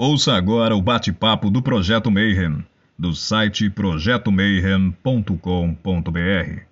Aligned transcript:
Ouça 0.00 0.34
agora 0.34 0.76
o 0.76 0.80
bate-papo 0.80 1.50
do 1.50 1.60
Projeto 1.60 2.08
Mayhem, 2.08 2.64
do 2.96 3.12
site 3.12 3.68
projetomayhem.com.br. 3.68 6.62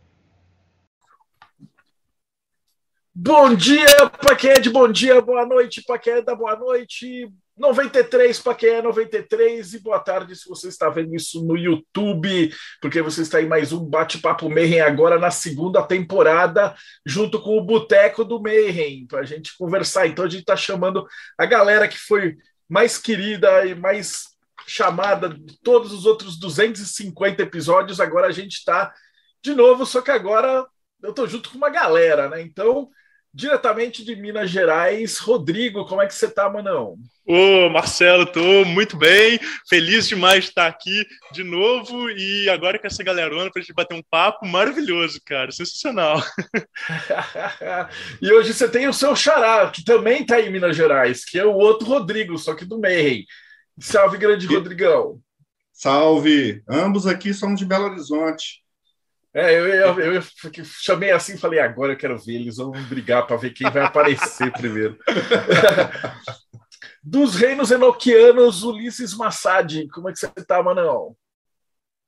Bom 3.13 3.53
dia 3.53 4.09
para 4.21 4.37
quem 4.37 4.51
é 4.51 4.61
bom 4.71 4.89
dia, 4.89 5.21
boa 5.21 5.45
noite 5.45 5.83
para 5.85 5.99
quem 5.99 6.13
é 6.13 6.23
boa 6.23 6.55
noite, 6.55 7.29
93 7.59 8.39
para 8.39 8.55
quem 8.55 8.69
é 8.69 8.81
93 8.81 9.75
e 9.75 9.81
boa 9.81 9.99
tarde 9.99 10.37
se 10.37 10.49
você 10.49 10.69
está 10.69 10.89
vendo 10.89 11.13
isso 11.13 11.45
no 11.45 11.57
YouTube, 11.57 12.55
porque 12.81 13.03
você 13.03 13.23
está 13.23 13.43
em 13.43 13.49
mais 13.49 13.73
um 13.73 13.85
Bate-Papo 13.85 14.49
Mayhem 14.49 14.83
agora 14.83 15.19
na 15.19 15.33
segunda 15.33 15.83
temporada, 15.83 16.77
junto 17.05 17.43
com 17.43 17.59
o 17.59 17.65
Boteco 17.65 18.25
do 18.25 18.41
Mayhem, 18.41 19.05
para 19.05 19.23
a 19.23 19.25
gente 19.25 19.59
conversar. 19.59 20.07
Então 20.07 20.25
a 20.25 20.29
gente 20.29 20.43
está 20.43 20.57
chamando 20.57 21.05
a 21.37 21.45
galera 21.45 21.89
que 21.89 21.99
foi 21.99 22.37
mais 22.69 22.99
querida 22.99 23.65
e 23.67 23.75
mais 23.75 24.37
chamada 24.67 25.29
de 25.29 25.59
todos 25.61 25.93
os 25.93 26.07
outros 26.07 26.39
250 26.39 27.43
episódios. 27.43 28.01
Agora 28.01 28.27
a 28.27 28.33
gente 28.33 28.55
está 28.55 28.93
de 29.43 29.55
novo, 29.55 29.87
só 29.87 30.01
que 30.03 30.11
agora 30.11 30.67
eu 31.03 31.11
estou 31.11 31.27
junto 31.29 31.51
com 31.51 31.57
uma 31.57 31.71
galera, 31.71 32.29
né? 32.29 32.43
Então, 32.43 32.89
diretamente 33.37 34.03
de 34.03 34.17
Minas 34.17 34.51
Gerais, 34.51 35.19
Rodrigo, 35.19 35.85
como 35.85 36.01
é 36.01 36.07
que 36.07 36.15
você 36.15 36.27
tá, 36.27 36.49
Manão? 36.49 36.97
Ô, 37.27 37.69
Marcelo, 37.69 38.25
tô 38.25 38.65
muito 38.65 38.97
bem, 38.97 39.39
feliz 39.69 40.09
demais 40.09 40.45
de 40.45 40.51
estar 40.51 40.67
aqui 40.67 41.07
de 41.33 41.45
novo 41.45 42.09
e 42.09 42.49
agora 42.49 42.79
com 42.79 42.87
essa 42.87 43.05
galerona 43.05 43.51
pra 43.51 43.61
gente 43.61 43.75
bater 43.75 43.95
um 43.95 44.03
papo 44.03 44.47
maravilhoso, 44.47 45.21
cara, 45.23 45.53
sensacional. 45.53 46.17
e 48.23 48.33
hoje 48.33 48.55
você 48.55 48.71
tem 48.71 48.89
o 48.89 48.95
seu 48.95 49.15
xará, 49.15 49.71
que 49.71 49.85
também 49.85 50.25
tá 50.25 50.41
em 50.41 50.51
Minas 50.51 50.75
Gerais, 50.75 51.23
que 51.23 51.39
é 51.39 51.45
o 51.45 51.53
outro 51.53 51.87
Rodrigo, 51.87 52.39
só 52.39 52.55
que 52.55 52.65
do 52.65 52.81
Mayhem. 52.81 53.27
Salve, 53.79 54.17
grande 54.17 54.47
e... 54.47 54.55
Rodrigão. 54.55 55.21
Salve! 55.75 56.63
Ambos 56.67 57.07
aqui 57.07 57.35
somos 57.35 57.61
de 57.61 57.67
Belo 57.67 57.85
Horizonte. 57.85 58.65
É, 59.37 59.53
eu, 59.53 59.67
eu, 59.67 60.01
eu, 60.01 60.13
eu 60.15 60.23
chamei 60.65 61.11
assim 61.11 61.35
e 61.35 61.39
falei, 61.39 61.61
agora 61.61 61.93
eu 61.93 61.99
quero 61.99 62.19
ver, 62.19 62.37
eles 62.37 62.57
vão 62.57 62.73
brigar 62.89 63.27
para 63.27 63.37
ver 63.37 63.51
quem 63.51 63.71
vai 63.71 63.85
aparecer 63.85 64.51
primeiro. 64.51 64.97
Dos 67.05 67.35
reinos 67.35 67.71
enoquianos, 67.71 68.65
Ulisses 68.65 69.15
Massad, 69.15 69.87
como 69.93 70.09
é 70.09 70.13
que 70.13 70.21
você 70.21 70.31
está, 70.39 70.63
Manão? 70.63 71.15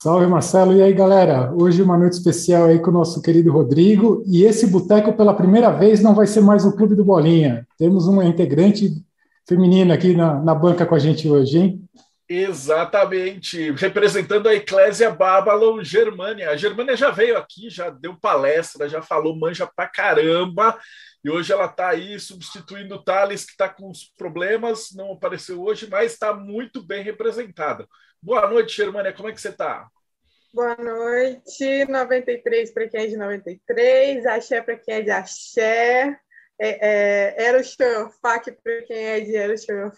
Salve, 0.03 0.27
Marcelo. 0.27 0.73
E 0.73 0.81
aí, 0.81 0.95
galera? 0.95 1.53
Hoje 1.53 1.83
uma 1.83 1.99
noite 1.99 2.15
especial 2.15 2.65
aí 2.65 2.79
com 2.79 2.91
o 2.91 2.95
nosso 2.95 3.21
querido 3.21 3.53
Rodrigo. 3.53 4.23
E 4.27 4.45
esse 4.45 4.67
boteco, 4.67 5.13
pela 5.13 5.35
primeira 5.35 5.71
vez, 5.71 6.01
não 6.01 6.15
vai 6.15 6.27
ser 6.27 6.41
mais 6.41 6.65
o 6.65 6.75
Clube 6.75 6.95
do 6.95 7.05
Bolinha. 7.05 7.67
Temos 7.77 8.07
uma 8.07 8.25
integrante 8.25 8.91
feminina 9.47 9.93
aqui 9.93 10.15
na, 10.15 10.41
na 10.41 10.55
banca 10.55 10.87
com 10.87 10.95
a 10.95 10.99
gente 10.99 11.29
hoje, 11.29 11.59
hein? 11.59 11.89
Exatamente, 12.31 13.71
representando 13.71 14.49
a 14.49 14.55
Eclésia 14.55 15.11
Babylon 15.11 15.83
Germânia. 15.83 16.51
A 16.51 16.57
Germânia 16.57 16.95
já 16.95 17.11
veio 17.11 17.39
aqui, 17.39 17.71
já 17.71 17.89
deu 17.89 18.19
palestra, 18.21 18.87
já 18.87 19.01
falou 19.01 19.35
manja 19.35 19.67
pra 19.67 19.89
caramba, 19.89 20.79
e 21.25 21.31
hoje 21.31 21.55
ela 21.55 21.65
está 21.65 21.89
aí 21.89 22.21
substituindo 22.21 22.97
o 22.97 23.03
Thales, 23.03 23.47
que 23.47 23.53
está 23.53 23.67
com 23.67 23.91
os 23.91 24.05
problemas, 24.05 24.91
não 24.95 25.13
apareceu 25.13 25.63
hoje, 25.63 25.89
mas 25.91 26.13
está 26.13 26.35
muito 26.35 26.83
bem 26.83 27.03
representada. 27.03 27.89
Boa 28.23 28.47
noite, 28.47 28.77
Germânia, 28.77 29.13
como 29.15 29.31
é 29.31 29.33
que 29.33 29.41
você 29.41 29.49
está? 29.49 29.89
Boa 30.53 30.77
noite, 30.77 31.87
93 31.87 32.71
para 32.73 32.89
quem 32.89 33.01
é 33.01 33.07
de 33.07 33.17
93, 33.17 34.27
axé 34.27 34.61
para 34.61 34.77
quem 34.77 34.97
é 34.97 35.03
de 35.03 35.11
axé, 35.11 36.21
é, 36.61 36.89
é, 36.89 37.47
era 37.47 37.59
o 37.59 37.65
Xorofac 37.65 38.51
para 38.63 38.83
quem 38.83 38.97
é 38.97 39.21
de 39.21 39.37
Era 39.37 39.55
o 39.55 39.97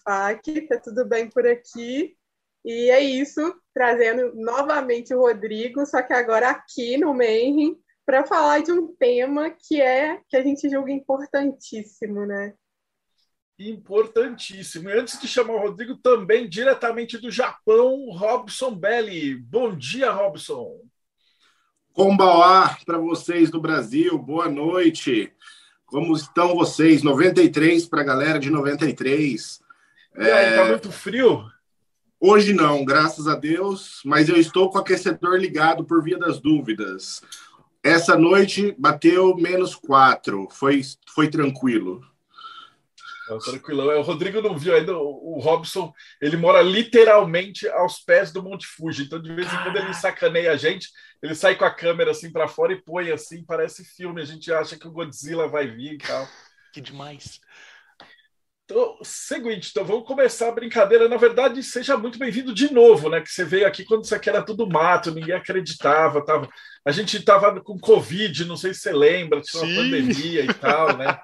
tá 0.69 0.81
tudo 0.83 1.05
bem 1.07 1.29
por 1.29 1.47
aqui. 1.47 2.17
E 2.65 2.91
é 2.91 3.01
isso, 3.01 3.41
trazendo 3.73 4.35
novamente 4.35 5.15
o 5.15 5.21
Rodrigo, 5.21 5.87
só 5.87 6.03
que 6.03 6.13
agora 6.13 6.51
aqui 6.51 6.99
no 6.99 7.15
Mayhem, 7.15 7.77
para 8.05 8.27
falar 8.27 8.63
de 8.63 8.73
um 8.73 8.95
tema 8.97 9.51
que 9.51 9.81
é 9.81 10.21
que 10.29 10.37
a 10.37 10.43
gente 10.43 10.69
julga 10.69 10.93
importantíssimo, 10.93 12.27
né? 12.27 12.55
Importantíssimo. 13.59 14.89
E 14.89 14.93
antes 14.99 15.21
de 15.21 15.29
chamar 15.29 15.55
o 15.55 15.61
Rodrigo, 15.61 15.97
também 15.97 16.49
diretamente 16.49 17.19
do 17.19 17.31
Japão, 17.31 18.11
Robson 18.11 18.75
Belli. 18.75 19.37
Bom 19.37 19.77
dia, 19.77 20.11
Robson. 20.11 20.81
Kombawa 21.93 22.77
para 22.87 22.99
vocês 22.99 23.51
do 23.51 23.61
Brasil, 23.61 24.19
boa 24.19 24.49
noite. 24.49 25.33
Como 25.85 26.15
estão 26.15 26.55
vocês? 26.55 27.03
93 27.03 27.87
para 27.87 28.01
a 28.01 28.05
galera 28.05 28.39
de 28.39 28.49
93. 28.49 29.61
E 30.17 30.23
aí, 30.23 30.47
é... 30.47 30.57
tá 30.57 30.65
muito 30.67 30.91
frio? 30.91 31.45
Hoje 32.23 32.53
não, 32.53 32.85
graças 32.85 33.27
a 33.27 33.35
Deus, 33.35 34.03
mas 34.05 34.29
eu 34.29 34.37
estou 34.37 34.69
com 34.69 34.77
o 34.77 34.81
aquecedor 34.83 35.37
ligado 35.37 35.85
por 35.85 36.05
via 36.05 36.19
das 36.19 36.39
dúvidas. 36.39 37.23
Essa 37.83 38.15
noite 38.15 38.75
bateu 38.79 39.35
menos 39.37 39.75
quatro, 39.75 40.47
foi, 40.51 40.83
foi 41.09 41.31
tranquilo. 41.31 42.05
tranquilo. 43.43 43.85
O 43.99 44.03
Rodrigo 44.03 44.43
não 44.43 44.59
viu 44.59 44.75
ainda, 44.75 44.95
o 44.95 45.39
Robson, 45.41 45.95
ele 46.21 46.37
mora 46.37 46.61
literalmente 46.61 47.67
aos 47.69 48.01
pés 48.01 48.31
do 48.31 48.43
Monte 48.43 48.67
Fuji, 48.67 49.05
então 49.05 49.23
de 49.23 49.35
vez 49.35 49.51
em 49.51 49.57
quando 49.63 49.79
ele 49.79 49.95
sacaneia 49.95 50.53
a 50.53 50.57
gente, 50.59 50.91
ele 51.23 51.35
sai 51.35 51.55
com 51.55 51.65
a 51.65 51.75
câmera 51.75 52.11
assim 52.11 52.31
para 52.31 52.47
fora 52.47 52.75
e 52.75 52.83
põe 52.83 53.11
assim, 53.11 53.43
parece 53.43 53.83
filme, 53.83 54.21
a 54.21 54.27
gente 54.27 54.53
acha 54.53 54.79
que 54.79 54.87
o 54.87 54.93
Godzilla 54.93 55.49
vai 55.49 55.69
vir 55.69 55.95
e 55.95 55.99
tal. 55.99 56.29
Que 56.71 56.83
demais. 56.83 57.41
Então, 58.71 58.97
seguinte, 59.03 59.71
então 59.73 59.85
vamos 59.85 60.07
começar 60.07 60.49
a 60.49 60.53
brincadeira. 60.53 61.09
Na 61.09 61.17
verdade, 61.17 61.61
seja 61.61 61.97
muito 61.97 62.21
bem-vindo 62.21 62.55
de 62.55 62.73
novo, 62.73 63.11
né? 63.11 63.21
Que 63.21 63.29
você 63.29 63.45
veio 63.45 63.67
aqui 63.67 63.85
quando 63.85 64.05
isso 64.05 64.15
aqui 64.15 64.31
era 64.31 64.45
tudo 64.45 64.65
mato, 64.65 65.11
ninguém 65.11 65.35
acreditava. 65.35 66.25
Tava... 66.25 66.49
A 66.85 66.93
gente 66.93 67.17
estava 67.17 67.61
com 67.61 67.77
Covid, 67.81 68.45
não 68.45 68.57
sei 68.57 68.73
se 68.73 68.83
você 68.83 68.93
lembra, 68.93 69.41
tinha 69.41 69.65
uma 69.65 69.75
pandemia 69.75 70.45
e 70.45 70.55
tal, 70.55 70.97
né? 70.97 71.19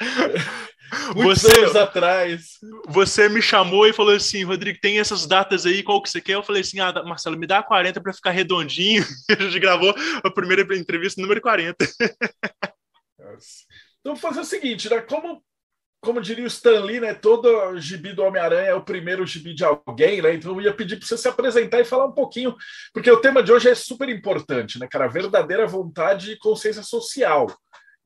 Muitos 1.14 1.42
você, 1.42 1.60
anos 1.60 1.76
atrás. 1.76 2.52
Você 2.88 3.28
me 3.28 3.42
chamou 3.42 3.86
e 3.86 3.92
falou 3.92 4.14
assim, 4.14 4.42
Rodrigo, 4.44 4.78
tem 4.80 4.98
essas 4.98 5.26
datas 5.26 5.66
aí, 5.66 5.82
qual 5.82 6.02
que 6.02 6.08
você 6.08 6.22
quer? 6.22 6.36
Eu 6.36 6.42
falei 6.42 6.62
assim, 6.62 6.80
ah, 6.80 6.94
Marcelo, 7.04 7.38
me 7.38 7.46
dá 7.46 7.62
40 7.62 8.00
para 8.00 8.14
ficar 8.14 8.30
redondinho. 8.30 9.04
a 9.38 9.42
gente 9.42 9.60
gravou 9.60 9.94
a 10.24 10.30
primeira 10.30 10.62
entrevista 10.74 11.20
número 11.20 11.42
40. 11.42 11.76
Então, 14.00 14.14
vou 14.14 14.16
fazer 14.16 14.40
o 14.40 14.44
seguinte, 14.44 14.88
né? 14.88 15.00
Como 15.02 15.44
como 16.06 16.20
diria 16.20 16.44
o 16.44 16.46
Stan 16.46 16.84
Lee, 16.84 17.00
né? 17.00 17.12
Todo 17.12 17.76
gibi 17.80 18.12
do 18.12 18.22
Homem-Aranha 18.22 18.68
é 18.68 18.74
o 18.74 18.84
primeiro 18.84 19.26
gibi 19.26 19.52
de 19.52 19.64
alguém, 19.64 20.22
né? 20.22 20.34
Então 20.34 20.52
eu 20.52 20.60
ia 20.60 20.72
pedir 20.72 20.96
para 20.96 21.06
você 21.06 21.18
se 21.18 21.26
apresentar 21.26 21.80
e 21.80 21.84
falar 21.84 22.06
um 22.06 22.12
pouquinho, 22.12 22.54
porque 22.94 23.10
o 23.10 23.20
tema 23.20 23.42
de 23.42 23.52
hoje 23.52 23.68
é 23.68 23.74
super 23.74 24.08
importante, 24.08 24.78
né, 24.78 24.86
cara? 24.88 25.08
Verdadeira 25.08 25.66
vontade 25.66 26.30
e 26.30 26.38
consciência 26.38 26.84
social. 26.84 27.48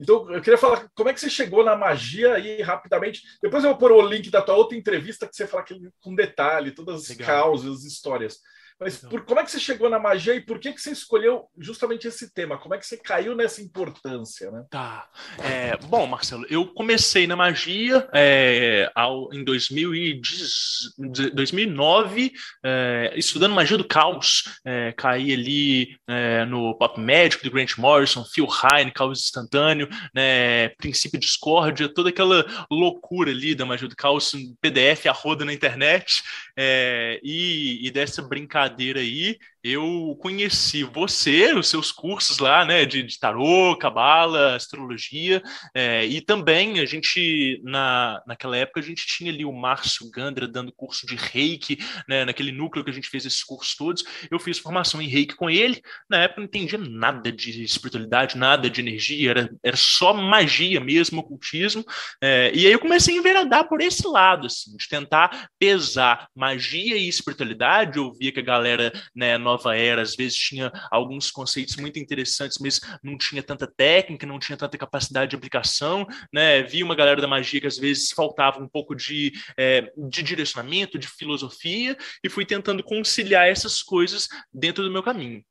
Então, 0.00 0.32
eu 0.32 0.40
queria 0.40 0.56
falar 0.56 0.88
como 0.94 1.10
é 1.10 1.12
que 1.12 1.20
você 1.20 1.28
chegou 1.28 1.62
na 1.62 1.76
magia 1.76 2.32
aí 2.32 2.62
rapidamente. 2.62 3.20
Depois 3.42 3.62
eu 3.62 3.68
vou 3.68 3.78
pôr 3.78 3.92
o 3.92 4.00
link 4.00 4.30
da 4.30 4.40
tua 4.40 4.54
outra 4.54 4.78
entrevista 4.78 5.28
que 5.28 5.36
você 5.36 5.46
fala 5.46 5.62
com 6.00 6.14
detalhe, 6.14 6.70
todas 6.70 7.02
as 7.02 7.08
Legal. 7.10 7.26
causas, 7.26 7.80
as 7.80 7.84
histórias. 7.84 8.38
Mas 8.80 8.96
por, 8.96 9.26
como 9.26 9.38
é 9.38 9.44
que 9.44 9.50
você 9.50 9.60
chegou 9.60 9.90
na 9.90 9.98
magia 9.98 10.34
e 10.34 10.40
por 10.40 10.58
que, 10.58 10.72
que 10.72 10.80
você 10.80 10.90
escolheu 10.90 11.46
justamente 11.58 12.08
esse 12.08 12.32
tema? 12.32 12.56
Como 12.56 12.74
é 12.74 12.78
que 12.78 12.86
você 12.86 12.96
caiu 12.96 13.36
nessa 13.36 13.60
importância? 13.60 14.50
Né? 14.50 14.64
Tá. 14.70 15.06
É, 15.38 15.76
bom, 15.76 16.06
Marcelo, 16.06 16.46
eu 16.48 16.66
comecei 16.66 17.26
na 17.26 17.36
magia 17.36 18.08
é, 18.14 18.90
ao, 18.94 19.30
em 19.34 19.44
2010, 19.44 20.94
2009, 21.34 22.32
é, 22.64 23.12
estudando 23.16 23.54
magia 23.54 23.76
do 23.76 23.86
caos. 23.86 24.44
É, 24.64 24.94
caí 24.96 25.34
ali 25.34 25.98
é, 26.08 26.46
no 26.46 26.74
Pop 26.78 26.98
Magic 26.98 27.44
do 27.44 27.50
Grant 27.50 27.76
Morrison, 27.76 28.24
Phil 28.24 28.46
Hine, 28.46 28.92
caos 28.92 29.20
instantâneo, 29.20 29.90
né, 30.14 30.70
princípio 30.70 31.20
discórdia, 31.20 31.86
toda 31.86 32.08
aquela 32.08 32.46
loucura 32.70 33.30
ali 33.30 33.54
da 33.54 33.66
magia 33.66 33.88
do 33.88 33.96
caos, 33.96 34.32
PDF 34.58 35.06
a 35.06 35.12
roda 35.12 35.44
na 35.44 35.52
internet, 35.52 36.22
é, 36.56 37.20
e, 37.22 37.86
e 37.86 37.90
dessa 37.90 38.22
brincadeira 38.22 38.69
brincadeira 38.70 39.00
aí, 39.00 39.38
eu 39.62 40.16
conheci 40.20 40.82
você, 40.84 41.52
os 41.52 41.68
seus 41.68 41.92
cursos 41.92 42.38
lá, 42.38 42.64
né, 42.64 42.84
de, 42.84 43.02
de 43.02 43.18
tarô, 43.18 43.76
cabala, 43.76 44.56
astrologia, 44.56 45.42
é, 45.74 46.04
e 46.06 46.20
também 46.20 46.80
a 46.80 46.86
gente, 46.86 47.60
na, 47.62 48.22
naquela 48.26 48.56
época, 48.56 48.80
a 48.80 48.82
gente 48.82 49.06
tinha 49.06 49.30
ali 49.30 49.44
o 49.44 49.52
Márcio 49.52 50.10
Gandra 50.10 50.48
dando 50.48 50.72
curso 50.72 51.06
de 51.06 51.14
reiki, 51.14 51.78
né, 52.08 52.24
naquele 52.24 52.52
núcleo 52.52 52.84
que 52.84 52.90
a 52.90 52.94
gente 52.94 53.08
fez 53.08 53.26
esses 53.26 53.44
cursos 53.44 53.74
todos, 53.74 54.02
eu 54.30 54.38
fiz 54.38 54.58
formação 54.58 55.00
em 55.02 55.08
reiki 55.08 55.34
com 55.34 55.50
ele, 55.50 55.82
na 56.08 56.22
época 56.22 56.40
não 56.40 56.46
entendia 56.46 56.78
nada 56.78 57.30
de 57.30 57.62
espiritualidade, 57.62 58.38
nada 58.38 58.70
de 58.70 58.80
energia, 58.80 59.30
era, 59.30 59.50
era 59.62 59.76
só 59.76 60.14
magia 60.14 60.80
mesmo, 60.80 61.20
ocultismo, 61.20 61.84
é, 62.22 62.50
e 62.54 62.66
aí 62.66 62.72
eu 62.72 62.78
comecei 62.78 63.14
a 63.14 63.18
enveredar 63.18 63.68
por 63.68 63.80
esse 63.82 64.06
lado, 64.06 64.46
assim, 64.46 64.74
de 64.76 64.88
tentar 64.88 65.48
pesar 65.58 66.28
magia 66.34 66.96
e 66.96 67.08
espiritualidade, 67.08 67.98
eu 67.98 68.12
via 68.12 68.32
que 68.32 68.40
a 68.40 68.44
galera, 68.44 68.92
né, 69.14 69.36
nova 69.50 69.76
era, 69.76 70.02
às 70.02 70.14
vezes 70.14 70.36
tinha 70.36 70.70
alguns 70.90 71.30
conceitos 71.30 71.76
muito 71.76 71.98
interessantes, 71.98 72.58
mas 72.60 72.80
não 73.02 73.16
tinha 73.18 73.42
tanta 73.42 73.66
técnica, 73.66 74.26
não 74.26 74.38
tinha 74.38 74.56
tanta 74.56 74.78
capacidade 74.78 75.30
de 75.30 75.36
aplicação, 75.36 76.06
né? 76.32 76.62
Vi 76.62 76.82
uma 76.82 76.94
galera 76.94 77.20
da 77.20 77.28
magia 77.28 77.60
que 77.60 77.66
às 77.66 77.78
vezes 77.78 78.10
faltava 78.10 78.62
um 78.62 78.68
pouco 78.68 78.94
de, 78.94 79.32
é, 79.56 79.92
de 79.96 80.22
direcionamento, 80.22 80.98
de 80.98 81.08
filosofia, 81.08 81.96
e 82.22 82.28
fui 82.28 82.44
tentando 82.44 82.82
conciliar 82.82 83.48
essas 83.48 83.82
coisas 83.82 84.28
dentro 84.52 84.84
do 84.84 84.90
meu 84.90 85.02
caminho. 85.02 85.44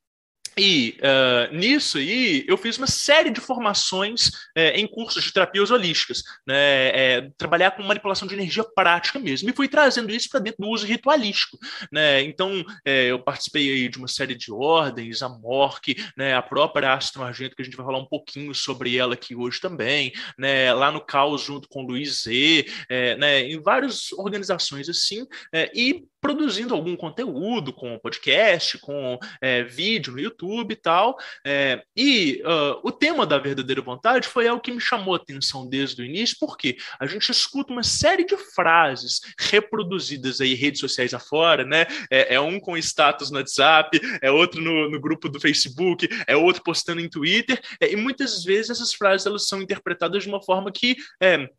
E 0.60 0.98
uh, 1.00 1.56
nisso 1.56 1.98
aí, 1.98 2.44
eu 2.46 2.58
fiz 2.58 2.78
uma 2.78 2.86
série 2.86 3.30
de 3.30 3.40
formações 3.40 4.30
é, 4.54 4.78
em 4.78 4.86
cursos 4.86 5.24
de 5.24 5.32
terapias 5.32 5.72
holísticas, 5.72 6.22
né, 6.46 6.90
é, 6.90 7.30
trabalhar 7.38 7.72
com 7.72 7.82
manipulação 7.82 8.28
de 8.28 8.34
energia 8.34 8.66
prática 8.76 9.18
mesmo, 9.20 9.50
e 9.50 9.54
fui 9.54 9.70
trazendo 9.70 10.12
isso 10.12 10.28
para 10.30 10.42
dentro 10.42 10.62
do 10.62 10.68
uso 10.68 10.86
ritualístico. 10.86 11.58
Né? 11.90 12.24
Então, 12.24 12.62
é, 12.86 13.06
eu 13.06 13.20
participei 13.20 13.88
de 13.88 13.98
uma 13.98 14.10
série 14.10 14.36
de 14.36 14.52
ordens, 14.52 15.22
a 15.22 15.30
MORC, 15.30 15.96
né, 16.18 16.36
a 16.36 16.42
própria 16.42 16.94
Astro 16.94 17.24
Argento, 17.24 17.56
que 17.56 17.62
a 17.62 17.66
gente 17.66 17.78
vai 17.78 17.86
falar 17.86 18.00
um 18.00 18.08
pouquinho 18.08 18.54
sobre 18.54 18.98
ela 18.98 19.14
aqui 19.14 19.34
hoje 19.34 19.62
também, 19.62 20.12
né, 20.38 20.74
lá 20.74 20.92
no 20.92 21.00
Caos, 21.00 21.42
junto 21.42 21.70
com 21.70 21.84
o 21.84 21.88
Luiz 21.88 22.24
Z, 22.24 22.66
né, 23.18 23.44
em 23.44 23.62
várias 23.62 24.12
organizações 24.12 24.90
assim, 24.90 25.26
e 25.74 26.04
produzindo 26.22 26.74
algum 26.74 26.96
conteúdo 26.96 27.74
com 27.74 27.98
podcast, 28.00 28.78
com 28.80 29.18
vídeo 29.70 30.14
no 30.14 30.20
YouTube 30.20 30.72
e 30.72 30.76
tal. 30.76 31.18
É, 31.46 31.84
e 31.96 32.42
uh, 32.44 32.80
o 32.84 32.92
tema 32.92 33.26
da 33.26 33.38
verdadeira 33.38 33.82
vontade 33.82 34.28
foi 34.28 34.48
algo 34.48 34.62
que 34.62 34.72
me 34.72 34.82
chamou 34.82 35.14
a 35.14 35.18
atenção 35.18 35.68
desde 35.68 36.02
o 36.02 36.06
início, 36.06 36.38
porque 36.40 36.78
a 37.00 37.06
gente 37.06 37.32
escuta 37.32 37.72
uma 37.72 37.84
série 37.84 38.26
de 38.26 38.38
frases 38.38 39.22
reproduzidas 39.40 40.42
aí 40.42 40.54
em 40.54 40.56
redes 40.56 40.80
sociais 40.80 41.14
afora, 41.14 41.64
né? 41.64 41.86
É, 42.12 42.36
é 42.36 42.40
um 42.40 42.60
com 42.60 42.78
status 42.78 43.32
no 43.32 43.38
WhatsApp, 43.38 44.00
é 44.22 44.32
outro 44.32 44.62
no, 44.62 44.90
no, 44.90 45.00
grupo 45.00 45.30
do 45.30 45.40
Facebook, 45.40 46.08
é 46.28 46.36
outro 46.36 46.64
postando 46.64 47.02
em 47.02 47.10
Twitter, 47.10 47.60
é, 47.80 47.92
e 47.92 47.96
muitas 47.96 48.44
vezes 48.44 48.72
essas 48.72 48.94
frases 48.94 49.26
elas 49.26 49.48
são 49.48 49.62
interpretadas 49.62 50.24
de 50.24 50.30
uma 50.30 50.42
forma 50.42 50.72
que 50.72 50.96
é, 51.22 51.50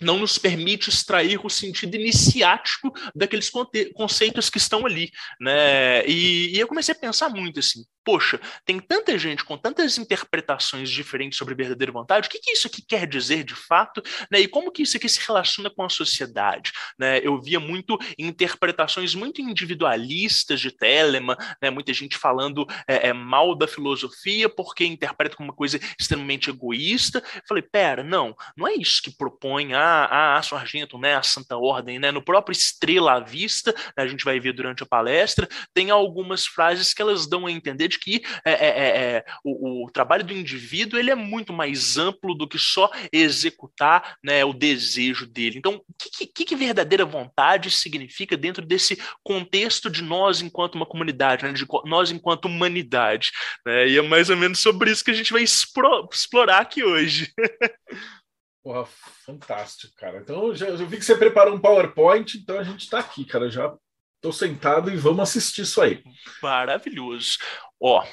não 0.00 0.18
nos 0.18 0.38
permite 0.38 0.90
extrair 0.90 1.40
o 1.44 1.48
sentido 1.48 1.94
iniciático 1.94 2.92
daqueles 3.14 3.50
conceitos 3.94 4.50
que 4.50 4.58
estão 4.58 4.84
ali, 4.84 5.10
né? 5.40 6.06
E, 6.06 6.54
e, 6.54 6.58
eu 6.58 6.68
comecei 6.68 6.94
a 6.94 6.98
pensar 6.98 7.30
muito 7.30 7.60
assim, 7.60 7.84
poxa, 8.06 8.40
tem 8.64 8.78
tanta 8.78 9.18
gente 9.18 9.44
com 9.44 9.58
tantas 9.58 9.98
interpretações 9.98 10.88
diferentes 10.88 11.36
sobre 11.36 11.54
verdadeira 11.54 11.90
vontade, 11.90 12.28
o 12.28 12.30
que, 12.30 12.38
que 12.38 12.52
isso 12.52 12.68
aqui 12.68 12.80
quer 12.80 13.06
dizer 13.06 13.42
de 13.42 13.54
fato, 13.54 14.00
né? 14.30 14.40
E 14.40 14.48
como 14.48 14.70
que 14.70 14.82
isso 14.82 14.96
aqui 14.96 15.08
se 15.08 15.20
relaciona 15.26 15.68
com 15.68 15.82
a 15.82 15.88
sociedade, 15.88 16.72
né? 16.98 17.18
Eu 17.22 17.40
via 17.42 17.58
muito 17.58 17.98
interpretações 18.16 19.14
muito 19.14 19.40
individualistas 19.40 20.60
de 20.60 20.70
Telemann, 20.70 21.36
né? 21.60 21.68
Muita 21.68 21.92
gente 21.92 22.16
falando 22.16 22.64
é, 22.86 23.08
é, 23.08 23.12
mal 23.12 23.54
da 23.54 23.66
filosofia 23.66 24.48
porque 24.48 24.84
interpreta 24.84 25.36
como 25.36 25.50
uma 25.50 25.56
coisa 25.56 25.80
extremamente 25.98 26.48
egoísta. 26.48 27.22
Eu 27.34 27.42
falei, 27.48 27.62
pera, 27.62 28.04
não, 28.04 28.36
não 28.56 28.68
é 28.68 28.74
isso 28.74 29.02
que 29.02 29.10
propõe 29.10 29.74
a 29.74 29.96
a, 30.06 30.36
a 30.38 30.42
Sargento, 30.42 30.98
né, 30.98 31.14
a 31.14 31.22
Santa 31.22 31.56
Ordem, 31.56 31.98
né, 31.98 32.10
no 32.10 32.22
próprio 32.22 32.52
Estrela 32.52 33.14
à 33.14 33.20
Vista, 33.20 33.74
né, 33.96 34.04
a 34.04 34.06
gente 34.06 34.24
vai 34.24 34.38
ver 34.38 34.52
durante 34.52 34.82
a 34.82 34.86
palestra, 34.86 35.48
tem 35.72 35.90
algumas 35.90 36.46
frases 36.46 36.92
que 36.92 37.02
elas 37.02 37.26
dão 37.26 37.46
a 37.46 37.52
entender 37.52 37.88
que 37.96 38.22
é, 38.44 38.52
é, 38.52 38.68
é, 38.68 39.16
é 39.16 39.24
o, 39.44 39.84
o, 39.84 39.90
trabalho 39.90 40.24
do 40.24 40.32
indivíduo 40.32 40.98
ele 40.98 41.10
é 41.10 41.14
muito 41.14 41.52
mais 41.52 41.96
amplo 41.96 42.34
do 42.34 42.48
que 42.48 42.58
só 42.58 42.90
executar 43.12 44.16
né, 44.22 44.44
o 44.44 44.52
desejo 44.52 45.26
dele. 45.26 45.58
Então, 45.58 45.76
o 45.76 45.94
que, 45.98 46.26
que, 46.26 46.44
que, 46.44 46.56
verdadeira 46.56 47.04
vontade 47.04 47.70
significa 47.70 48.36
dentro 48.36 48.64
desse 48.64 48.98
contexto 49.22 49.90
de 49.90 50.02
nós 50.02 50.40
enquanto 50.40 50.74
uma 50.74 50.86
comunidade, 50.86 51.44
né, 51.44 51.52
de 51.52 51.66
nós 51.84 52.10
enquanto 52.10 52.46
humanidade? 52.46 53.30
Né, 53.64 53.88
e 53.88 53.98
é 53.98 54.02
mais 54.02 54.30
ou 54.30 54.36
menos 54.36 54.58
sobre 54.60 54.90
isso 54.90 55.04
que 55.04 55.10
a 55.10 55.14
gente 55.14 55.32
vai 55.32 55.42
explorar 55.42 56.60
aqui 56.60 56.82
hoje. 56.82 57.32
Porra, 58.66 58.84
fantástico, 59.24 59.94
cara. 59.96 60.18
Então, 60.18 60.52
já, 60.52 60.74
já 60.74 60.84
vi 60.84 60.96
que 60.96 61.04
você 61.04 61.16
preparou 61.16 61.54
um 61.54 61.60
PowerPoint, 61.60 62.36
então 62.36 62.58
a 62.58 62.64
gente 62.64 62.80
está 62.80 62.98
aqui, 62.98 63.24
cara. 63.24 63.48
Já 63.48 63.72
estou 64.16 64.32
sentado 64.32 64.90
e 64.90 64.96
vamos 64.96 65.20
assistir 65.20 65.62
isso 65.62 65.80
aí. 65.80 66.02
Maravilhoso. 66.42 67.38
Ó, 67.80 68.04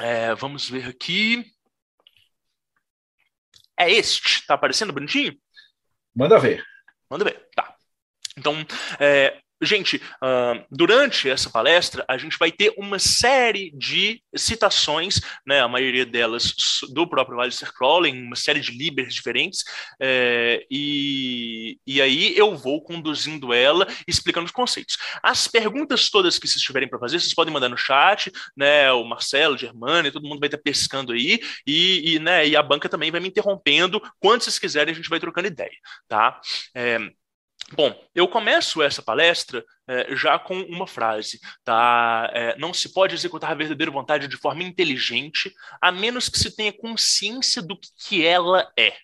é, 0.00 0.34
vamos 0.34 0.68
ver 0.68 0.86
aqui. 0.88 1.44
É 3.78 3.90
este. 3.90 4.46
Tá 4.46 4.54
aparecendo 4.54 4.92
bonitinho? 4.92 5.36
Manda 6.14 6.38
ver. 6.38 6.64
Manda 7.10 7.24
ver. 7.24 7.48
Tá. 7.54 7.76
Então, 8.36 8.54
é, 8.98 9.40
Gente, 9.62 9.96
uh, 9.96 10.64
durante 10.70 11.28
essa 11.30 11.48
palestra, 11.48 12.04
a 12.08 12.18
gente 12.18 12.36
vai 12.38 12.50
ter 12.50 12.74
uma 12.76 12.98
série 12.98 13.70
de 13.76 14.20
citações, 14.34 15.20
né, 15.46 15.60
a 15.60 15.68
maioria 15.68 16.04
delas 16.04 16.54
do 16.92 17.06
próprio 17.08 17.40
Alistair 17.40 17.72
Crowley, 17.72 18.12
uma 18.12 18.36
série 18.36 18.60
de 18.60 18.72
líderes 18.72 19.14
diferentes, 19.14 19.64
é, 20.00 20.66
e, 20.70 21.78
e 21.86 22.02
aí 22.02 22.36
eu 22.36 22.56
vou 22.56 22.82
conduzindo 22.82 23.52
ela, 23.52 23.86
explicando 24.08 24.46
os 24.46 24.52
conceitos. 24.52 24.98
As 25.22 25.46
perguntas 25.46 26.10
todas 26.10 26.38
que 26.38 26.48
vocês 26.48 26.62
tiverem 26.62 26.88
para 26.88 26.98
fazer, 26.98 27.20
vocês 27.20 27.34
podem 27.34 27.54
mandar 27.54 27.68
no 27.68 27.76
chat, 27.76 28.32
né, 28.56 28.90
o 28.92 29.04
Marcelo, 29.04 29.54
o 29.54 29.58
Germano, 29.58 30.10
todo 30.10 30.28
mundo 30.28 30.40
vai 30.40 30.48
estar 30.48 30.58
pescando 30.58 31.12
aí, 31.12 31.40
e, 31.66 32.14
e, 32.14 32.18
né, 32.18 32.46
e 32.46 32.56
a 32.56 32.62
banca 32.62 32.88
também 32.88 33.10
vai 33.10 33.20
me 33.20 33.28
interrompendo, 33.28 34.02
quando 34.18 34.42
vocês 34.42 34.58
quiserem 34.58 34.92
a 34.92 34.96
gente 34.96 35.08
vai 35.08 35.20
trocando 35.20 35.46
ideia, 35.46 35.78
tá? 36.08 36.40
É, 36.74 36.98
Bom, 37.72 37.94
eu 38.14 38.28
começo 38.28 38.82
essa 38.82 39.02
palestra 39.02 39.64
é, 39.88 40.14
já 40.16 40.38
com 40.38 40.60
uma 40.62 40.86
frase, 40.86 41.40
tá? 41.62 42.30
É, 42.32 42.56
não 42.58 42.72
se 42.72 42.92
pode 42.92 43.14
executar 43.14 43.50
a 43.50 43.54
verdadeira 43.54 43.90
vontade 43.90 44.28
de 44.28 44.36
forma 44.36 44.62
inteligente, 44.62 45.52
a 45.80 45.92
menos 45.92 46.28
que 46.28 46.38
se 46.38 46.54
tenha 46.54 46.72
consciência 46.72 47.62
do 47.62 47.78
que 47.96 48.24
ela 48.24 48.70
é. 48.78 48.94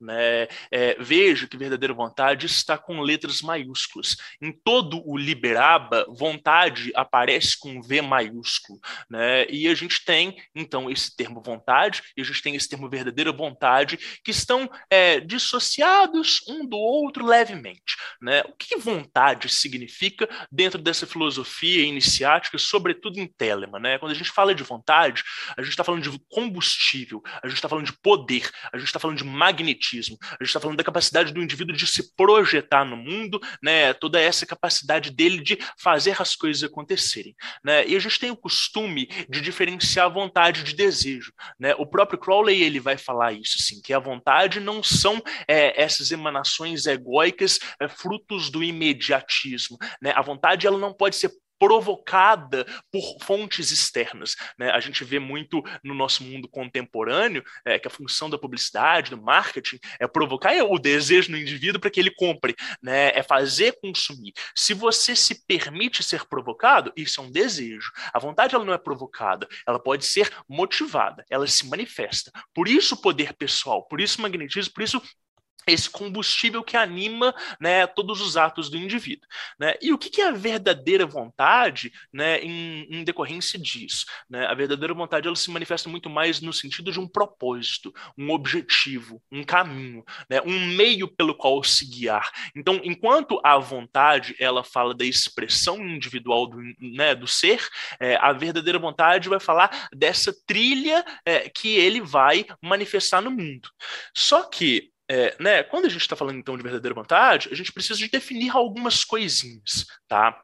Né? 0.00 0.48
É, 0.70 0.96
veja 0.98 1.46
que 1.46 1.56
verdadeira 1.56 1.94
vontade 1.94 2.46
está 2.46 2.76
com 2.78 3.00
letras 3.00 3.40
maiúsculas. 3.40 4.16
Em 4.40 4.52
todo 4.52 5.02
o 5.06 5.16
Liberaba, 5.16 6.06
vontade 6.08 6.90
aparece 6.94 7.58
com 7.58 7.82
V 7.82 8.02
maiúsculo. 8.02 8.78
Né? 9.08 9.46
E 9.48 9.68
a 9.68 9.74
gente 9.74 10.04
tem, 10.04 10.36
então, 10.54 10.90
esse 10.90 11.14
termo 11.14 11.42
vontade 11.42 12.02
e 12.16 12.22
a 12.22 12.24
gente 12.24 12.42
tem 12.42 12.54
esse 12.54 12.68
termo 12.68 12.88
verdadeira 12.88 13.32
vontade 13.32 13.98
que 14.24 14.30
estão 14.30 14.68
é, 14.88 15.20
dissociados 15.20 16.40
um 16.48 16.66
do 16.66 16.76
outro 16.76 17.24
levemente. 17.24 17.96
Né? 18.20 18.42
O 18.42 18.52
que 18.54 18.76
vontade 18.76 19.48
significa 19.48 20.28
dentro 20.50 20.80
dessa 20.80 21.06
filosofia 21.06 21.84
iniciática, 21.84 22.58
sobretudo 22.58 23.18
em 23.18 23.26
Telemann. 23.26 23.80
Né? 23.80 23.98
Quando 23.98 24.12
a 24.12 24.14
gente 24.14 24.30
fala 24.30 24.54
de 24.54 24.62
vontade, 24.62 25.22
a 25.56 25.62
gente 25.62 25.70
está 25.70 25.84
falando 25.84 26.02
de 26.02 26.20
combustível, 26.30 27.22
a 27.42 27.46
gente 27.46 27.56
está 27.56 27.68
falando 27.68 27.86
de 27.86 27.92
poder, 27.92 28.50
a 28.72 28.78
gente 28.78 28.86
está 28.86 28.98
falando 28.98 29.18
de 29.18 29.24
magnetismo, 29.24 30.16
a 30.22 30.42
gente 30.42 30.48
está 30.48 30.60
falando 30.60 30.76
da 30.76 30.84
capacidade 30.84 31.32
do 31.32 31.42
indivíduo 31.42 31.76
de 31.76 31.86
se 31.86 32.14
projetar 32.14 32.84
no 32.84 32.96
mundo, 32.96 33.40
né? 33.62 33.92
toda 33.94 34.20
essa 34.20 34.46
capacidade 34.46 35.10
dele 35.10 35.42
de 35.42 35.58
fazer 35.78 36.20
as 36.20 36.34
coisas 36.34 36.62
acontecerem. 36.62 37.34
Né? 37.64 37.86
E 37.88 37.96
a 37.96 37.98
gente 37.98 38.18
tem 38.18 38.30
o 38.30 38.36
costume 38.36 39.06
de 39.28 39.40
diferenciar 39.40 40.10
vontade 40.12 40.62
de 40.62 40.74
desejo. 40.74 41.32
Né? 41.58 41.74
O 41.76 41.86
próprio 41.86 42.18
Crowley 42.18 42.62
ele 42.62 42.80
vai 42.80 42.96
falar 42.96 43.32
isso, 43.32 43.56
assim, 43.58 43.80
que 43.82 43.92
a 43.92 43.98
vontade 43.98 44.60
não 44.60 44.82
são 44.82 45.22
é, 45.46 45.80
essas 45.80 46.10
emanações 46.10 46.86
egóicas 46.86 47.58
é, 47.80 47.88
frutos 47.88 48.50
do 48.50 48.62
imediatismo. 48.62 49.78
Né? 50.00 50.12
A 50.20 50.22
vontade 50.22 50.66
ela 50.66 50.78
não 50.78 50.92
pode 50.92 51.16
ser 51.16 51.30
provocada 51.60 52.64
por 52.90 53.02
fontes 53.22 53.70
externas. 53.70 54.34
Né? 54.58 54.70
A 54.70 54.80
gente 54.80 55.04
vê 55.04 55.18
muito 55.18 55.62
no 55.84 55.94
nosso 55.94 56.24
mundo 56.24 56.48
contemporâneo 56.48 57.44
é, 57.66 57.78
que 57.78 57.86
a 57.86 57.90
função 57.90 58.30
da 58.30 58.38
publicidade, 58.38 59.10
do 59.10 59.20
marketing, 59.20 59.78
é 60.00 60.06
provocar 60.08 60.54
o 60.64 60.78
desejo 60.78 61.30
no 61.30 61.36
indivíduo 61.36 61.78
para 61.78 61.90
que 61.90 62.00
ele 62.00 62.10
compre, 62.10 62.56
né? 62.82 63.10
é 63.10 63.22
fazer 63.22 63.78
consumir. 63.82 64.32
Se 64.56 64.72
você 64.72 65.14
se 65.14 65.46
permite 65.46 66.02
ser 66.02 66.26
provocado, 66.26 66.92
isso 66.96 67.20
é 67.20 67.24
um 67.24 67.30
desejo. 67.30 67.92
A 68.12 68.18
vontade 68.18 68.54
ela 68.54 68.64
não 68.64 68.72
é 68.72 68.78
provocada, 68.78 69.46
ela 69.66 69.78
pode 69.78 70.06
ser 70.06 70.32
motivada, 70.48 71.24
ela 71.28 71.46
se 71.46 71.68
manifesta. 71.68 72.32
Por 72.54 72.68
isso 72.68 72.94
o 72.94 73.02
poder 73.02 73.34
pessoal, 73.34 73.86
por 73.86 74.00
isso 74.00 74.18
o 74.18 74.22
magnetismo, 74.22 74.72
por 74.72 74.82
isso 74.82 75.02
esse 75.66 75.88
combustível 75.88 76.62
que 76.62 76.76
anima 76.76 77.34
né, 77.60 77.86
todos 77.86 78.20
os 78.20 78.36
atos 78.36 78.70
do 78.70 78.76
indivíduo. 78.76 79.28
Né? 79.58 79.74
E 79.80 79.92
o 79.92 79.98
que, 79.98 80.20
é 80.20 80.28
a 80.28 80.32
verdadeira 80.32 81.06
vontade 81.06 81.92
né, 82.12 82.40
em, 82.40 82.86
em 82.90 83.04
decorrência 83.04 83.58
disso? 83.58 84.06
Né? 84.28 84.46
A 84.46 84.54
verdadeira 84.54 84.94
vontade 84.94 85.26
ela 85.26 85.36
se 85.36 85.50
manifesta 85.50 85.88
muito 85.88 86.10
mais 86.10 86.40
no 86.40 86.52
sentido 86.52 86.92
de 86.92 87.00
um 87.00 87.06
propósito, 87.06 87.92
um 88.16 88.30
objetivo, 88.30 89.22
um 89.30 89.42
caminho, 89.44 90.04
né, 90.28 90.40
um 90.42 90.66
meio 90.76 91.08
pelo 91.08 91.34
qual 91.34 91.62
se 91.62 91.86
guiar. 91.86 92.30
Então, 92.54 92.80
enquanto 92.82 93.40
a 93.44 93.58
vontade 93.58 94.34
ela 94.38 94.62
fala 94.62 94.94
da 94.94 95.04
expressão 95.04 95.78
individual 95.86 96.46
do, 96.46 96.58
né, 96.80 97.14
do 97.14 97.26
ser, 97.26 97.66
é, 97.98 98.16
a 98.16 98.32
verdadeira 98.32 98.78
vontade 98.78 99.28
vai 99.28 99.40
falar 99.40 99.88
dessa 99.92 100.34
trilha 100.46 101.04
é, 101.24 101.48
que 101.48 101.76
ele 101.76 102.00
vai 102.00 102.46
manifestar 102.62 103.20
no 103.20 103.30
mundo. 103.30 103.68
Só 104.14 104.42
que 104.42 104.89
é, 105.10 105.36
né, 105.40 105.62
quando 105.64 105.86
a 105.86 105.88
gente 105.88 106.02
está 106.02 106.14
falando 106.14 106.38
então 106.38 106.56
de 106.56 106.62
verdadeira 106.62 106.94
vontade, 106.94 107.48
a 107.50 107.54
gente 107.56 107.72
precisa 107.72 107.98
de 107.98 108.08
definir 108.08 108.50
algumas 108.50 109.04
coisinhas, 109.04 109.84
tá? 110.06 110.40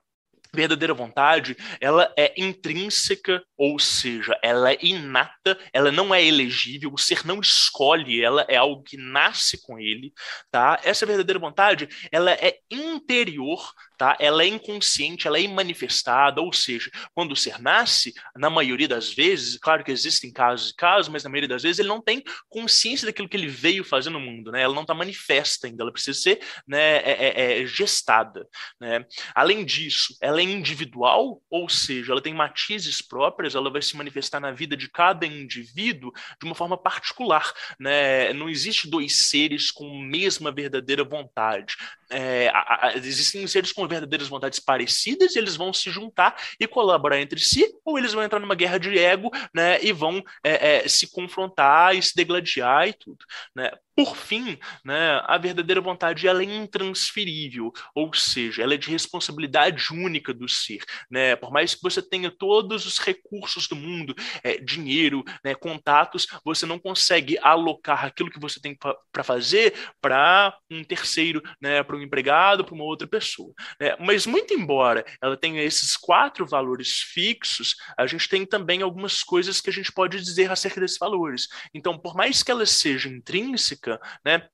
verdadeira 0.52 0.94
vontade, 0.94 1.56
ela 1.80 2.12
é 2.16 2.32
intrínseca, 2.36 3.44
ou 3.56 3.78
seja, 3.78 4.36
ela 4.42 4.72
é 4.72 4.78
inata, 4.80 5.58
ela 5.72 5.92
não 5.92 6.14
é 6.14 6.24
elegível, 6.24 6.90
o 6.92 6.98
ser 6.98 7.26
não 7.26 7.40
escolhe, 7.40 8.22
ela 8.22 8.44
é 8.48 8.56
algo 8.56 8.82
que 8.82 8.96
nasce 8.96 9.60
com 9.62 9.78
ele, 9.78 10.12
tá? 10.50 10.80
Essa 10.82 11.04
verdadeira 11.04 11.38
vontade, 11.38 11.88
ela 12.10 12.32
é 12.32 12.58
interior, 12.70 13.70
tá? 13.96 14.16
Ela 14.20 14.42
é 14.42 14.46
inconsciente, 14.46 15.26
ela 15.26 15.38
é 15.38 15.42
imanifestada, 15.42 16.40
ou 16.40 16.52
seja, 16.52 16.90
quando 17.14 17.32
o 17.32 17.36
ser 17.36 17.60
nasce, 17.60 18.14
na 18.36 18.50
maioria 18.50 18.88
das 18.88 19.12
vezes, 19.12 19.58
claro 19.58 19.84
que 19.84 19.90
existem 19.90 20.32
casos 20.32 20.70
e 20.70 20.76
casos, 20.76 21.08
mas 21.08 21.24
na 21.24 21.30
maioria 21.30 21.48
das 21.48 21.62
vezes 21.62 21.78
ele 21.78 21.88
não 21.88 22.00
tem 22.00 22.22
consciência 22.48 23.06
daquilo 23.06 23.28
que 23.28 23.36
ele 23.36 23.48
veio 23.48 23.84
fazer 23.84 24.10
no 24.10 24.20
mundo, 24.20 24.52
né? 24.52 24.62
Ela 24.62 24.74
não 24.74 24.82
está 24.82 24.94
manifesta 24.94 25.66
ainda, 25.66 25.82
ela 25.82 25.92
precisa 25.92 26.18
ser 26.18 26.40
né, 26.66 26.96
é, 26.98 27.26
é, 27.28 27.62
é 27.62 27.66
gestada, 27.66 28.46
né? 28.80 29.04
Além 29.34 29.64
disso, 29.64 30.16
ela 30.20 30.40
é 30.40 30.44
individual, 30.44 31.40
ou 31.50 31.68
seja, 31.68 32.12
ela 32.12 32.22
tem 32.22 32.34
matizes 32.34 33.00
próprias, 33.00 33.54
ela 33.54 33.70
vai 33.70 33.82
se 33.82 33.96
manifestar 33.96 34.40
na 34.40 34.52
vida 34.52 34.76
de 34.76 34.88
cada 34.90 35.26
indivíduo 35.26 36.12
de 36.40 36.46
uma 36.46 36.54
forma 36.54 36.76
particular, 36.76 37.52
né? 37.78 38.32
Não 38.32 38.48
existe 38.48 38.88
dois 38.88 39.28
seres 39.28 39.70
com 39.70 39.86
a 39.86 40.04
mesma 40.06 40.52
verdadeira 40.52 41.04
vontade. 41.04 41.76
É, 42.10 42.48
a, 42.48 42.88
a, 42.88 42.96
existem 42.96 43.46
seres 43.46 43.72
com 43.72 43.86
verdadeiras 43.86 44.28
vontades 44.28 44.60
parecidas 44.60 45.34
e 45.34 45.38
eles 45.38 45.56
vão 45.56 45.72
se 45.72 45.90
juntar 45.90 46.36
e 46.58 46.66
colaborar 46.66 47.20
entre 47.20 47.40
si, 47.40 47.66
ou 47.84 47.98
eles 47.98 48.12
vão 48.12 48.22
entrar 48.22 48.38
numa 48.38 48.54
guerra 48.54 48.78
de 48.78 48.96
ego, 48.98 49.30
né, 49.54 49.82
e 49.82 49.92
vão 49.92 50.22
é, 50.44 50.84
é, 50.84 50.88
se 50.88 51.10
confrontar 51.10 51.96
e 51.96 52.02
se 52.02 52.14
degladiar 52.14 52.88
e 52.88 52.92
tudo, 52.92 53.24
né? 53.54 53.70
Por 53.96 54.14
fim, 54.14 54.58
né, 54.84 55.22
a 55.24 55.38
verdadeira 55.38 55.80
vontade 55.80 56.28
ela 56.28 56.42
é 56.42 56.44
intransferível, 56.44 57.72
ou 57.94 58.12
seja, 58.12 58.62
ela 58.62 58.74
é 58.74 58.76
de 58.76 58.90
responsabilidade 58.90 59.90
única 59.90 60.34
do 60.34 60.46
ser. 60.46 60.84
Né? 61.10 61.34
Por 61.34 61.50
mais 61.50 61.74
que 61.74 61.82
você 61.82 62.02
tenha 62.02 62.30
todos 62.30 62.84
os 62.84 62.98
recursos 62.98 63.66
do 63.66 63.74
mundo, 63.74 64.14
é, 64.42 64.58
dinheiro, 64.58 65.24
né, 65.42 65.54
contatos, 65.54 66.26
você 66.44 66.66
não 66.66 66.78
consegue 66.78 67.38
alocar 67.40 68.04
aquilo 68.04 68.30
que 68.30 68.38
você 68.38 68.60
tem 68.60 68.76
para 68.76 69.24
fazer 69.24 69.72
para 69.98 70.54
um 70.70 70.84
terceiro, 70.84 71.42
né, 71.58 71.82
para 71.82 71.96
um 71.96 72.02
empregado, 72.02 72.66
para 72.66 72.74
uma 72.74 72.84
outra 72.84 73.06
pessoa. 73.06 73.54
Né? 73.80 73.96
Mas, 73.98 74.26
muito 74.26 74.52
embora 74.52 75.06
ela 75.22 75.38
tenha 75.38 75.62
esses 75.62 75.96
quatro 75.96 76.44
valores 76.44 77.00
fixos, 77.00 77.76
a 77.96 78.06
gente 78.06 78.28
tem 78.28 78.44
também 78.44 78.82
algumas 78.82 79.22
coisas 79.22 79.58
que 79.58 79.70
a 79.70 79.72
gente 79.72 79.90
pode 79.90 80.20
dizer 80.20 80.50
acerca 80.50 80.80
desses 80.82 80.98
valores. 80.98 81.48
Então, 81.72 81.98
por 81.98 82.14
mais 82.14 82.42
que 82.42 82.50
ela 82.50 82.66
seja 82.66 83.08
intrínseca, 83.08 83.85
né? 84.24 84.48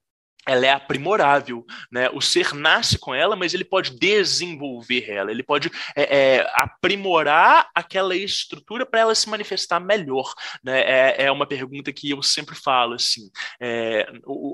ela 0.46 0.66
é 0.66 0.70
aprimorável, 0.70 1.64
né? 1.90 2.10
O 2.10 2.20
ser 2.20 2.52
nasce 2.52 2.98
com 2.98 3.14
ela, 3.14 3.36
mas 3.36 3.54
ele 3.54 3.64
pode 3.64 3.96
desenvolver 3.96 5.08
ela, 5.08 5.30
ele 5.30 5.42
pode 5.42 5.70
é, 5.94 6.36
é, 6.36 6.52
aprimorar 6.54 7.70
aquela 7.74 8.16
estrutura 8.16 8.84
para 8.84 9.00
ela 9.00 9.14
se 9.14 9.28
manifestar 9.28 9.78
melhor, 9.78 10.34
né? 10.62 10.80
É, 10.80 11.24
é, 11.24 11.30
uma 11.30 11.46
pergunta 11.46 11.92
que 11.92 12.10
eu 12.10 12.22
sempre 12.22 12.56
falo 12.56 12.94
assim: 12.94 13.30
é, 13.60 14.06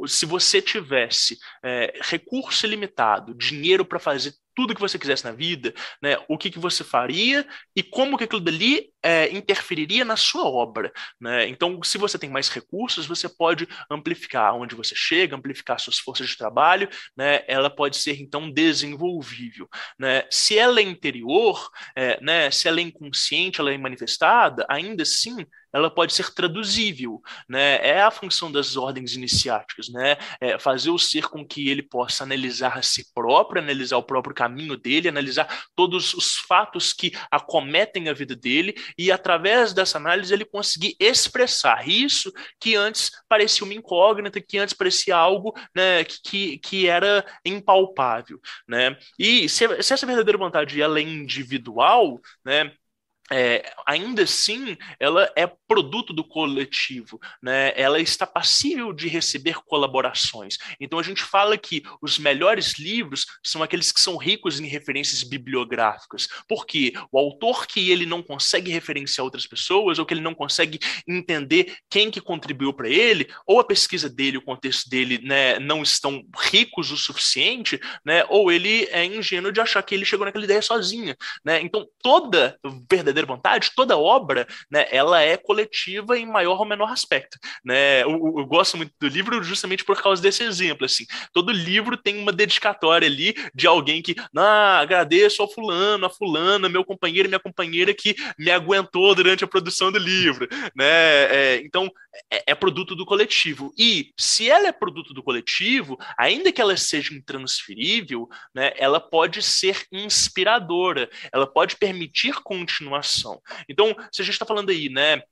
se 0.06 0.26
você 0.26 0.60
tivesse 0.60 1.38
é, 1.64 1.98
recurso 2.02 2.66
ilimitado, 2.66 3.34
dinheiro 3.34 3.84
para 3.84 3.98
fazer 3.98 4.34
tudo 4.58 4.74
que 4.74 4.80
você 4.80 4.98
quisesse 4.98 5.24
na 5.24 5.30
vida, 5.30 5.72
né, 6.02 6.16
o 6.26 6.36
que, 6.36 6.50
que 6.50 6.58
você 6.58 6.82
faria 6.82 7.46
e 7.76 7.80
como 7.80 8.18
que 8.18 8.24
aquilo 8.24 8.40
dali 8.40 8.90
é, 9.00 9.30
interferiria 9.30 10.04
na 10.04 10.16
sua 10.16 10.46
obra. 10.46 10.92
Né? 11.20 11.46
Então, 11.46 11.80
se 11.84 11.96
você 11.96 12.18
tem 12.18 12.28
mais 12.28 12.48
recursos, 12.48 13.06
você 13.06 13.28
pode 13.28 13.68
amplificar 13.88 14.56
onde 14.56 14.74
você 14.74 14.96
chega, 14.96 15.36
amplificar 15.36 15.78
suas 15.78 16.00
forças 16.00 16.28
de 16.28 16.36
trabalho, 16.36 16.88
né? 17.16 17.44
ela 17.46 17.70
pode 17.70 17.98
ser, 17.98 18.20
então, 18.20 18.50
desenvolvível. 18.50 19.68
Né? 19.96 20.24
Se 20.28 20.58
ela 20.58 20.80
é 20.80 20.82
interior, 20.82 21.70
é, 21.94 22.20
né, 22.20 22.50
se 22.50 22.66
ela 22.66 22.80
é 22.80 22.82
inconsciente, 22.82 23.60
ela 23.60 23.72
é 23.72 23.78
manifestada, 23.78 24.66
ainda 24.68 25.04
assim, 25.04 25.46
ela 25.72 25.90
pode 25.90 26.12
ser 26.12 26.32
traduzível, 26.34 27.20
né? 27.48 27.76
É 27.86 28.00
a 28.00 28.10
função 28.10 28.50
das 28.50 28.76
ordens 28.76 29.14
iniciáticas, 29.14 29.88
né? 29.88 30.16
É 30.40 30.58
fazer 30.58 30.90
o 30.90 30.98
ser 30.98 31.28
com 31.28 31.46
que 31.46 31.68
ele 31.68 31.82
possa 31.82 32.24
analisar 32.24 32.78
a 32.78 32.82
si 32.82 33.12
próprio, 33.12 33.62
analisar 33.62 33.96
o 33.96 34.02
próprio 34.02 34.34
caminho 34.34 34.76
dele, 34.76 35.08
analisar 35.08 35.66
todos 35.74 36.14
os 36.14 36.36
fatos 36.36 36.92
que 36.92 37.12
acometem 37.30 38.08
a 38.08 38.12
vida 38.12 38.34
dele 38.34 38.74
e 38.96 39.10
através 39.12 39.72
dessa 39.72 39.98
análise 39.98 40.32
ele 40.32 40.44
conseguir 40.44 40.96
expressar 40.98 41.88
isso 41.88 42.32
que 42.60 42.74
antes 42.74 43.10
parecia 43.28 43.64
uma 43.64 43.74
incógnita, 43.74 44.40
que 44.40 44.58
antes 44.58 44.74
parecia 44.74 45.16
algo, 45.16 45.54
né? 45.74 46.04
Que, 46.04 46.58
que 46.58 46.86
era 46.88 47.24
impalpável, 47.44 48.40
né? 48.66 48.96
E 49.18 49.48
se, 49.48 49.82
se 49.82 49.92
essa 49.92 50.06
verdadeira 50.06 50.38
vontade 50.38 50.80
ela 50.80 50.98
é 50.98 51.02
individual, 51.02 52.20
né? 52.44 52.72
É, 53.30 53.72
ainda 53.86 54.22
assim, 54.22 54.76
ela 54.98 55.30
é 55.36 55.46
produto 55.46 56.12
do 56.12 56.24
coletivo, 56.24 57.20
né? 57.42 57.72
ela 57.76 58.00
está 58.00 58.26
passível 58.26 58.92
de 58.92 59.08
receber 59.08 59.56
colaborações. 59.66 60.56
Então, 60.80 60.98
a 60.98 61.02
gente 61.02 61.22
fala 61.22 61.58
que 61.58 61.82
os 62.00 62.18
melhores 62.18 62.78
livros 62.78 63.26
são 63.44 63.62
aqueles 63.62 63.92
que 63.92 64.00
são 64.00 64.16
ricos 64.16 64.60
em 64.60 64.66
referências 64.66 65.22
bibliográficas, 65.22 66.28
porque 66.48 66.92
o 67.12 67.18
autor 67.18 67.66
que 67.66 67.90
ele 67.90 68.06
não 68.06 68.22
consegue 68.22 68.70
referenciar 68.70 69.24
outras 69.24 69.46
pessoas, 69.46 69.98
ou 69.98 70.06
que 70.06 70.14
ele 70.14 70.20
não 70.20 70.34
consegue 70.34 70.78
entender 71.06 71.76
quem 71.90 72.10
que 72.10 72.20
contribuiu 72.20 72.72
para 72.72 72.88
ele, 72.88 73.28
ou 73.46 73.60
a 73.60 73.64
pesquisa 73.64 74.08
dele, 74.08 74.38
o 74.38 74.42
contexto 74.42 74.88
dele 74.88 75.20
né, 75.22 75.58
não 75.58 75.82
estão 75.82 76.24
ricos 76.50 76.90
o 76.90 76.96
suficiente, 76.96 77.78
né, 78.04 78.24
ou 78.28 78.50
ele 78.50 78.84
é 78.90 79.04
ingênuo 79.04 79.52
de 79.52 79.60
achar 79.60 79.82
que 79.82 79.94
ele 79.94 80.04
chegou 80.04 80.24
naquela 80.24 80.44
ideia 80.44 80.62
sozinha. 80.62 81.16
Né? 81.44 81.60
Então, 81.60 81.86
toda 82.02 82.58
verdadeira 82.90 83.17
verdadeira 83.18 83.26
vontade, 83.26 83.72
toda 83.74 83.98
obra, 83.98 84.46
né, 84.70 84.86
ela 84.90 85.20
é 85.20 85.36
coletiva 85.36 86.18
em 86.18 86.26
maior 86.26 86.58
ou 86.58 86.64
menor 86.64 86.90
aspecto, 86.90 87.38
né? 87.64 88.02
Eu, 88.02 88.10
eu, 88.10 88.46
gosto 88.46 88.76
muito 88.76 88.92
do 89.00 89.08
livro 89.08 89.42
justamente 89.42 89.84
por 89.84 90.00
causa 90.00 90.22
desse 90.22 90.42
exemplo, 90.42 90.84
assim. 90.84 91.04
Todo 91.32 91.52
livro 91.52 91.96
tem 91.96 92.18
uma 92.18 92.32
dedicatória 92.32 93.06
ali 93.06 93.34
de 93.54 93.66
alguém 93.66 94.02
que, 94.02 94.14
ah, 94.36 94.78
agradeço 94.78 95.42
ao 95.42 95.50
fulano, 95.50 96.06
a 96.06 96.10
fulana, 96.10 96.68
meu 96.68 96.84
companheiro 96.84 97.28
e 97.28 97.30
minha 97.30 97.40
companheira 97.40 97.92
que 97.92 98.14
me 98.38 98.50
aguentou 98.50 99.14
durante 99.14 99.44
a 99.44 99.48
produção 99.48 99.90
do 99.90 99.98
livro, 99.98 100.48
né? 100.74 100.86
É, 100.88 101.62
então, 101.64 101.90
é, 102.30 102.52
é 102.52 102.54
produto 102.54 102.94
do 102.94 103.06
coletivo. 103.06 103.72
E 103.78 104.12
se 104.16 104.48
ela 104.48 104.68
é 104.68 104.72
produto 104.72 105.12
do 105.12 105.22
coletivo, 105.22 105.98
ainda 106.16 106.52
que 106.52 106.60
ela 106.60 106.76
seja 106.76 107.14
intransferível, 107.14 108.28
né, 108.54 108.72
ela 108.76 109.00
pode 109.00 109.42
ser 109.42 109.86
inspiradora, 109.92 111.08
ela 111.32 111.46
pode 111.46 111.76
permitir 111.76 112.34
continuação 113.08 113.42
então, 113.68 113.94
se 114.12 114.22
a 114.22 114.24
gente 114.24 114.34
está 114.34 114.46
falando 114.46 114.70
aí, 114.70 114.88
né, 114.88 115.22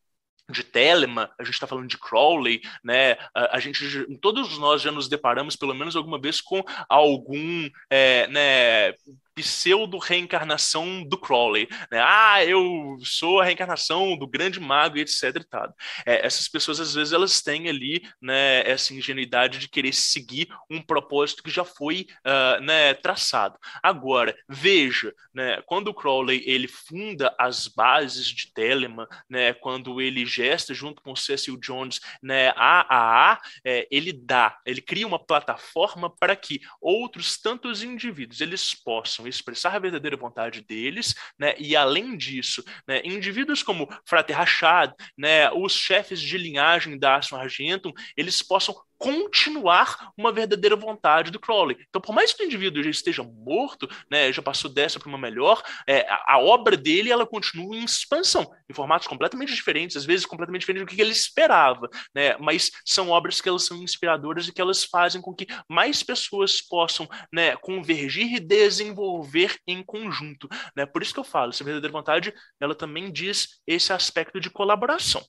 de 0.50 0.62
Telemann, 0.62 1.28
a 1.38 1.45
gente 1.45 1.54
está 1.54 1.66
falando 1.66 1.88
de 1.88 1.99
Crowley, 1.99 2.61
né? 2.85 3.14
A, 3.35 3.56
a, 3.56 3.61
gente, 3.61 4.06
todos 4.21 4.56
nós 4.59 4.80
já 4.80 4.92
nos 4.92 5.09
deparamos 5.09 5.56
pelo 5.56 5.75
menos 5.75 5.97
alguma 5.97 6.21
vez 6.21 6.40
com 6.40 6.62
algum, 6.88 7.68
é, 7.90 8.28
né? 8.28 8.92
Pseudo-reencarnação 9.37 11.05
do 11.05 11.19
Crowley. 11.19 11.69
Né? 11.90 12.00
Ah, 12.02 12.43
eu 12.43 12.97
sou 13.05 13.40
a 13.40 13.45
reencarnação 13.45 14.16
do 14.16 14.26
grande 14.26 14.59
mago, 14.59 14.97
etc. 14.97 15.37
E 15.37 15.45
tal. 15.45 15.75
É, 16.07 16.26
essas 16.26 16.49
pessoas, 16.49 16.81
às 16.81 16.95
vezes, 16.95 17.12
elas 17.12 17.43
têm 17.43 17.69
ali 17.69 18.02
né, 18.21 18.62
essa 18.69 18.95
ingenuidade 18.95 19.59
de 19.59 19.69
querer 19.69 19.93
seguir 19.93 20.49
um 20.71 20.81
propósito 20.81 21.43
que 21.43 21.50
já 21.50 21.64
foi 21.64 22.07
uh, 22.26 22.62
né, 22.62 22.95
traçado. 22.95 23.59
Agora, 23.83 24.35
veja, 24.49 25.12
né, 25.35 25.61
quando 25.66 25.88
o 25.88 25.95
Crowley 25.95 26.43
ele 26.47 26.66
funda 26.66 27.35
as 27.38 27.69
bases 27.69 28.26
de 28.26 28.52
Telemann, 28.55 29.07
né, 29.28 29.52
quando 29.52 30.00
ele 30.00 30.25
gesta 30.25 30.73
junto 30.73 31.02
com 31.02 31.14
Cecil 31.14 31.59
Jones 31.59 32.00
né, 32.23 32.55
a 32.57 33.38
é, 33.64 33.87
ele 33.90 34.12
dá, 34.12 34.59
ele 34.64 34.81
cria 34.81 35.07
uma 35.07 35.19
plataforma 35.19 36.09
para 36.09 36.35
que 36.35 36.61
outros 36.81 37.37
tantos 37.38 37.83
indivíduos 37.83 38.40
eles 38.40 38.75
possam 38.75 39.25
expressar 39.28 39.75
a 39.75 39.78
verdadeira 39.78 40.16
vontade 40.16 40.62
deles, 40.62 41.14
né? 41.38 41.54
E 41.59 41.76
além 41.76 42.16
disso, 42.16 42.62
né, 42.87 43.00
indivíduos 43.04 43.62
como 43.62 43.88
Frater 44.04 44.37
Rachad, 44.37 44.92
né, 45.16 45.50
os 45.50 45.73
chefes 45.73 46.21
de 46.21 46.38
linhagem 46.38 46.99
da 46.99 47.16
Aston 47.16 47.37
Argentum, 47.37 47.92
eles 48.16 48.42
possam 48.42 48.75
continuar 48.98 50.12
uma 50.16 50.32
verdadeira 50.32 50.76
vontade 50.76 51.30
do 51.30 51.40
Crowley. 51.40 51.76
Então, 51.88 52.00
por 52.00 52.14
mais 52.14 52.32
que 52.32 52.42
o 52.42 52.46
indivíduo 52.46 52.82
já 52.82 52.90
esteja 52.90 53.22
morto, 53.22 53.88
né, 54.10 54.32
já 54.32 54.42
passou 54.42 54.70
dessa 54.70 54.98
para 54.98 55.08
uma 55.08 55.18
melhor, 55.18 55.62
é, 55.86 56.06
a, 56.26 56.38
obra 56.38 56.76
dele 56.76 57.10
ela 57.10 57.26
continua 57.26 57.76
em 57.76 57.84
expansão, 57.84 58.50
em 58.68 58.74
formatos 58.74 59.06
completamente 59.06 59.54
diferentes, 59.54 59.96
às 59.96 60.04
vezes 60.04 60.26
completamente 60.26 60.60
diferentes 60.60 60.86
do 60.86 60.94
que 60.94 61.00
ele 61.00 61.12
esperava, 61.12 61.88
né, 62.14 62.36
mas 62.38 62.70
são 62.84 63.10
obras 63.10 63.40
que 63.40 63.48
elas 63.48 63.64
são 63.64 63.82
inspiradoras 63.82 64.48
e 64.48 64.52
que 64.52 64.60
elas 64.60 64.84
fazem 64.84 65.20
com 65.20 65.34
que 65.34 65.46
mais 65.68 66.02
pessoas 66.02 66.60
possam 66.60 67.08
né, 67.32 67.56
convergir 67.56 68.34
e 68.34 68.40
desenvolver 68.40 69.56
em 69.66 69.82
conjunto. 69.82 70.48
Né? 70.74 70.86
Por 70.86 71.02
isso 71.02 71.12
que 71.12 71.20
eu 71.20 71.24
falo, 71.24 71.50
essa 71.50 71.64
verdadeira 71.64 71.92
vontade, 71.92 72.34
ela 72.60 72.74
também 72.74 73.12
diz 73.12 73.60
esse 73.66 73.92
aspecto 73.92 74.40
de 74.40 74.50
colaboração. 74.50 75.22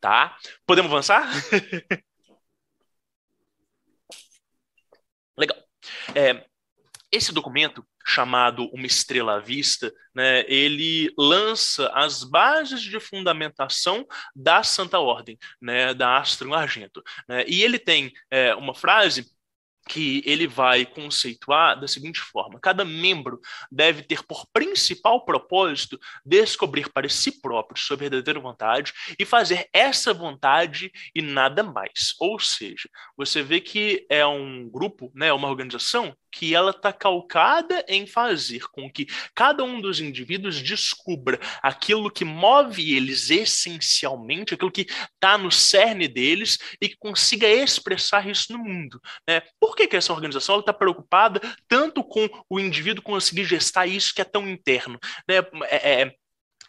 Tá? 0.00 0.36
Podemos 0.66 0.90
avançar? 0.90 1.28
Legal. 5.40 5.56
É, 6.14 6.44
esse 7.10 7.32
documento 7.32 7.82
chamado 8.06 8.68
Uma 8.72 8.86
Estrela 8.86 9.36
à 9.36 9.38
Vista, 9.40 9.92
né, 10.14 10.44
ele 10.46 11.12
lança 11.16 11.88
as 11.94 12.22
bases 12.22 12.82
de 12.82 13.00
fundamentação 13.00 14.06
da 14.36 14.62
Santa 14.62 14.98
Ordem, 14.98 15.38
né, 15.60 15.94
da 15.94 16.18
Astro 16.18 16.52
Argento. 16.52 17.02
Né, 17.26 17.44
e 17.48 17.62
ele 17.62 17.78
tem 17.78 18.12
é, 18.30 18.54
uma 18.54 18.74
frase 18.74 19.26
que 19.90 20.22
ele 20.24 20.46
vai 20.46 20.86
conceituar 20.86 21.78
da 21.78 21.88
seguinte 21.88 22.20
forma: 22.20 22.60
cada 22.60 22.84
membro 22.84 23.40
deve 23.70 24.04
ter 24.04 24.22
por 24.22 24.46
principal 24.52 25.24
propósito 25.24 25.98
descobrir 26.24 26.88
para 26.92 27.08
si 27.08 27.40
próprio 27.42 27.82
sua 27.82 27.96
verdadeira 27.96 28.38
vontade 28.38 28.92
e 29.18 29.24
fazer 29.24 29.68
essa 29.72 30.14
vontade 30.14 30.92
e 31.12 31.20
nada 31.20 31.64
mais. 31.64 32.14
Ou 32.20 32.38
seja, 32.38 32.88
você 33.16 33.42
vê 33.42 33.60
que 33.60 34.06
é 34.08 34.24
um 34.24 34.68
grupo, 34.70 35.10
né, 35.12 35.32
uma 35.32 35.48
organização 35.48 36.16
que 36.30 36.54
ela 36.54 36.70
está 36.70 36.92
calcada 36.92 37.84
em 37.88 38.06
fazer 38.06 38.68
com 38.70 38.90
que 38.90 39.06
cada 39.34 39.64
um 39.64 39.80
dos 39.80 40.00
indivíduos 40.00 40.62
descubra 40.62 41.38
aquilo 41.62 42.10
que 42.10 42.24
move 42.24 42.94
eles 42.94 43.30
essencialmente, 43.30 44.54
aquilo 44.54 44.70
que 44.70 44.86
está 45.14 45.36
no 45.36 45.50
cerne 45.50 46.08
deles 46.08 46.58
e 46.80 46.88
que 46.88 46.96
consiga 46.96 47.48
expressar 47.48 48.28
isso 48.28 48.52
no 48.52 48.58
mundo. 48.58 49.00
Né? 49.28 49.42
Por 49.58 49.74
que, 49.74 49.86
que 49.86 49.96
essa 49.96 50.12
organização 50.12 50.60
está 50.60 50.72
preocupada 50.72 51.40
tanto 51.68 52.02
com 52.04 52.28
o 52.48 52.60
indivíduo 52.60 53.02
conseguir 53.02 53.44
gestar 53.44 53.86
isso 53.86 54.14
que 54.14 54.20
é 54.20 54.24
tão 54.24 54.48
interno? 54.48 54.98
Né? 55.28 55.36
É, 55.68 56.02
é, 56.02 56.14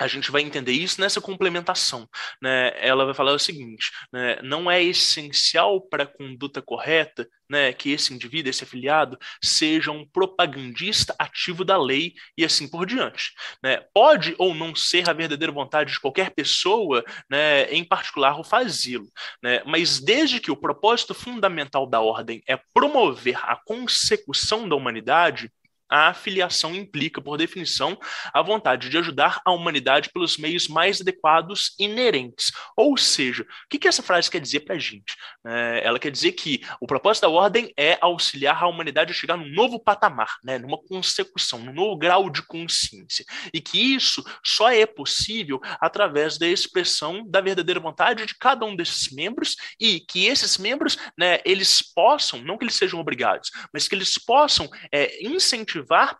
a 0.01 0.07
gente 0.07 0.31
vai 0.31 0.41
entender 0.41 0.71
isso 0.71 0.99
nessa 0.99 1.21
complementação. 1.21 2.07
Né? 2.41 2.73
Ela 2.77 3.05
vai 3.05 3.13
falar 3.13 3.33
o 3.33 3.39
seguinte: 3.39 3.91
né? 4.11 4.39
não 4.41 4.69
é 4.69 4.81
essencial 4.83 5.81
para 5.81 6.03
a 6.03 6.07
conduta 6.07 6.61
correta 6.61 7.27
né, 7.49 7.73
que 7.73 7.91
esse 7.91 8.13
indivíduo, 8.13 8.49
esse 8.49 8.63
afiliado, 8.63 9.19
seja 9.43 9.91
um 9.91 10.07
propagandista 10.07 11.13
ativo 11.19 11.65
da 11.65 11.77
lei 11.77 12.13
e 12.37 12.45
assim 12.45 12.67
por 12.67 12.85
diante. 12.85 13.33
Né? 13.61 13.83
Pode 13.93 14.33
ou 14.37 14.55
não 14.55 14.73
ser 14.73 15.09
a 15.09 15.13
verdadeira 15.13 15.51
vontade 15.51 15.91
de 15.91 15.99
qualquer 15.99 16.31
pessoa, 16.31 17.03
né, 17.29 17.69
em 17.71 17.83
particular, 17.83 18.39
o 18.39 18.43
fazê-lo. 18.43 19.07
Né? 19.43 19.61
Mas 19.65 19.99
desde 19.99 20.39
que 20.39 20.49
o 20.49 20.55
propósito 20.55 21.13
fundamental 21.13 21.85
da 21.85 21.99
ordem 21.99 22.41
é 22.47 22.57
promover 22.73 23.37
a 23.43 23.59
consecução 23.65 24.69
da 24.69 24.75
humanidade, 24.75 25.51
a 25.91 26.07
afiliação 26.07 26.73
implica, 26.73 27.21
por 27.21 27.37
definição, 27.37 27.99
a 28.33 28.41
vontade 28.41 28.89
de 28.89 28.97
ajudar 28.97 29.41
a 29.43 29.51
humanidade 29.51 30.09
pelos 30.13 30.37
meios 30.37 30.69
mais 30.69 31.01
adequados 31.01 31.75
inerentes. 31.77 32.51
Ou 32.77 32.95
seja, 32.95 33.43
o 33.43 33.45
que, 33.69 33.77
que 33.77 33.87
essa 33.89 34.01
frase 34.01 34.31
quer 34.31 34.39
dizer 34.39 34.61
para 34.61 34.75
a 34.75 34.79
gente? 34.79 35.17
É, 35.45 35.81
ela 35.83 35.99
quer 35.99 36.09
dizer 36.09 36.31
que 36.31 36.61
o 36.79 36.87
propósito 36.87 37.23
da 37.23 37.29
ordem 37.29 37.73
é 37.77 37.97
auxiliar 37.99 38.63
a 38.63 38.67
humanidade 38.67 39.11
a 39.11 39.13
chegar 39.15 39.35
num 39.35 39.49
novo 39.49 39.77
patamar, 39.79 40.37
né, 40.43 40.57
numa 40.57 40.77
consecução, 40.77 41.59
num 41.59 41.73
novo 41.73 41.97
grau 41.97 42.29
de 42.29 42.41
consciência. 42.43 43.25
E 43.53 43.59
que 43.59 43.77
isso 43.77 44.23
só 44.41 44.71
é 44.71 44.85
possível 44.85 45.59
através 45.81 46.37
da 46.37 46.47
expressão 46.47 47.27
da 47.27 47.41
verdadeira 47.41 47.79
vontade 47.81 48.25
de 48.25 48.35
cada 48.37 48.65
um 48.65 48.75
desses 48.75 49.11
membros 49.11 49.57
e 49.79 49.99
que 49.99 50.27
esses 50.27 50.57
membros, 50.57 50.97
né, 51.17 51.39
eles 51.43 51.81
possam, 51.81 52.41
não 52.41 52.57
que 52.57 52.63
eles 52.63 52.75
sejam 52.75 52.99
obrigados, 52.99 53.51
mas 53.73 53.87
que 53.87 53.95
eles 53.95 54.17
possam 54.17 54.69
é, 54.91 55.21
incentivar 55.21 55.80
incentivar 55.81 56.17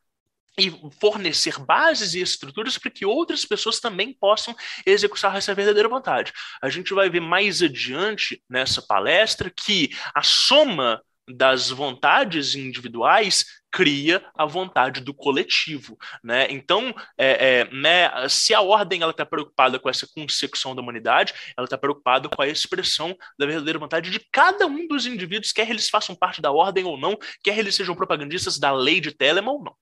e 0.59 0.69
fornecer 0.99 1.57
bases 1.59 2.13
e 2.13 2.21
estruturas 2.21 2.77
para 2.77 2.91
que 2.91 3.05
outras 3.05 3.45
pessoas 3.45 3.79
também 3.79 4.13
possam 4.13 4.55
executar 4.85 5.35
essa 5.35 5.55
verdadeira 5.55 5.87
vontade. 5.87 6.33
A 6.61 6.69
gente 6.69 6.93
vai 6.93 7.09
ver 7.09 7.21
mais 7.21 7.61
adiante 7.61 8.43
nessa 8.49 8.81
palestra 8.81 9.49
que 9.49 9.89
a 10.13 10.21
soma 10.21 11.01
das 11.27 11.69
vontades 11.69 12.55
individuais 12.55 13.45
cria 13.71 14.23
a 14.35 14.45
vontade 14.45 15.01
do 15.01 15.13
coletivo, 15.13 15.97
né? 16.23 16.47
Então, 16.49 16.93
é, 17.17 17.61
é, 17.61 17.71
né, 17.71 18.27
se 18.27 18.53
a 18.53 18.61
ordem 18.61 19.01
ela 19.01 19.11
está 19.11 19.25
preocupada 19.25 19.79
com 19.79 19.89
essa 19.89 20.07
consecução 20.13 20.75
da 20.75 20.81
humanidade, 20.81 21.33
ela 21.55 21.65
está 21.65 21.77
preocupada 21.77 22.27
com 22.27 22.41
a 22.41 22.47
expressão 22.47 23.15
da 23.39 23.45
verdadeira 23.45 23.79
vontade 23.79 24.09
de 24.09 24.19
cada 24.31 24.67
um 24.67 24.87
dos 24.87 25.05
indivíduos, 25.05 25.53
quer 25.53 25.69
eles 25.69 25.89
façam 25.89 26.15
parte 26.15 26.41
da 26.41 26.51
ordem 26.51 26.83
ou 26.83 26.97
não, 26.97 27.17
quer 27.43 27.57
eles 27.57 27.75
sejam 27.75 27.95
propagandistas 27.95 28.59
da 28.59 28.71
lei 28.71 28.99
de 28.99 29.11
Telemann 29.11 29.53
ou 29.53 29.63
não, 29.63 29.75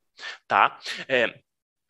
tá? 0.48 0.79
É, 1.08 1.39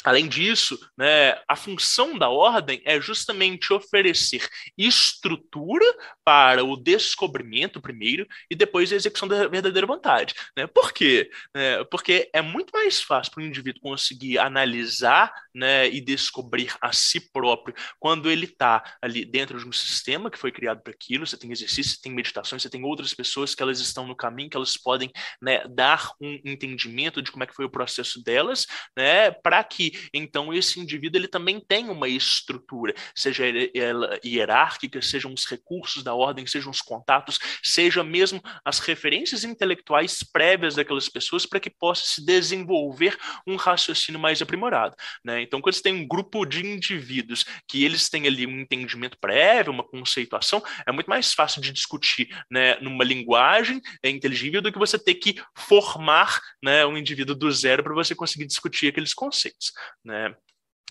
Além 0.03 0.29
disso, 0.29 0.79
né, 0.97 1.37
a 1.45 1.57
função 1.57 2.17
da 2.17 2.29
ordem 2.29 2.81
é 2.85 3.01
justamente 3.01 3.73
oferecer 3.73 4.47
estrutura 4.77 5.85
para 6.29 6.63
o 6.63 6.77
descobrimento 6.77 7.81
primeiro 7.81 8.27
e 8.51 8.55
depois 8.55 8.93
a 8.93 8.95
execução 8.95 9.27
da 9.27 9.47
verdadeira 9.47 9.87
vontade. 9.87 10.35
Né? 10.55 10.67
Por 10.67 10.93
quê? 10.93 11.27
É, 11.55 11.83
porque 11.85 12.29
é 12.31 12.39
muito 12.39 12.69
mais 12.71 13.01
fácil 13.01 13.33
para 13.33 13.41
o 13.41 13.45
indivíduo 13.47 13.81
conseguir 13.81 14.37
analisar 14.37 15.33
né, 15.51 15.89
e 15.89 15.99
descobrir 15.99 16.71
a 16.79 16.93
si 16.93 17.31
próprio 17.31 17.73
quando 17.99 18.29
ele 18.29 18.45
está 18.45 18.83
ali 19.01 19.25
dentro 19.25 19.57
de 19.57 19.67
um 19.67 19.71
sistema 19.71 20.29
que 20.29 20.37
foi 20.37 20.51
criado 20.51 20.83
para 20.83 20.93
aquilo. 20.93 21.25
Você 21.25 21.35
tem 21.35 21.51
exercício, 21.51 21.93
você 21.93 22.01
tem 22.03 22.11
meditações, 22.11 22.61
você 22.61 22.69
tem 22.69 22.83
outras 22.83 23.11
pessoas 23.11 23.55
que 23.55 23.63
elas 23.63 23.79
estão 23.79 24.05
no 24.05 24.15
caminho, 24.15 24.51
que 24.51 24.57
elas 24.57 24.77
podem 24.77 25.11
né, 25.41 25.67
dar 25.67 26.11
um 26.21 26.39
entendimento 26.45 27.23
de 27.23 27.31
como 27.31 27.43
é 27.43 27.47
que 27.47 27.55
foi 27.55 27.65
o 27.65 27.71
processo 27.71 28.23
delas, 28.23 28.67
né, 28.95 29.31
para 29.31 29.63
que 29.63 29.93
então 30.13 30.53
esse 30.53 30.79
indivíduo 30.79 31.19
ele 31.19 31.27
também 31.27 31.59
tem 31.59 31.89
uma 31.89 32.07
estrutura, 32.07 32.93
seja 33.15 33.45
ela 33.73 34.19
hierárquica, 34.23 35.01
sejam 35.01 35.33
os 35.33 35.47
recursos 35.47 36.03
da 36.03 36.18
ordem, 36.19 36.45
sejam 36.45 36.71
os 36.71 36.81
contatos, 36.81 37.39
seja 37.63 38.03
mesmo 38.03 38.41
as 38.63 38.79
referências 38.79 39.43
intelectuais 39.43 40.23
prévias 40.23 40.75
daquelas 40.75 41.09
pessoas 41.09 41.45
para 41.45 41.59
que 41.59 41.69
possa 41.69 42.05
se 42.05 42.25
desenvolver 42.25 43.17
um 43.47 43.55
raciocínio 43.55 44.19
mais 44.19 44.41
aprimorado. 44.41 44.95
Né? 45.23 45.41
Então, 45.41 45.61
quando 45.61 45.75
você 45.75 45.81
tem 45.81 45.93
um 45.93 46.07
grupo 46.07 46.45
de 46.45 46.65
indivíduos 46.65 47.45
que 47.67 47.83
eles 47.83 48.09
têm 48.09 48.27
ali 48.27 48.45
um 48.45 48.59
entendimento 48.59 49.17
prévio, 49.19 49.73
uma 49.73 49.83
conceituação, 49.83 50.61
é 50.85 50.91
muito 50.91 51.07
mais 51.07 51.33
fácil 51.33 51.61
de 51.61 51.71
discutir 51.71 52.29
né, 52.49 52.75
numa 52.79 53.03
linguagem 53.03 53.81
inteligível 54.03 54.61
do 54.61 54.71
que 54.71 54.79
você 54.79 54.97
ter 54.97 55.15
que 55.15 55.41
formar 55.55 56.39
né, 56.63 56.85
um 56.85 56.97
indivíduo 56.97 57.35
do 57.35 57.51
zero 57.51 57.83
para 57.83 57.93
você 57.93 58.13
conseguir 58.13 58.45
discutir 58.45 58.87
aqueles 58.87 59.13
conceitos. 59.13 59.71
Né? 60.03 60.33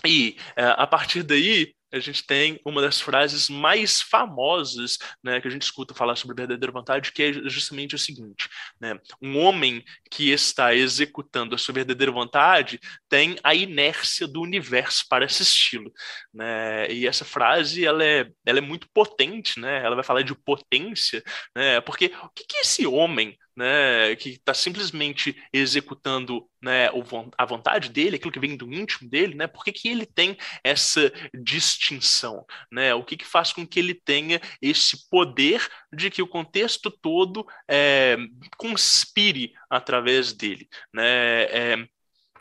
E 0.06 0.36
é, 0.56 0.64
a 0.64 0.86
partir 0.86 1.22
daí, 1.22 1.74
a 1.92 1.98
gente 1.98 2.26
tem 2.26 2.60
uma 2.64 2.80
das 2.82 3.00
frases 3.00 3.48
mais 3.48 4.00
famosas 4.00 4.98
né, 5.22 5.40
que 5.40 5.48
a 5.48 5.50
gente 5.50 5.62
escuta 5.62 5.94
falar 5.94 6.16
sobre 6.16 6.36
verdadeira 6.36 6.72
vontade, 6.72 7.12
que 7.12 7.22
é 7.22 7.32
justamente 7.48 7.94
o 7.94 7.98
seguinte: 7.98 8.48
né, 8.80 8.98
um 9.22 9.38
homem 9.38 9.84
que 10.10 10.30
está 10.30 10.74
executando 10.74 11.54
a 11.54 11.58
sua 11.58 11.74
verdadeira 11.74 12.12
vontade 12.12 12.80
tem 13.08 13.36
a 13.42 13.54
inércia 13.54 14.26
do 14.26 14.40
universo 14.40 15.04
para 15.08 15.24
assisti-lo. 15.24 15.92
Né? 16.32 16.90
E 16.90 17.06
essa 17.06 17.24
frase 17.24 17.84
ela 17.84 18.04
é, 18.04 18.28
ela 18.44 18.58
é 18.58 18.62
muito 18.62 18.88
potente, 18.92 19.58
né? 19.60 19.82
ela 19.84 19.94
vai 19.94 20.04
falar 20.04 20.22
de 20.22 20.34
potência, 20.34 21.22
né? 21.56 21.80
porque 21.80 22.12
o 22.22 22.28
que, 22.30 22.44
que 22.44 22.58
esse 22.58 22.86
homem 22.86 23.36
né, 23.58 24.14
que 24.14 24.30
está 24.30 24.54
simplesmente 24.54 25.36
executando 25.52 26.48
né, 26.62 26.88
a 27.36 27.44
vontade 27.44 27.88
dele, 27.88 28.14
aquilo 28.14 28.30
que 28.30 28.38
vem 28.38 28.56
do 28.56 28.72
íntimo 28.72 29.10
dele, 29.10 29.34
né, 29.34 29.48
por 29.48 29.64
que, 29.64 29.72
que 29.72 29.88
ele 29.88 30.06
tem 30.06 30.36
essa 30.62 31.12
distinção? 31.34 32.46
Né, 32.70 32.94
o 32.94 33.02
que, 33.02 33.16
que 33.16 33.26
faz 33.26 33.52
com 33.52 33.66
que 33.66 33.80
ele 33.80 33.94
tenha 33.94 34.40
esse 34.62 35.08
poder 35.10 35.68
de 35.92 36.08
que 36.08 36.22
o 36.22 36.28
contexto 36.28 36.88
todo 36.88 37.44
é, 37.68 38.16
conspire 38.56 39.52
através 39.68 40.32
dele? 40.32 40.68
Né, 40.94 41.42
é, 41.46 41.88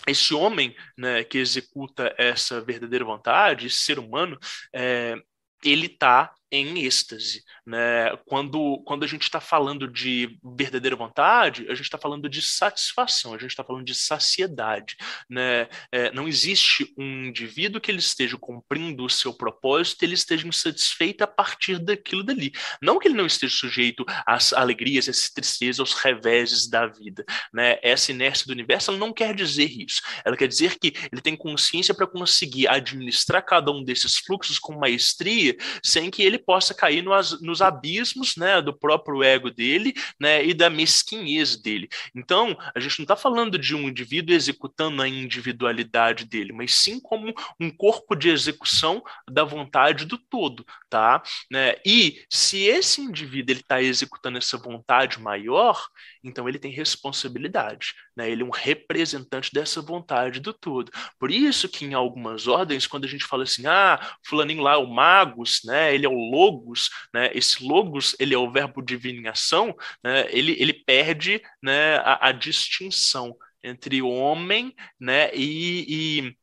esse 0.08 0.36
homem 0.36 0.76
né, 0.96 1.24
que 1.24 1.40
executa 1.40 2.14
essa 2.16 2.62
verdadeira 2.62 3.04
vontade, 3.04 3.66
esse 3.66 3.78
ser 3.78 3.98
humano, 3.98 4.38
é, 4.72 5.16
ele 5.64 5.88
está 5.88 6.32
em 6.52 6.86
êxtase. 6.86 7.44
Né? 7.66 8.16
Quando, 8.26 8.82
quando 8.86 9.04
a 9.04 9.08
gente 9.08 9.24
está 9.24 9.40
falando 9.40 9.88
de 9.88 10.40
verdadeira 10.56 10.96
vontade, 10.96 11.66
a 11.70 11.76
gente 11.76 11.86
está 11.86 11.98
falando 11.98 12.30
de 12.30 12.42
satisfação, 12.42 13.34
a 13.34 13.38
gente 13.38 13.52
está 13.52 13.64
falando 13.64 13.86
de 13.86 13.94
saciedade. 13.94 14.96
Né? 15.30 15.68
É, 15.92 16.12
não 16.12 16.28
existe 16.28 16.94
um 16.98 17.26
indivíduo 17.26 17.82
que 17.82 17.92
ele 17.92 18.00
esteja 18.00 18.38
cumprindo 18.38 19.04
o 19.04 19.10
seu 19.10 19.34
propósito, 19.34 20.04
ele 20.04 20.14
esteja 20.14 20.48
insatisfeito 20.48 21.24
a 21.24 21.28
partir 21.28 21.78
daquilo 21.80 22.24
dali. 22.24 22.54
Não 22.82 23.00
que 23.00 23.08
ele 23.08 23.18
não 23.18 23.26
esteja 23.26 23.56
sujeito 23.56 24.06
às 24.26 24.54
alegrias, 24.54 25.10
às 25.10 25.30
tristezas, 25.30 25.80
aos 25.80 25.94
reveses 25.94 26.68
da 26.68 26.88
vida. 26.88 27.26
Né? 27.54 27.78
Essa 27.82 28.12
inércia 28.12 28.48
do 28.48 28.54
universo 28.54 28.92
não 28.94 29.12
quer 29.12 29.36
dizer 29.36 29.70
isso. 29.70 30.02
Ela 30.24 30.38
quer 30.38 30.48
dizer 30.48 30.80
que 30.80 30.94
ele 31.12 31.22
tem 31.22 31.36
consciência 31.36 31.94
para 31.94 32.08
conseguir 32.08 32.68
administrar 32.68 33.44
cada 33.44 33.72
um 33.72 33.84
desses 33.84 34.18
fluxos 34.18 34.58
com 34.60 34.78
maestria, 34.78 35.56
sem 35.84 36.10
que 36.10 36.24
ele 36.24 36.37
ele 36.38 36.44
possa 36.44 36.74
cair 36.74 37.02
no, 37.02 37.12
nos 37.42 37.62
abismos 37.62 38.36
né, 38.38 38.62
do 38.62 38.74
próprio 38.74 39.24
ego 39.24 39.50
dele 39.50 39.94
né, 40.20 40.46
e 40.46 40.54
da 40.54 40.70
mesquinhez 40.70 41.58
dele. 41.58 41.90
Então, 42.16 42.56
a 42.76 42.80
gente 42.80 43.00
não 43.00 43.04
está 43.04 43.16
falando 43.16 43.58
de 43.58 43.76
um 43.76 43.90
indivíduo 43.90 44.36
executando 44.36 45.02
a 45.02 45.08
individualidade 45.08 46.26
dele, 46.26 46.54
mas 46.54 46.74
sim 46.74 47.00
como 47.00 47.34
um 47.60 47.70
corpo 47.70 48.16
de 48.16 48.30
execução 48.30 49.04
da 49.30 49.44
vontade 49.44 50.06
do 50.06 50.18
todo, 50.18 50.66
tá? 50.90 51.22
Né? 51.52 51.76
E 51.86 52.24
se 52.30 52.64
esse 52.64 53.02
indivíduo 53.02 53.56
está 53.56 53.82
executando 53.82 54.38
essa 54.38 54.58
vontade 54.58 55.20
maior, 55.20 55.88
então 56.28 56.48
ele 56.48 56.60
tem 56.60 56.72
responsabilidade, 56.72 57.94
né? 58.16 58.30
Ele 58.30 58.44
é 58.44 58.46
um 58.46 58.52
representante 58.52 59.52
dessa 59.54 59.82
vontade 59.82 60.40
do 60.40 60.54
todo. 60.54 60.92
Por 61.20 61.32
isso 61.32 61.70
que 61.70 61.86
em 61.86 61.94
algumas 61.94 62.48
ordens, 62.48 62.88
quando 62.88 63.06
a 63.06 63.08
gente 63.08 63.26
fala 63.26 63.44
assim, 63.44 63.66
ah, 63.66 64.00
fulaninho 64.26 64.62
lá 64.62 64.74
é 64.74 64.78
o 64.78 64.88
magos, 64.88 65.62
né? 65.66 65.94
Ele 65.94 66.06
é 66.06 66.10
o 66.10 66.14
logos, 66.14 66.90
né? 67.14 67.32
Esse 67.34 67.64
logos, 67.64 68.16
ele 68.20 68.34
é 68.34 68.38
o 68.38 68.52
verbo 68.52 68.82
divino 68.82 69.22
em 69.22 69.28
ação, 69.28 69.76
né? 70.04 70.26
Ele, 70.30 70.56
ele 70.60 70.74
perde, 70.74 71.42
né, 71.62 71.98
a, 71.98 72.30
a 72.30 72.32
distinção 72.32 73.36
entre 73.64 74.02
homem, 74.02 74.74
né, 75.00 75.34
e, 75.34 75.86
e 76.24 76.38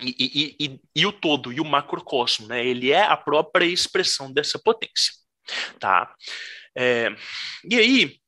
e, 0.00 0.10
e, 0.18 0.56
e, 0.66 0.80
e, 0.96 1.06
o 1.06 1.12
todo, 1.12 1.52
e 1.52 1.60
o 1.60 1.64
macrocosmo, 1.64 2.48
né? 2.48 2.66
Ele 2.66 2.90
é 2.90 3.02
a 3.02 3.16
própria 3.16 3.64
expressão 3.64 4.32
dessa 4.32 4.58
potência, 4.58 5.12
tá? 5.78 6.12
É, 6.76 7.14
e 7.70 7.76
aí, 7.76 8.20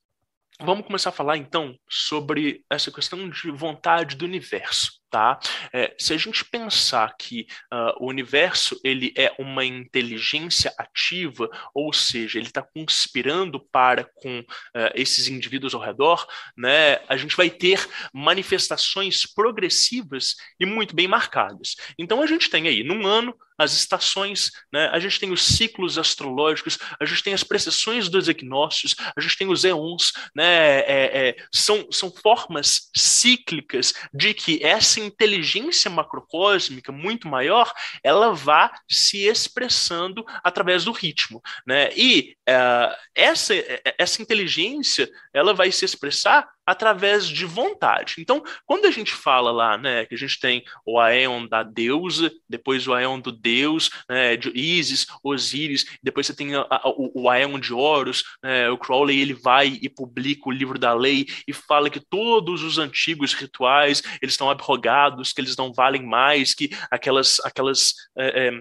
vamos 0.61 0.87
começar 0.87 1.11
a 1.11 1.12
falar 1.12 1.37
então 1.37 1.77
sobre 1.88 2.64
essa 2.71 2.90
questão 2.90 3.29
de 3.29 3.51
vontade 3.51 4.16
do 4.16 4.25
universo 4.25 5.01
tá? 5.11 5.38
É, 5.73 5.95
se 5.99 6.12
a 6.12 6.16
gente 6.19 6.45
pensar 6.45 7.16
que 7.16 7.47
uh, 7.73 8.05
o 8.05 8.09
universo 8.09 8.79
ele 8.85 9.14
é 9.16 9.35
uma 9.38 9.64
inteligência 9.64 10.75
ativa, 10.77 11.49
ou 11.75 11.92
seja, 11.92 12.38
ele 12.38 12.49
está 12.49 12.62
conspirando 12.62 13.59
para 13.73 14.05
com 14.05 14.40
uh, 14.40 14.45
esses 14.95 15.29
indivíduos 15.29 15.75
ao 15.75 15.81
redor, 15.81 16.27
né? 16.57 16.97
A 17.09 17.16
gente 17.16 17.37
vai 17.37 17.49
ter 17.49 17.88
manifestações 18.12 19.25
progressivas 19.27 20.35
e 20.61 20.66
muito 20.66 20.95
bem 20.95 21.09
marcadas. 21.09 21.77
Então 21.99 22.21
a 22.21 22.27
gente 22.27 22.51
tem 22.51 22.69
aí 22.69 22.83
num 22.83 23.07
ano 23.07 23.35
as 23.59 23.73
estações, 23.73 24.51
né? 24.73 24.88
a 24.92 24.99
gente 24.99 25.19
tem 25.19 25.33
os 25.33 25.42
ciclos 25.42 25.99
astrológicos, 25.99 26.79
a 27.01 27.05
gente 27.05 27.23
tem 27.23 27.35
as 27.35 27.45
precessões 27.45 28.09
dos 28.09 28.29
equinócios, 28.29 28.95
a 29.16 29.21
gente 29.21 29.37
tem 29.37 29.49
os 29.49 29.64
éons, 29.64 30.12
né? 30.35 30.81
É, 30.81 31.29
é, 31.29 31.37
são, 31.53 31.87
são 31.90 32.11
formas 32.11 32.90
cíclicas 32.95 33.95
de 34.12 34.35
que 34.35 34.64
essa 34.64 35.01
inteligência 35.01 35.90
macrocósmica 35.90 36.92
muito 36.92 37.29
maior, 37.29 37.73
ela 38.03 38.33
vá 38.33 38.73
se 38.90 39.27
expressando 39.27 40.25
através 40.42 40.85
do 40.85 40.92
ritmo, 40.92 41.42
né? 41.66 41.90
E 41.97 42.37
uh, 42.49 42.95
essa, 43.14 43.55
essa 43.99 44.23
inteligência, 44.23 45.11
ela 45.33 45.55
vai 45.55 45.71
se 45.73 45.85
expressar 45.85 46.49
através 46.66 47.29
de 47.29 47.44
vontade. 47.44 48.16
Então, 48.18 48.42
quando 48.66 48.87
a 48.87 48.90
gente 48.90 49.12
fala 49.12 49.52
lá, 49.52 49.79
né, 49.79 50.05
que 50.05 50.14
a 50.14 50.18
gente 50.18 50.40
tem 50.40 50.64
o 50.85 50.98
Aeon 50.98 51.46
da 51.46 51.62
deusa, 51.62 52.33
depois 52.48 52.87
o 52.87 52.92
Aeon 52.92 53.20
do 53.20 53.31
deus, 53.31 53.90
né, 54.09 54.37
de 54.37 54.50
Isis, 54.50 55.07
Osíris, 55.22 55.87
depois 56.02 56.26
você 56.26 56.35
tem 56.35 56.55
a, 56.55 56.66
a, 56.68 56.88
o, 56.88 57.22
o 57.22 57.31
Aeon 57.31 57.59
de 57.61 57.72
Horus, 57.72 58.24
né, 58.42 58.68
o 58.68 58.79
Crowley 58.79 59.20
ele 59.20 59.35
vai 59.35 59.79
e 59.81 59.88
publica 59.88 60.48
o 60.48 60.52
livro 60.52 60.79
da 60.79 60.92
lei 60.92 61.26
e 61.46 61.52
fala 61.52 61.88
que 61.88 62.00
todos 62.00 62.62
os 62.62 62.79
antigos 62.79 63.33
rituais 63.33 64.02
eles 64.20 64.33
estão 64.35 64.50
abrogados, 64.50 65.33
que 65.33 65.40
eles 65.40 65.57
não 65.57 65.72
valem 65.72 66.05
mais, 66.05 66.55
que 66.55 66.70
aquelas 66.90 67.40
aquelas 67.44 67.94
é, 68.16 68.48
é, 68.48 68.61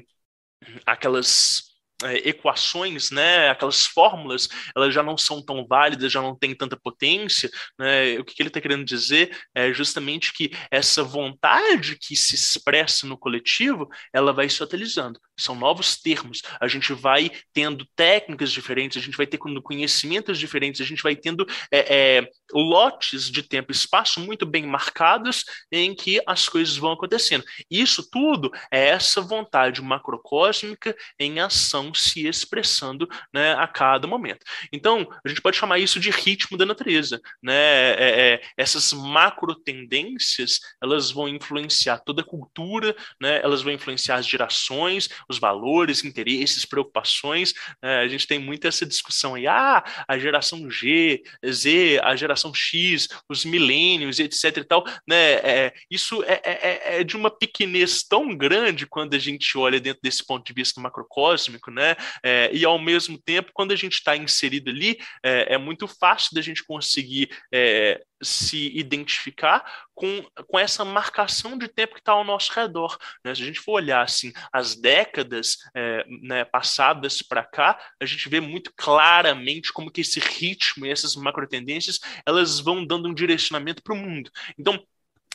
aquelas 0.85 1.64
é, 2.03 2.29
equações, 2.29 3.10
né, 3.10 3.49
aquelas 3.49 3.86
fórmulas, 3.86 4.49
elas 4.75 4.93
já 4.93 5.01
não 5.01 5.17
são 5.17 5.43
tão 5.43 5.65
válidas, 5.65 6.12
já 6.12 6.21
não 6.21 6.36
têm 6.36 6.53
tanta 6.53 6.75
potência. 6.75 7.49
Né? 7.79 8.19
O 8.19 8.25
que, 8.25 8.36
que 8.36 8.41
ele 8.41 8.49
está 8.49 8.60
querendo 8.60 8.84
dizer 8.84 9.36
é 9.53 9.71
justamente 9.71 10.34
que 10.34 10.51
essa 10.69 11.03
vontade 11.03 11.97
que 11.97 12.15
se 12.15 12.36
expressa 12.36 13.08
no 13.08 13.17
coletivo, 13.17 13.88
ela 14.13 14.34
vai 14.34 14.49
se 14.49 14.62
atualizando. 14.62 15.19
São 15.38 15.55
novos 15.55 15.97
termos. 15.97 16.41
A 16.60 16.67
gente 16.67 16.93
vai 16.93 17.31
tendo 17.53 17.86
técnicas 17.95 18.51
diferentes, 18.51 19.01
a 19.01 19.05
gente 19.05 19.17
vai 19.17 19.27
ter 19.27 19.38
conhecimentos 19.38 20.38
diferentes, 20.38 20.81
a 20.81 20.86
gente 20.86 21.03
vai 21.03 21.15
tendo 21.15 21.45
é, 21.71 22.19
é, 22.19 22.29
lotes 22.53 23.29
de 23.29 23.41
tempo 23.43 23.71
e 23.71 23.75
espaço 23.75 24.19
muito 24.19 24.45
bem 24.45 24.65
marcados 24.65 25.43
em 25.71 25.95
que 25.95 26.21
as 26.27 26.49
coisas 26.49 26.75
vão 26.75 26.91
acontecendo. 26.91 27.43
Isso 27.69 28.10
tudo 28.10 28.51
é 28.71 28.89
essa 28.89 29.21
vontade 29.21 29.81
macrocósmica 29.81 30.95
em 31.19 31.39
ação 31.39 31.85
se 31.93 32.28
expressando 32.28 33.08
né, 33.34 33.54
a 33.54 33.67
cada 33.67 34.08
momento. 34.08 34.45
Então, 34.71 35.08
a 35.24 35.30
gente 35.30 35.41
pode 35.41 35.58
chamar 35.58 35.80
isso 35.80 36.00
de 36.00 36.10
ritmo 36.10 36.58
da 36.58 36.65
natureza. 36.65 37.21
Né? 37.41 37.54
É, 37.54 37.95
é, 37.98 38.41
essas 38.58 38.93
macro 38.93 39.56
tendências 39.56 40.60
elas 40.82 41.12
vão 41.12 41.28
influenciar 41.28 42.00
toda 42.00 42.21
a 42.21 42.26
cultura, 42.26 42.95
né? 43.19 43.39
elas 43.43 43.62
vão 43.62 43.74
influenciar 43.74 44.15
as 44.15 44.28
gerações, 44.28 45.10
os 45.30 45.38
valores, 45.39 46.04
interesses, 46.04 46.65
preocupações. 46.65 47.54
Né? 47.82 48.00
A 48.00 48.08
gente 48.08 48.28
tem 48.28 48.39
muito 48.39 48.67
essa 48.67 48.86
discussão 48.86 49.36
aí, 49.36 49.48
ah, 49.48 49.84
a 50.08 50.17
geração 50.17 50.69
G, 50.69 51.24
Z, 51.45 52.00
a 52.04 52.15
geração 52.15 52.54
X, 52.54 53.08
os 53.30 53.45
milênios, 53.45 54.19
etc. 54.19 54.58
e 54.58 54.63
tal. 54.63 54.84
Né? 55.08 55.34
É, 55.34 55.74
isso 55.89 56.24
é, 56.24 56.41
é, 56.43 57.00
é, 57.00 57.04
de 57.04 57.15
uma 57.15 57.30
pequenez 57.30 58.04
tão 58.04 58.36
grande 58.36 58.86
quando 58.86 59.13
a 59.13 59.19
gente 59.19 59.58
olha 59.58 59.80
dentro 59.80 60.02
desse 60.02 60.26
ponto 60.26 60.45
de 60.45 60.54
vista 60.54 60.82
macrocósmico, 60.82 61.71
né? 61.75 61.95
É, 62.23 62.49
e 62.53 62.63
ao 62.65 62.79
mesmo 62.79 63.21
tempo, 63.21 63.51
quando 63.53 63.73
a 63.73 63.75
gente 63.75 63.95
está 63.95 64.15
inserido 64.15 64.69
ali, 64.69 64.97
é, 65.23 65.55
é, 65.55 65.57
muito 65.57 65.88
fácil 65.88 66.33
da 66.33 66.41
gente 66.41 66.63
conseguir 66.63 67.29
é, 67.53 68.01
se 68.23 68.75
identificar 68.77 69.63
com, 69.93 70.25
com 70.47 70.57
essa 70.57 70.85
marcação 70.85 71.57
de 71.57 71.67
tempo 71.67 71.93
que 71.93 71.99
está 71.99 72.13
ao 72.13 72.23
nosso 72.23 72.51
redor. 72.53 72.97
Né? 73.23 73.35
Se 73.35 73.43
a 73.43 73.45
gente 73.45 73.59
for 73.59 73.73
olhar 73.73 74.01
assim, 74.01 74.31
as 74.51 74.75
décadas 74.75 75.57
é, 75.75 76.05
né, 76.21 76.45
passadas 76.45 77.21
para 77.21 77.43
cá, 77.43 77.77
a 78.01 78.05
gente 78.05 78.27
vê 78.29 78.39
muito 78.39 78.71
claramente 78.75 79.73
como 79.73 79.91
que 79.91 80.01
esse 80.01 80.19
ritmo 80.19 80.85
e 80.85 80.91
essas 80.91 81.15
macro 81.15 81.47
tendências 81.47 81.99
elas 82.25 82.59
vão 82.59 82.85
dando 82.85 83.09
um 83.09 83.13
direcionamento 83.13 83.83
para 83.83 83.93
o 83.93 83.97
mundo. 83.97 84.31
Então, 84.57 84.81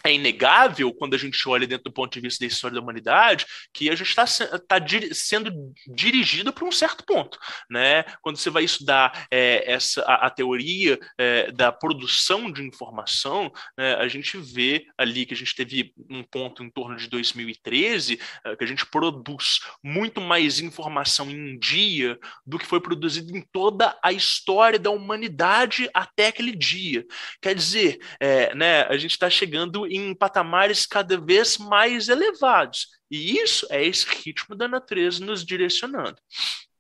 é 0.05 0.13
inegável, 0.13 0.93
quando 0.93 1.15
a 1.15 1.19
gente 1.19 1.49
olha 1.49 1.67
dentro 1.67 1.85
do 1.85 1.93
ponto 1.93 2.13
de 2.13 2.21
vista 2.21 2.45
da 2.45 2.49
história 2.49 2.75
da 2.75 2.81
humanidade, 2.81 3.47
que 3.73 3.91
a 3.91 3.95
gente 3.95 4.09
está 4.09 4.25
tá 4.67 4.79
dir, 4.79 5.15
sendo 5.15 5.73
dirigido 5.87 6.53
para 6.53 6.65
um 6.65 6.73
certo 6.73 7.05
ponto. 7.05 7.39
Né? 7.69 8.05
Quando 8.23 8.37
você 8.37 8.51
vai 8.51 8.65
estudar 8.65 9.27
é, 9.31 9.71
essa, 9.71 10.03
a, 10.03 10.27
a 10.27 10.31
teoria 10.31 10.99
é, 11.19 11.51
da 11.53 11.71
produção 11.71 12.51
de 12.51 12.63
informação, 12.63 13.53
né, 13.77 13.95
a 13.95 14.09
gente 14.09 14.39
vê 14.39 14.87
ali 14.97 15.27
que 15.27 15.35
a 15.35 15.37
gente 15.37 15.55
teve 15.55 15.93
um 16.09 16.23
ponto 16.23 16.63
em 16.63 16.71
torno 16.71 16.97
de 16.97 17.09
2013, 17.09 18.19
é, 18.45 18.57
que 18.57 18.65
a 18.65 18.67
gente 18.67 18.87
produz 18.87 19.61
muito 19.83 20.21
mais 20.21 20.61
informação 20.61 21.31
em 21.31 21.55
um 21.55 21.59
dia 21.59 22.19
do 22.47 22.59
que 22.59 22.67
foi 22.67 22.81
produzido 22.81 23.37
em 23.37 23.43
toda 23.53 23.99
a 24.03 24.13
história 24.13 24.79
da 24.79 24.91
humanidade 24.91 25.89
até 25.93 26.29
aquele 26.29 26.55
dia. 26.55 27.05
Quer 27.41 27.55
dizer, 27.55 27.99
é, 28.19 28.55
né, 28.55 28.83
a 28.83 28.97
gente 28.97 29.13
está 29.13 29.29
chegando 29.29 29.90
em 29.91 30.15
patamares 30.15 30.87
cada 30.87 31.19
vez 31.21 31.59
mais 31.59 32.09
elevados. 32.09 32.87
E 33.11 33.37
isso 33.39 33.67
é 33.71 33.85
esse 33.85 34.07
ritmo 34.07 34.55
da 34.55 34.69
natureza 34.69 35.25
nos 35.25 35.45
direcionando. 35.45 36.17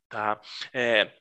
Tá? 0.08 0.40
É, 0.72 1.12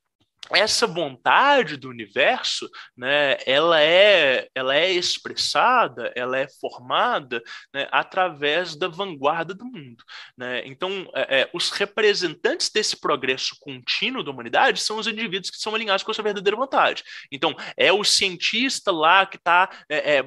essa 0.51 0.87
vontade 0.87 1.77
do 1.77 1.89
universo, 1.89 2.69
né, 2.97 3.37
ela 3.45 3.81
é, 3.81 4.47
ela 4.55 4.75
é 4.75 4.91
expressada, 4.91 6.11
ela 6.15 6.37
é 6.37 6.47
formada 6.59 7.41
né, 7.73 7.87
através 7.91 8.75
da 8.75 8.87
vanguarda 8.87 9.53
do 9.53 9.65
mundo. 9.65 10.03
Né? 10.37 10.65
Então, 10.65 11.09
é, 11.13 11.41
é, 11.41 11.49
os 11.53 11.69
representantes 11.69 12.69
desse 12.69 12.99
progresso 12.99 13.55
contínuo 13.59 14.23
da 14.23 14.31
humanidade 14.31 14.81
são 14.81 14.97
os 14.97 15.07
indivíduos 15.07 15.51
que 15.51 15.57
são 15.57 15.75
alinhados 15.75 16.03
com 16.03 16.11
a 16.11 16.13
sua 16.13 16.23
verdadeira 16.23 16.57
vontade. 16.57 17.03
Então, 17.31 17.55
é 17.77 17.91
o 17.91 18.03
cientista 18.03 18.91
lá 18.91 19.25
que 19.25 19.37
está 19.37 19.69
é, 19.87 20.17
é 20.17 20.23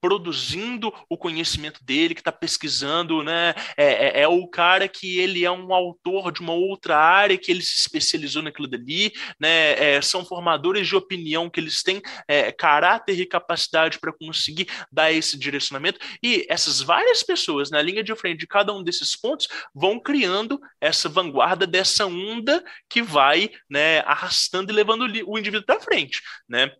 produzindo 0.00 0.92
o 1.08 1.16
conhecimento 1.16 1.84
dele, 1.84 2.14
que 2.14 2.20
está 2.20 2.32
pesquisando, 2.32 3.22
né? 3.22 3.54
É, 3.76 4.20
é, 4.20 4.22
é, 4.22 4.28
o 4.28 4.46
cara 4.48 4.88
que 4.88 5.18
ele 5.18 5.44
é 5.44 5.50
um 5.50 5.74
autor 5.74 6.32
de 6.32 6.40
uma 6.40 6.52
outra 6.52 6.96
área 6.96 7.36
que 7.36 7.50
ele 7.50 7.62
se 7.62 7.76
especializou 7.76 8.42
naquilo 8.42 8.68
dali, 8.68 9.12
né? 9.38 9.96
É, 9.96 10.02
são 10.02 10.24
formadores 10.24 10.88
de 10.88 10.96
opinião 10.96 11.50
que 11.50 11.60
eles 11.60 11.82
têm 11.82 12.00
é, 12.26 12.50
caráter 12.50 13.18
e 13.18 13.26
capacidade 13.26 13.98
para 13.98 14.12
conseguir 14.12 14.66
dar 14.90 15.12
esse 15.12 15.38
direcionamento. 15.38 15.98
E 16.22 16.46
essas 16.48 16.80
várias 16.80 17.22
pessoas 17.22 17.70
na 17.70 17.82
linha 17.82 18.02
de 18.02 18.14
frente 18.16 18.40
de 18.40 18.46
cada 18.46 18.72
um 18.72 18.82
desses 18.82 19.16
pontos 19.16 19.48
vão 19.74 20.00
criando 20.00 20.60
essa 20.80 21.08
vanguarda 21.08 21.66
dessa 21.66 22.06
onda 22.06 22.64
que 22.88 23.02
vai, 23.02 23.50
né, 23.68 24.00
arrastando 24.00 24.72
e 24.72 24.74
levando 24.74 25.02
o 25.26 25.38
indivíduo 25.38 25.66
para 25.66 25.80
frente, 25.80 26.22
né? 26.48 26.72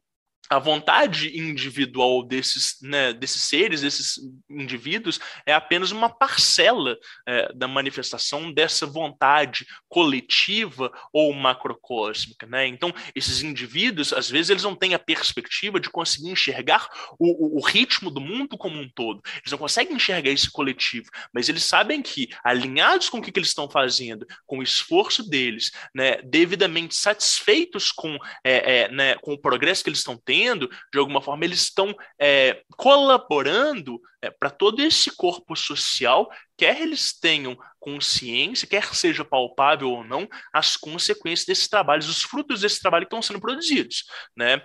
A 0.51 0.59
vontade 0.59 1.39
individual 1.39 2.25
desses, 2.25 2.79
né, 2.83 3.13
desses 3.13 3.43
seres, 3.43 3.83
desses 3.83 4.19
indivíduos, 4.51 5.21
é 5.47 5.53
apenas 5.53 5.93
uma 5.93 6.09
parcela 6.09 6.99
é, 7.27 7.53
da 7.53 7.69
manifestação 7.69 8.53
dessa 8.53 8.85
vontade 8.85 9.65
coletiva 9.89 10.93
ou 11.13 11.33
macrocósmica. 11.33 12.47
Né? 12.47 12.67
Então, 12.67 12.93
esses 13.15 13.43
indivíduos, 13.43 14.13
às 14.13 14.29
vezes, 14.29 14.51
eles 14.51 14.65
não 14.65 14.75
têm 14.75 14.93
a 14.93 14.99
perspectiva 14.99 15.79
de 15.79 15.89
conseguir 15.89 16.31
enxergar 16.31 16.89
o, 17.17 17.57
o, 17.57 17.59
o 17.59 17.65
ritmo 17.65 18.11
do 18.11 18.21
mundo 18.21 18.59
como 18.59 18.81
um 18.81 18.89
todo. 18.89 19.23
Eles 19.37 19.53
não 19.53 19.59
conseguem 19.59 19.95
enxergar 19.95 20.31
esse 20.31 20.51
coletivo, 20.51 21.09
mas 21.33 21.49
eles 21.49 21.63
sabem 21.63 22.03
que, 22.03 22.29
alinhados 22.43 23.09
com 23.09 23.19
o 23.19 23.23
que, 23.23 23.31
que 23.31 23.39
eles 23.39 23.51
estão 23.51 23.71
fazendo, 23.71 24.27
com 24.47 24.59
o 24.59 24.63
esforço 24.65 25.29
deles, 25.29 25.71
né, 25.95 26.21
devidamente 26.23 26.97
satisfeitos 26.97 27.93
com, 27.93 28.19
é, 28.43 28.81
é, 28.81 28.89
né, 28.91 29.15
com 29.17 29.33
o 29.35 29.39
progresso 29.39 29.85
que 29.85 29.91
eles 29.91 30.01
estão 30.01 30.17
tendo, 30.17 30.40
fazendo, 30.41 30.71
de 30.93 30.99
alguma 30.99 31.21
forma, 31.21 31.45
eles 31.45 31.63
estão 31.63 31.95
é, 32.19 32.63
colaborando 32.77 34.01
é, 34.23 34.31
para 34.31 34.51
todo 34.51 34.81
esse 34.81 35.15
corpo 35.17 35.55
social, 35.55 36.31
quer 36.57 36.81
eles 36.81 37.19
tenham 37.19 37.57
consciência, 37.79 38.69
quer 38.69 38.95
seja 38.95 39.25
palpável 39.25 39.91
ou 39.91 40.05
não, 40.05 40.29
as 40.53 40.77
consequências 40.77 41.47
desses 41.47 41.69
trabalhos, 41.69 42.09
os 42.09 42.23
frutos 42.23 42.61
desse 42.61 42.81
trabalho 42.81 43.05
que 43.05 43.09
estão 43.09 43.23
sendo 43.23 43.41
produzidos, 43.41 44.05
né? 44.37 44.63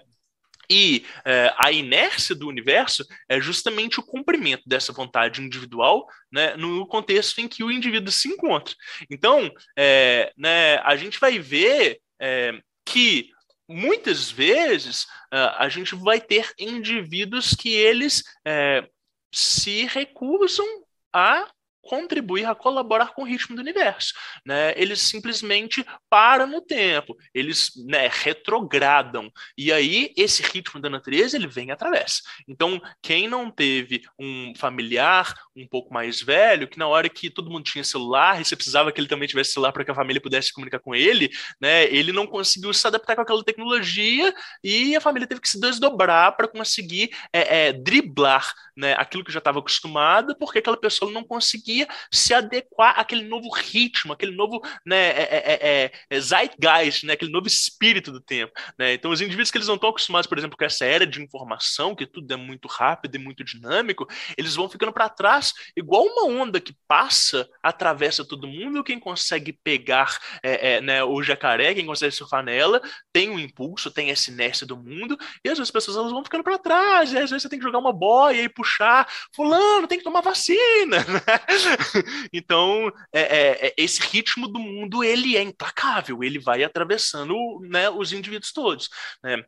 E 0.68 1.06
é, 1.24 1.54
a 1.60 1.72
inércia 1.72 2.34
do 2.34 2.48
universo 2.48 3.06
é 3.30 3.40
justamente 3.40 4.00
o 4.00 4.04
cumprimento 4.04 4.64
dessa 4.66 4.92
vontade 4.92 5.40
individual 5.40 6.08
né, 6.32 6.56
no 6.56 6.88
contexto 6.88 7.40
em 7.40 7.48
que 7.48 7.64
o 7.64 7.72
indivíduo 7.72 8.12
se 8.12 8.30
encontra. 8.30 8.74
Então, 9.08 9.48
é, 9.78 10.34
né, 10.36 10.78
a 10.78 10.96
gente 10.96 11.20
vai 11.20 11.38
ver 11.38 12.00
é, 12.20 12.60
que 12.84 13.30
muitas 13.68 14.30
vezes 14.30 15.04
uh, 15.34 15.56
a 15.58 15.70
gente 15.70 15.96
vai 15.96 16.20
ter 16.22 16.54
indivíduos 16.58 17.54
que 17.54 17.74
eles 17.74 18.24
é, 18.46 18.88
se 19.34 19.86
recusam 19.86 20.66
a 21.14 21.50
contribuir, 21.86 22.46
a 22.46 22.56
colaborar 22.56 23.14
com 23.14 23.22
o 23.22 23.26
ritmo 23.26 23.56
do 23.56 23.62
universo. 23.62 24.14
Né? 24.46 24.74
Eles 24.76 25.00
simplesmente 25.02 25.86
param 26.10 26.48
no 26.48 26.62
tempo, 26.62 27.16
eles 27.34 27.72
né, 27.86 28.10
retrogradam. 28.12 29.32
E 29.58 29.72
aí, 29.72 30.12
esse 30.18 30.42
ritmo 30.42 30.82
da 30.82 30.90
natureza, 30.90 31.38
ele 31.38 31.48
vem 31.48 31.72
através. 31.72 32.24
Então, 32.48 32.82
quem 33.02 33.28
não 33.28 33.52
teve 33.52 34.02
um 34.20 34.54
familiar 34.56 35.34
um 35.56 35.68
pouco 35.68 35.94
mais 35.94 36.22
velho, 36.22 36.68
que 36.68 36.80
na 36.80 36.88
hora 36.88 37.08
que 37.08 37.30
todo 37.30 37.52
mundo 37.52 37.64
tinha 37.64 37.84
celular, 37.84 38.42
e 38.42 38.46
você 38.46 38.56
precisava 38.56 38.92
que 38.92 39.00
ele 39.00 39.08
também 39.08 39.28
tivesse 39.28 39.54
celular 39.54 39.72
para 39.72 39.86
que 39.86 39.92
a 39.92 39.96
família 39.96 40.22
pudesse 40.22 40.48
se 40.48 40.54
comunicar 40.54 40.80
com 40.80 40.96
ele, 40.96 41.30
né, 41.62 41.86
ele 41.86 42.12
não 42.12 42.26
conseguiu 42.26 42.74
se 42.74 42.86
adaptar 42.86 43.16
com 43.16 43.22
aquela 43.22 43.44
tecnologia 43.44 44.34
e 44.64 44.96
a 44.96 45.02
família 45.02 45.28
teve 45.28 45.42
que 45.42 45.50
se 45.50 45.60
desdobrar 45.60 46.36
para 46.36 46.48
conseguir 46.48 47.12
é, 47.32 47.68
é, 47.68 47.74
driblar 47.74 48.54
né, 48.76 48.94
aquilo 48.98 49.24
que 49.24 49.32
já 49.32 49.40
estava 49.40 49.60
acostumada, 49.60 50.36
porque 50.36 50.60
aquela 50.60 50.78
pessoa 50.78 51.12
não 51.12 51.24
conseguia 51.24 51.75
conseguia 51.76 51.88
se 52.12 52.34
adequar 52.34 53.00
àquele 53.00 53.24
novo 53.24 53.50
ritmo, 53.50 54.14
aquele 54.14 54.36
novo 54.36 54.62
né, 54.86 55.10
é, 55.10 55.24
é, 55.24 55.60
é, 55.62 55.92
é 56.10 56.20
zeitgeist, 56.20 57.06
né, 57.06 57.14
aquele 57.14 57.32
novo 57.32 57.48
espírito 57.48 58.12
do 58.12 58.22
tempo. 58.22 58.54
Né? 58.80 58.94
Então, 58.94 59.12
os 59.12 59.20
indivíduos 59.20 59.52
que 59.52 59.58
eles 59.58 59.68
não 59.68 59.76
estão 59.76 59.90
acostumados, 59.90 60.28
por 60.28 60.38
exemplo, 60.38 60.58
com 60.58 60.64
essa 60.64 60.86
era 60.86 61.06
de 61.06 61.22
informação, 61.22 61.96
que 61.96 62.06
tudo 62.06 62.32
é 62.34 62.38
muito 62.38 62.68
rápido 62.68 63.16
e 63.16 63.20
muito 63.20 63.44
dinâmico, 63.44 64.08
eles 64.38 64.56
vão 64.56 64.70
ficando 64.70 64.94
para 64.94 65.10
trás, 65.10 65.54
igual 65.76 66.06
uma 66.06 66.26
onda 66.26 66.62
que 66.62 66.76
passa, 66.88 67.48
atravessa 67.62 68.26
todo 68.26 68.48
mundo, 68.48 68.84
quem 68.84 69.00
consegue 69.00 69.52
pegar 69.52 70.18
é, 70.42 70.76
é, 70.76 70.82
né, 70.82 71.04
o 71.04 71.22
jacaré, 71.22 71.74
quem 71.74 71.86
consegue 71.86 72.12
surfar 72.12 72.44
nela, 72.44 72.82
tem 73.12 73.30
um 73.30 73.40
impulso, 73.40 73.92
tem 73.92 74.12
essa 74.12 74.32
inércia 74.32 74.66
do 74.66 74.78
mundo, 74.78 75.18
e 75.44 75.50
às 75.50 75.58
vezes 75.58 75.62
as 75.62 75.72
pessoas 75.72 75.98
elas 75.98 76.12
vão 76.12 76.24
ficando 76.24 76.44
para 76.44 76.58
trás, 76.58 77.12
e 77.12 77.18
às 77.18 77.30
vezes 77.30 77.42
você 77.42 77.50
tem 77.50 77.60
que 77.60 77.66
jogar 77.66 77.80
uma 77.80 77.94
boia 77.94 78.42
e 78.42 78.50
puxar, 78.50 79.08
fulano, 79.34 79.88
tem 79.88 79.98
que 79.98 80.04
tomar 80.04 80.22
vacina, 80.22 81.04
né? 81.10 81.22
então, 82.32 82.92
é, 83.14 83.22
é, 83.22 83.68
é, 83.68 83.74
esse 83.78 84.02
ritmo 84.02 84.48
do 84.48 84.60
mundo 84.60 85.04
ele 85.04 85.36
é 85.36 85.42
implacável, 85.42 86.24
ele 86.24 86.40
vai 86.40 86.64
atravessando 86.64 87.36
né, 87.62 87.90
os 87.90 88.14
indivíduos 88.14 88.52
todos. 88.52 88.90
Né? 89.24 89.44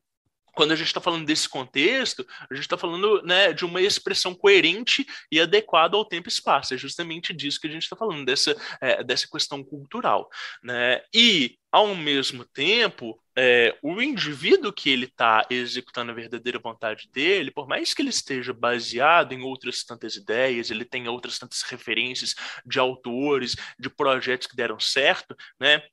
quando 0.57 0.71
a 0.71 0.75
gente 0.75 0.87
está 0.87 0.99
falando 0.99 1.23
desse 1.23 1.47
contexto, 1.47 2.25
a 2.49 2.55
gente 2.55 2.63
está 2.63 2.75
falando 2.75 3.21
né, 3.21 3.53
de 3.53 3.63
uma 3.63 3.79
expressão 3.79 4.33
coerente 4.33 5.05
e 5.31 5.39
adequada 5.39 5.95
ao 5.95 6.03
tempo 6.03 6.27
e 6.27 6.31
espaço. 6.31 6.73
É 6.73 6.77
justamente 6.77 7.31
disso 7.31 7.61
que 7.61 7.67
a 7.67 7.69
gente 7.69 7.83
está 7.83 7.95
falando, 7.95 8.25
dessa, 8.25 8.57
é, 8.81 9.03
dessa 9.03 9.27
questão 9.31 9.63
cultural. 9.63 10.27
Né? 10.63 10.99
E, 11.13 11.59
ao 11.71 11.93
mesmo 11.93 12.43
tempo, 12.43 13.21
é, 13.37 13.77
o 13.83 14.01
indivíduo 14.01 14.73
que 14.73 14.89
ele 14.89 15.05
está 15.05 15.45
executando 15.49 16.11
a 16.11 16.15
verdadeira 16.15 16.57
vontade 16.57 17.07
dele, 17.13 17.51
por 17.51 17.67
mais 17.67 17.93
que 17.93 18.01
ele 18.01 18.09
esteja 18.09 18.51
baseado 18.51 19.31
em 19.31 19.43
outras 19.43 19.83
tantas 19.83 20.15
ideias, 20.15 20.71
ele 20.71 20.83
tenha 20.83 21.11
outras 21.11 21.37
tantas 21.37 21.61
referências 21.61 22.33
de 22.65 22.79
autores, 22.79 23.55
de 23.79 23.89
projetos 23.89 24.47
que 24.47 24.55
deram 24.55 24.79
certo, 24.79 25.35
né? 25.59 25.83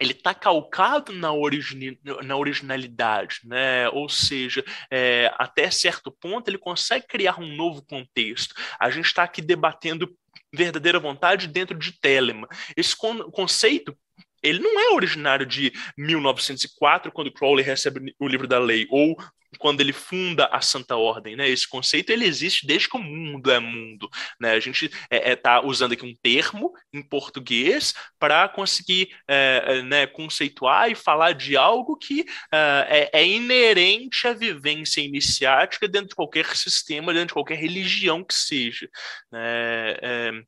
ele 0.00 0.12
está 0.12 0.34
calcado 0.34 1.12
na, 1.12 1.30
origini 1.30 2.00
na 2.24 2.34
originalidade, 2.36 3.40
né? 3.44 3.88
ou 3.90 4.08
seja, 4.08 4.64
é, 4.90 5.30
até 5.38 5.70
certo 5.70 6.10
ponto 6.10 6.48
ele 6.48 6.58
consegue 6.58 7.06
criar 7.06 7.38
um 7.38 7.54
novo 7.54 7.82
contexto. 7.82 8.54
A 8.80 8.90
gente 8.90 9.04
está 9.04 9.22
aqui 9.22 9.42
debatendo 9.42 10.12
verdadeira 10.52 10.98
vontade 10.98 11.46
dentro 11.46 11.78
de 11.78 11.92
Telemann. 11.92 12.48
Esse 12.76 12.96
con 12.96 13.30
conceito 13.30 13.96
ele 14.42 14.60
não 14.60 14.80
é 14.80 14.94
originário 14.94 15.46
de 15.46 15.72
1904, 15.96 17.12
quando 17.12 17.32
Crowley 17.32 17.64
recebe 17.64 18.14
o 18.18 18.28
livro 18.28 18.46
da 18.46 18.58
lei, 18.58 18.86
ou 18.90 19.16
quando 19.58 19.80
ele 19.80 19.92
funda 19.92 20.46
a 20.46 20.60
Santa 20.60 20.96
Ordem, 20.96 21.36
né? 21.36 21.48
Esse 21.48 21.68
conceito 21.68 22.10
ele 22.10 22.24
existe 22.24 22.66
desde 22.66 22.88
que 22.88 22.96
o 22.96 23.02
mundo 23.02 23.50
é 23.50 23.58
mundo, 23.58 24.08
né? 24.38 24.52
A 24.52 24.60
gente 24.60 24.86
está 24.86 25.06
é, 25.10 25.32
é, 25.32 25.36
tá 25.36 25.60
usando 25.64 25.92
aqui 25.92 26.04
um 26.04 26.14
termo 26.22 26.72
em 26.92 27.02
português 27.02 27.94
para 28.18 28.48
conseguir 28.48 29.10
é, 29.26 29.62
é, 29.66 29.82
né, 29.82 30.06
conceituar 30.06 30.90
e 30.90 30.94
falar 30.94 31.32
de 31.32 31.56
algo 31.56 31.96
que 31.96 32.24
é, 32.52 33.10
é, 33.12 33.26
inerente 33.26 34.26
à 34.26 34.32
vivência 34.32 35.00
iniciática 35.00 35.88
dentro 35.88 36.10
de 36.10 36.14
qualquer 36.14 36.54
sistema, 36.56 37.12
dentro 37.12 37.28
de 37.28 37.34
qualquer 37.34 37.58
religião 37.58 38.22
que 38.24 38.34
seja, 38.34 38.88
né? 39.32 40.44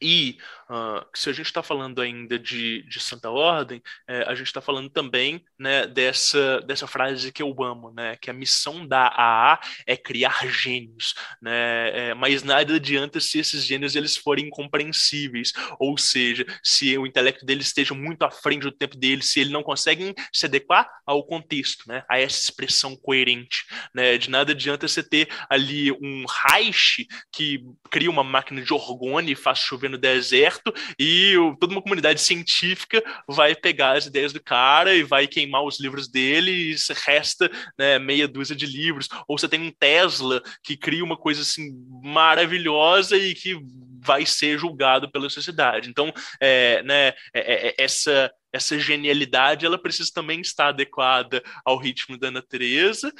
E 0.00 0.38
uh, 0.70 1.06
se 1.14 1.30
a 1.30 1.32
gente 1.32 1.46
está 1.46 1.62
falando 1.62 2.00
ainda 2.00 2.38
de, 2.38 2.82
de 2.82 3.00
Santa 3.00 3.30
Ordem, 3.30 3.82
é, 4.06 4.22
a 4.22 4.34
gente 4.34 4.46
está 4.46 4.60
falando 4.60 4.90
também 4.90 5.44
né, 5.58 5.86
dessa, 5.86 6.60
dessa 6.62 6.86
frase 6.86 7.32
que 7.32 7.42
eu 7.42 7.54
amo, 7.62 7.92
né, 7.92 8.16
que 8.16 8.30
a 8.30 8.34
missão 8.34 8.86
da 8.86 9.06
AA 9.06 9.60
é 9.86 9.96
criar 9.96 10.46
gênios, 10.46 11.14
né, 11.40 12.10
é, 12.10 12.14
mas 12.14 12.42
nada 12.42 12.74
adianta 12.74 13.20
se 13.20 13.38
esses 13.38 13.64
gênios 13.64 13.96
eles 13.96 14.16
forem 14.16 14.46
incompreensíveis, 14.46 15.52
ou 15.78 15.96
seja, 15.96 16.46
se 16.62 16.96
o 16.98 17.06
intelecto 17.06 17.44
deles 17.44 17.66
esteja 17.66 17.94
muito 17.94 18.22
à 18.22 18.30
frente 18.30 18.62
do 18.62 18.72
tempo 18.72 18.96
deles, 18.96 19.30
se 19.30 19.40
eles 19.40 19.52
não 19.52 19.62
conseguem 19.62 20.14
se 20.32 20.46
adequar 20.46 20.88
ao 21.06 21.24
contexto, 21.24 21.88
né, 21.88 22.04
a 22.08 22.18
essa 22.18 22.38
expressão 22.38 22.96
coerente. 22.96 23.64
Né, 23.94 24.18
de 24.18 24.30
nada 24.30 24.52
adianta 24.52 24.86
você 24.86 25.02
ter 25.02 25.28
ali 25.48 25.90
um 25.92 26.24
Reich 26.26 27.06
que 27.32 27.64
cria 27.90 28.10
uma 28.10 28.24
máquina 28.24 28.60
de 28.60 28.72
orgone 28.72 29.32
e 29.32 29.36
faz 29.36 29.58
chover 29.58 29.88
no 29.88 29.98
deserto 29.98 30.57
e 30.98 31.36
o, 31.36 31.56
toda 31.56 31.72
uma 31.72 31.82
comunidade 31.82 32.20
científica 32.20 33.02
vai 33.28 33.54
pegar 33.54 33.96
as 33.96 34.06
ideias 34.06 34.32
do 34.32 34.42
cara 34.42 34.94
e 34.94 35.02
vai 35.02 35.26
queimar 35.26 35.62
os 35.64 35.80
livros 35.80 36.08
dele 36.08 36.72
e 36.72 36.76
resta 37.06 37.50
né, 37.78 37.98
meia 37.98 38.28
dúzia 38.28 38.56
de 38.56 38.66
livros. 38.66 39.08
Ou 39.26 39.38
você 39.38 39.48
tem 39.48 39.60
um 39.60 39.72
Tesla 39.72 40.42
que 40.62 40.76
cria 40.76 41.04
uma 41.04 41.16
coisa 41.16 41.42
assim 41.42 41.70
maravilhosa 42.02 43.16
e 43.16 43.34
que 43.34 43.58
vai 44.00 44.24
ser 44.24 44.58
julgado 44.58 45.10
pela 45.10 45.28
sociedade. 45.28 45.90
Então, 45.90 46.12
é, 46.40 46.82
né, 46.82 47.08
é, 47.34 47.68
é, 47.68 47.74
essa 47.78 48.30
essa 48.50 48.78
genialidade 48.78 49.66
ela 49.66 49.76
precisa 49.76 50.10
também 50.12 50.40
estar 50.40 50.68
adequada 50.68 51.42
ao 51.64 51.76
ritmo 51.76 52.16
da 52.16 52.30
natureza 52.30 53.12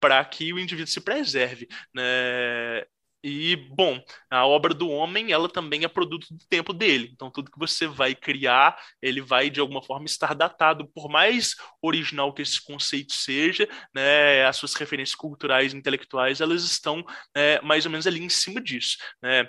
para 0.00 0.22
que 0.24 0.52
o 0.52 0.58
indivíduo 0.58 0.92
se 0.92 1.00
preserve. 1.00 1.68
Né? 1.94 2.84
E, 3.26 3.56
bom, 3.56 3.98
a 4.30 4.46
obra 4.46 4.74
do 4.74 4.90
homem, 4.90 5.32
ela 5.32 5.48
também 5.48 5.82
é 5.82 5.88
produto 5.88 6.26
do 6.30 6.44
tempo 6.46 6.74
dele. 6.74 7.08
Então, 7.10 7.30
tudo 7.30 7.50
que 7.50 7.58
você 7.58 7.86
vai 7.86 8.14
criar, 8.14 8.78
ele 9.00 9.22
vai, 9.22 9.48
de 9.48 9.60
alguma 9.60 9.82
forma, 9.82 10.04
estar 10.04 10.34
datado. 10.34 10.86
Por 10.88 11.08
mais 11.08 11.56
original 11.80 12.34
que 12.34 12.42
esse 12.42 12.62
conceito 12.62 13.14
seja, 13.14 13.66
né, 13.94 14.44
as 14.44 14.58
suas 14.58 14.74
referências 14.74 15.14
culturais 15.14 15.72
intelectuais, 15.72 16.42
elas 16.42 16.64
estão 16.64 17.02
né, 17.34 17.58
mais 17.62 17.86
ou 17.86 17.90
menos 17.90 18.06
ali 18.06 18.22
em 18.22 18.28
cima 18.28 18.60
disso. 18.60 18.98
Né? 19.22 19.48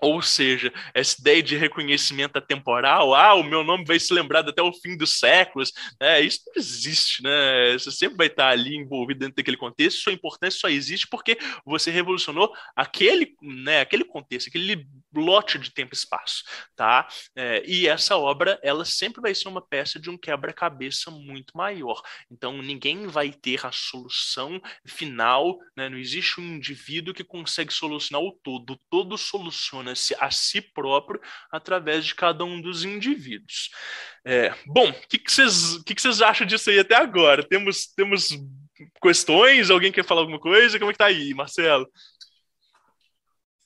Ou 0.00 0.22
seja, 0.22 0.72
essa 0.94 1.20
ideia 1.20 1.42
de 1.42 1.56
reconhecimento 1.56 2.40
temporal, 2.40 3.14
ah, 3.14 3.34
o 3.34 3.42
meu 3.42 3.64
nome 3.64 3.84
vai 3.84 3.98
ser 3.98 4.14
lembrado 4.14 4.50
até 4.50 4.62
o 4.62 4.72
fim 4.72 4.96
dos 4.96 5.18
séculos, 5.18 5.72
né? 6.00 6.20
isso 6.20 6.40
não 6.46 6.54
existe, 6.56 7.22
né? 7.22 7.72
Você 7.72 7.90
sempre 7.90 8.16
vai 8.16 8.28
estar 8.28 8.48
ali 8.48 8.76
envolvido 8.76 9.20
dentro 9.20 9.36
daquele 9.36 9.56
contexto, 9.56 10.00
sua 10.00 10.12
importância 10.12 10.60
só 10.60 10.68
existe 10.68 11.08
porque 11.08 11.36
você 11.64 11.90
revolucionou 11.90 12.52
aquele, 12.76 13.34
né, 13.42 13.80
aquele 13.80 14.04
contexto, 14.04 14.48
aquele 14.48 14.86
lote 15.14 15.58
de 15.58 15.72
tempo 15.72 15.94
e 15.94 15.96
espaço, 15.96 16.44
tá? 16.76 17.08
É, 17.36 17.62
e 17.66 17.88
essa 17.88 18.16
obra, 18.16 18.58
ela 18.62 18.84
sempre 18.84 19.20
vai 19.20 19.34
ser 19.34 19.48
uma 19.48 19.66
peça 19.66 19.98
de 19.98 20.10
um 20.10 20.18
quebra-cabeça 20.18 21.10
muito 21.10 21.56
maior. 21.56 22.00
Então, 22.30 22.62
ninguém 22.62 23.06
vai 23.06 23.32
ter 23.32 23.64
a 23.66 23.72
solução 23.72 24.60
final, 24.86 25.58
né? 25.76 25.88
Não 25.88 25.98
existe 25.98 26.40
um 26.40 26.56
indivíduo 26.56 27.14
que 27.14 27.24
consegue 27.24 27.72
solucionar 27.72 28.22
o 28.22 28.32
todo, 28.42 28.74
o 28.74 28.80
todo 28.90 29.16
soluciona 29.16 29.78
relaciona-se 29.78 30.14
a 30.18 30.30
si 30.30 30.60
próprio 30.60 31.20
através 31.50 32.04
de 32.04 32.14
cada 32.14 32.44
um 32.44 32.60
dos 32.60 32.84
indivíduos. 32.84 33.70
É, 34.24 34.54
bom, 34.66 34.90
o 34.90 35.08
que, 35.08 35.18
que, 35.18 35.32
vocês, 35.32 35.82
que, 35.84 35.94
que 35.94 36.02
vocês 36.02 36.20
acham 36.20 36.46
disso 36.46 36.70
aí 36.70 36.78
até 36.78 36.96
agora? 36.96 37.46
Temos, 37.46 37.86
temos 37.86 38.30
questões? 39.02 39.70
Alguém 39.70 39.92
quer 39.92 40.04
falar 40.04 40.22
alguma 40.22 40.40
coisa? 40.40 40.78
Como 40.78 40.90
é 40.90 40.94
que 40.94 40.98
tá 40.98 41.06
aí, 41.06 41.32
Marcelo? 41.34 41.86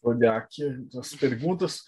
Olhar 0.02 0.36
aqui 0.36 0.62
as 0.98 1.14
perguntas. 1.14 1.82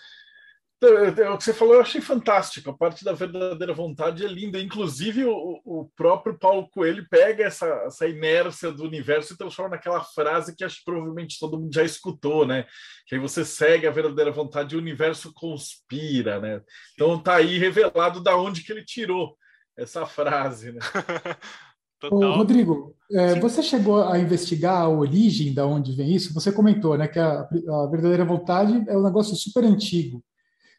O 0.82 1.38
que 1.38 1.44
você 1.44 1.54
falou 1.54 1.74
eu 1.74 1.80
achei 1.80 2.00
fantástico. 2.00 2.68
A 2.68 2.76
parte 2.76 3.04
da 3.04 3.12
verdadeira 3.12 3.72
vontade 3.72 4.24
é 4.24 4.28
linda. 4.28 4.60
Inclusive, 4.60 5.24
o, 5.24 5.60
o 5.64 5.90
próprio 5.96 6.38
Paulo 6.38 6.68
Coelho 6.70 7.06
pega 7.08 7.44
essa, 7.44 7.66
essa 7.86 8.06
inércia 8.06 8.70
do 8.70 8.84
universo 8.84 9.32
e 9.32 9.36
transforma 9.36 9.76
naquela 9.76 10.02
frase 10.04 10.54
que 10.54 10.62
acho 10.62 10.78
que 10.78 10.84
provavelmente 10.84 11.38
todo 11.38 11.58
mundo 11.58 11.72
já 11.72 11.82
escutou, 11.82 12.46
né? 12.46 12.66
Que 13.06 13.14
aí 13.14 13.20
você 13.20 13.44
segue 13.44 13.86
a 13.86 13.90
verdadeira 13.90 14.30
vontade 14.30 14.74
e 14.74 14.78
o 14.78 14.80
universo 14.80 15.32
conspira, 15.32 16.38
né? 16.38 16.60
Então 16.92 17.18
tá 17.22 17.36
aí 17.36 17.56
revelado 17.56 18.22
da 18.22 18.36
onde 18.36 18.62
que 18.62 18.72
ele 18.72 18.84
tirou 18.84 19.36
essa 19.76 20.04
frase, 20.04 20.72
né? 20.72 20.80
Ô, 22.10 22.36
Rodrigo, 22.36 22.94
é, 23.12 23.38
você 23.38 23.62
chegou 23.62 24.02
a 24.02 24.18
investigar 24.18 24.82
a 24.82 24.88
origem 24.88 25.52
da 25.52 25.66
onde 25.66 25.92
vem 25.92 26.14
isso? 26.14 26.32
Você 26.34 26.50
comentou, 26.50 26.96
né, 26.96 27.06
que 27.06 27.18
a, 27.18 27.40
a 27.40 27.86
verdadeira 27.90 28.24
vontade 28.24 28.84
é 28.88 28.96
um 28.96 29.02
negócio 29.02 29.36
super 29.36 29.64
antigo. 29.64 30.22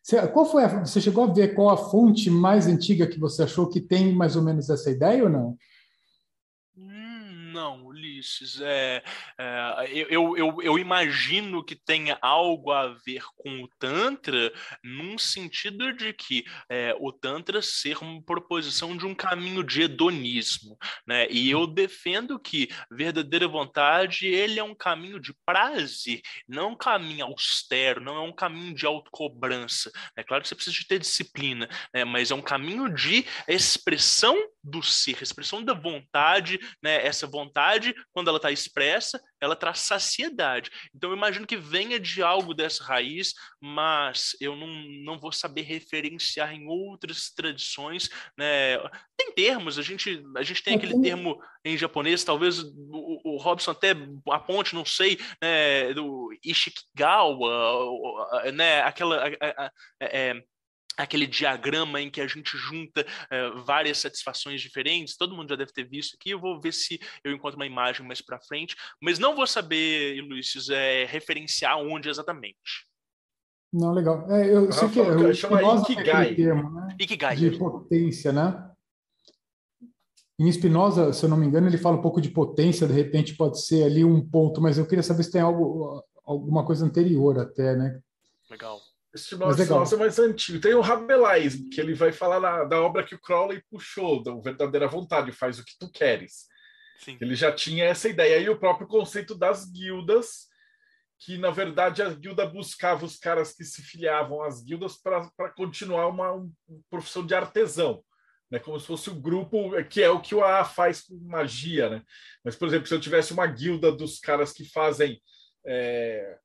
Você, 0.02 0.28
qual 0.28 0.46
foi 0.46 0.64
a, 0.64 0.86
você 0.86 1.02
chegou 1.02 1.24
a 1.24 1.34
ver 1.34 1.56
qual 1.56 1.70
a 1.70 1.78
fonte 1.78 2.30
mais 2.30 2.68
antiga 2.68 3.08
que 3.08 3.20
você 3.20 3.44
achou 3.44 3.70
que 3.70 3.82
tem 3.82 4.14
mais 4.14 4.36
ou 4.36 4.44
menos 4.44 4.70
essa 4.70 4.92
ideia 4.92 5.24
ou 5.24 5.30
não? 5.30 5.58
Não, 6.76 7.85
Ulisses, 7.96 8.60
é, 8.62 9.02
é, 9.40 9.90
eu, 10.10 10.38
eu, 10.38 10.62
eu 10.62 10.78
imagino 10.78 11.64
que 11.64 11.76
tenha 11.76 12.18
algo 12.22 12.72
a 12.72 12.90
ver 13.06 13.24
com 13.36 13.64
o 13.64 13.70
Tantra, 13.80 14.54
num 14.84 15.18
sentido 15.18 15.94
de 15.94 16.14
que 16.14 16.44
é, 16.70 16.96
o 17.00 17.12
Tantra 17.12 17.62
ser 17.62 17.98
uma 18.04 18.22
proposição 18.22 18.96
de 18.96 19.06
um 19.06 19.16
caminho 19.16 19.64
de 19.64 19.84
hedonismo, 19.84 20.78
né? 21.08 21.28
E 21.30 21.50
eu 21.50 21.66
defendo 21.66 22.38
que 22.38 22.70
verdadeira 22.92 23.48
vontade 23.48 24.28
ele 24.28 24.60
é 24.60 24.64
um 24.64 24.76
caminho 24.76 25.20
de 25.20 25.34
prazer, 25.46 26.22
não 26.48 26.72
um 26.72 26.76
caminho 26.76 27.26
austero, 27.26 28.02
não 28.02 28.18
é 28.18 28.22
um 28.22 28.34
caminho 28.34 28.74
de 28.74 28.86
autocobrança. 28.86 29.92
É 30.16 30.24
claro 30.24 30.44
que 30.44 30.50
você 30.50 30.56
precisa 30.56 30.76
de 30.76 30.88
ter 30.88 31.00
disciplina, 31.00 31.70
né? 31.94 32.04
mas 32.04 32.32
é 32.32 32.36
um 32.36 32.42
caminho 32.42 32.94
de 32.94 33.26
expressão 33.48 34.36
do 34.64 34.82
ser, 34.82 35.22
expressão 35.22 35.64
da 35.64 35.74
vontade, 35.74 36.60
né? 36.82 37.06
Essa 37.06 37.28
vontade, 37.28 37.85
quando 38.14 38.30
ela 38.30 38.38
está 38.38 38.52
expressa, 38.52 39.22
ela 39.40 39.56
traz 39.56 39.80
saciedade. 39.80 40.72
Então 40.96 41.10
eu 41.10 41.18
imagino 41.18 41.46
que 41.46 41.58
venha 41.58 42.00
de 42.00 42.24
algo 42.24 42.54
dessa 42.54 42.84
raiz, 42.84 43.34
mas 43.62 44.36
eu 44.40 44.56
não, 44.56 44.68
não 45.04 45.20
vou 45.20 45.32
saber 45.32 45.64
referenciar 45.64 46.54
em 46.54 46.68
outras 46.68 47.30
tradições, 47.30 48.10
né? 48.38 48.78
Tem 49.18 49.34
termos, 49.34 49.78
a 49.78 49.82
gente, 49.82 50.24
a 50.36 50.44
gente 50.44 50.64
tem 50.64 50.76
aquele 50.76 51.00
termo 51.02 51.40
em 51.64 51.78
japonês, 51.78 52.24
talvez 52.24 52.60
o, 52.60 53.22
o 53.24 53.38
Robson 53.38 53.72
até 53.72 53.96
aponte, 54.30 54.76
não 54.76 54.86
sei, 54.86 55.18
né, 55.42 55.94
do 55.94 56.30
Ishikigawa, 56.44 58.52
né, 58.54 58.82
aquela... 58.82 59.26
A, 59.26 59.28
a, 59.28 59.66
a, 59.66 59.72
é, 60.00 60.44
aquele 60.98 61.28
diagrama 61.28 62.02
em 62.02 62.10
que 62.10 62.22
a 62.22 62.28
gente 62.28 62.58
junta 62.58 63.02
uh, 63.02 63.64
várias 63.64 64.00
satisfações 64.00 64.62
diferentes. 64.62 65.18
Todo 65.18 65.36
mundo 65.36 65.50
já 65.50 65.56
deve 65.56 65.72
ter 65.72 65.84
visto 65.84 66.16
aqui. 66.16 66.32
Eu 66.32 66.40
vou 66.40 66.60
ver 66.60 66.74
se 66.74 67.00
eu 67.24 67.32
encontro 67.32 67.58
uma 67.58 67.66
imagem 67.66 68.06
mais 68.06 68.22
para 68.22 68.40
frente, 68.40 68.76
mas 69.02 69.20
não 69.20 69.36
vou 69.36 69.48
saber, 69.48 70.22
Luiz, 70.22 70.70
é, 70.70 71.06
referenciar 71.06 71.78
onde 71.78 72.10
exatamente. 72.10 72.88
Não, 73.74 73.92
legal. 73.92 74.26
É, 74.32 74.54
eu 74.54 74.72
sei 74.72 74.88
que 74.90 75.00
eu, 75.00 75.34
chama 75.34 75.62
Ikigai. 75.82 76.34
Termo, 76.36 76.72
né? 76.72 76.96
Ikigai. 77.00 77.36
De 77.36 77.52
potência, 77.58 78.32
né? 78.32 78.72
Em 80.40 80.52
Spinoza, 80.52 81.14
se 81.14 81.24
eu 81.24 81.30
não 81.30 81.38
me 81.38 81.46
engano, 81.46 81.68
ele 81.68 81.78
fala 81.78 81.98
um 81.98 82.02
pouco 82.02 82.20
de 82.20 82.30
potência, 82.30 82.88
de 82.88 82.94
repente 82.94 83.36
pode 83.36 83.62
ser 83.62 83.84
ali 83.84 84.04
um 84.04 84.26
ponto, 84.26 84.62
mas 84.62 84.78
eu 84.78 84.86
queria 84.86 85.04
saber 85.04 85.24
se 85.24 85.32
tem 85.32 85.42
algo, 85.42 86.04
alguma 86.26 86.66
coisa 86.66 86.86
anterior 86.86 87.40
até, 87.40 87.76
né? 87.76 88.00
Legal. 88.50 88.80
Esse 89.16 89.38
nosso 89.38 89.96
é 89.96 89.98
mais 89.98 90.20
antigo. 90.20 90.60
Tem 90.60 90.74
o 90.74 90.82
Rabelais, 90.82 91.56
que 91.72 91.80
ele 91.80 91.94
vai 91.94 92.12
falar 92.12 92.42
na, 92.42 92.66
da 92.66 92.82
obra 92.82 93.02
que 93.02 93.16
o 93.16 93.20
Crowley 93.20 93.64
puxou, 93.72 94.22
da 94.22 94.36
Verdadeira 94.36 94.90
Vontade, 94.90 95.32
faz 95.32 95.58
o 95.58 95.64
que 95.64 95.72
tu 95.80 95.90
queres. 95.90 96.48
Sim. 97.00 97.18
Ele 97.22 97.34
já 97.34 97.50
tinha 97.50 97.86
essa 97.86 98.10
ideia. 98.10 98.38
E 98.40 98.50
o 98.50 98.60
próprio 98.60 98.86
conceito 98.86 99.34
das 99.34 99.72
guildas, 99.72 100.50
que 101.18 101.38
na 101.38 101.50
verdade 101.50 102.02
a 102.02 102.10
guilda 102.10 102.46
buscava 102.46 103.06
os 103.06 103.16
caras 103.16 103.54
que 103.54 103.64
se 103.64 103.82
filiavam 103.82 104.44
às 104.44 104.62
guildas 104.62 104.98
para 105.02 105.50
continuar 105.56 106.08
uma, 106.08 106.34
uma 106.34 106.52
profissão 106.90 107.26
de 107.26 107.34
artesão. 107.34 108.04
Né, 108.52 108.60
como 108.60 108.80
se 108.80 108.86
fosse 108.86 109.10
o 109.10 109.14
um 109.14 109.22
grupo, 109.22 109.72
que 109.86 110.04
é 110.04 110.10
o 110.10 110.22
que 110.22 110.36
o 110.36 110.44
AA 110.44 110.66
faz 110.66 111.02
com 111.02 111.16
magia. 111.22 111.90
Né? 111.90 112.04
Mas, 112.44 112.56
por 112.56 112.68
exemplo, 112.68 112.86
se 112.86 112.94
eu 112.94 113.00
tivesse 113.00 113.32
uma 113.32 113.48
guilda 113.48 113.92
dos 113.94 114.20
caras 114.20 114.52
que 114.52 114.70
fazem 114.70 115.20
é, 115.66 116.38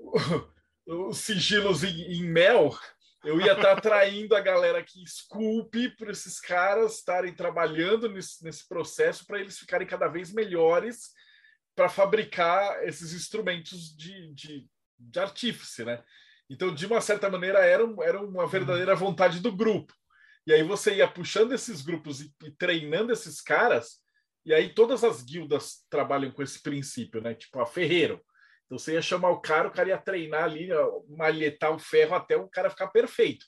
os 0.88 1.18
sigilos 1.18 1.84
em, 1.84 2.00
em 2.12 2.24
mel, 2.24 2.76
eu 3.24 3.40
ia 3.40 3.52
estar 3.52 3.62
tá 3.62 3.72
atraindo 3.72 4.34
a 4.34 4.40
galera 4.40 4.82
que 4.82 5.02
esculpe 5.02 5.90
para 5.90 6.10
esses 6.10 6.40
caras 6.40 6.96
estarem 6.96 7.34
trabalhando 7.34 8.08
nesse, 8.08 8.42
nesse 8.42 8.66
processo 8.66 9.26
para 9.26 9.38
eles 9.38 9.58
ficarem 9.58 9.86
cada 9.86 10.08
vez 10.08 10.32
melhores 10.32 11.10
para 11.74 11.88
fabricar 11.88 12.82
esses 12.84 13.12
instrumentos 13.12 13.94
de, 13.96 14.32
de, 14.32 14.66
de, 14.98 15.20
artífice, 15.20 15.84
né? 15.84 16.02
Então, 16.50 16.74
de 16.74 16.86
uma 16.86 17.00
certa 17.00 17.28
maneira, 17.28 17.58
era, 17.58 17.84
era 18.02 18.22
uma 18.22 18.46
verdadeira 18.46 18.94
vontade 18.96 19.40
do 19.40 19.54
grupo. 19.54 19.92
E 20.46 20.52
aí 20.52 20.62
você 20.62 20.94
ia 20.94 21.06
puxando 21.06 21.52
esses 21.52 21.82
grupos 21.82 22.22
e, 22.22 22.34
e 22.44 22.50
treinando 22.52 23.12
esses 23.12 23.40
caras, 23.40 23.98
e 24.44 24.54
aí 24.54 24.72
todas 24.72 25.04
as 25.04 25.22
guildas 25.22 25.84
trabalham 25.90 26.30
com 26.32 26.42
esse 26.42 26.62
princípio, 26.62 27.20
né? 27.20 27.34
Tipo 27.34 27.60
a 27.60 27.66
Ferreiro. 27.66 28.24
Então 28.68 28.78
você 28.78 28.92
ia 28.92 29.02
chamar 29.02 29.30
o 29.30 29.40
cara, 29.40 29.68
o 29.68 29.70
cara 29.70 29.88
ia 29.88 29.98
treinar 29.98 30.44
ali, 30.44 30.68
malhetar 31.08 31.74
o 31.74 31.78
ferro 31.78 32.14
até 32.14 32.36
o 32.36 32.46
cara 32.48 32.68
ficar 32.68 32.88
perfeito. 32.88 33.46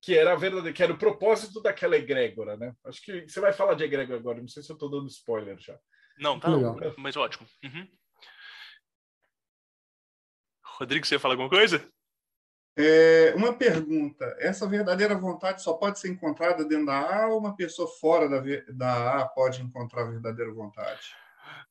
Que 0.00 0.16
era 0.16 0.32
a 0.32 0.36
verdade, 0.36 0.72
que 0.72 0.82
era 0.82 0.92
o 0.92 0.98
propósito 0.98 1.60
daquela 1.60 1.96
egrégora, 1.96 2.56
né? 2.56 2.72
Acho 2.84 3.02
que 3.04 3.28
você 3.28 3.40
vai 3.40 3.52
falar 3.52 3.74
de 3.74 3.82
egrégora 3.82 4.20
agora, 4.20 4.40
não 4.40 4.46
sei 4.46 4.62
se 4.62 4.70
eu 4.70 4.74
estou 4.74 4.88
dando 4.88 5.08
spoiler 5.08 5.58
já. 5.58 5.76
Não, 6.16 6.38
tá 6.38 6.48
não, 6.48 6.76
mas 6.96 7.16
ótimo. 7.16 7.46
Uhum. 7.64 7.88
Rodrigo, 10.64 11.04
você 11.04 11.16
ia 11.16 11.20
falar 11.20 11.34
alguma 11.34 11.50
coisa? 11.50 11.84
É, 12.76 13.34
uma 13.34 13.52
pergunta: 13.52 14.24
essa 14.38 14.68
verdadeira 14.68 15.16
vontade 15.16 15.60
só 15.60 15.74
pode 15.74 15.98
ser 15.98 16.08
encontrada 16.08 16.64
dentro 16.64 16.86
da 16.86 17.24
A 17.24 17.28
ou 17.28 17.40
uma 17.40 17.56
pessoa 17.56 17.88
fora 18.00 18.28
da, 18.28 18.40
da 18.72 19.22
A 19.22 19.28
pode 19.28 19.60
encontrar 19.60 20.02
a 20.02 20.10
verdadeira 20.10 20.52
vontade? 20.52 21.14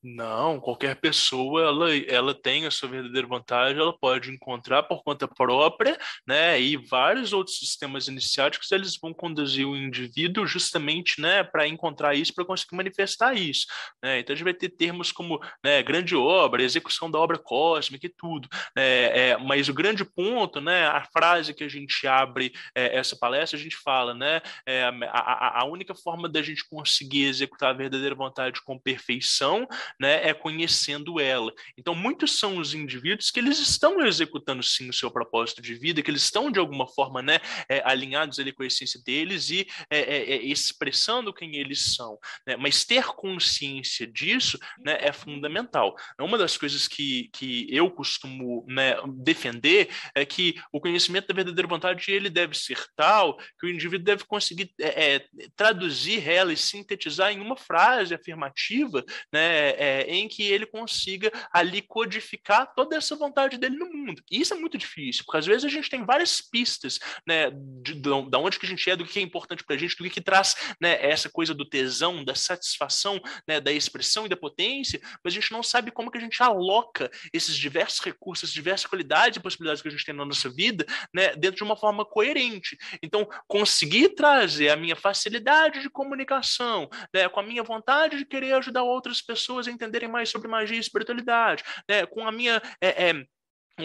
Não, 0.03 0.59
qualquer 0.59 0.95
pessoa 0.95 1.61
ela, 1.61 1.95
ela 2.07 2.33
tem 2.33 2.65
a 2.65 2.71
sua 2.71 2.89
verdadeira 2.89 3.27
vontade, 3.27 3.79
ela 3.79 3.95
pode 3.95 4.31
encontrar 4.31 4.83
por 4.83 5.03
conta 5.03 5.27
própria, 5.27 5.95
né? 6.25 6.59
E 6.59 6.75
vários 6.75 7.33
outros 7.33 7.59
sistemas 7.59 8.07
iniciáticos 8.07 8.71
eles 8.71 8.97
vão 8.99 9.13
conduzir 9.13 9.67
o 9.67 9.75
indivíduo 9.75 10.47
justamente, 10.47 11.21
né, 11.21 11.43
para 11.43 11.67
encontrar 11.67 12.15
isso, 12.15 12.33
para 12.33 12.45
conseguir 12.45 12.75
manifestar 12.75 13.35
isso. 13.35 13.67
Né? 14.03 14.19
Então 14.19 14.33
a 14.33 14.35
gente 14.35 14.43
vai 14.43 14.53
ter 14.53 14.69
termos 14.69 15.11
como 15.11 15.39
né, 15.63 15.83
grande 15.83 16.15
obra, 16.15 16.63
execução 16.63 17.09
da 17.09 17.19
obra 17.19 17.37
cósmica 17.37 18.07
e 18.07 18.13
tudo. 18.17 18.47
Né? 18.75 19.29
É, 19.29 19.37
mas 19.37 19.69
o 19.69 19.73
grande 19.73 20.03
ponto, 20.03 20.59
né, 20.59 20.87
a 20.87 21.05
frase 21.13 21.53
que 21.53 21.63
a 21.63 21.69
gente 21.69 22.07
abre 22.07 22.51
é, 22.75 22.97
essa 22.97 23.15
palestra, 23.15 23.59
a 23.59 23.61
gente 23.61 23.77
fala, 23.77 24.13
né, 24.13 24.41
é, 24.65 24.85
a, 25.11 25.61
a 25.61 25.65
única 25.65 25.93
forma 25.93 26.27
da 26.27 26.41
gente 26.41 26.67
conseguir 26.67 27.25
executar 27.25 27.69
a 27.69 27.77
verdadeira 27.77 28.15
vontade 28.15 28.61
com 28.63 28.79
perfeição 28.79 29.67
né, 29.99 30.27
é 30.27 30.33
conhecendo 30.33 31.19
ela. 31.19 31.53
Então, 31.77 31.93
muitos 31.95 32.39
são 32.39 32.57
os 32.57 32.73
indivíduos 32.73 33.31
que 33.31 33.39
eles 33.39 33.59
estão 33.59 34.05
executando 34.05 34.63
sim 34.63 34.89
o 34.89 34.93
seu 34.93 35.11
propósito 35.11 35.61
de 35.61 35.73
vida, 35.73 36.01
que 36.01 36.09
eles 36.09 36.23
estão 36.23 36.51
de 36.51 36.59
alguma 36.59 36.87
forma 36.87 37.21
né, 37.21 37.39
é, 37.69 37.81
alinhados 37.85 38.39
ali 38.39 38.51
com 38.51 38.63
a 38.63 38.67
essência 38.67 39.01
deles 39.03 39.49
e 39.49 39.67
é, 39.89 39.99
é, 39.99 40.31
é 40.33 40.45
expressando 40.45 41.33
quem 41.33 41.55
eles 41.55 41.95
são. 41.95 42.17
Né? 42.45 42.55
Mas 42.55 42.83
ter 42.83 43.05
consciência 43.07 44.07
disso 44.07 44.57
né, 44.79 44.97
é 44.99 45.11
fundamental. 45.11 45.95
Uma 46.19 46.37
das 46.37 46.57
coisas 46.57 46.87
que, 46.87 47.29
que 47.33 47.67
eu 47.69 47.89
costumo 47.89 48.65
né, 48.67 48.95
defender 49.23 49.89
é 50.15 50.25
que 50.25 50.55
o 50.71 50.79
conhecimento 50.79 51.27
da 51.27 51.33
verdadeira 51.33 51.67
vontade 51.67 52.11
ele 52.11 52.29
deve 52.29 52.57
ser 52.57 52.79
tal 52.95 53.37
que 53.59 53.65
o 53.65 53.69
indivíduo 53.69 54.05
deve 54.05 54.25
conseguir 54.25 54.73
é, 54.79 55.15
é, 55.15 55.27
traduzir 55.55 56.27
ela 56.27 56.53
e 56.53 56.57
sintetizar 56.57 57.31
em 57.31 57.39
uma 57.39 57.55
frase 57.55 58.13
afirmativa 58.13 59.03
né, 59.31 59.60
é, 59.69 60.01
em 60.07 60.27
que 60.27 60.43
ele 60.43 60.65
consiga 60.65 61.31
ali 61.51 61.81
codificar 61.81 62.73
toda 62.75 62.95
essa 62.95 63.15
vontade 63.15 63.57
dele 63.57 63.77
no 63.77 63.91
mundo. 63.91 64.21
E 64.29 64.41
isso 64.41 64.53
é 64.53 64.57
muito 64.57 64.77
difícil, 64.77 65.23
porque 65.25 65.37
às 65.37 65.45
vezes 65.45 65.65
a 65.65 65.69
gente 65.69 65.89
tem 65.89 66.05
várias 66.05 66.41
pistas, 66.41 66.99
né, 67.27 67.51
de, 67.51 67.93
de, 67.93 68.01
de 68.01 68.37
onde 68.37 68.59
que 68.59 68.65
a 68.65 68.69
gente 68.69 68.89
é, 68.89 68.95
do 68.95 69.05
que 69.05 69.19
é 69.19 69.21
importante 69.21 69.63
para 69.63 69.75
a 69.75 69.79
gente, 69.79 69.95
do 69.95 70.03
que, 70.03 70.09
que 70.09 70.21
traz, 70.21 70.55
né, 70.79 70.97
essa 71.05 71.29
coisa 71.29 71.53
do 71.53 71.65
tesão, 71.65 72.23
da 72.23 72.35
satisfação, 72.35 73.19
né, 73.47 73.59
da 73.59 73.71
expressão 73.71 74.25
e 74.25 74.29
da 74.29 74.37
potência, 74.37 74.99
mas 75.23 75.33
a 75.33 75.35
gente 75.35 75.51
não 75.51 75.63
sabe 75.63 75.91
como 75.91 76.11
que 76.11 76.17
a 76.17 76.21
gente 76.21 76.41
aloca 76.41 77.09
esses 77.33 77.55
diversos 77.55 77.99
recursos, 77.99 78.51
diversas 78.51 78.87
qualidades 78.87 79.37
e 79.37 79.41
possibilidades 79.41 79.81
que 79.81 79.87
a 79.87 79.91
gente 79.91 80.05
tem 80.05 80.15
na 80.15 80.25
nossa 80.25 80.49
vida, 80.49 80.85
né, 81.13 81.35
dentro 81.35 81.57
de 81.57 81.63
uma 81.63 81.75
forma 81.75 82.05
coerente. 82.05 82.77
Então, 83.01 83.27
conseguir 83.47 84.09
trazer 84.09 84.69
a 84.69 84.75
minha 84.75 84.95
facilidade 84.95 85.81
de 85.81 85.89
comunicação, 85.89 86.89
né, 87.13 87.27
com 87.29 87.39
a 87.39 87.43
minha 87.43 87.63
vontade 87.63 88.17
de 88.17 88.25
querer 88.25 88.53
ajudar 88.53 88.83
outras 88.83 89.21
pessoas 89.21 89.40
pessoas 89.41 89.67
entenderem 89.67 90.09
mais 90.09 90.29
sobre 90.29 90.47
magia 90.47 90.77
e 90.77 90.79
espiritualidade, 90.79 91.63
né? 91.89 92.05
com 92.05 92.25
a 92.27 92.31
minha. 92.31 92.61
É, 92.79 93.09
é, 93.09 93.25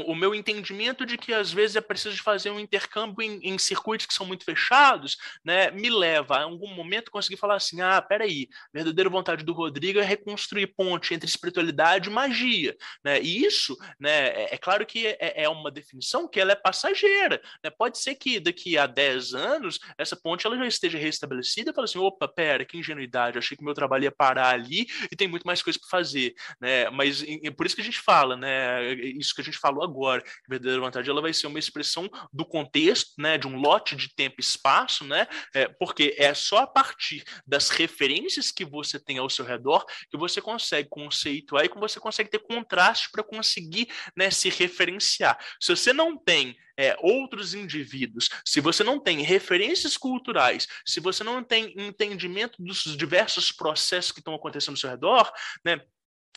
o 0.03 0.15
meu 0.15 0.35
entendimento 0.35 1.07
de 1.07 1.17
que 1.17 1.33
às 1.33 1.53
vezes 1.53 1.77
é 1.77 1.81
preciso 1.81 2.23
fazer 2.23 2.51
um 2.51 2.61
intercâmbio 2.61 3.23
em, 3.23 3.41
em, 3.43 3.59
circuitos 3.59 4.07
que 4.07 4.15
são 4.15 4.27
muito 4.27 4.45
fechados, 4.45 5.17
né, 5.45 5.71
me 5.71 5.89
leva 5.91 6.37
a 6.37 6.43
algum 6.43 6.73
momento 6.75 7.11
conseguir 7.11 7.37
falar 7.37 7.57
assim, 7.57 7.81
ah, 7.81 8.01
peraí, 8.03 8.49
a 8.53 8.79
verdadeira 8.79 9.11
vontade 9.11 9.45
do 9.45 9.53
Rodrigo 9.53 9.99
é 9.99 10.05
reconstruir 10.05 10.69
ponte 10.69 11.15
entre 11.15 11.29
espiritualidade 11.29 12.09
e 12.09 12.13
magia, 12.13 12.77
né, 13.05 13.21
e 13.21 13.45
isso, 13.45 13.77
né, 13.99 14.29
é, 14.29 14.55
é 14.55 14.59
claro 14.59 14.85
que 14.85 15.07
é, 15.07 15.45
é, 15.45 15.49
uma 15.49 15.71
definição 15.71 16.29
que 16.29 16.41
ela 16.41 16.53
é 16.53 16.57
passageira, 16.57 17.41
né, 17.63 17.71
pode 17.71 17.99
ser 17.99 18.15
que 18.15 18.41
daqui 18.41 18.77
a 18.77 18.87
10 18.87 19.35
anos 19.35 19.81
essa 19.97 20.17
ponte 20.17 20.47
ela 20.47 20.57
já 20.57 20.67
esteja 20.67 20.99
restabelecida 20.99 21.71
e 21.71 21.75
fala 21.75 21.85
assim, 21.85 21.99
opa, 21.99 22.29
pera, 22.29 22.65
que 22.65 22.79
ingenuidade, 22.79 23.39
achei 23.39 23.57
que 23.57 23.65
meu 23.65 23.75
trabalho 23.75 24.05
ia 24.05 24.13
parar 24.13 24.55
ali 24.55 24.87
e 25.11 25.17
tem 25.17 25.29
muito 25.29 25.47
mais 25.47 25.63
coisa 25.63 25.79
para 25.79 25.89
fazer, 25.89 26.35
né, 26.61 26.91
mas 26.91 27.25
é 27.45 27.51
por 27.51 27.67
isso 27.67 27.75
que 27.75 27.83
a 27.83 27.85
gente 27.85 28.01
fala, 28.01 28.37
né, 28.37 28.93
isso 28.95 29.35
que 29.35 29.41
a 29.41 29.45
gente 29.45 29.59
falou 29.59 29.86
agora, 29.87 30.23
a 30.23 30.51
verdadeira 30.51 30.81
vontade 30.81 31.09
ela 31.09 31.23
vai 31.23 31.33
ser 31.33 31.47
uma 31.47 31.59
expressão 31.59 32.11
do 32.33 32.45
contexto, 32.45 33.13
né, 33.19 33.39
de 33.39 33.47
um 33.47 33.57
lote 33.57 33.97
de 33.97 34.15
tempo 34.15 34.37
e 34.39 34.41
espaço, 34.41 35.05
né, 35.05 35.27
é, 35.55 35.69
porque 35.69 36.15
é 36.19 36.35
só 36.35 36.59
a 36.59 36.67
partir 36.67 37.25
das 37.47 37.71
referências 37.71 38.51
que 38.51 38.65
você 38.65 38.99
tem 38.99 39.19
ao 39.19 39.31
seu 39.31 39.45
redor 39.45 39.85
que 40.11 40.17
você 40.17 40.41
consegue 40.41 40.89
conceituar 40.89 41.65
e 41.65 41.69
que 41.69 41.79
você 41.79 41.99
consegue 41.99 42.31
ter 42.31 42.41
contraste 42.41 43.11
para 43.11 43.23
conseguir 43.23 43.89
né, 44.17 44.31
se 44.31 44.49
referenciar. 44.49 45.39
Se 45.61 45.75
você 45.75 45.93
não 45.93 46.17
tem 46.17 46.57
é, 46.79 46.97
outros 47.01 47.55
indivíduos, 47.55 48.29
se 48.45 48.61
você 48.61 48.85
não 48.85 49.01
tem 49.01 49.23
referências 49.23 49.97
culturais, 49.97 50.67
se 50.85 51.01
você 51.01 51.25
não 51.25 51.43
tem 51.43 51.73
entendimento 51.77 52.63
dos 52.63 52.97
diversos 52.97 53.51
processos 53.51 54.13
que 54.13 54.21
estão 54.21 54.35
acontecendo 54.35 54.75
ao 54.75 54.77
seu 54.77 54.91
redor, 54.91 55.33
né, 55.65 55.81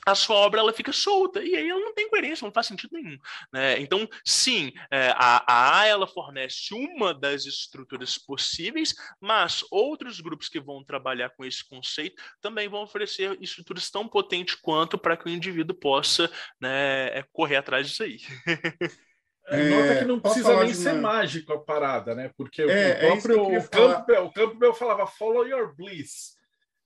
a 0.06 0.16
sua 0.16 0.38
obra 0.38 0.60
ela 0.60 0.74
fica 0.74 0.92
solta 0.92 1.44
e 1.44 1.56
aí 1.56 1.70
ela 1.70 1.80
não 1.80 1.94
tem 1.94 2.10
coerência, 2.10 2.46
não 2.46 2.54
faz 2.54 2.68
sentido 2.68 2.92
nenhum. 2.94 3.18
Né? 3.52 3.80
Então, 3.80 4.08
sim, 4.24 4.72
é, 4.92 5.10
a, 5.16 5.44
a 5.48 5.80
A 5.80 5.86
ela 5.86 6.08
fornece 6.08 6.74
uma 6.74 7.14
das 7.14 7.46
estruturas 7.46 8.18
possíveis, 8.18 8.94
mas 9.20 9.64
outros 9.72 10.20
grupos 10.20 10.50
que 10.50 10.60
vão 10.60 10.84
trabalhar 10.84 11.30
com 11.32 11.46
esse 11.46 11.68
conceito 11.68 12.22
também 12.42 12.68
vão 12.68 12.84
oferecer 12.84 13.38
estruturas 13.42 13.90
tão 13.90 14.08
potentes 14.08 14.56
quanto 14.56 14.98
para 14.98 15.18
que 15.18 15.26
o 15.26 15.30
indivíduo 15.30 15.76
possa 15.76 16.32
né, 16.60 17.20
é, 17.20 17.26
correr 17.32 17.58
atrás 17.58 17.88
disso 17.88 18.04
aí. 18.04 18.18
É, 19.52 19.68
Nota 19.68 19.96
que 19.98 20.06
não 20.06 20.20
precisa 20.20 20.64
nem 20.64 20.74
ser 20.76 20.94
mágico 20.94 21.52
a 21.54 21.60
parada, 21.60 22.14
né? 22.14 22.32
Porque 22.38 22.62
é, 22.62 22.98
o 22.98 23.00
próprio 23.00 23.58
o 23.58 23.68
Campbell, 23.68 24.26
o 24.26 24.32
Campbell 24.32 24.74
falava 24.76 25.08
follow 25.08 25.48
your 25.48 25.76
bliss. 25.76 26.38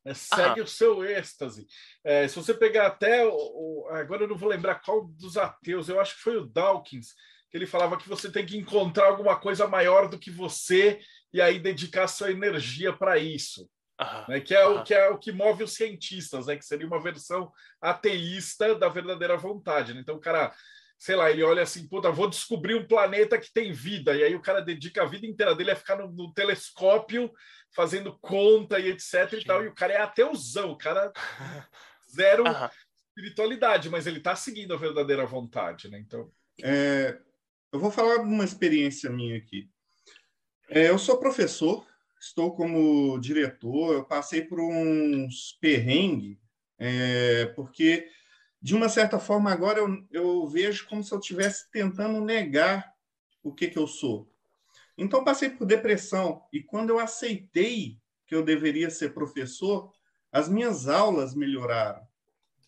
É, 0.06 0.14
segue 0.14 0.60
ah. 0.60 0.64
o 0.64 0.68
seu 0.68 1.04
êxtase. 1.04 1.66
É, 2.04 2.28
se 2.28 2.36
você 2.36 2.54
pegar 2.54 2.88
até 2.88 3.26
o, 3.26 3.32
o, 3.32 3.88
agora 3.90 4.24
eu 4.24 4.28
não 4.28 4.38
vou 4.38 4.50
lembrar 4.50 4.82
qual 4.82 5.06
dos 5.06 5.38
ateus, 5.38 5.88
eu 5.88 6.00
acho 6.00 6.16
que 6.16 6.22
foi 6.22 6.38
o 6.38 6.46
Dawkins, 6.46 7.14
que 7.50 7.58
ele 7.58 7.66
falava 7.66 7.98
que 7.98 8.10
você 8.10 8.32
tem 8.32 8.46
que 8.46 8.58
encontrar 8.58 9.08
alguma 9.08 9.40
coisa 9.40 9.68
maior 9.68 10.10
do 10.10 10.20
que 10.20 10.32
você 10.32 11.00
e 11.32 11.42
aí 11.42 11.60
dedicar 11.60 12.08
sua 12.08 12.32
energia 12.32 12.92
para 12.92 13.18
isso. 13.18 13.70
Ah. 13.98 14.26
Né, 14.28 14.42
que, 14.42 14.54
é 14.54 14.66
o, 14.66 14.84
que 14.84 14.94
é 14.94 15.08
o 15.10 15.18
que 15.18 15.32
move 15.32 15.64
os 15.64 15.76
cientistas, 15.76 16.48
né, 16.48 16.58
que 16.58 16.66
seria 16.66 16.88
uma 16.88 17.02
versão 17.02 17.52
ateísta 17.80 18.76
da 18.76 18.90
verdadeira 18.90 19.38
vontade. 19.38 19.94
Né? 19.94 20.02
Então, 20.02 20.16
o 20.16 20.20
cara 20.20 20.54
sei 21.04 21.18
lá, 21.18 21.30
ele 21.30 21.44
olha 21.44 21.64
assim, 21.64 21.86
puta, 21.86 22.10
vou 22.10 22.30
descobrir 22.30 22.76
um 22.76 22.88
planeta 22.88 23.38
que 23.38 23.52
tem 23.52 23.74
vida, 23.74 24.16
e 24.16 24.24
aí 24.24 24.34
o 24.36 24.42
cara 24.42 24.62
dedica 24.62 25.04
a 25.04 25.06
vida 25.06 25.28
inteira 25.28 25.54
dele 25.54 25.72
a 25.72 25.76
ficar 25.76 25.98
no, 25.98 26.10
no 26.10 26.34
telescópio 26.34 27.30
fazendo 27.76 28.18
conta 28.20 28.80
e 28.80 28.88
etc 28.88 29.30
Sim. 29.30 29.36
e 29.36 29.44
tal, 29.44 29.66
e 29.66 29.68
o 29.68 29.76
cara 29.76 29.92
é 29.92 29.98
ateuzão, 30.00 30.72
o 30.72 30.78
cara 30.78 31.12
zero 32.10 32.46
espiritualidade, 33.10 33.90
mas 33.90 34.08
ele 34.08 34.20
está 34.20 34.34
seguindo 34.34 34.74
a 34.74 34.78
verdadeira 34.78 35.26
vontade, 35.26 35.90
né? 35.90 36.00
Então. 36.00 36.32
É, 36.64 37.20
eu 37.74 37.80
vou 37.80 37.92
falar 37.92 38.20
de 38.20 38.24
uma 38.24 38.46
experiência 38.46 39.10
minha 39.10 39.38
aqui. 39.38 39.70
É, 40.70 40.88
eu 40.90 40.98
sou 40.98 41.20
professor, 41.20 41.86
estou 42.18 42.56
como 42.56 43.20
diretor, 43.20 43.94
eu 43.94 44.06
passei 44.06 44.42
por 44.42 44.62
uns 44.62 45.58
perrengues, 45.60 46.38
é, 46.80 47.48
porque 47.48 48.08
de 48.64 48.74
uma 48.74 48.88
certa 48.88 49.20
forma, 49.20 49.52
agora 49.52 49.80
eu, 49.80 50.08
eu 50.10 50.48
vejo 50.48 50.88
como 50.88 51.04
se 51.04 51.14
eu 51.14 51.20
estivesse 51.20 51.70
tentando 51.70 52.22
negar 52.22 52.94
o 53.44 53.54
que, 53.54 53.68
que 53.68 53.78
eu 53.78 53.86
sou. 53.86 54.32
Então, 54.98 55.22
passei 55.22 55.50
por 55.50 55.66
depressão. 55.66 56.48
E 56.54 56.64
quando 56.64 56.90
eu 56.90 56.98
aceitei 56.98 58.00
que 58.26 58.34
eu 58.34 58.42
deveria 58.42 58.90
ser 58.90 59.14
professor, 59.14 59.92
as 60.32 60.48
minhas 60.48 60.88
aulas 60.88 61.36
melhoraram. 61.36 62.08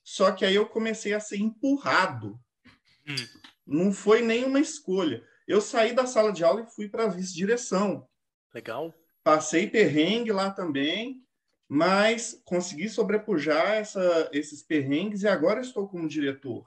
Só 0.04 0.34
que 0.34 0.44
aí 0.44 0.56
eu 0.56 0.66
comecei 0.66 1.14
a 1.14 1.20
ser 1.22 1.38
empurrado. 1.38 2.38
Hum. 3.08 3.16
Não 3.66 3.94
foi 3.94 4.22
nenhuma 4.22 4.60
escolha. 4.60 5.26
Eu 5.48 5.62
saí 5.62 5.94
da 5.94 6.06
sala 6.06 6.34
de 6.34 6.44
aula 6.44 6.62
e 6.62 6.76
fui 6.76 6.90
para 6.90 7.06
a 7.06 7.10
vice-direção. 7.10 8.06
Legal. 8.54 8.94
Passei 9.24 9.66
perrengue 9.66 10.34
lá 10.34 10.52
também, 10.52 11.25
mas 11.68 12.42
consegui 12.46 12.88
sobrepujar 12.90 13.74
essa, 13.74 14.30
esses 14.32 14.62
perrengues 14.62 15.24
e 15.24 15.28
agora 15.28 15.62
estou 15.62 15.88
como 15.88 16.08
diretor. 16.08 16.66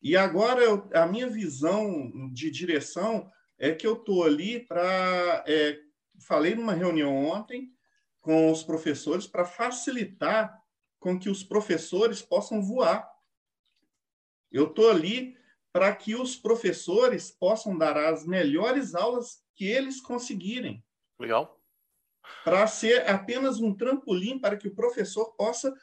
E 0.00 0.16
agora 0.16 0.62
eu, 0.62 0.88
a 0.94 1.06
minha 1.06 1.28
visão 1.28 2.30
de 2.32 2.50
direção 2.50 3.30
é 3.58 3.72
que 3.72 3.86
eu 3.86 3.94
estou 3.94 4.24
ali 4.24 4.60
para. 4.60 5.44
É, 5.46 5.80
falei 6.20 6.54
numa 6.54 6.74
reunião 6.74 7.14
ontem 7.26 7.72
com 8.20 8.50
os 8.50 8.62
professores 8.62 9.26
para 9.26 9.44
facilitar 9.44 10.62
com 11.00 11.18
que 11.18 11.28
os 11.28 11.42
professores 11.42 12.22
possam 12.22 12.62
voar. 12.62 13.10
Eu 14.50 14.68
estou 14.68 14.90
ali 14.90 15.36
para 15.72 15.94
que 15.94 16.14
os 16.14 16.36
professores 16.36 17.30
possam 17.30 17.76
dar 17.76 17.96
as 17.96 18.24
melhores 18.24 18.94
aulas 18.94 19.42
que 19.56 19.64
eles 19.64 20.00
conseguirem. 20.00 20.84
Legal 21.18 21.63
para 22.44 22.66
ser 22.66 23.08
apenas 23.08 23.60
um 23.60 23.74
trampolim 23.74 24.38
para 24.38 24.56
que 24.56 24.68
o 24.68 24.74
professor 24.74 25.34
possa 25.36 25.74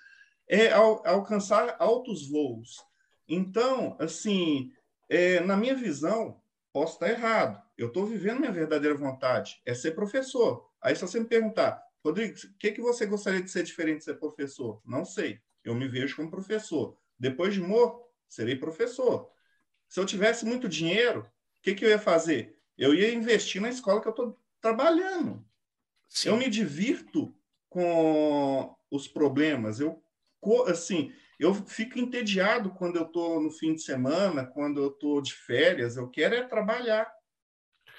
é, 0.48 0.72
al 0.72 1.02
alcançar 1.06 1.76
altos 1.80 2.28
voos. 2.30 2.78
Então, 3.28 3.96
assim, 4.00 4.72
é, 5.10 5.40
na 5.40 5.56
minha 5.56 5.76
visão, 5.76 6.42
posso 6.74 6.94
estar 6.94 7.10
errado. 7.10 7.62
Eu 7.78 7.88
estou 7.88 8.06
vivendo 8.06 8.40
minha 8.40 8.52
verdadeira 8.52 8.96
vontade, 8.96 9.62
é 9.66 9.74
ser 9.74 9.92
professor. 9.92 10.70
Aí, 10.82 10.96
se 10.96 11.02
você 11.02 11.20
me 11.20 11.26
perguntar, 11.26 11.82
Rodrigo, 12.04 12.36
o 12.36 12.58
que, 12.58 12.72
que 12.72 12.82
você 12.82 13.06
gostaria 13.06 13.42
de 13.42 13.50
ser 13.50 13.64
diferente 13.64 14.00
de 14.00 14.04
ser 14.06 14.16
professor? 14.16 14.82
Não 14.86 15.06
sei. 15.06 15.40
Eu 15.64 15.76
me 15.76 15.88
vejo 15.88 16.16
como 16.16 16.32
professor. 16.32 16.98
Depois 17.18 17.54
de 17.54 17.62
morto, 17.62 18.04
serei 18.28 18.56
professor. 18.56 19.30
Se 19.88 20.00
eu 20.00 20.06
tivesse 20.06 20.46
muito 20.46 20.68
dinheiro, 20.68 21.22
o 21.22 21.62
que, 21.62 21.76
que 21.76 21.86
eu 21.86 21.90
ia 21.90 22.00
fazer? 22.00 22.58
Eu 22.78 22.94
ia 22.94 23.14
investir 23.14 23.62
na 23.62 23.70
escola 23.70 24.02
que 24.02 24.08
eu 24.08 24.12
estou 24.12 24.40
trabalhando. 24.60 25.46
Sim. 26.12 26.30
Eu 26.30 26.38
me 26.38 26.50
divirto 26.50 27.34
com 27.70 28.76
os 28.92 29.08
problemas. 29.08 29.80
Eu, 29.80 30.04
assim, 30.68 31.14
eu 31.40 31.54
fico 31.54 31.98
entediado 31.98 32.72
quando 32.72 32.98
eu 32.98 33.04
estou 33.04 33.42
no 33.42 33.50
fim 33.50 33.74
de 33.74 33.82
semana, 33.82 34.46
quando 34.46 34.82
eu 34.82 34.90
estou 34.90 35.22
de 35.22 35.34
férias. 35.34 35.96
Eu 35.96 36.10
quero 36.10 36.36
é 36.36 36.44
trabalhar. 36.44 37.10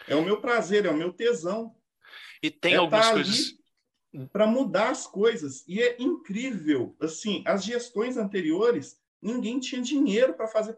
É 0.06 0.14
o 0.14 0.22
meu 0.22 0.42
prazer, 0.42 0.84
é 0.84 0.90
o 0.90 0.96
meu 0.96 1.10
tesão. 1.10 1.74
E 2.42 2.50
tem 2.50 2.74
é 2.74 2.76
algumas 2.76 3.10
coisas 3.10 3.54
para 4.30 4.46
mudar 4.46 4.90
as 4.90 5.06
coisas. 5.06 5.64
E 5.66 5.80
é 5.80 5.96
incrível, 5.98 6.94
assim, 7.00 7.42
as 7.46 7.64
gestões 7.64 8.18
anteriores, 8.18 9.00
ninguém 9.22 9.58
tinha 9.58 9.80
dinheiro 9.80 10.34
para 10.34 10.46
fazer 10.46 10.76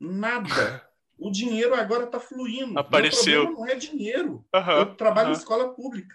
nada. 0.00 0.84
O 1.18 1.30
dinheiro 1.30 1.74
agora 1.74 2.04
está 2.04 2.20
fluindo. 2.20 2.78
Apareceu. 2.78 3.50
não 3.50 3.66
é 3.66 3.74
dinheiro. 3.74 4.44
Uhum, 4.54 4.72
eu 4.72 4.94
trabalho 4.96 5.28
uhum. 5.28 5.34
em 5.34 5.38
escola 5.38 5.72
pública. 5.72 6.14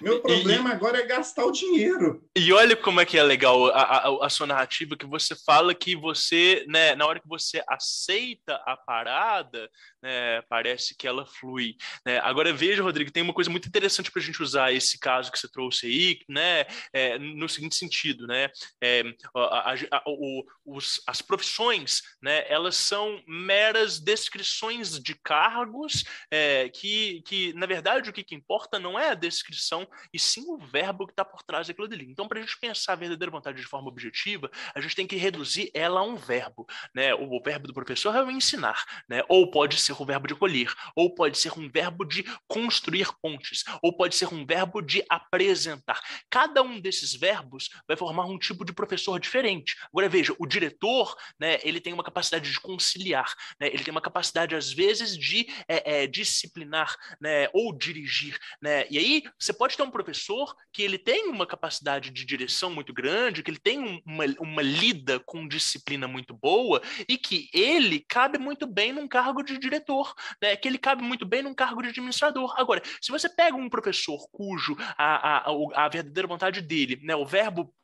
Meu 0.00 0.20
problema 0.20 0.70
e, 0.70 0.72
agora 0.72 0.98
é 0.98 1.06
gastar 1.06 1.44
o 1.44 1.52
dinheiro. 1.52 2.24
E 2.36 2.52
olha 2.52 2.74
como 2.76 3.00
é 3.00 3.04
que 3.04 3.18
é 3.18 3.22
legal 3.22 3.66
a, 3.66 3.82
a, 3.82 4.26
a, 4.26 4.30
sua 4.30 4.46
narrativa, 4.46 4.96
que 4.96 5.06
você 5.06 5.34
fala 5.34 5.74
que 5.74 5.94
você, 5.94 6.64
né, 6.68 6.94
na 6.94 7.06
hora 7.06 7.20
que 7.20 7.28
você 7.28 7.62
aceita 7.68 8.54
a 8.66 8.76
parada, 8.76 9.68
né, 10.02 10.42
parece 10.48 10.96
que 10.96 11.06
ela 11.06 11.26
flui. 11.26 11.76
Né? 12.06 12.18
Agora 12.20 12.52
veja, 12.52 12.82
Rodrigo, 12.82 13.10
tem 13.10 13.22
uma 13.22 13.34
coisa 13.34 13.50
muito 13.50 13.68
interessante 13.68 14.10
para 14.10 14.22
a 14.22 14.24
gente 14.24 14.42
usar 14.42 14.72
esse 14.72 14.98
caso 14.98 15.30
que 15.30 15.38
você 15.38 15.50
trouxe 15.50 15.86
aí, 15.86 16.18
né, 16.28 16.64
é, 16.92 17.18
no 17.18 17.48
seguinte 17.48 17.76
sentido, 17.76 18.26
né, 18.26 18.48
é, 18.82 19.02
a, 19.34 20.02
o, 20.06 20.44
os, 20.64 21.02
as 21.06 21.20
profissões, 21.20 22.02
né, 22.22 22.44
elas 22.48 22.76
são 22.76 23.22
meras 23.26 24.00
descrições 24.00 24.98
de 24.98 25.14
cargos 25.22 26.04
é, 26.30 26.68
que, 26.70 27.22
que, 27.26 27.52
na 27.54 27.66
verdade, 27.66 28.08
o 28.08 28.12
que, 28.12 28.24
que 28.24 28.34
importa 28.34 28.78
não 28.78 28.98
é 28.98 29.10
a 29.10 29.14
descrição 29.14 29.86
e 30.12 30.18
sim 30.18 30.44
o 30.48 30.58
verbo 30.58 31.06
que 31.06 31.12
está 31.12 31.24
por 31.24 31.42
trás 31.42 31.66
daquilo 31.66 31.88
dali. 31.88 32.06
Então, 32.10 32.28
para 32.28 32.38
a 32.38 32.42
gente 32.42 32.58
pensar 32.58 32.92
a 32.92 32.96
verdadeira 32.96 33.30
vontade 33.30 33.60
de 33.60 33.66
forma 33.66 33.88
objetiva, 33.88 34.50
a 34.74 34.80
gente 34.80 34.96
tem 34.96 35.06
que 35.06 35.16
reduzir 35.16 35.70
ela 35.74 36.00
a 36.00 36.02
um 36.02 36.16
verbo. 36.16 36.66
Né? 36.94 37.14
O 37.14 37.40
verbo 37.42 37.66
do 37.66 37.74
professor 37.74 38.14
é 38.14 38.22
o 38.22 38.30
ensinar, 38.30 38.84
né? 39.08 39.22
ou 39.28 39.50
pode 39.50 39.80
ser 39.80 39.92
o 39.92 40.04
verbo 40.04 40.26
de 40.26 40.34
colher, 40.34 40.72
ou 40.94 41.14
pode 41.14 41.38
ser 41.38 41.52
um 41.58 41.68
verbo 41.68 42.04
de 42.04 42.24
construir 42.48 43.08
pontes, 43.20 43.64
ou 43.82 43.96
pode 43.96 44.16
ser 44.16 44.32
um 44.32 44.44
verbo 44.44 44.80
de 44.80 45.04
apresentar. 45.08 46.00
Cada 46.28 46.62
um 46.62 46.80
desses 46.80 47.14
verbos 47.14 47.70
vai 47.86 47.96
formar 47.96 48.24
um 48.26 48.38
tipo 48.38 48.64
de 48.64 48.72
professor 48.72 49.18
diferente. 49.18 49.76
Agora 49.86 50.08
veja, 50.08 50.34
o 50.38 50.46
diretor, 50.46 51.16
né, 51.38 51.58
ele 51.62 51.80
tem 51.80 51.92
uma 51.92 52.04
capacidade 52.04 52.50
de 52.50 52.60
conciliar, 52.60 53.34
né, 53.60 53.68
ele 53.68 53.84
tem 53.84 53.92
uma 53.92 54.00
capacidade 54.00 54.54
às 54.54 54.72
vezes 54.72 55.16
de 55.16 55.46
é, 55.68 56.02
é, 56.02 56.06
disciplinar, 56.06 56.96
né, 57.20 57.48
ou 57.52 57.72
dirigir, 57.76 58.38
né. 58.60 58.86
E 58.90 58.98
aí 58.98 59.24
você 59.38 59.52
pode 59.52 59.76
ter 59.80 59.82
um 59.82 59.90
professor 59.90 60.54
que 60.72 60.82
ele 60.82 60.98
tem 60.98 61.28
uma 61.28 61.46
capacidade 61.46 62.10
de 62.10 62.24
direção 62.24 62.70
muito 62.70 62.92
grande, 62.92 63.42
que 63.42 63.50
ele 63.50 63.58
tem 63.58 64.02
uma, 64.04 64.24
uma 64.38 64.62
lida 64.62 65.18
com 65.18 65.48
disciplina 65.48 66.06
muito 66.06 66.34
boa 66.34 66.82
e 67.08 67.16
que 67.16 67.48
ele 67.52 68.00
cabe 68.00 68.38
muito 68.38 68.66
bem 68.66 68.92
num 68.92 69.08
cargo 69.08 69.42
de 69.42 69.58
diretor, 69.58 70.14
né, 70.42 70.54
que 70.54 70.68
ele 70.68 70.78
cabe 70.78 71.02
muito 71.02 71.24
bem 71.24 71.42
num 71.42 71.54
cargo 71.54 71.82
de 71.82 71.88
administrador. 71.88 72.54
Agora, 72.58 72.82
se 73.00 73.10
você 73.10 73.28
pega 73.28 73.56
um 73.56 73.70
professor 73.70 74.28
cujo 74.30 74.76
a, 74.98 75.50
a, 75.50 75.84
a 75.84 75.88
verdadeira 75.88 76.28
vontade 76.28 76.60
dele, 76.60 77.00
né, 77.02 77.16
o 77.16 77.24
verbo 77.24 77.74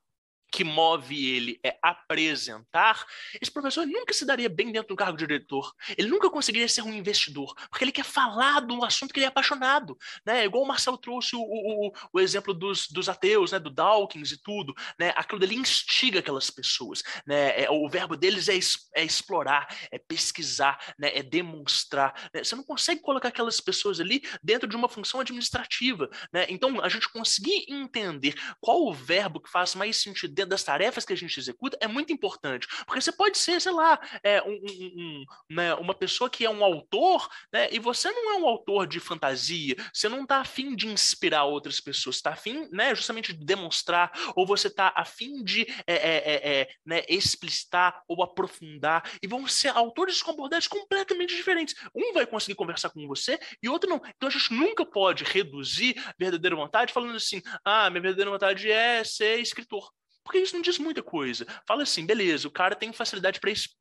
que 0.56 0.64
move 0.64 1.36
ele 1.36 1.60
é 1.62 1.78
apresentar, 1.82 3.04
esse 3.38 3.50
professor 3.50 3.86
nunca 3.86 4.14
se 4.14 4.24
daria 4.24 4.48
bem 4.48 4.72
dentro 4.72 4.88
do 4.88 4.96
cargo 4.96 5.18
de 5.18 5.26
diretor. 5.26 5.70
Ele 5.98 6.08
nunca 6.08 6.30
conseguiria 6.30 6.66
ser 6.66 6.80
um 6.80 6.94
investidor, 6.94 7.54
porque 7.68 7.84
ele 7.84 7.92
quer 7.92 8.06
falar 8.06 8.60
do 8.60 8.82
assunto 8.82 9.12
que 9.12 9.20
ele 9.20 9.26
é 9.26 9.28
apaixonado. 9.28 9.98
Né? 10.24 10.46
Igual 10.46 10.64
o 10.64 10.66
Marcelo 10.66 10.96
trouxe 10.96 11.36
o, 11.36 11.42
o, 11.42 11.92
o 12.10 12.18
exemplo 12.18 12.54
dos, 12.54 12.88
dos 12.88 13.06
ateus, 13.06 13.52
né? 13.52 13.58
do 13.58 13.68
Dawkins 13.68 14.32
e 14.32 14.42
tudo. 14.42 14.74
Né? 14.98 15.12
Aquilo 15.14 15.38
dele 15.38 15.56
instiga 15.56 16.20
aquelas 16.20 16.48
pessoas. 16.48 17.02
Né? 17.26 17.64
É, 17.64 17.70
o 17.70 17.86
verbo 17.86 18.16
deles 18.16 18.48
é, 18.48 18.58
é 18.98 19.04
explorar, 19.04 19.68
é 19.90 19.98
pesquisar, 19.98 20.78
né? 20.98 21.10
é 21.14 21.22
demonstrar. 21.22 22.30
Né? 22.32 22.42
Você 22.42 22.56
não 22.56 22.64
consegue 22.64 23.02
colocar 23.02 23.28
aquelas 23.28 23.60
pessoas 23.60 24.00
ali 24.00 24.22
dentro 24.42 24.66
de 24.66 24.74
uma 24.74 24.88
função 24.88 25.20
administrativa. 25.20 26.08
Né? 26.32 26.46
Então, 26.48 26.82
a 26.82 26.88
gente 26.88 27.10
conseguir 27.10 27.66
entender 27.68 28.34
qual 28.58 28.86
o 28.86 28.94
verbo 28.94 29.38
que 29.38 29.50
faz 29.50 29.74
mais 29.74 29.98
sentido 29.98 30.32
dentro 30.32 30.45
das 30.46 30.62
tarefas 30.62 31.04
que 31.04 31.12
a 31.12 31.16
gente 31.16 31.38
executa 31.38 31.76
é 31.80 31.86
muito 31.86 32.12
importante. 32.12 32.66
Porque 32.86 33.00
você 33.00 33.12
pode 33.12 33.38
ser, 33.38 33.60
sei 33.60 33.72
lá, 33.72 33.98
é, 34.22 34.42
um, 34.42 34.52
um, 34.52 34.92
um, 34.96 35.24
né, 35.50 35.74
uma 35.74 35.94
pessoa 35.94 36.30
que 36.30 36.44
é 36.44 36.50
um 36.50 36.64
autor, 36.64 37.28
né, 37.52 37.68
e 37.72 37.78
você 37.78 38.10
não 38.10 38.32
é 38.32 38.36
um 38.38 38.46
autor 38.46 38.86
de 38.86 39.00
fantasia, 39.00 39.76
você 39.92 40.08
não 40.08 40.22
está 40.22 40.38
afim 40.38 40.74
de 40.74 40.86
inspirar 40.86 41.44
outras 41.44 41.80
pessoas, 41.80 42.16
está 42.16 42.30
afim 42.30 42.68
né, 42.72 42.94
justamente 42.94 43.32
de 43.32 43.44
demonstrar, 43.44 44.12
ou 44.34 44.46
você 44.46 44.68
está 44.68 44.92
afim 44.96 45.42
de 45.42 45.62
é, 45.86 45.94
é, 45.94 46.16
é, 46.16 46.60
é, 46.60 46.68
né, 46.84 47.04
explicitar 47.08 48.02
ou 48.08 48.22
aprofundar, 48.22 49.10
e 49.22 49.26
vão 49.26 49.46
ser 49.46 49.68
autores 49.68 50.22
com 50.22 50.30
abordagens 50.30 50.68
completamente 50.68 51.34
diferentes. 51.34 51.74
Um 51.94 52.12
vai 52.12 52.26
conseguir 52.26 52.54
conversar 52.54 52.90
com 52.90 53.06
você 53.06 53.38
e 53.62 53.68
outro 53.68 53.88
não. 53.88 54.00
Então 54.16 54.28
a 54.28 54.32
gente 54.32 54.52
nunca 54.52 54.84
pode 54.84 55.24
reduzir 55.24 55.94
verdadeira 56.18 56.56
vontade 56.56 56.92
falando 56.92 57.16
assim, 57.16 57.42
ah, 57.64 57.90
minha 57.90 58.02
verdadeira 58.02 58.30
vontade 58.30 58.70
é 58.70 59.02
ser 59.04 59.40
escritor. 59.40 59.90
Porque 60.26 60.38
isso 60.38 60.56
não 60.56 60.60
diz 60.60 60.76
muita 60.76 61.04
coisa. 61.04 61.46
Fala 61.64 61.84
assim, 61.84 62.04
beleza, 62.04 62.48
o 62.48 62.50
cara 62.50 62.74
tem 62.74 62.92
facilidade 62.92 63.38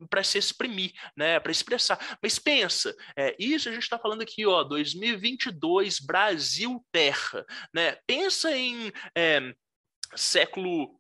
para 0.08 0.24
se 0.24 0.38
exprimir, 0.38 0.92
né, 1.18 1.40
para 1.40 1.52
expressar. 1.52 2.00
Mas 2.22 2.38
pensa, 2.38 2.96
é, 3.18 3.36
isso 3.40 3.68
a 3.68 3.72
gente 3.72 3.82
está 3.82 3.98
falando 3.98 4.22
aqui, 4.22 4.46
ó, 4.46 4.64
2022, 4.64 6.00
Brasil 6.00 6.86
Terra, 6.92 7.44
né? 7.74 7.98
Pensa 8.06 8.56
em 8.56 8.94
é, 9.18 9.56
século 10.16 10.96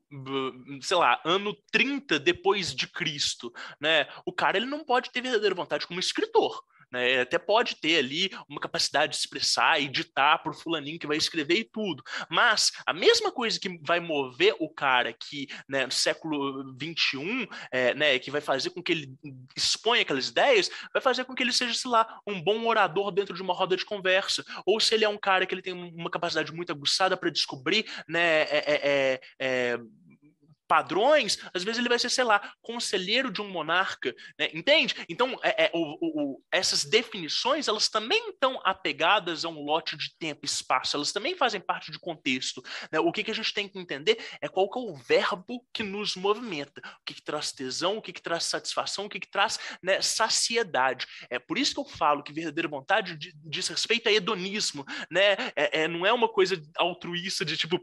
sei 0.81 0.97
lá, 0.97 1.21
ano 1.25 1.55
30 1.71 2.17
depois 2.19 2.73
de 2.73 2.87
Cristo, 2.87 3.51
né? 3.81 4.07
O 4.25 4.31
cara 4.31 4.57
ele 4.57 4.65
não 4.65 4.83
pode 4.83 5.11
ter 5.11 5.21
verdadeira 5.21 5.53
vontade 5.53 5.85
como 5.85 5.99
escritor. 5.99 6.63
Né? 6.95 7.19
Até 7.19 7.37
pode 7.37 7.75
ter 7.75 7.97
ali 7.97 8.31
uma 8.47 8.61
capacidade 8.61 9.11
de 9.11 9.17
expressar, 9.19 9.81
editar 9.81 10.37
para 10.37 10.51
o 10.51 10.55
fulaninho 10.55 10.97
que 10.97 11.05
vai 11.05 11.17
escrever 11.17 11.55
e 11.55 11.63
tudo. 11.65 12.01
Mas 12.29 12.71
a 12.85 12.93
mesma 12.93 13.31
coisa 13.31 13.59
que 13.59 13.77
vai 13.83 13.99
mover 13.99 14.55
o 14.59 14.69
cara 14.69 15.11
que 15.11 15.47
né, 15.67 15.85
no 15.85 15.91
século 15.91 16.63
XXI, 16.79 17.49
é, 17.69 17.93
né, 17.93 18.17
que 18.17 18.31
vai 18.31 18.39
fazer 18.39 18.69
com 18.69 18.81
que 18.81 18.93
ele 18.93 19.13
exponha 19.55 20.03
aquelas 20.03 20.29
ideias, 20.29 20.69
vai 20.93 21.01
fazer 21.01 21.25
com 21.25 21.35
que 21.35 21.43
ele 21.43 21.51
seja, 21.51 21.73
sei 21.73 21.91
lá, 21.91 22.19
um 22.25 22.41
bom 22.41 22.65
orador 22.65 23.11
dentro 23.11 23.35
de 23.35 23.41
uma 23.41 23.53
roda 23.53 23.75
de 23.75 23.83
conversa. 23.83 24.45
Ou 24.65 24.79
se 24.79 24.95
ele 24.95 25.03
é 25.03 25.09
um 25.09 25.17
cara 25.17 25.45
que 25.45 25.53
ele 25.53 25.61
tem 25.61 25.73
uma 25.73 26.09
capacidade 26.09 26.53
muito 26.53 26.71
aguçada 26.71 27.17
para 27.17 27.29
descobrir 27.29 27.85
né, 28.07 28.43
é, 28.43 28.63
é, 28.67 28.79
é, 28.83 29.21
é 29.39 29.79
padrões, 30.67 31.37
às 31.53 31.63
vezes 31.63 31.79
ele 31.79 31.89
vai 31.89 31.99
ser, 31.99 32.09
sei 32.09 32.23
lá, 32.23 32.53
conselheiro 32.61 33.31
de 33.31 33.41
um 33.41 33.49
monarca, 33.49 34.13
né? 34.37 34.49
entende? 34.53 34.95
Então, 35.07 35.37
é, 35.43 35.65
é, 35.65 35.71
o, 35.73 35.97
o, 36.01 36.43
essas 36.51 36.83
definições, 36.83 37.67
elas 37.67 37.89
também 37.89 38.29
estão 38.29 38.59
apegadas 38.63 39.45
a 39.45 39.49
um 39.49 39.63
lote 39.63 39.97
de 39.97 40.15
tempo 40.17 40.41
e 40.43 40.45
espaço, 40.45 40.95
elas 40.95 41.11
também 41.11 41.35
fazem 41.35 41.61
parte 41.61 41.91
de 41.91 41.99
contexto. 41.99 42.61
Né? 42.91 42.99
O 42.99 43.11
que, 43.11 43.23
que 43.23 43.31
a 43.31 43.35
gente 43.35 43.53
tem 43.53 43.67
que 43.67 43.79
entender 43.79 44.23
é 44.41 44.47
qual 44.47 44.69
que 44.69 44.79
é 44.79 44.81
o 44.81 44.95
verbo 44.95 45.65
que 45.73 45.83
nos 45.83 46.15
movimenta, 46.15 46.81
o 47.01 47.05
que, 47.05 47.13
que 47.13 47.23
traz 47.23 47.51
tesão, 47.51 47.97
o 47.97 48.01
que, 48.01 48.13
que 48.13 48.21
traz 48.21 48.45
satisfação, 48.45 49.05
o 49.05 49.09
que, 49.09 49.19
que 49.19 49.29
traz 49.29 49.59
né, 49.81 50.01
saciedade. 50.01 51.05
É 51.29 51.39
por 51.39 51.57
isso 51.57 51.73
que 51.73 51.79
eu 51.79 51.85
falo 51.85 52.23
que 52.23 52.33
verdadeira 52.33 52.67
vontade 52.67 53.17
diz 53.43 53.67
respeito 53.67 54.07
a 54.07 54.11
hedonismo, 54.11 54.85
né? 55.09 55.33
É, 55.55 55.83
é, 55.83 55.87
não 55.87 56.05
é 56.05 56.13
uma 56.13 56.27
coisa 56.27 56.61
altruísta 56.77 57.45
de 57.45 57.57
tipo, 57.57 57.79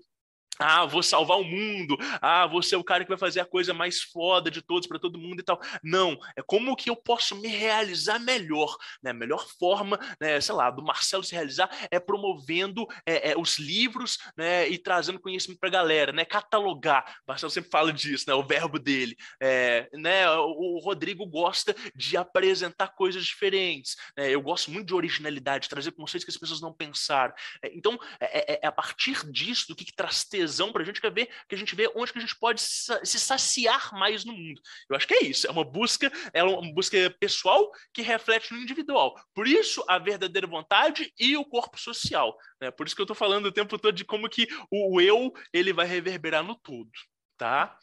ah, 0.63 0.87
vou 0.87 1.03
salvar 1.03 1.39
o 1.39 1.45
mundo. 1.45 1.97
Ah, 2.21 2.47
vou 2.47 2.63
ser 2.63 2.77
o 2.77 2.85
cara 2.85 3.05
que 3.05 3.09
vai 3.09 3.19
fazer 3.19 3.41
a 3.41 3.45
coisa 3.45 3.75
mais 3.75 4.03
foda 4.03 4.51
de 4.51 4.63
todos 4.63 4.87
para 4.87 4.99
todo 4.99 5.19
mundo 5.19 5.41
e 5.41 5.43
tal. 5.43 5.61
Não, 5.83 6.19
é 6.37 6.43
como 6.43 6.77
que 6.77 6.91
eu 6.91 6.97
posso 6.97 7.37
me 7.37 7.49
realizar 7.49 8.19
melhor, 8.19 8.77
né? 9.03 9.11
A 9.11 9.15
melhor 9.15 9.47
forma, 9.59 9.99
né, 10.21 10.41
sei 10.41 10.55
lá, 10.55 10.71
do 10.71 10.83
Marcelo 10.83 11.25
se 11.25 11.35
realizar 11.35 11.71
é 11.91 11.99
promovendo 11.99 12.87
é, 13.07 13.31
é, 13.31 13.39
os 13.39 13.59
livros, 13.59 14.19
né, 14.37 14.69
e 14.69 14.79
trazendo 14.79 15.21
conhecimento 15.21 15.59
para 15.59 15.69
a 15.69 15.73
galera, 15.73 16.13
né? 16.13 16.25
Catalogar. 16.25 17.05
O 17.27 17.31
Marcelo 17.31 17.51
sempre 17.51 17.71
fala 17.71 17.93
disso, 17.93 18.25
né? 18.29 18.35
O 18.35 18.43
verbo 18.43 18.79
dele, 18.79 19.17
é, 19.41 19.89
né? 19.93 20.29
O, 20.31 20.79
Rodrigo 20.83 21.25
gosta 21.27 21.75
de 21.95 22.17
apresentar 22.17 22.89
coisas 22.89 23.25
diferentes. 23.25 23.97
Né? 24.17 24.31
Eu 24.31 24.43
gosto 24.43 24.71
muito 24.71 24.87
de 24.89 24.95
originalidade, 24.95 25.69
trazer 25.69 25.93
conceitos 25.93 26.25
que 26.25 26.31
as 26.31 26.37
pessoas 26.37 26.61
não 26.61 26.73
pensaram. 26.73 27.33
É, 27.63 27.75
então, 27.75 27.99
é, 28.21 28.55
é, 28.55 28.61
é, 28.63 28.67
a 28.67 28.73
partir 28.73 29.25
disso 29.31 29.69
do 29.69 29.77
que, 29.77 29.85
que 29.85 29.95
traz 29.95 30.25
tesão 30.25 30.52
tesão 30.53 30.71
para 30.71 30.83
a 30.83 30.85
gente 30.85 31.01
quer 31.01 31.11
ver 31.11 31.31
que 31.49 31.55
a 31.55 31.59
gente 31.59 31.75
vê 31.75 31.91
onde 31.95 32.13
que 32.13 32.19
a 32.19 32.21
gente 32.21 32.39
pode 32.39 32.61
se 32.61 33.19
saciar 33.19 33.95
mais 33.95 34.25
no 34.25 34.33
mundo. 34.33 34.61
Eu 34.89 34.97
acho 34.97 35.09
que 35.09 35.15
é 35.15 35.25
isso, 35.25 35.47
é 35.47 35.51
uma 35.51 35.65
busca, 35.65 36.13
é 36.33 36.45
uma 36.45 36.73
busca 36.75 37.11
pessoal 37.19 37.71
que 37.93 38.03
reflete 38.03 38.53
no 38.53 38.61
individual. 38.61 39.19
Por 39.35 39.49
isso 39.49 39.83
a 39.89 39.99
verdadeira 39.99 40.47
vontade 40.47 41.13
e 41.19 41.37
o 41.37 41.45
corpo 41.45 41.81
social. 41.81 42.37
Né? 42.61 42.71
Por 42.71 42.87
isso 42.87 42.95
que 42.95 43.01
eu 43.01 43.05
estou 43.05 43.17
falando 43.17 43.47
o 43.47 43.53
tempo 43.53 43.79
todo 43.79 43.95
de 43.95 44.05
como 44.05 44.29
que 44.29 44.47
o 44.71 45.01
eu 45.01 45.33
ele 45.53 45.73
vai 45.73 45.87
reverberar 45.87 46.45
no 46.45 46.55
todo, 46.55 46.91
tá? 47.39 47.79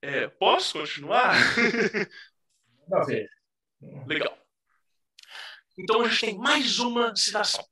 É, 0.00 0.28
posso 0.28 0.78
continuar? 0.78 1.34
Legal. 4.06 4.38
Então 5.76 6.02
a 6.02 6.08
gente 6.08 6.20
tem 6.20 6.38
mais 6.38 6.78
uma 6.78 7.16
citação. 7.16 7.64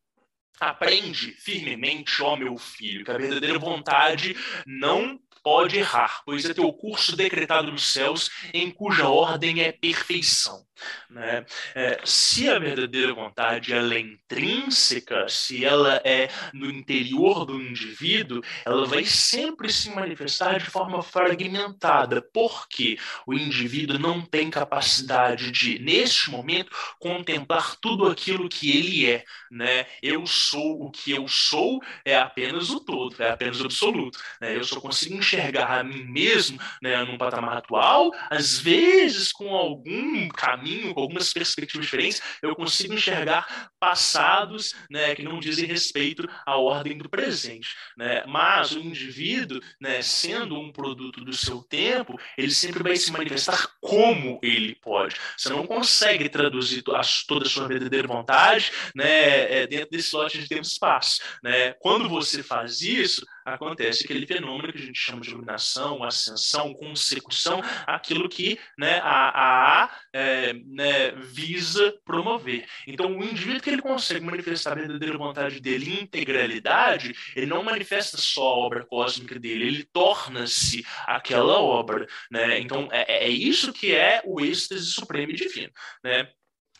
Aprende 0.60 1.32
firmemente, 1.32 2.22
ó 2.22 2.36
meu 2.36 2.56
filho, 2.58 3.04
que 3.04 3.10
a 3.10 3.16
verdadeira 3.16 3.58
vontade 3.58 4.36
não 4.66 5.18
pode 5.42 5.78
errar, 5.78 6.22
pois 6.24 6.44
é 6.44 6.54
teu 6.54 6.72
curso 6.72 7.16
decretado 7.16 7.70
nos 7.70 7.92
céus, 7.92 8.30
em 8.52 8.70
cuja 8.70 9.08
ordem 9.08 9.62
é 9.62 9.72
perfeição. 9.72 10.64
Né? 11.08 11.44
É, 11.74 12.00
se 12.04 12.48
a 12.48 12.58
verdadeira 12.58 13.12
vontade 13.12 13.72
ela 13.72 13.94
é 13.94 14.00
intrínseca, 14.00 15.28
se 15.28 15.64
ela 15.64 16.00
é 16.04 16.28
no 16.52 16.70
interior 16.70 17.44
do 17.44 17.60
indivíduo, 17.60 18.42
ela 18.64 18.86
vai 18.86 19.04
sempre 19.04 19.72
se 19.72 19.90
manifestar 19.90 20.58
de 20.58 20.66
forma 20.66 21.02
fragmentada, 21.02 22.22
porque 22.32 22.98
o 23.26 23.34
indivíduo 23.34 23.98
não 23.98 24.22
tem 24.22 24.50
capacidade 24.50 25.50
de, 25.50 25.78
neste 25.78 26.30
momento, 26.30 26.70
contemplar 26.98 27.76
tudo 27.76 28.06
aquilo 28.06 28.48
que 28.48 28.70
ele 28.70 29.10
é. 29.10 29.24
Né? 29.50 29.86
Eu 30.02 30.26
sou 30.26 30.82
o 30.84 30.90
que 30.90 31.10
eu 31.10 31.26
sou, 31.28 31.80
é 32.04 32.16
apenas 32.16 32.70
o 32.70 32.80
todo, 32.80 33.20
é 33.22 33.30
apenas 33.30 33.60
o 33.60 33.64
absoluto. 33.64 34.18
Né? 34.40 34.56
Eu 34.56 34.64
só 34.64 34.80
consigo 34.80 35.16
a 35.36 35.82
mim 35.82 36.04
mesmo 36.04 36.58
né, 36.82 37.02
num 37.04 37.18
patamar 37.18 37.58
atual, 37.58 38.10
às 38.30 38.58
vezes 38.58 39.32
com 39.32 39.54
algum 39.54 40.28
caminho, 40.28 40.94
com 40.94 41.00
algumas 41.00 41.32
perspectivas 41.32 41.86
diferentes, 41.86 42.22
eu 42.42 42.54
consigo 42.54 42.94
enxergar 42.94 43.70
passados 43.78 44.74
né, 44.90 45.14
que 45.14 45.22
não 45.22 45.38
dizem 45.40 45.66
respeito 45.66 46.28
à 46.46 46.56
ordem 46.56 46.96
do 46.98 47.08
presente. 47.08 47.68
Né? 47.96 48.24
Mas 48.26 48.72
o 48.72 48.78
indivíduo, 48.78 49.60
né, 49.80 50.02
sendo 50.02 50.58
um 50.58 50.72
produto 50.72 51.24
do 51.24 51.32
seu 51.32 51.62
tempo, 51.62 52.18
ele 52.36 52.50
sempre 52.50 52.82
vai 52.82 52.96
se 52.96 53.12
manifestar 53.12 53.68
como 53.80 54.38
ele 54.42 54.74
pode. 54.74 55.16
Você 55.36 55.48
não 55.48 55.66
consegue 55.66 56.28
traduzir 56.28 56.82
toda 56.82 57.00
a 57.00 57.48
sua 57.48 57.68
verdadeira 57.68 58.06
vontade 58.06 58.72
né, 58.94 59.62
é, 59.62 59.66
dentro 59.66 59.90
desse 59.90 60.14
lote 60.14 60.38
de 60.38 60.48
tempo 60.48 60.62
e 60.62 60.66
espaço. 60.66 61.20
Né? 61.42 61.72
Quando 61.74 62.08
você 62.08 62.42
faz 62.42 62.80
isso, 62.80 63.26
acontece 63.44 64.04
aquele 64.04 64.26
fenômeno 64.26 64.72
que 64.72 64.78
a 64.78 64.86
gente 64.86 64.98
chama 64.98 65.20
de 65.20 65.30
iluminação, 65.30 66.02
ascensão, 66.02 66.74
consecução, 66.74 67.62
aquilo 67.86 68.28
que 68.28 68.58
né, 68.78 69.00
a, 69.02 69.84
a 69.84 69.90
é, 70.12 70.52
né, 70.52 71.12
visa 71.12 71.94
promover. 72.04 72.66
Então, 72.86 73.16
o 73.16 73.24
indivíduo 73.24 73.60
que 73.60 73.70
ele 73.70 73.82
consegue 73.82 74.24
manifestar 74.24 74.72
a 74.72 74.80
verdadeira 74.80 75.18
vontade 75.18 75.60
dele 75.60 75.90
em 75.90 76.02
integralidade, 76.02 77.14
ele 77.34 77.46
não 77.46 77.62
manifesta 77.62 78.16
só 78.16 78.42
a 78.42 78.58
obra 78.58 78.86
cósmica 78.86 79.38
dele, 79.38 79.66
ele 79.66 79.84
torna-se 79.92 80.84
aquela 81.06 81.60
obra. 81.60 82.06
Né? 82.30 82.58
Então, 82.60 82.88
é, 82.90 83.26
é 83.26 83.28
isso 83.28 83.72
que 83.72 83.94
é 83.94 84.22
o 84.24 84.40
êxtase 84.40 84.86
supremo 84.86 85.32
e 85.32 85.36
divino. 85.36 85.70
Né? 86.04 86.28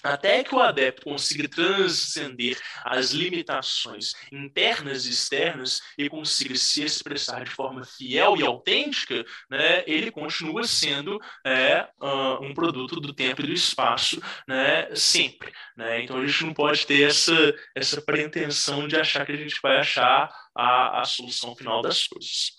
Até 0.03 0.42
que 0.42 0.55
o 0.55 0.61
adepto 0.61 1.03
consiga 1.03 1.48
transcender 1.48 2.59
as 2.84 3.11
limitações 3.11 4.12
internas 4.32 5.07
e 5.07 5.11
externas 5.11 5.80
e 5.98 6.09
consiga 6.09 6.55
se 6.55 6.82
expressar 6.82 7.44
de 7.44 7.51
forma 7.51 7.84
fiel 7.84 8.36
e 8.36 8.44
autêntica, 8.44 9.24
né, 9.51 9.84
ele 9.86 10.11
continua 10.11 10.64
sendo 10.64 11.18
é, 11.46 11.88
uh, 12.01 12.42
um 12.42 12.55
produto 12.55 13.01
do 13.01 13.12
tempo 13.12 13.42
e 13.42 13.46
do 13.46 13.53
espaço 13.53 14.20
né, 14.48 14.94
sempre. 14.94 15.53
Né? 15.76 16.03
Então 16.03 16.16
a 16.16 16.26
gente 16.26 16.44
não 16.44 16.55
pode 16.55 16.86
ter 16.86 17.09
essa, 17.09 17.55
essa 17.74 18.01
pretensão 18.01 18.88
de 18.88 18.96
achar 18.96 19.26
que 19.26 19.32
a 19.32 19.36
gente 19.36 19.59
vai 19.62 19.78
achar 19.78 20.30
a, 20.57 21.01
a 21.01 21.05
solução 21.05 21.55
final 21.55 21.82
das 21.82 22.07
coisas. 22.07 22.53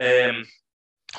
É, 0.00 0.30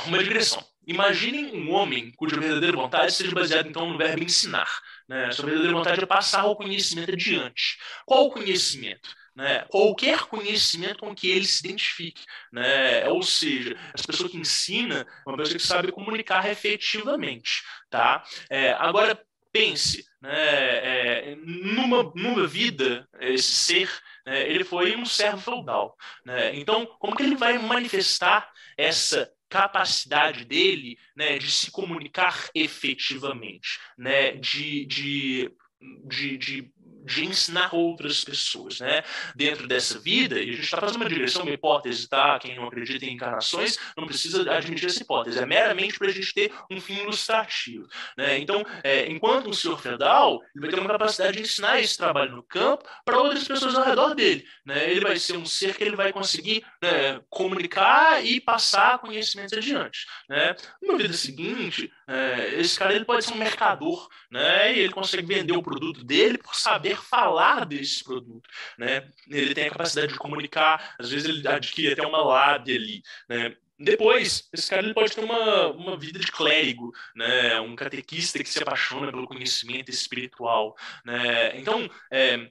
uma 0.06 0.24
digressão. 0.24 0.64
Imaginem 0.88 1.54
um 1.54 1.70
homem 1.72 2.14
cuja 2.16 2.40
verdadeira 2.40 2.78
vontade 2.78 3.14
seja 3.14 3.36
baseada 3.36 3.68
então 3.68 3.90
no 3.90 3.98
verbo 3.98 4.24
ensinar. 4.24 4.70
Né? 5.08 5.30
Sua 5.32 5.46
verdadeira 5.46 5.76
vontade 5.76 6.02
é 6.02 6.06
passar 6.06 6.46
o 6.46 6.56
conhecimento 6.56 7.12
adiante. 7.12 7.78
Qual 8.06 8.26
o 8.26 8.32
conhecimento? 8.32 9.10
Né? 9.36 9.66
Qualquer 9.70 10.22
conhecimento 10.22 11.00
com 11.00 11.14
que 11.14 11.30
ele 11.30 11.46
se 11.46 11.60
identifique. 11.60 12.24
Né? 12.54 13.06
Ou 13.10 13.22
seja, 13.22 13.78
essa 13.94 14.08
pessoa 14.08 14.30
que 14.30 14.38
ensina 14.38 15.06
é 15.06 15.30
uma 15.30 15.38
pessoa 15.38 15.58
que 15.58 15.68
sabe 15.68 15.92
comunicar 15.92 16.50
efetivamente. 16.50 17.64
Tá? 17.90 18.24
É, 18.50 18.72
agora, 18.72 19.22
pense, 19.52 20.06
né, 20.22 20.32
é, 20.32 21.36
numa, 21.36 22.12
numa 22.16 22.48
vida, 22.48 23.08
esse 23.20 23.52
ser, 23.52 23.92
né, 24.26 24.50
ele 24.50 24.64
foi 24.64 24.96
um 24.96 25.06
servo 25.06 25.42
feudal. 25.42 25.98
Né? 26.26 26.56
Então, 26.56 26.86
como 27.00 27.16
que 27.16 27.24
ele 27.24 27.36
vai 27.36 27.58
manifestar 27.58 28.50
essa 28.78 29.30
capacidade 29.50 30.46
dele 30.46 30.98
né, 31.16 31.38
de 31.38 31.52
se 31.52 31.72
comunicar 31.72 32.50
efetivamente, 32.54 33.80
né, 33.98 34.32
de, 34.34 34.86
de, 34.86 35.52
de, 36.06 36.38
de 36.38 36.74
de 37.08 37.26
ensinar 37.26 37.74
outras 37.74 38.24
pessoas, 38.24 38.80
né? 38.80 39.04
Dentro 39.36 39.68
dessa 39.68 39.98
vida, 39.98 40.38
e 40.38 40.50
a 40.50 40.54
gente 40.54 40.64
está 40.64 40.80
fazendo 40.80 40.98
uma 40.98 41.10
direção, 41.10 41.44
uma 41.44 41.52
hipótese, 41.52 42.08
tá? 42.08 42.38
Quem 42.38 42.56
não 42.56 42.68
acredita 42.68 43.06
em 43.06 43.14
encarnações 43.14 43.78
não 43.96 44.06
precisa 44.06 44.52
admitir 44.52 44.88
essa 44.88 45.02
hipótese, 45.02 45.40
é 45.40 45.46
meramente 45.46 45.98
para 45.98 46.08
a 46.08 46.12
gente 46.12 46.34
ter 46.34 46.52
um 46.70 46.80
fim 46.80 46.98
ilustrativo, 46.98 47.88
né? 48.18 48.38
Então, 48.38 48.64
é, 48.84 49.10
enquanto 49.10 49.50
um 49.50 49.54
senhor 49.54 49.80
feudal, 49.80 50.42
ele 50.54 50.62
vai 50.62 50.70
ter 50.70 50.80
uma 50.80 50.90
capacidade 50.90 51.38
de 51.38 51.44
ensinar 51.44 51.80
esse 51.80 51.98
trabalho 51.98 52.36
no 52.36 52.44
campo 52.44 52.84
para 53.06 53.18
outras 53.18 53.48
pessoas 53.48 53.76
ao 53.76 53.86
redor 53.86 54.14
dele, 54.14 54.46
né? 54.66 54.92
Ele 54.92 55.02
vai 55.02 55.18
ser 55.18 55.38
um 55.38 55.46
ser 55.46 55.76
que 55.76 55.84
ele 55.84 55.96
vai 55.96 56.12
conseguir 56.12 56.64
né, 56.84 57.22
comunicar 57.30 58.24
e 58.24 58.42
passar 58.42 59.00
conhecimentos 59.00 59.58
adiante, 59.58 60.06
né? 60.30 60.56
Na 60.82 60.98
vida 60.98 61.14
seguinte, 61.14 61.92
é, 62.08 62.60
esse 62.60 62.80
cara 62.80 62.94
ele 62.94 63.06
pode 63.06 63.26
ser 63.26 63.34
um 63.34 63.38
mercador, 63.38 64.08
né? 64.32 64.74
E 64.74 64.80
ele 64.80 64.94
consegue 64.94 65.28
vender 65.28 65.54
o 65.54 65.62
produto 65.62 66.04
dele 66.04 66.38
por 66.38 66.56
saber 66.56 66.98
falar 66.98 67.66
desse 67.66 68.04
produto, 68.04 68.50
né? 68.78 69.10
Ele 69.30 69.54
tem 69.54 69.68
a 69.68 69.72
capacidade 69.72 70.14
de 70.14 70.20
comunicar, 70.20 70.96
às 70.98 71.10
vezes 71.10 71.28
ele 71.28 71.48
adquire 71.48 71.94
até 71.94 72.08
uma 72.08 72.24
lábia 72.24 72.76
ali, 72.76 73.02
né? 73.30 73.56
Depois, 73.80 74.50
esse 74.52 74.70
cara 74.70 74.82
ele 74.82 74.94
pode 74.94 75.14
ter 75.14 75.24
uma, 75.24 75.68
uma 75.68 75.98
vida 75.98 76.18
de 76.18 76.32
clérigo, 76.32 76.92
né? 77.16 77.60
um 77.60 77.76
catequista 77.76 78.40
que 78.40 78.50
se 78.50 78.62
apaixona 78.64 79.12
pelo 79.12 79.28
conhecimento 79.28 79.92
espiritual. 79.92 80.76
Né? 81.06 81.60
Então, 81.60 81.88
é, 82.12 82.50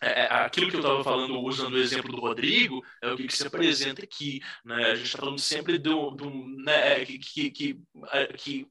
é, 0.00 0.26
aquilo 0.26 0.70
que 0.70 0.76
eu 0.76 0.80
estava 0.80 1.02
falando, 1.02 1.40
usando 1.40 1.74
o 1.74 1.78
exemplo 1.78 2.12
do 2.12 2.20
Rodrigo, 2.20 2.84
é 3.02 3.10
o 3.10 3.16
que, 3.16 3.36
se 3.36 3.44
apresenta 3.44 4.04
aqui. 4.04 4.40
Né? 4.64 4.92
A 4.92 4.94
gente 4.94 5.06
está 5.06 5.18
falando 5.18 5.40
sempre 5.40 5.76
do, 5.76 6.12
do 6.12 6.30
né, 6.62 7.04
que, 7.04 7.18
que, 7.18 7.50
que, 7.50 7.80
que 8.38 8.68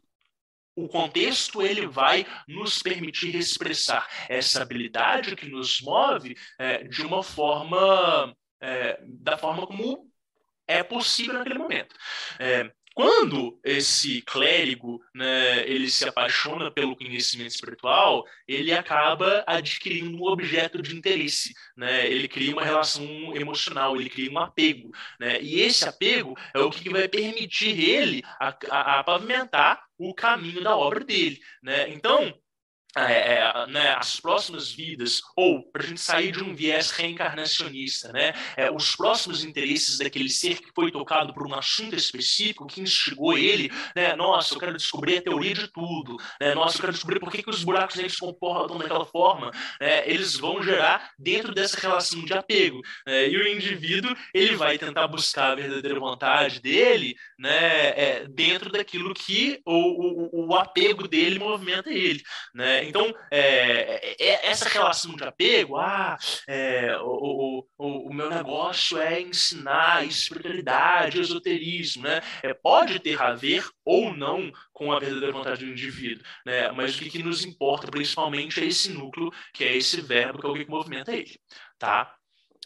o 0.83 0.87
contexto 0.87 1.61
ele 1.61 1.87
vai 1.87 2.25
nos 2.47 2.81
permitir 2.81 3.35
expressar 3.35 4.07
essa 4.27 4.61
habilidade 4.61 5.35
que 5.35 5.47
nos 5.47 5.81
move 5.81 6.35
é, 6.57 6.83
de 6.83 7.01
uma 7.01 7.21
forma 7.21 8.35
é, 8.61 8.99
da 9.05 9.37
forma 9.37 9.65
como 9.65 10.09
é 10.67 10.83
possível 10.83 11.33
naquele 11.33 11.57
momento. 11.57 11.95
É, 12.39 12.71
quando 12.99 13.57
esse 13.63 14.21
clérigo 14.23 15.01
né, 15.15 15.65
ele 15.65 15.89
se 15.89 16.05
apaixona 16.05 16.69
pelo 16.69 16.97
conhecimento 16.97 17.51
espiritual, 17.51 18.25
ele 18.45 18.73
acaba 18.73 19.41
adquirindo 19.47 20.17
um 20.17 20.27
objeto 20.27 20.81
de 20.81 20.93
interesse, 20.97 21.53
né? 21.77 22.05
Ele 22.07 22.27
cria 22.27 22.51
uma 22.51 22.61
relação 22.61 23.05
emocional, 23.37 23.95
ele 23.95 24.09
cria 24.09 24.29
um 24.29 24.37
apego, 24.37 24.91
né? 25.17 25.41
E 25.41 25.61
esse 25.61 25.87
apego 25.87 26.35
é 26.53 26.59
o 26.59 26.69
que 26.69 26.89
vai 26.89 27.07
permitir 27.07 27.79
ele 27.79 28.21
a, 28.37 28.49
a, 28.69 28.99
a 28.99 29.03
pavimentar 29.05 29.81
o 29.97 30.13
caminho 30.13 30.61
da 30.61 30.75
obra 30.75 30.99
dele, 30.99 31.39
né? 31.63 31.87
Então 31.93 32.37
é, 33.07 33.35
é, 33.35 33.67
né, 33.67 33.95
as 33.95 34.19
próximas 34.19 34.71
vidas, 34.71 35.21
ou 35.35 35.63
para 35.63 35.83
a 35.83 35.85
gente 35.85 36.01
sair 36.01 36.31
de 36.31 36.43
um 36.43 36.55
viés 36.55 36.91
reencarnacionista, 36.91 38.11
né, 38.11 38.33
é, 38.57 38.71
os 38.71 38.95
próximos 38.95 39.43
interesses 39.43 39.97
daquele 39.97 40.29
ser 40.29 40.59
que 40.59 40.71
foi 40.73 40.91
tocado 40.91 41.33
por 41.33 41.47
um 41.47 41.53
assunto 41.53 41.95
específico, 41.95 42.67
que 42.67 42.81
instigou 42.81 43.37
ele, 43.37 43.71
né, 43.95 44.15
nossa, 44.15 44.53
eu 44.55 44.59
quero 44.59 44.77
descobrir 44.77 45.17
a 45.17 45.21
teoria 45.21 45.53
de 45.53 45.67
tudo, 45.67 46.17
né, 46.41 46.53
nossa, 46.55 46.77
eu 46.77 46.81
quero 46.81 46.93
descobrir 46.93 47.19
por 47.19 47.31
que, 47.31 47.43
que 47.43 47.49
os 47.49 47.63
buracos 47.63 47.95
negros 47.95 48.13
se 48.13 48.19
comportam 48.19 48.77
daquela 48.77 49.05
forma, 49.05 49.51
né, 49.79 50.09
eles 50.09 50.35
vão 50.35 50.61
gerar 50.63 51.11
dentro 51.17 51.53
dessa 51.53 51.79
relação 51.79 52.23
de 52.23 52.33
apego, 52.33 52.81
né, 53.05 53.27
e 53.29 53.37
o 53.37 53.47
indivíduo 53.47 54.15
ele 54.33 54.55
vai 54.55 54.77
tentar 54.77 55.07
buscar 55.07 55.51
a 55.51 55.55
verdadeira 55.55 55.99
vontade 55.99 56.59
dele 56.59 57.15
né, 57.39 57.89
é, 57.89 58.27
dentro 58.27 58.69
daquilo 58.69 59.13
que 59.13 59.61
o, 59.65 59.73
o, 59.73 60.47
o 60.49 60.55
apego 60.55 61.07
dele 61.07 61.39
movimenta 61.39 61.89
ele, 61.89 62.21
né, 62.53 62.83
então, 62.83 63.13
é, 63.31 63.39
é, 63.39 64.15
é, 64.19 64.45
essa 64.47 64.67
relação 64.67 65.15
de 65.15 65.23
apego, 65.23 65.77
ah, 65.77 66.17
é, 66.47 66.97
o, 67.01 67.65
o, 67.77 68.09
o, 68.09 68.13
meu 68.13 68.29
negócio 68.29 68.97
é 68.97 69.21
ensinar 69.21 70.05
espiritualidade, 70.05 71.19
esoterismo, 71.19 72.03
né? 72.03 72.21
É, 72.43 72.53
pode 72.53 72.99
ter 72.99 73.21
a 73.21 73.33
ver 73.33 73.65
ou 73.85 74.13
não 74.13 74.51
com 74.73 74.91
a 74.91 74.99
verdadeira 74.99 75.31
vontade 75.31 75.65
do 75.65 75.71
indivíduo, 75.71 76.23
né? 76.45 76.71
Mas 76.71 76.95
o 76.95 76.99
que, 76.99 77.09
que 77.09 77.23
nos 77.23 77.45
importa 77.45 77.87
principalmente 77.89 78.59
é 78.59 78.65
esse 78.65 78.91
núcleo, 78.91 79.31
que 79.53 79.63
é 79.63 79.75
esse 79.75 80.01
verbo, 80.01 80.39
que 80.39 80.47
é 80.47 80.49
o 80.49 80.53
que 80.53 80.69
movimenta 80.69 81.15
ele, 81.15 81.39
tá? 81.77 82.18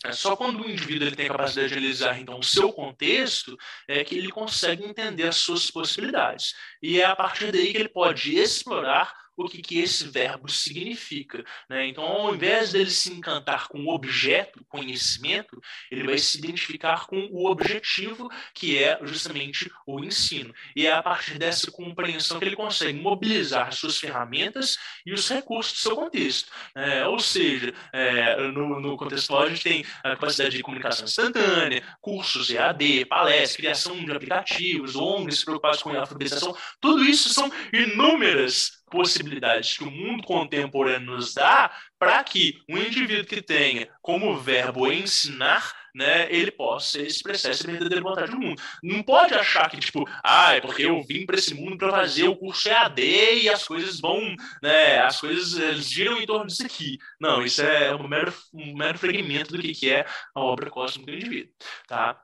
É 0.03 0.11
só 0.11 0.35
quando 0.35 0.61
o 0.61 0.69
indivíduo 0.69 1.07
ele 1.07 1.15
tem 1.15 1.27
a 1.27 1.29
capacidade 1.29 1.69
de 1.69 1.73
analisar 1.75 2.19
então 2.19 2.37
o 2.37 2.43
seu 2.43 2.73
contexto 2.73 3.57
é 3.87 4.03
que 4.03 4.17
ele 4.17 4.29
consegue 4.29 4.83
entender 4.83 5.23
as 5.23 5.37
suas 5.37 5.71
possibilidades. 5.71 6.53
E 6.81 6.99
é 6.99 7.05
a 7.05 7.15
partir 7.15 7.51
daí 7.51 7.71
que 7.71 7.77
ele 7.77 7.89
pode 7.89 8.37
explorar 8.37 9.22
o 9.35 9.45
que, 9.45 9.61
que 9.61 9.79
esse 9.79 10.07
verbo 10.07 10.49
significa. 10.49 11.43
Né? 11.69 11.87
Então, 11.87 12.03
ao 12.03 12.35
invés 12.35 12.71
dele 12.71 12.89
se 12.89 13.11
encantar 13.11 13.67
com 13.67 13.79
o 13.79 13.93
objeto, 13.93 14.63
conhecimento, 14.65 15.61
ele 15.91 16.03
vai 16.03 16.17
se 16.17 16.37
identificar 16.37 17.07
com 17.07 17.27
o 17.31 17.49
objetivo, 17.49 18.29
que 18.53 18.81
é 18.81 18.99
justamente 19.03 19.71
o 19.85 20.03
ensino. 20.03 20.53
E 20.75 20.85
é 20.85 20.93
a 20.93 21.03
partir 21.03 21.37
dessa 21.37 21.71
compreensão 21.71 22.39
que 22.39 22.45
ele 22.45 22.55
consegue 22.55 22.99
mobilizar 22.99 23.71
suas 23.73 23.97
ferramentas 23.97 24.77
e 25.05 25.13
os 25.13 25.27
recursos 25.29 25.73
do 25.73 25.79
seu 25.79 25.95
contexto. 25.95 26.51
É, 26.75 27.05
ou 27.07 27.19
seja, 27.19 27.73
é, 27.91 28.35
no, 28.51 28.79
no 28.79 28.97
contexto 28.97 29.35
a 29.35 29.49
gente 29.49 29.63
tem 29.63 29.85
a 30.03 30.11
capacidade 30.11 30.55
de 30.55 30.63
comunicação 30.63 31.05
instantânea, 31.05 31.83
cursos 32.01 32.49
EAD, 32.49 33.05
palestras, 33.05 33.55
criação 33.55 34.03
de 34.03 34.11
aplicativos, 34.11 34.95
ONGs 34.95 35.43
preocupados 35.43 35.81
com 35.81 35.89
a 35.91 35.99
alfabetização, 35.99 36.55
tudo 36.79 37.03
isso 37.03 37.29
são 37.29 37.51
inúmeras 37.71 38.82
possibilidades 38.93 39.75
que 39.75 39.83
o 39.83 39.89
mundo 39.89 40.21
contemporâneo 40.21 41.15
nos 41.15 41.33
dá 41.33 41.71
para 41.97 42.23
que 42.23 42.59
um 42.69 42.77
indivíduo 42.77 43.25
que 43.25 43.41
tenha 43.41 43.89
como 44.03 44.37
verbo 44.37 44.91
ensinar 44.91 45.73
né, 45.95 46.27
ele 46.33 46.51
possa 46.51 47.01
expressar 47.01 47.49
essa 47.49 47.67
verdadeira 47.67 48.01
vontade 48.01 48.31
do 48.31 48.39
mundo. 48.39 48.61
Não 48.81 49.03
pode 49.03 49.33
achar 49.33 49.69
que, 49.69 49.79
tipo, 49.79 50.07
ah, 50.23 50.53
é 50.53 50.61
porque 50.61 50.83
eu 50.83 51.01
vim 51.03 51.25
para 51.25 51.37
esse 51.37 51.53
mundo 51.53 51.77
para 51.77 51.91
fazer 51.91 52.27
o 52.27 52.35
curso 52.35 52.67
EAD 52.67 53.01
e 53.43 53.49
as 53.49 53.63
coisas 53.63 53.99
vão, 53.99 54.19
né, 54.61 54.99
as 55.01 55.19
coisas 55.19 55.53
eles 55.53 55.89
giram 55.89 56.19
em 56.19 56.25
torno 56.25 56.47
disso 56.47 56.65
aqui. 56.65 56.97
Não, 57.19 57.43
isso 57.43 57.61
é 57.61 57.95
um 57.95 58.07
mero, 58.07 58.33
um 58.53 58.75
mero 58.75 58.97
fragmento 58.97 59.55
do 59.55 59.61
que, 59.61 59.73
que 59.73 59.91
é 59.91 60.05
a 60.35 60.39
obra 60.39 60.69
cósmica 60.69 61.11
do 61.11 61.17
indivíduo, 61.17 61.53
tá? 61.87 62.19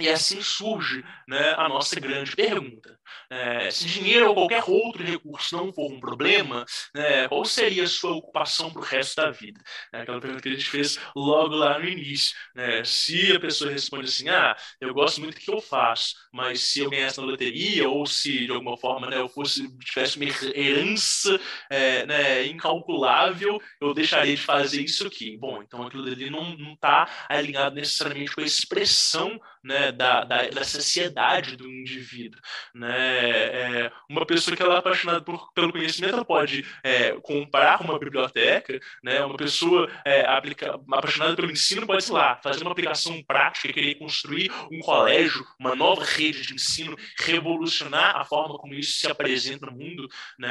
E 0.00 0.08
assim 0.08 0.42
surge 0.42 1.04
né, 1.28 1.54
a 1.56 1.68
nossa 1.68 2.00
grande 2.00 2.34
pergunta. 2.34 2.98
É, 3.30 3.70
se 3.70 3.86
dinheiro 3.86 4.28
ou 4.28 4.34
qualquer 4.34 4.64
outro 4.66 5.04
recurso 5.04 5.56
não 5.56 5.72
for 5.72 5.90
um 5.92 6.00
problema, 6.00 6.64
né, 6.92 7.28
qual 7.28 7.44
seria 7.44 7.84
a 7.84 7.86
sua 7.86 8.12
ocupação 8.12 8.72
para 8.72 8.82
o 8.82 8.84
resto 8.84 9.22
da 9.22 9.30
vida? 9.30 9.60
É 9.92 10.00
aquela 10.00 10.20
pergunta 10.20 10.42
que 10.42 10.48
a 10.48 10.52
gente 10.52 10.68
fez 10.68 10.98
logo 11.14 11.54
lá 11.54 11.78
no 11.78 11.88
início. 11.88 12.36
Né? 12.56 12.82
Se 12.82 13.36
a 13.36 13.38
pessoa 13.38 13.70
responde 13.70 14.06
assim, 14.06 14.28
ah, 14.28 14.56
eu 14.80 14.92
gosto 14.92 15.20
muito 15.20 15.36
do 15.36 15.40
que 15.40 15.50
eu 15.50 15.60
faço, 15.60 16.16
mas 16.32 16.60
se 16.60 16.80
eu 16.80 16.90
ganhasse 16.90 17.20
na 17.20 17.26
loteria 17.26 17.88
ou 17.88 18.04
se 18.04 18.46
de 18.46 18.50
alguma 18.50 18.76
forma 18.76 19.08
né, 19.08 19.20
eu 19.20 19.28
fosse 19.28 19.68
tivesse 19.78 20.16
uma 20.16 20.26
herança 20.56 21.40
é, 21.70 22.04
né, 22.04 22.46
incalculável, 22.46 23.60
eu 23.80 23.94
deixaria 23.94 24.34
de 24.34 24.42
fazer 24.42 24.82
isso 24.82 25.06
aqui. 25.06 25.36
Bom, 25.36 25.62
então 25.62 25.86
aquilo 25.86 26.04
ali 26.04 26.28
não 26.30 26.52
está 26.72 27.08
alinhado 27.28 27.76
necessariamente 27.76 28.32
com 28.34 28.40
a 28.40 28.44
expressão 28.44 29.40
né, 29.64 29.90
da, 29.90 30.24
da, 30.24 30.48
da 30.48 30.62
sociedade 30.62 31.56
do 31.56 31.66
indivíduo. 31.66 32.38
Né? 32.74 33.86
É, 33.86 33.92
uma 34.10 34.26
pessoa 34.26 34.54
que 34.54 34.62
ela 34.62 34.74
é 34.74 34.78
apaixonada 34.78 35.22
por, 35.22 35.52
pelo 35.54 35.72
conhecimento 35.72 36.14
ela 36.14 36.24
pode 36.24 36.66
é, 36.82 37.12
comprar 37.22 37.80
uma 37.80 37.98
biblioteca, 37.98 38.78
né? 39.02 39.24
uma 39.24 39.36
pessoa 39.36 39.90
é, 40.04 40.26
aplica, 40.26 40.74
apaixonada 40.74 41.34
pelo 41.34 41.50
ensino 41.50 41.86
pode, 41.86 42.04
sei 42.04 42.14
lá, 42.14 42.38
fazer 42.42 42.62
uma 42.62 42.72
aplicação 42.72 43.22
prática, 43.22 43.72
querer 43.72 43.94
construir 43.94 44.52
um 44.70 44.80
colégio, 44.80 45.44
uma 45.58 45.74
nova 45.74 46.04
rede 46.04 46.42
de 46.42 46.54
ensino, 46.54 46.96
revolucionar 47.18 48.16
a 48.16 48.24
forma 48.24 48.58
como 48.58 48.74
isso 48.74 48.98
se 48.98 49.10
apresenta 49.10 49.66
no 49.66 49.72
mundo. 49.72 50.08
Né? 50.38 50.50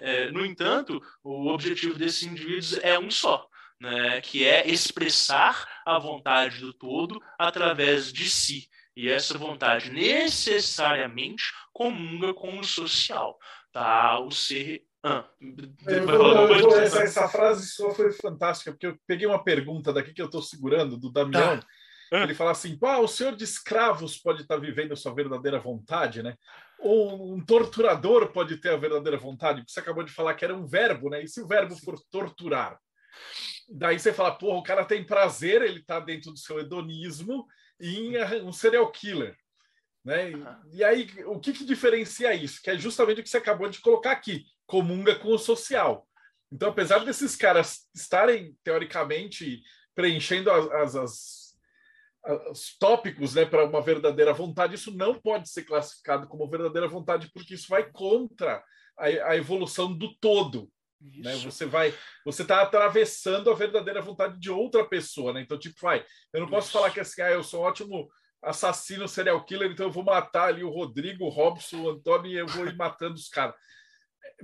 É, 0.00 0.30
no 0.32 0.44
entanto, 0.44 1.00
o 1.22 1.48
objetivo 1.48 1.94
desses 1.94 2.24
indivíduos 2.24 2.78
é 2.82 2.98
um 2.98 3.10
só, 3.10 3.46
né, 3.82 4.20
que 4.20 4.46
é 4.46 4.68
expressar 4.68 5.68
a 5.84 5.98
vontade 5.98 6.60
do 6.60 6.72
todo 6.72 7.20
através 7.36 8.12
de 8.12 8.30
si. 8.30 8.68
E 8.96 9.08
essa 9.08 9.36
vontade 9.36 9.90
necessariamente 9.90 11.44
comunga 11.72 12.32
com 12.32 12.58
o 12.58 12.64
social, 12.64 13.36
tá? 13.72 14.20
O 14.20 14.30
ser 14.30 14.84
ah, 15.04 15.24
eu 15.40 16.06
vou, 16.06 16.48
eu 16.48 16.60
vou, 16.60 16.78
essa, 16.78 17.02
essa, 17.02 17.28
frase 17.28 17.66
sua 17.66 17.92
foi 17.92 18.12
fantástica, 18.12 18.70
porque 18.70 18.86
eu 18.86 18.96
peguei 19.04 19.26
uma 19.26 19.42
pergunta 19.42 19.92
daqui 19.92 20.12
que 20.12 20.22
eu 20.22 20.26
estou 20.26 20.40
segurando, 20.40 20.96
do 20.96 21.10
Damião. 21.10 21.58
Tá. 21.58 21.66
Ah. 22.12 22.22
Ele 22.22 22.34
fala 22.34 22.52
assim: 22.52 22.78
ah, 22.84 23.00
o 23.00 23.08
senhor 23.08 23.34
de 23.34 23.42
escravos 23.42 24.16
pode 24.16 24.42
estar 24.42 24.58
vivendo 24.58 24.92
a 24.92 24.96
sua 24.96 25.12
verdadeira 25.12 25.58
vontade, 25.58 26.22
né? 26.22 26.36
Ou 26.78 27.34
um 27.34 27.44
torturador 27.44 28.30
pode 28.30 28.58
ter 28.58 28.70
a 28.70 28.76
verdadeira 28.76 29.18
vontade, 29.18 29.64
você 29.66 29.80
acabou 29.80 30.04
de 30.04 30.12
falar 30.12 30.34
que 30.34 30.44
era 30.44 30.54
um 30.54 30.66
verbo, 30.66 31.10
né? 31.10 31.24
E 31.24 31.26
se 31.26 31.40
o 31.40 31.48
verbo 31.48 31.74
for 31.74 31.98
torturar? 32.08 32.78
Daí 33.74 33.98
você 33.98 34.12
fala, 34.12 34.36
porra, 34.36 34.58
o 34.58 34.62
cara 34.62 34.84
tem 34.84 35.04
prazer, 35.04 35.62
ele 35.62 35.80
está 35.80 35.98
dentro 35.98 36.30
do 36.30 36.38
seu 36.38 36.58
hedonismo 36.58 37.46
em 37.80 38.16
um 38.42 38.52
serial 38.52 38.90
killer. 38.90 39.36
Né? 40.04 40.32
E, 40.32 40.78
e 40.78 40.84
aí, 40.84 41.08
o 41.26 41.38
que, 41.38 41.52
que 41.52 41.64
diferencia 41.64 42.34
isso? 42.34 42.60
Que 42.62 42.70
é 42.70 42.78
justamente 42.78 43.20
o 43.20 43.22
que 43.22 43.30
você 43.30 43.38
acabou 43.38 43.68
de 43.68 43.80
colocar 43.80 44.12
aqui: 44.12 44.44
comunga 44.66 45.14
com 45.14 45.28
o 45.28 45.38
social. 45.38 46.06
Então, 46.52 46.68
apesar 46.68 47.04
desses 47.04 47.34
caras 47.34 47.88
estarem, 47.94 48.54
teoricamente, 48.62 49.62
preenchendo 49.94 50.50
as, 50.50 50.70
as, 50.70 50.96
as, 50.96 51.58
os 52.50 52.76
tópicos 52.78 53.34
né, 53.34 53.46
para 53.46 53.64
uma 53.64 53.80
verdadeira 53.80 54.34
vontade, 54.34 54.74
isso 54.74 54.94
não 54.94 55.14
pode 55.14 55.48
ser 55.48 55.62
classificado 55.62 56.26
como 56.26 56.50
verdadeira 56.50 56.88
vontade, 56.88 57.30
porque 57.32 57.54
isso 57.54 57.68
vai 57.68 57.90
contra 57.90 58.62
a, 58.98 59.04
a 59.04 59.36
evolução 59.36 59.96
do 59.96 60.14
todo. 60.18 60.70
Né? 61.02 61.34
Você 61.36 61.66
vai, 61.66 61.94
você 62.24 62.42
está 62.42 62.62
atravessando 62.62 63.50
a 63.50 63.54
verdadeira 63.54 64.00
vontade 64.00 64.38
de 64.38 64.50
outra 64.50 64.84
pessoa, 64.84 65.32
né? 65.32 65.40
Então, 65.40 65.58
tipo, 65.58 65.80
vai, 65.80 66.04
eu 66.32 66.40
não 66.40 66.48
posso 66.48 66.68
Isso. 66.68 66.78
falar 66.78 66.90
que 66.90 67.00
assim, 67.00 67.22
ah, 67.22 67.30
eu 67.30 67.42
sou 67.42 67.62
um 67.62 67.64
ótimo 67.64 68.08
assassino 68.42 69.06
serial 69.08 69.44
killer, 69.44 69.70
então 69.70 69.86
eu 69.86 69.92
vou 69.92 70.04
matar 70.04 70.48
ali 70.48 70.64
o 70.64 70.70
Rodrigo, 70.70 71.24
o 71.24 71.28
Robson, 71.28 71.82
o 71.82 71.90
Antônio 71.90 72.30
e 72.30 72.36
eu 72.36 72.46
vou 72.46 72.66
ir 72.66 72.76
matando 72.76 73.14
os 73.14 73.28
caras. 73.28 73.54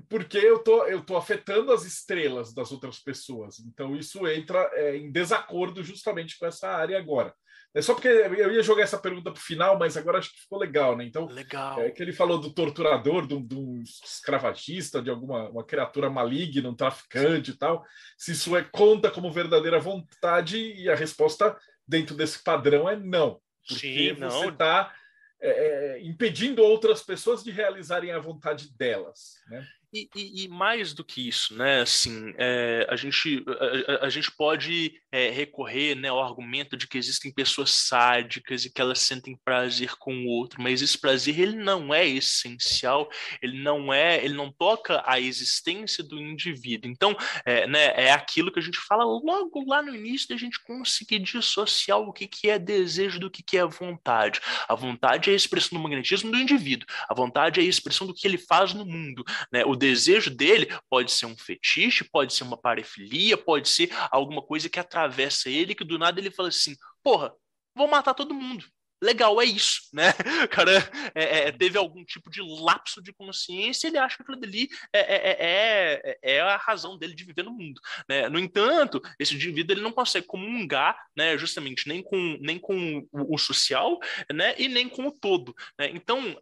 Porque 0.09 0.39
eu 0.39 0.59
tô, 0.59 0.85
eu 0.85 1.05
tô 1.05 1.17
afetando 1.17 1.73
as 1.73 1.85
estrelas 1.85 2.53
das 2.55 2.71
outras 2.71 2.99
pessoas. 2.99 3.59
Então, 3.61 3.97
isso 3.97 4.27
entra 4.29 4.71
é, 4.75 4.97
em 4.97 5.11
desacordo 5.11 5.83
justamente 5.83 6.39
com 6.39 6.47
essa 6.47 6.69
área 6.69 6.99
agora. 6.99 7.35
É 7.75 7.83
só 7.83 7.95
porque 7.95 8.09
eu 8.09 8.53
ia 8.53 8.63
jogar 8.63 8.83
essa 8.83 8.99
pergunta 8.99 9.31
para 9.31 9.39
o 9.39 9.43
final, 9.43 9.79
mas 9.79 9.97
agora 9.97 10.19
acho 10.19 10.33
que 10.33 10.41
ficou 10.41 10.59
legal, 10.59 10.97
né? 10.97 11.05
Então, 11.05 11.27
legal. 11.27 11.81
É 11.81 11.91
que 11.91 12.03
ele 12.03 12.13
falou 12.13 12.39
do 12.39 12.53
torturador, 12.53 13.27
de 13.27 13.35
um, 13.35 13.83
escravagista, 13.83 15.03
de 15.03 15.11
alguma 15.11 15.49
uma 15.51 15.65
criatura 15.65 16.09
maligna, 16.09 16.71
um 16.71 16.75
traficante 16.75 17.51
e 17.51 17.57
tal. 17.57 17.85
Se 18.17 18.33
isso 18.33 18.57
é 18.57 18.65
conta 18.65 19.11
como 19.11 19.31
verdadeira 19.31 19.79
vontade, 19.79 20.57
e 20.57 20.89
a 20.89 20.95
resposta 20.95 21.57
dentro 21.87 22.17
desse 22.17 22.43
padrão 22.43 22.89
é 22.89 22.97
não. 22.97 23.41
Porque 23.67 24.15
Sim, 24.15 24.21
não. 24.21 24.31
você 24.31 24.49
está 24.49 24.93
é, 25.41 25.51
é, 25.51 26.03
impedindo 26.03 26.63
outras 26.63 27.03
pessoas 27.03 27.45
de 27.45 27.51
realizarem 27.51 28.11
a 28.11 28.19
vontade 28.19 28.75
delas, 28.77 29.35
né? 29.49 29.67
E, 29.91 30.07
e, 30.15 30.45
e, 30.45 30.49
mais 30.49 30.93
do 30.93 31.03
que 31.03 31.27
isso, 31.27 31.57
né? 31.57 31.81
Assim, 31.81 32.35
é, 32.37 32.87
a, 32.91 32.97
gente, 32.97 33.43
a, 33.89 34.05
a, 34.05 34.11
gente 34.11 34.31
pode 34.31 35.01
é, 35.11 35.31
recorrer 35.31 35.95
né, 35.95 36.09
ao 36.09 36.23
argumento 36.23 36.77
de 36.77 36.87
que 36.87 36.99
existem 36.99 37.33
pessoas 37.33 37.71
sádicas 37.71 38.67
e 38.67 38.71
que 38.71 38.83
elas 38.83 38.99
sentem 38.99 39.35
prazer 39.43 39.97
com 39.97 40.15
o 40.15 40.27
outro, 40.27 40.63
mas 40.63 40.83
esse 40.83 40.99
prazer 40.99 41.41
ele 41.41 41.57
não 41.57 41.95
é 41.95 42.07
essencial, 42.07 43.09
ele 43.41 43.63
não 43.63 43.91
é, 43.91 44.23
ele 44.23 44.35
não 44.35 44.53
toca 44.53 45.03
a 45.07 45.19
existência 45.19 46.05
do 46.05 46.19
indivíduo. 46.21 46.91
Então, 46.91 47.17
é, 47.47 47.67
né, 47.67 47.87
é 47.97 48.13
aquilo 48.13 48.53
que 48.53 48.59
a 48.59 48.63
gente 48.63 48.79
fala 48.79 49.05
logo 49.05 49.65
lá 49.67 49.81
no 49.81 49.95
início 49.95 50.29
da 50.29 50.37
gente 50.37 50.63
conseguir 50.65 51.21
dissociar 51.21 51.99
o 51.99 52.13
que, 52.13 52.27
que 52.27 52.51
é 52.51 52.59
desejo 52.59 53.19
do 53.19 53.31
que, 53.31 53.43
que 53.43 53.57
é 53.57 53.65
vontade. 53.65 54.39
A 54.69 54.75
vontade 54.75 55.31
é 55.31 55.33
a 55.33 55.37
expressão 55.37 55.79
do 55.79 55.83
magnetismo 55.83 56.31
do 56.31 56.37
indivíduo, 56.37 56.87
a 57.09 57.15
vontade 57.15 57.59
é 57.59 57.63
a 57.63 57.67
expressão 57.67 58.07
do 58.07 58.13
que 58.13 58.29
ele 58.29 58.37
faz 58.37 58.75
no 58.75 58.85
mundo. 58.85 59.25
Né? 59.51 59.65
O 59.65 59.78
desejo 59.79 60.31
dele 60.31 60.69
pode 60.91 61.13
ser 61.13 61.27
um 61.27 61.37
fetiche, 61.37 62.05
pode 62.05 62.35
ser 62.35 62.45
uma 62.45 62.57
parafilia, 62.57 63.37
pode 63.37 63.69
ser 63.69 63.91
alguma 64.11 64.43
coisa 64.43 64.69
que 64.69 64.81
atravessa 64.81 65.49
ele, 65.49 65.75
que 65.75 65.85
do 65.85 65.99
nada 65.99 66.21
ele 66.21 66.31
fala 66.31 66.49
assim: 66.49 66.75
porra, 67.03 67.33
vou 67.75 67.89
matar 67.89 68.15
todo 68.15 68.35
mundo 68.35 68.65
legal, 69.03 69.41
é 69.41 69.45
isso, 69.45 69.83
né? 69.93 70.13
O 70.45 70.49
cara 70.49 70.73
é, 71.15 71.49
é, 71.49 71.53
teve 71.53 71.79
algum 71.79 72.05
tipo 72.05 72.31
de 72.31 72.41
lapso 72.43 73.03
de 73.03 73.13
consciência, 73.13 73.89
ele 73.89 73.99
acha 73.99 74.17
que 74.17 74.23
aquilo 74.23 74.41
dali 74.41 74.69
é, 74.93 74.99
é, 75.01 75.37
é, 75.41 76.19
é, 76.23 76.41
a 76.41 76.57
razão 76.57 76.99
dele 76.99 77.15
de 77.15 77.25
viver 77.25 77.45
no 77.45 77.53
mundo, 77.53 77.81
né? 78.09 78.29
No 78.29 78.39
entanto, 78.39 79.01
esse 79.19 79.35
indivíduo 79.35 79.75
ele 79.75 79.83
não 79.83 79.93
consegue 79.93 80.27
comungar, 80.27 80.97
né? 81.17 81.37
Justamente 81.37 81.89
nem 81.89 82.03
com, 82.03 82.39
nem 82.41 82.59
com 82.59 83.07
o, 83.13 83.35
o 83.35 83.39
social, 83.39 83.99
né? 84.33 84.55
E 84.59 84.69
nem 84.69 84.89
com 84.89 85.07
o 85.07 85.13
todo, 85.13 85.55
né? 85.79 85.91
Então, 85.91 86.37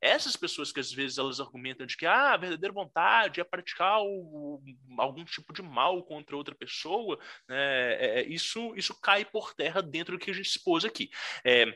essas 0.00 0.36
pessoas 0.36 0.72
que 0.72 0.80
às 0.80 0.92
vezes 0.92 1.18
elas 1.18 1.40
argumentam 1.40 1.86
de 1.86 1.96
que 1.96 2.06
ah, 2.06 2.34
a 2.34 2.36
verdadeira 2.36 2.72
vontade 2.72 3.40
é 3.40 3.44
praticar 3.44 4.00
o, 4.02 4.62
algum 4.98 5.24
tipo 5.24 5.52
de 5.52 5.62
mal 5.62 6.02
contra 6.04 6.36
outra 6.36 6.54
pessoa, 6.54 7.18
né? 7.48 8.22
isso, 8.24 8.74
isso 8.76 8.98
cai 9.00 9.24
por 9.24 9.54
terra 9.54 9.82
dentro 9.82 10.16
do 10.16 10.24
que 10.24 10.30
a 10.30 10.34
gente 10.34 10.46
expôs 10.46 10.84
aqui. 10.84 11.10
É, 11.44 11.66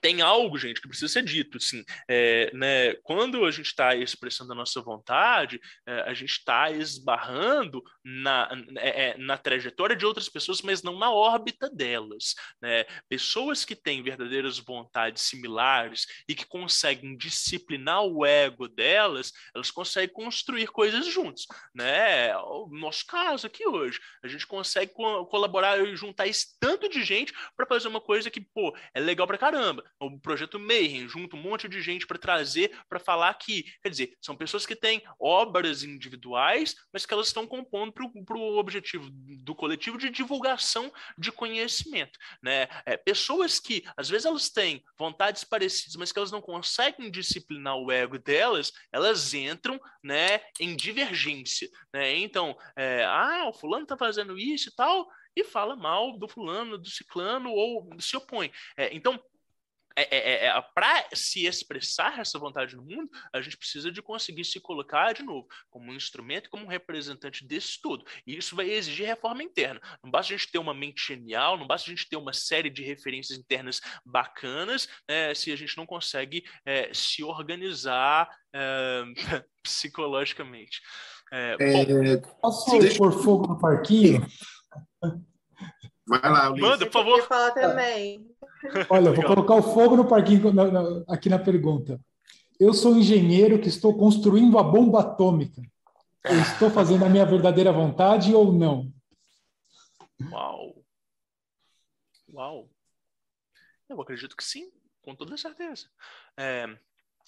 tem 0.00 0.20
algo, 0.20 0.58
gente, 0.58 0.80
que 0.80 0.88
precisa 0.88 1.12
ser 1.12 1.22
dito. 1.22 1.58
Assim, 1.58 1.84
é, 2.08 2.50
né, 2.54 2.94
quando 3.02 3.44
a 3.44 3.50
gente 3.50 3.66
está 3.66 3.94
expressando 3.94 4.52
a 4.52 4.56
nossa 4.56 4.80
vontade, 4.80 5.60
é, 5.86 6.00
a 6.02 6.14
gente 6.14 6.30
está 6.30 6.70
esbarrando 6.70 7.82
na, 8.04 8.48
é, 8.78 9.10
é, 9.10 9.18
na 9.18 9.36
trajetória 9.36 9.96
de 9.96 10.06
outras 10.06 10.28
pessoas, 10.28 10.62
mas 10.62 10.82
não 10.82 10.98
na 10.98 11.10
órbita 11.10 11.70
delas. 11.70 12.34
Né? 12.60 12.84
Pessoas 13.08 13.64
que 13.64 13.76
têm 13.76 14.02
verdadeiras 14.02 14.58
vontades 14.58 15.22
similares 15.22 16.06
e 16.28 16.34
que 16.34 16.46
conseguem 16.46 17.16
disciplinar 17.16 18.02
o 18.02 18.24
ego 18.24 18.68
delas, 18.68 19.32
elas 19.54 19.70
conseguem 19.70 20.14
construir 20.14 20.68
coisas 20.68 21.06
juntos. 21.06 21.46
Né? 21.74 22.36
O 22.36 22.68
nosso 22.70 23.06
caso 23.06 23.46
aqui 23.46 23.66
hoje, 23.66 24.00
a 24.22 24.28
gente 24.28 24.46
consegue 24.46 24.92
co 24.92 25.26
colaborar 25.26 25.78
e 25.80 25.96
juntar 25.96 26.26
esse 26.26 26.58
tanto 26.58 26.88
de 26.88 27.04
gente 27.04 27.32
para 27.56 27.66
fazer 27.66 27.88
uma 27.88 28.00
coisa 28.00 28.30
que, 28.30 28.40
pô, 28.40 28.76
é 28.94 29.00
legal 29.00 29.26
pra 29.26 29.38
caramba. 29.38 29.84
O 30.00 30.18
projeto 30.18 30.58
Mayhem, 30.58 31.08
junto 31.08 31.36
um 31.36 31.40
monte 31.40 31.68
de 31.68 31.80
gente 31.80 32.06
para 32.06 32.18
trazer, 32.18 32.76
para 32.88 32.98
falar 32.98 33.34
que, 33.34 33.64
quer 33.82 33.88
dizer, 33.88 34.16
são 34.20 34.36
pessoas 34.36 34.64
que 34.64 34.76
têm 34.76 35.02
obras 35.18 35.82
individuais, 35.82 36.74
mas 36.92 37.04
que 37.04 37.12
elas 37.12 37.28
estão 37.28 37.46
compondo 37.46 37.92
para 37.92 38.36
o 38.36 38.58
objetivo 38.58 39.08
do 39.10 39.54
coletivo 39.54 39.98
de 39.98 40.10
divulgação 40.10 40.92
de 41.16 41.32
conhecimento. 41.32 42.18
Né? 42.42 42.68
É, 42.86 42.96
pessoas 42.96 43.58
que, 43.58 43.84
às 43.96 44.08
vezes, 44.08 44.26
elas 44.26 44.50
têm 44.50 44.82
vontades 44.98 45.44
parecidas, 45.44 45.96
mas 45.96 46.12
que 46.12 46.18
elas 46.18 46.32
não 46.32 46.40
conseguem 46.40 47.10
disciplinar 47.10 47.76
o 47.76 47.90
ego 47.90 48.18
delas, 48.18 48.72
elas 48.92 49.34
entram 49.34 49.80
né, 50.02 50.40
em 50.60 50.76
divergência. 50.76 51.68
Né? 51.92 52.16
Então, 52.16 52.56
é, 52.76 53.04
ah, 53.04 53.46
o 53.48 53.52
fulano 53.52 53.82
está 53.84 53.96
fazendo 53.96 54.38
isso 54.38 54.68
e 54.68 54.74
tal, 54.74 55.08
e 55.34 55.44
fala 55.44 55.76
mal 55.76 56.18
do 56.18 56.28
fulano, 56.28 56.78
do 56.78 56.88
ciclano, 56.88 57.50
ou 57.50 57.88
se 58.00 58.16
opõe. 58.16 58.50
É, 58.76 58.94
então, 58.94 59.20
é, 59.98 60.08
é, 60.10 60.46
é, 60.46 60.46
é 60.46 60.62
para 60.74 61.08
se 61.12 61.46
expressar 61.46 62.18
essa 62.18 62.38
vontade 62.38 62.76
no 62.76 62.82
mundo, 62.82 63.10
a 63.32 63.40
gente 63.40 63.56
precisa 63.56 63.90
de 63.90 64.00
conseguir 64.00 64.44
se 64.44 64.60
colocar 64.60 65.12
de 65.12 65.22
novo 65.22 65.48
como 65.68 65.90
um 65.90 65.94
instrumento, 65.94 66.50
como 66.50 66.64
um 66.64 66.68
representante 66.68 67.46
desse 67.46 67.80
todo. 67.80 68.04
E 68.26 68.36
isso 68.36 68.54
vai 68.54 68.70
exigir 68.70 69.06
reforma 69.06 69.42
interna. 69.42 69.80
Não 70.02 70.10
basta 70.10 70.32
a 70.32 70.36
gente 70.36 70.50
ter 70.50 70.58
uma 70.58 70.74
mente 70.74 71.06
genial, 71.06 71.58
não 71.58 71.66
basta 71.66 71.90
a 71.90 71.94
gente 71.94 72.08
ter 72.08 72.16
uma 72.16 72.32
série 72.32 72.70
de 72.70 72.82
referências 72.82 73.38
internas 73.38 73.80
bacanas, 74.04 74.88
né, 75.08 75.34
se 75.34 75.50
a 75.50 75.56
gente 75.56 75.76
não 75.76 75.86
consegue 75.86 76.44
é, 76.64 76.92
se 76.94 77.24
organizar 77.24 78.28
é, 78.54 79.02
psicologicamente. 79.62 80.80
Posso 82.40 82.70
pôr 82.96 83.12
fogo 83.22 83.48
no 83.48 83.58
parquinho? 83.58 84.26
Vai 86.08 86.20
lá, 86.22 86.50
Ulisses. 86.50 86.70
Manda, 86.70 86.86
por 86.86 86.92
favor. 86.92 87.22
falar 87.28 87.50
também. 87.50 88.26
Olha, 88.88 89.12
vou 89.12 89.24
colocar 89.24 89.54
o 89.54 89.62
fogo 89.62 89.96
no 89.96 90.06
parquinho 90.06 90.52
na, 90.52 90.70
na, 90.70 91.04
aqui 91.08 91.28
na 91.28 91.38
pergunta. 91.38 92.00
Eu 92.58 92.74
sou 92.74 92.96
engenheiro 92.96 93.60
que 93.60 93.68
estou 93.68 93.96
construindo 93.96 94.58
a 94.58 94.62
bomba 94.62 95.00
atômica. 95.00 95.62
Eu 96.24 96.40
estou 96.40 96.70
fazendo 96.70 97.04
a 97.04 97.08
minha 97.08 97.24
verdadeira 97.24 97.72
vontade 97.72 98.34
ou 98.34 98.52
não? 98.52 98.92
Uau! 100.30 100.74
Uau! 102.32 102.68
Eu 103.88 104.00
acredito 104.00 104.36
que 104.36 104.44
sim, 104.44 104.70
com 105.02 105.14
toda 105.14 105.36
certeza. 105.36 105.88
É, 106.36 106.66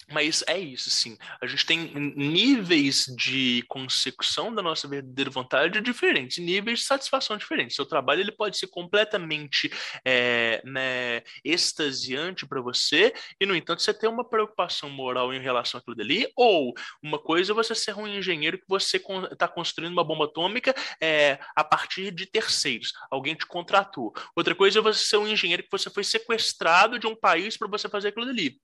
mas 0.09 0.43
é 0.47 0.57
isso, 0.57 0.89
sim. 0.89 1.17
A 1.41 1.47
gente 1.47 1.65
tem 1.65 1.93
níveis 2.15 3.05
de 3.17 3.63
consecução 3.67 4.53
da 4.53 4.61
nossa 4.61 4.87
verdadeira 4.87 5.29
vontade 5.29 5.81
diferentes, 5.81 6.37
níveis 6.37 6.79
de 6.79 6.85
satisfação 6.85 7.37
diferentes. 7.37 7.75
Seu 7.75 7.85
trabalho 7.85 8.21
ele 8.21 8.31
pode 8.31 8.57
ser 8.57 8.67
completamente 8.67 9.71
é, 10.05 10.61
né, 10.65 11.21
extasiante 11.43 12.45
para 12.45 12.61
você, 12.61 13.13
e, 13.39 13.45
no 13.45 13.55
entanto, 13.55 13.81
você 13.81 13.93
tem 13.93 14.09
uma 14.09 14.27
preocupação 14.27 14.89
moral 14.89 15.33
em 15.33 15.39
relação 15.39 15.79
àquilo 15.79 15.95
dali, 15.95 16.27
ou 16.35 16.73
uma 17.01 17.19
coisa 17.19 17.51
é 17.51 17.55
você 17.55 17.75
ser 17.75 17.95
um 17.95 18.07
engenheiro 18.07 18.57
que 18.57 18.65
você 18.67 19.01
está 19.31 19.47
construindo 19.47 19.93
uma 19.93 20.03
bomba 20.03 20.25
atômica 20.25 20.73
é, 21.01 21.39
a 21.55 21.63
partir 21.63 22.11
de 22.11 22.25
terceiros. 22.25 22.93
Alguém 23.09 23.35
te 23.35 23.45
contratou. 23.45 24.13
Outra 24.35 24.55
coisa 24.55 24.79
é 24.79 24.81
você 24.81 25.05
ser 25.05 25.17
um 25.17 25.27
engenheiro 25.27 25.63
que 25.63 25.71
você 25.71 25.89
foi 25.89 26.03
sequestrado 26.03 26.99
de 26.99 27.07
um 27.07 27.15
país 27.15 27.57
para 27.57 27.67
você 27.67 27.89
fazer 27.89 28.09
aquilo 28.09 28.25
dali. 28.25 28.59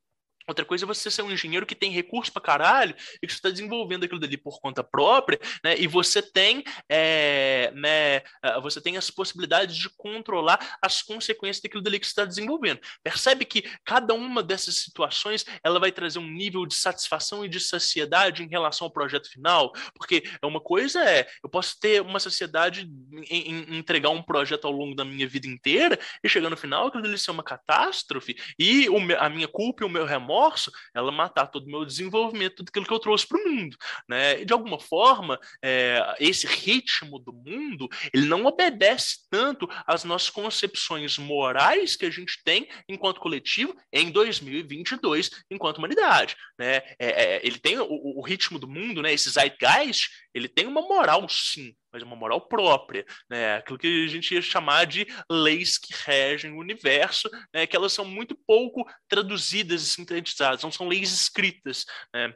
Outra 0.48 0.64
coisa 0.64 0.86
é 0.86 0.88
você 0.88 1.12
ser 1.12 1.24
um 1.24 1.32
engenheiro 1.32 1.66
que 1.66 1.76
tem 1.76 1.92
recurso 1.92 2.32
para 2.32 2.42
caralho 2.42 2.96
e 3.22 3.28
que 3.28 3.34
está 3.34 3.50
desenvolvendo 3.50 4.06
aquilo 4.06 4.20
dali 4.20 4.38
por 4.38 4.62
conta 4.62 4.82
própria, 4.82 5.38
né? 5.62 5.76
E 5.78 5.88
você 5.88 6.22
tem, 6.22 6.64
é, 6.88 7.70
né, 7.76 8.22
ah, 8.42 8.60
você 8.62 8.80
tem 8.80 8.96
as 8.96 9.12
possibilidades 9.12 9.76
de 9.76 9.90
controlar 9.90 10.78
as 10.82 11.02
consequências 11.02 11.62
daquilo 11.62 11.84
dali 11.84 12.00
que 12.00 12.06
você 12.06 12.12
está 12.12 12.24
desenvolvendo. 12.24 12.80
Percebe 13.04 13.44
que 13.44 13.64
cada 13.84 14.14
uma 14.14 14.42
dessas 14.42 14.76
situações 14.78 15.46
ela 15.62 15.80
vai 15.82 15.92
trazer 15.92 16.20
um 16.20 16.30
nível 16.30 16.66
de 16.66 16.76
satisfação 16.76 17.44
e 17.44 17.50
de 17.50 17.60
saciedade 17.60 18.42
em 18.42 18.48
relação 18.48 18.86
ao 18.86 18.92
projeto 18.92 19.30
final, 19.30 19.74
porque 19.96 20.24
uma 20.42 20.62
coisa 20.62 21.04
é 21.04 21.28
eu 21.44 21.50
posso 21.50 21.78
ter 21.78 22.02
uma 22.02 22.22
sociedade 22.22 22.90
em, 23.30 23.52
em 23.52 23.78
entregar 23.78 24.12
um 24.12 24.24
projeto 24.24 24.66
ao 24.66 24.72
longo 24.72 24.96
da 24.96 25.04
minha 25.04 25.28
vida 25.28 25.48
inteira 25.48 26.00
e 26.24 26.30
chegar 26.30 26.50
no 26.50 26.56
final 26.56 26.88
aquilo 26.88 27.04
dali 27.04 27.18
ser 27.18 27.32
uma 27.32 27.44
catástrofe 27.44 28.38
e 28.58 28.88
o, 28.88 28.98
a 29.20 29.28
minha 29.30 29.48
culpa 29.48 29.84
e 29.84 29.86
o 29.86 29.90
meu 29.90 30.06
remorso 30.06 30.37
remorso, 30.38 30.72
ela 30.94 31.12
matar 31.12 31.48
todo 31.48 31.66
o 31.66 31.70
meu 31.70 31.84
desenvolvimento, 31.84 32.58
tudo 32.58 32.70
aquilo 32.70 32.86
que 32.86 32.94
eu 32.94 33.00
trouxe 33.00 33.28
para 33.28 33.40
o 33.40 33.50
mundo. 33.50 33.78
Né? 34.08 34.42
E 34.42 34.46
de 34.46 34.54
alguma 34.54 34.80
forma, 34.80 35.40
é, 35.64 36.16
esse 36.20 36.46
ritmo 36.46 37.20
do 37.20 37.34
mundo, 37.34 37.90
ele 38.14 38.28
não 38.28 38.46
obedece 38.46 39.28
tanto 39.30 39.68
às 39.86 40.04
nossas 40.04 40.30
concepções 40.30 41.18
morais 41.18 41.96
que 41.96 42.06
a 42.06 42.10
gente 42.10 42.42
tem 42.44 42.70
enquanto 42.88 43.20
coletivo 43.20 43.76
em 43.92 44.12
2022, 44.12 45.32
enquanto 45.50 45.78
humanidade. 45.78 46.36
Né? 46.58 46.78
É, 47.00 47.38
é, 47.38 47.42
ele 47.44 47.60
tem 47.60 47.80
o, 47.80 47.88
o, 47.90 48.22
ritmo 48.22 48.60
do 48.60 48.68
mundo, 48.68 49.02
né? 49.02 49.14
esse 49.14 49.30
zeitgeist, 49.30 50.10
ele 50.38 50.48
tem 50.48 50.66
uma 50.66 50.82
moral, 50.82 51.28
sim, 51.30 51.74
mas 51.92 52.04
uma 52.04 52.16
moral 52.16 52.48
própria, 52.48 53.06
né? 53.30 53.56
Aquilo 53.56 53.78
que 53.78 54.06
a 54.06 54.08
gente 54.08 54.34
ia 54.34 54.42
chamar 54.42 54.86
de 54.86 55.08
leis 55.30 55.78
que 55.78 55.94
regem 56.06 56.52
o 56.52 56.60
universo, 56.60 57.30
né? 57.54 57.66
Que 57.66 57.76
elas 57.76 57.94
são 57.94 58.06
muito 58.06 58.38
pouco 58.46 58.86
traduzidas 59.08 59.82
e 59.82 59.88
sintetizadas, 59.88 60.64
não 60.64 60.72
são 60.72 60.88
leis 60.88 61.12
escritas, 61.12 61.86
né? 62.14 62.34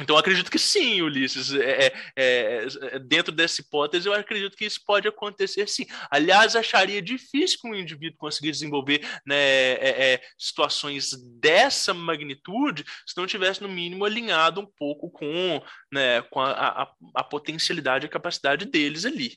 Então, 0.00 0.16
acredito 0.16 0.50
que 0.50 0.58
sim, 0.58 1.02
Ulisses. 1.02 1.52
É, 1.52 1.92
é, 2.16 2.66
é, 2.82 2.98
dentro 3.00 3.32
dessa 3.32 3.60
hipótese, 3.60 4.06
eu 4.06 4.14
acredito 4.14 4.56
que 4.56 4.64
isso 4.64 4.80
pode 4.86 5.08
acontecer 5.08 5.68
sim. 5.68 5.86
Aliás, 6.08 6.54
acharia 6.54 7.02
difícil 7.02 7.58
que 7.60 7.68
um 7.68 7.74
indivíduo 7.74 8.16
conseguir 8.16 8.52
desenvolver 8.52 9.00
né, 9.26 9.36
é, 9.36 10.14
é, 10.14 10.20
situações 10.38 11.10
dessa 11.40 11.92
magnitude 11.92 12.84
se 13.04 13.16
não 13.16 13.26
tivesse, 13.26 13.60
no 13.60 13.68
mínimo, 13.68 14.04
alinhado 14.04 14.60
um 14.60 14.66
pouco 14.66 15.10
com, 15.10 15.60
né, 15.92 16.22
com 16.22 16.40
a, 16.40 16.52
a, 16.52 16.92
a 17.16 17.24
potencialidade 17.24 18.06
e 18.06 18.08
a 18.08 18.10
capacidade 18.10 18.66
deles 18.66 19.04
ali. 19.04 19.36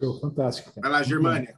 Show, 0.00 0.18
fantástico. 0.18 0.72
Vai 0.80 0.90
lá, 0.90 1.02
Germânia. 1.02 1.54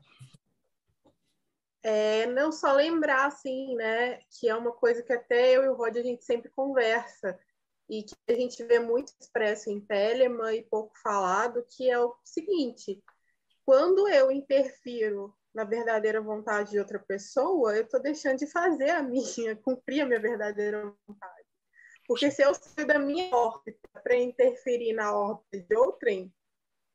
É, 1.81 2.27
não 2.27 2.51
só 2.51 2.73
lembrar, 2.73 3.27
assim, 3.27 3.77
né, 3.77 4.19
que 4.41 4.49
é 4.49 4.57
uma 4.57 4.73
coisa 4.73 5.03
que 5.03 5.13
até 5.13 5.57
eu 5.57 5.65
e 5.65 5.69
o 5.69 5.75
Rod 5.75 5.97
a 5.97 6.03
gente 6.03 6.25
sempre 6.25 6.51
conversa 6.51 7.39
e 7.89 8.03
que 8.03 8.15
a 8.29 8.35
gente 8.35 8.63
vê 8.65 8.79
muito 8.79 9.13
expresso 9.21 9.71
em 9.71 9.81
Telemann 9.81 10.55
e 10.55 10.63
pouco 10.63 10.97
falado, 11.03 11.65
que 11.69 11.91
é 11.91 11.99
o 11.99 12.15
seguinte: 12.25 13.03
quando 13.65 14.09
eu 14.09 14.31
interfiro 14.31 15.35
na 15.55 15.65
verdadeira 15.65 16.21
vontade 16.21 16.71
de 16.71 16.79
outra 16.79 16.99
pessoa, 16.99 17.77
eu 17.77 17.85
estou 17.85 18.01
deixando 18.01 18.39
de 18.39 18.47
fazer 18.47 18.91
a 18.91 19.03
minha, 19.03 19.57
cumprir 19.63 20.03
a 20.03 20.07
minha 20.07 20.21
verdadeira 20.21 20.95
vontade. 21.07 21.45
Porque 22.07 22.31
se 22.31 22.43
eu 22.43 22.55
saio 22.55 22.87
da 22.87 22.99
minha 22.99 23.35
órbita 23.35 23.89
para 24.03 24.17
interferir 24.17 24.93
na 24.93 25.17
órbita 25.17 25.67
de 25.67 25.77
outrem, 25.77 26.35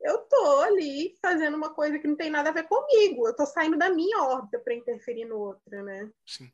eu 0.02 0.24
estou 0.24 0.62
ali 0.62 1.18
fazendo 1.22 1.58
uma 1.58 1.74
coisa 1.74 1.98
que 1.98 2.08
não 2.08 2.16
tem 2.16 2.30
nada 2.30 2.50
a 2.50 2.54
ver 2.54 2.68
comigo. 2.68 3.26
Eu 3.26 3.32
estou 3.32 3.46
saindo 3.46 3.78
da 3.78 3.90
minha 3.90 4.24
órbita 4.24 4.60
para 4.60 4.74
interferir 4.74 5.26
no 5.26 5.38
outro, 5.38 5.84
né? 5.84 6.12
Sim. 6.26 6.52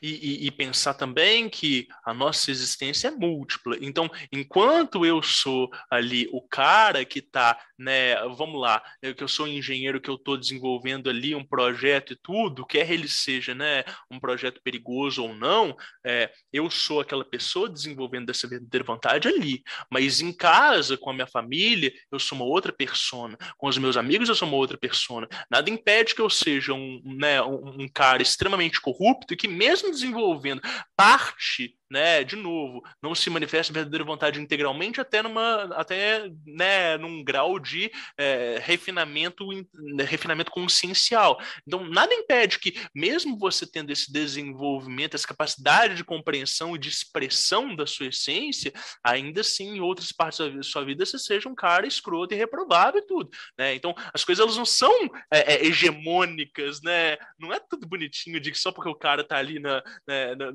E, 0.00 0.44
e, 0.44 0.46
e, 0.46 0.50
pensar 0.50 0.94
também 0.94 1.48
que 1.48 1.86
a 2.04 2.12
nossa 2.14 2.50
existência 2.50 3.08
é 3.08 3.10
múltipla. 3.10 3.76
Então, 3.80 4.10
enquanto 4.32 5.04
eu 5.04 5.22
sou 5.22 5.70
ali 5.90 6.28
o 6.32 6.40
cara 6.42 7.04
que 7.04 7.18
está, 7.18 7.58
né, 7.78 8.16
vamos 8.36 8.60
lá, 8.60 8.82
eu, 9.02 9.14
que 9.14 9.22
eu 9.22 9.28
sou 9.28 9.46
engenheiro 9.46 10.00
que 10.00 10.08
eu 10.08 10.14
estou 10.14 10.36
desenvolvendo 10.36 11.10
ali 11.10 11.34
um 11.34 11.44
projeto 11.44 12.12
e 12.12 12.16
tudo, 12.16 12.66
quer 12.66 12.90
ele 12.90 13.08
seja, 13.08 13.54
né, 13.54 13.84
um 14.10 14.18
projeto 14.18 14.60
perigoso 14.62 15.22
ou 15.22 15.34
não, 15.34 15.76
é, 16.04 16.30
eu 16.52 16.70
sou 16.70 17.00
aquela 17.00 17.24
pessoa 17.24 17.68
desenvolvendo 17.68 18.30
essa 18.30 18.48
verdadeira 18.48 18.84
vontade 18.84 19.28
ali. 19.28 19.62
Mas 19.90 20.20
em 20.20 20.32
casa, 20.32 20.96
com 20.96 21.10
a 21.10 21.14
minha 21.14 21.26
família, 21.26 21.92
eu 22.10 22.18
sou 22.18 22.36
uma 22.36 22.44
outra 22.44 22.72
persona. 22.72 23.36
Com 23.56 23.68
os 23.68 23.78
meus 23.78 23.96
amigos, 23.96 24.28
eu 24.28 24.34
sou 24.34 24.48
uma 24.48 24.56
outra 24.56 24.78
persona. 24.78 25.28
Nada 25.50 25.70
impede 25.70 26.14
que 26.14 26.20
eu 26.20 26.30
seja 26.30 26.72
um, 26.72 27.00
né, 27.04 27.42
um, 27.42 27.82
um 27.82 27.88
cara 27.88 28.22
extremamente 28.22 28.80
corrupto 28.80 29.34
e 29.34 29.36
que 29.36 29.48
mesmo 29.50 29.90
desenvolvendo 29.90 30.62
parte 30.96 31.76
né, 31.90 32.22
de 32.22 32.36
novo, 32.36 32.82
não 33.02 33.14
se 33.14 33.28
manifesta 33.28 33.72
a 33.72 33.74
verdadeira 33.74 34.04
vontade 34.04 34.40
integralmente 34.40 35.00
até 35.00 35.22
numa 35.22 35.64
até 35.74 36.30
né, 36.46 36.96
num 36.96 37.24
grau 37.24 37.58
de 37.58 37.90
é, 38.16 38.60
refinamento 38.62 39.46
né, 39.74 40.04
refinamento 40.04 40.50
consciencial. 40.50 41.40
Então, 41.66 41.84
nada 41.84 42.14
impede 42.14 42.58
que 42.58 42.74
mesmo 42.94 43.36
você 43.36 43.66
tendo 43.66 43.90
esse 43.90 44.12
desenvolvimento, 44.12 45.14
essa 45.14 45.26
capacidade 45.26 45.96
de 45.96 46.04
compreensão 46.04 46.76
e 46.76 46.78
de 46.78 46.88
expressão 46.88 47.74
da 47.74 47.86
sua 47.86 48.06
essência, 48.06 48.72
ainda 49.02 49.40
assim 49.40 49.76
em 49.76 49.80
outras 49.80 50.12
partes 50.12 50.38
da 50.38 50.62
sua 50.62 50.84
vida 50.84 51.04
você 51.04 51.18
seja 51.18 51.48
um 51.48 51.54
cara 51.54 51.86
escroto 51.86 52.34
e 52.34 52.36
reprovável 52.36 53.00
e 53.00 53.06
tudo, 53.06 53.30
né? 53.58 53.74
Então, 53.74 53.94
as 54.14 54.24
coisas 54.24 54.42
elas 54.42 54.56
não 54.56 54.66
são 54.66 54.92
é, 55.32 55.54
é, 55.54 55.66
hegemônicas, 55.66 56.80
né? 56.82 57.16
Não 57.38 57.52
é 57.52 57.58
tudo 57.58 57.86
bonitinho 57.86 58.40
de 58.40 58.52
que 58.52 58.58
só 58.58 58.70
porque 58.70 58.88
o 58.88 58.94
cara 58.94 59.24
tá 59.24 59.36
ali 59.36 59.58
na, 59.58 59.82
né, 60.06 60.34
na 60.34 60.52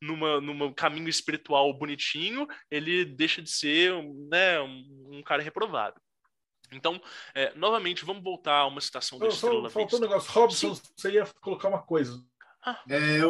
numa, 0.00 0.40
numa 0.40 0.55
um 0.64 0.72
caminho 0.72 1.08
espiritual 1.08 1.72
bonitinho, 1.72 2.46
ele 2.70 3.04
deixa 3.04 3.42
de 3.42 3.50
ser 3.50 3.92
né, 4.30 4.60
um, 4.60 5.18
um 5.18 5.22
cara 5.22 5.42
reprovável. 5.42 6.00
Então, 6.72 7.00
é, 7.34 7.54
novamente, 7.54 8.04
vamos 8.04 8.22
voltar 8.22 8.58
a 8.58 8.66
uma 8.66 8.80
citação 8.80 9.18
do 9.18 9.26
Estrela 9.26 9.70
Faltou 9.70 9.98
um 9.98 10.02
negócio. 10.02 10.32
Robson, 10.32 10.74
Sim. 10.74 10.82
você 10.96 11.10
ia 11.12 11.26
colocar 11.40 11.68
uma 11.68 11.82
coisa. 11.82 12.20
Ah. 12.64 12.80
É, 12.90 13.20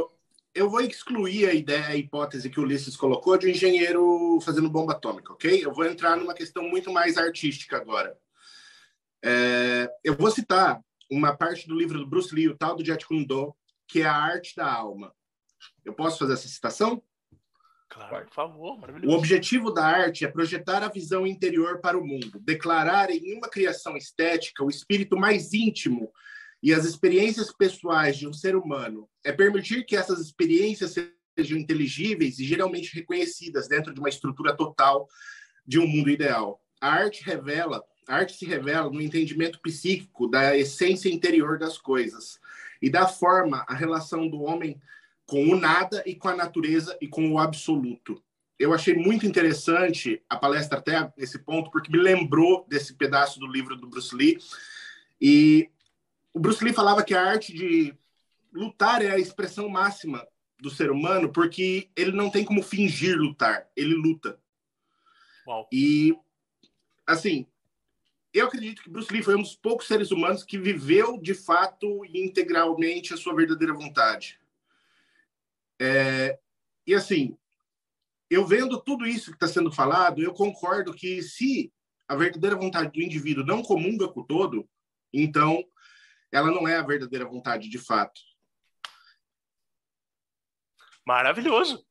eu 0.55 0.71
vou 0.71 0.81
excluir 0.81 1.47
a 1.47 1.53
ideia, 1.53 1.89
a 1.89 1.97
hipótese 1.97 2.49
que 2.49 2.59
o 2.59 2.63
Ulisses 2.63 2.97
colocou 2.97 3.37
de 3.37 3.47
um 3.47 3.51
engenheiro 3.51 4.41
fazendo 4.41 4.71
bomba 4.71 4.95
atômica, 4.95 5.33
ok? 5.35 5.63
Eu 5.63 5.73
vou 5.73 5.85
entrar 5.85 6.17
numa 6.17 6.33
questão 6.33 6.63
muito 6.63 6.91
mais 6.91 7.19
artística 7.19 7.77
agora. 7.77 8.17
É, 9.23 9.91
eu 10.03 10.15
vou 10.17 10.31
citar 10.31 10.81
uma 11.11 11.37
parte 11.37 11.69
do 11.69 11.77
livro 11.77 11.99
do 11.99 12.07
Bruce 12.07 12.35
Lee, 12.35 12.49
o 12.49 12.57
tal 12.57 12.75
do 12.75 12.85
Jet 12.85 13.07
Kune 13.07 13.27
Do, 13.27 13.55
que 13.87 14.01
é 14.01 14.07
a 14.07 14.15
arte 14.15 14.57
da 14.57 14.73
alma. 14.73 15.15
Eu 15.85 15.93
posso 15.93 16.19
fazer 16.19 16.33
essa 16.33 16.49
citação? 16.49 17.03
Claro, 17.89 18.27
por 18.27 18.35
favor, 18.35 18.79
maravilhoso. 18.79 19.15
O 19.15 19.19
objetivo 19.19 19.73
da 19.73 19.85
arte 19.85 20.25
é 20.25 20.29
projetar 20.29 20.83
a 20.83 20.89
visão 20.89 21.27
interior 21.27 21.81
para 21.81 21.97
o 21.99 22.05
mundo, 22.05 22.41
declarar 22.41 23.11
em 23.11 23.37
uma 23.37 23.49
criação 23.49 23.97
estética 23.97 24.65
o 24.65 24.71
espírito 24.71 25.17
mais 25.17 25.53
íntimo 25.53 26.13
e 26.63 26.75
as 26.75 26.85
experiências 26.85 27.53
pessoais 27.53 28.17
de 28.17 28.27
um 28.27 28.33
ser 28.33 28.57
humano 28.57 29.09
é 29.25 29.31
permitir 29.31 29.85
que 29.85 29.97
essas 29.97 30.19
experiências 30.21 30.95
sejam 31.39 31.59
inteligíveis 31.59 32.39
e 32.39 32.45
geralmente 32.45 32.95
reconhecidas 32.95 33.69
dentro 33.69 33.95
de 33.95 34.01
uma 34.01 34.09
estrutura 34.09 34.57
total 34.57 35.09
de 35.65 35.79
um 35.79 35.87
mundo 35.87 36.11
ideal. 36.11 36.61
A 36.81 36.89
arte 36.89 37.23
revela, 37.25 37.85
a 38.09 38.17
arte 38.17 38.37
se 38.37 38.47
revela 38.47 38.91
no 38.91 39.01
entendimento 39.01 39.61
psíquico 39.61 40.29
da 40.29 40.57
essência 40.57 41.09
interior 41.09 41.59
das 41.59 41.79
coisas 41.79 42.39
e 42.81 42.91
da 42.91 43.07
forma 43.07 43.65
a 43.69 43.75
relação 43.75 44.29
do 44.29 44.43
homem 44.43 44.81
com 45.27 45.45
o 45.45 45.57
nada 45.57 46.03
e 46.07 46.15
com 46.15 46.29
a 46.29 46.37
natureza 46.37 46.97
e 47.01 47.09
com 47.09 47.31
o 47.33 47.39
absoluto. 47.39 48.23
Eu 48.59 48.73
achei 48.73 48.95
muito 48.95 49.27
interessante 49.27 50.23
a 50.29 50.37
palestra 50.37 50.79
até 50.79 51.13
nesse 51.17 51.39
ponto 51.39 51.71
porque 51.71 51.91
me 51.91 51.99
lembrou 51.99 52.65
desse 52.69 52.95
pedaço 52.95 53.39
do 53.39 53.47
livro 53.47 53.77
do 53.77 53.89
Bruce 53.89 54.15
Lee 54.15 54.39
e 55.21 55.69
o 56.33 56.39
Bruce 56.39 56.63
Lee 56.63 56.73
falava 56.73 57.03
que 57.03 57.15
a 57.15 57.23
arte 57.23 57.53
de 57.53 57.95
lutar 58.53 59.03
é 59.03 59.11
a 59.11 59.19
expressão 59.19 59.69
máxima 59.69 60.27
do 60.59 60.71
ser 60.71 60.91
humano, 60.91 61.31
porque 61.31 61.91
ele 61.95 62.13
não 62.13 62.31
tem 62.31 62.45
como 62.45 62.63
fingir 62.63 63.17
lutar, 63.17 63.69
ele 63.77 63.95
luta. 63.95 64.39
Uau. 65.47 65.69
E, 65.73 66.17
assim, 67.07 67.47
eu 68.33 68.47
acredito 68.47 68.83
que 68.83 68.91
Bruce 68.91 69.13
Lee 69.13 69.23
foi 69.23 69.37
um 69.37 69.43
dos 69.43 69.55
poucos 69.55 69.87
seres 69.87 70.11
humanos 70.11 70.45
que 70.45 70.59
viveu 70.59 71.19
de 71.19 71.35
fato 71.35 72.05
e 72.07 72.23
integralmente 72.23 73.13
a 73.13 73.17
sua 73.17 73.35
verdadeira 73.35 73.75
vontade. 73.75 74.39
É, 75.81 76.39
e, 76.87 76.95
assim, 76.95 77.37
eu 78.31 78.47
vendo 78.47 78.81
tudo 78.81 79.07
isso 79.07 79.31
que 79.31 79.37
está 79.37 79.49
sendo 79.49 79.71
falado, 79.71 80.23
eu 80.23 80.33
concordo 80.33 80.95
que 80.95 81.23
se 81.23 81.73
a 82.09 82.15
verdadeira 82.15 82.57
vontade 82.57 82.93
do 82.93 83.03
indivíduo 83.03 83.45
não 83.45 83.63
comunga 83.63 84.09
com 84.09 84.21
o 84.21 84.27
todo, 84.27 84.69
então 85.13 85.65
ela 86.33 86.51
não 86.51 86.67
é 86.67 86.77
a 86.77 86.83
verdadeira 86.83 87.25
vontade 87.25 87.69
de 87.69 87.79
fato. 87.79 88.21
Maravilhoso. 91.05 91.87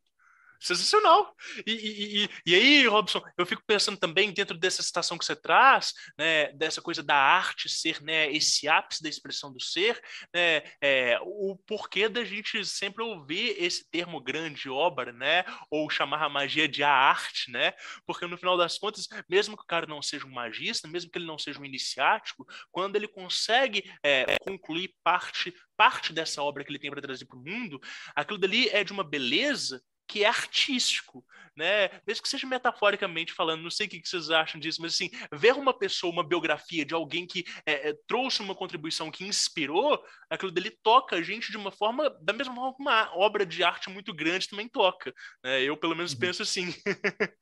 Sensacional. 0.66 1.32
E, 1.63 1.72
e, 1.72 2.24
e, 2.24 2.30
e, 2.47 2.55
aí, 2.55 2.88
Robson, 2.88 3.22
eu 3.38 3.45
fico 3.45 3.61
pensando 3.68 3.99
também 3.99 4.34
dentro 4.34 4.57
dessa 4.57 4.82
citação 4.82 5.16
que 5.16 5.24
você 5.24 5.36
traz, 5.36 5.93
né, 6.18 6.51
dessa 6.53 6.82
coisa 6.82 7.03
da 7.03 7.16
arte 7.16 7.70
ser 7.70 8.01
né, 8.01 8.32
esse 8.32 8.68
ápice 8.68 9.03
da 9.03 9.07
expressão 9.07 9.53
do 9.53 9.61
ser, 9.61 10.01
né, 10.34 10.63
é, 10.82 11.20
o 11.22 11.55
porquê 11.68 12.09
da 12.09 12.26
gente 12.26 12.66
sempre 12.66 13.03
ouvir 13.03 13.55
esse 13.59 13.88
termo 13.91 14.20
grande 14.20 14.68
obra, 14.68 15.13
né, 15.13 15.45
ou 15.70 15.88
chamar 15.88 16.24
a 16.24 16.30
magia 16.30 16.68
de 16.68 16.82
a 16.82 16.91
arte, 16.91 17.51
né, 17.51 17.72
porque 18.07 18.26
no 18.26 18.36
final 18.36 18.57
das 18.57 18.80
contas, 18.80 19.07
mesmo 19.30 19.55
que 19.55 19.63
o 19.63 19.68
cara 19.68 19.86
não 19.86 20.01
seja 20.01 20.26
um 20.26 20.32
magista, 20.32 20.88
mesmo 20.88 21.11
que 21.11 21.20
ele 21.20 21.28
não 21.28 21.38
seja 21.38 21.59
um 21.59 21.66
iniciático, 21.66 22.43
quando 22.72 22.95
ele 22.95 23.07
consegue 23.07 23.84
é, 24.01 24.36
concluir 24.39 24.95
parte 25.03 25.53
parte 25.78 26.13
dessa 26.13 26.41
obra 26.41 26.63
que 26.63 26.72
ele 26.72 26.80
tem 26.80 26.89
para 26.89 27.01
trazer 27.01 27.26
para 27.26 27.38
o 27.38 27.43
mundo, 27.43 27.80
aquilo 28.16 28.39
dali 28.39 28.70
é 28.70 28.82
de 28.82 28.93
uma 28.93 29.03
beleza 29.03 29.82
que 30.08 30.24
é 30.24 30.28
artístico, 30.28 31.26
né? 31.56 31.89
Mesmo 32.06 32.24
que 32.24 32.30
seja 32.30 32.45
metaforicamente 32.45 33.34
falando, 33.34 33.64
não 33.64 33.72
sei 33.72 33.88
o 33.88 33.89
que 33.89 34.01
vocês 34.03 34.30
acham 34.30 34.60
disso, 34.60 34.82
mas 34.82 34.93
assim, 34.93 35.10
ver 35.32 35.53
uma 35.53 35.74
pessoa, 35.74 36.12
uma 36.12 36.28
biografia 36.28 36.86
de 36.86 36.93
alguém 36.93 37.26
que 37.26 37.45
é, 37.66 37.89
é, 37.89 37.93
trouxe 38.08 38.41
uma 38.41 38.53
contribuição 38.53 39.10
que 39.10 39.26
inspirou, 39.26 40.03
aquilo 40.30 40.51
dele 40.51 40.72
toca 40.84 41.16
a 41.16 41.22
gente 41.22 41.51
de 41.51 41.58
uma 41.58 41.72
forma, 41.72 42.10
da 42.22 42.34
mesma 42.34 42.53
forma 42.53 42.76
que 42.76 42.82
uma 42.82 43.16
obra 43.16 43.45
de 43.45 43.64
arte 43.64 43.89
muito 43.89 44.14
grande 44.14 44.49
também 44.49 44.68
toca. 44.68 45.14
Né? 45.43 45.64
Eu, 45.64 45.78
pelo 45.78 45.95
menos, 45.95 46.14
uhum. 46.14 46.20
penso 46.20 46.41
assim. 46.43 46.74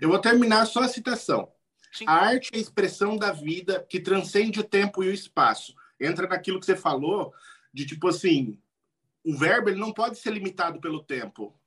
Eu 0.00 0.08
vou 0.08 0.20
terminar 0.20 0.64
só 0.66 0.80
a 0.80 0.88
citação. 0.88 1.50
Sim. 1.92 2.04
A 2.06 2.12
arte 2.12 2.50
é 2.52 2.56
a 2.56 2.60
expressão 2.60 3.16
da 3.16 3.32
vida 3.32 3.84
que 3.88 4.00
transcende 4.00 4.60
o 4.60 4.64
tempo 4.64 5.02
e 5.02 5.08
o 5.08 5.12
espaço. 5.12 5.74
Entra 6.00 6.28
naquilo 6.28 6.60
que 6.60 6.66
você 6.66 6.76
falou, 6.76 7.32
de 7.72 7.84
tipo 7.84 8.06
assim, 8.08 8.58
o 9.24 9.36
verbo 9.36 9.68
ele 9.68 9.80
não 9.80 9.92
pode 9.92 10.18
ser 10.18 10.32
limitado 10.32 10.80
pelo 10.80 11.02
tempo. 11.02 11.57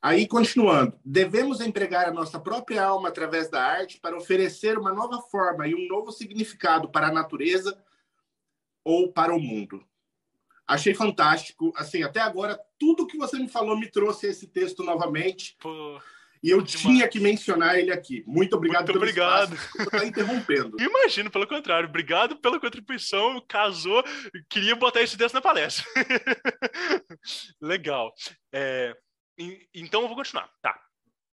Aí, 0.00 0.28
continuando, 0.28 0.98
devemos 1.04 1.60
empregar 1.60 2.08
a 2.08 2.12
nossa 2.12 2.38
própria 2.38 2.84
alma 2.84 3.08
através 3.08 3.50
da 3.50 3.62
arte 3.62 3.98
para 4.00 4.16
oferecer 4.16 4.78
uma 4.78 4.92
nova 4.92 5.20
forma 5.22 5.66
e 5.66 5.74
um 5.74 5.88
novo 5.88 6.12
significado 6.12 6.88
para 6.88 7.08
a 7.08 7.12
natureza 7.12 7.76
ou 8.84 9.12
para 9.12 9.34
o 9.34 9.40
mundo. 9.40 9.84
Achei 10.66 10.94
fantástico. 10.94 11.72
Assim, 11.76 12.02
até 12.02 12.20
agora, 12.20 12.58
tudo 12.78 13.06
que 13.06 13.16
você 13.16 13.38
me 13.38 13.48
falou 13.48 13.76
me 13.76 13.90
trouxe 13.90 14.28
esse 14.28 14.46
texto 14.46 14.84
novamente. 14.84 15.56
Pô, 15.58 16.00
e 16.42 16.50
eu 16.50 16.62
tinha 16.62 17.08
que 17.08 17.18
mencionar 17.18 17.78
ele 17.78 17.90
aqui. 17.90 18.22
Muito 18.26 18.54
obrigado 18.54 18.86
Muito 18.86 18.96
obrigado. 18.96 19.54
Está 19.54 20.04
interrompendo. 20.04 20.76
Imagino, 20.80 21.30
pelo 21.30 21.46
contrário. 21.46 21.88
Obrigado 21.88 22.36
pela 22.36 22.60
contribuição. 22.60 23.42
Casou. 23.48 24.04
Queria 24.48 24.76
botar 24.76 25.02
esse 25.02 25.16
texto 25.16 25.34
na 25.34 25.40
palestra. 25.40 25.84
Legal. 27.60 28.12
É, 28.52 28.94
então 29.74 30.02
eu 30.02 30.08
vou 30.08 30.16
continuar. 30.16 30.50
Tá. 30.60 30.78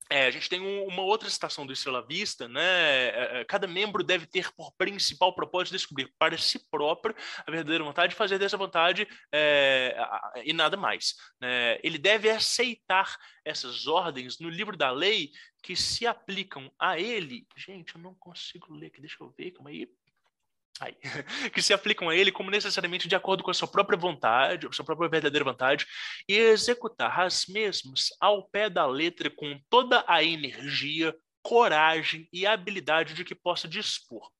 É, 0.07 0.27
a 0.27 0.31
gente 0.31 0.47
tem 0.47 0.61
um, 0.61 0.85
uma 0.85 1.01
outra 1.01 1.27
citação 1.27 1.65
do 1.65 1.73
Estrela 1.73 2.05
Vista, 2.05 2.47
né? 2.47 2.61
É, 2.61 3.41
é, 3.41 3.45
cada 3.45 3.65
membro 3.65 4.03
deve 4.03 4.27
ter 4.27 4.51
por 4.53 4.71
principal 4.77 5.33
propósito 5.33 5.73
descobrir 5.73 6.13
para 6.19 6.37
si 6.37 6.69
próprio 6.69 7.15
a 7.39 7.49
verdadeira 7.49 7.83
vontade 7.83 8.13
e 8.13 8.17
fazer 8.17 8.37
dessa 8.37 8.55
vontade 8.55 9.07
é, 9.31 9.97
e 10.43 10.53
nada 10.53 10.77
mais. 10.77 11.15
Né? 11.41 11.79
Ele 11.83 11.97
deve 11.97 12.29
aceitar 12.29 13.17
essas 13.43 13.87
ordens 13.87 14.39
no 14.39 14.47
livro 14.47 14.77
da 14.77 14.91
lei 14.91 15.31
que 15.63 15.75
se 15.75 16.05
aplicam 16.05 16.71
a 16.79 16.99
ele. 16.99 17.47
Gente, 17.57 17.95
eu 17.95 18.01
não 18.01 18.13
consigo 18.13 18.75
ler 18.75 18.87
aqui, 18.87 19.01
deixa 19.01 19.17
eu 19.21 19.33
ver, 19.35 19.51
calma 19.51 19.71
aí. 19.71 19.89
Que 21.53 21.61
se 21.61 21.73
aplicam 21.73 22.09
a 22.09 22.15
ele 22.15 22.31
como 22.31 22.51
necessariamente 22.51 23.07
de 23.07 23.15
acordo 23.15 23.43
com 23.43 23.51
a 23.51 23.53
sua 23.53 23.67
própria 23.67 23.97
vontade, 23.97 24.67
a 24.67 24.71
sua 24.71 24.85
própria 24.85 25.09
verdadeira 25.09 25.45
vontade, 25.45 25.85
e 26.27 26.35
executar 26.35 27.19
as 27.19 27.45
mesmas 27.47 28.09
ao 28.19 28.47
pé 28.49 28.69
da 28.69 28.85
letra 28.85 29.29
com 29.29 29.59
toda 29.69 30.03
a 30.07 30.23
energia, 30.23 31.15
coragem 31.41 32.27
e 32.33 32.45
habilidade 32.45 33.13
de 33.13 33.23
que 33.23 33.35
possa 33.35 33.67
dispor. 33.67 34.34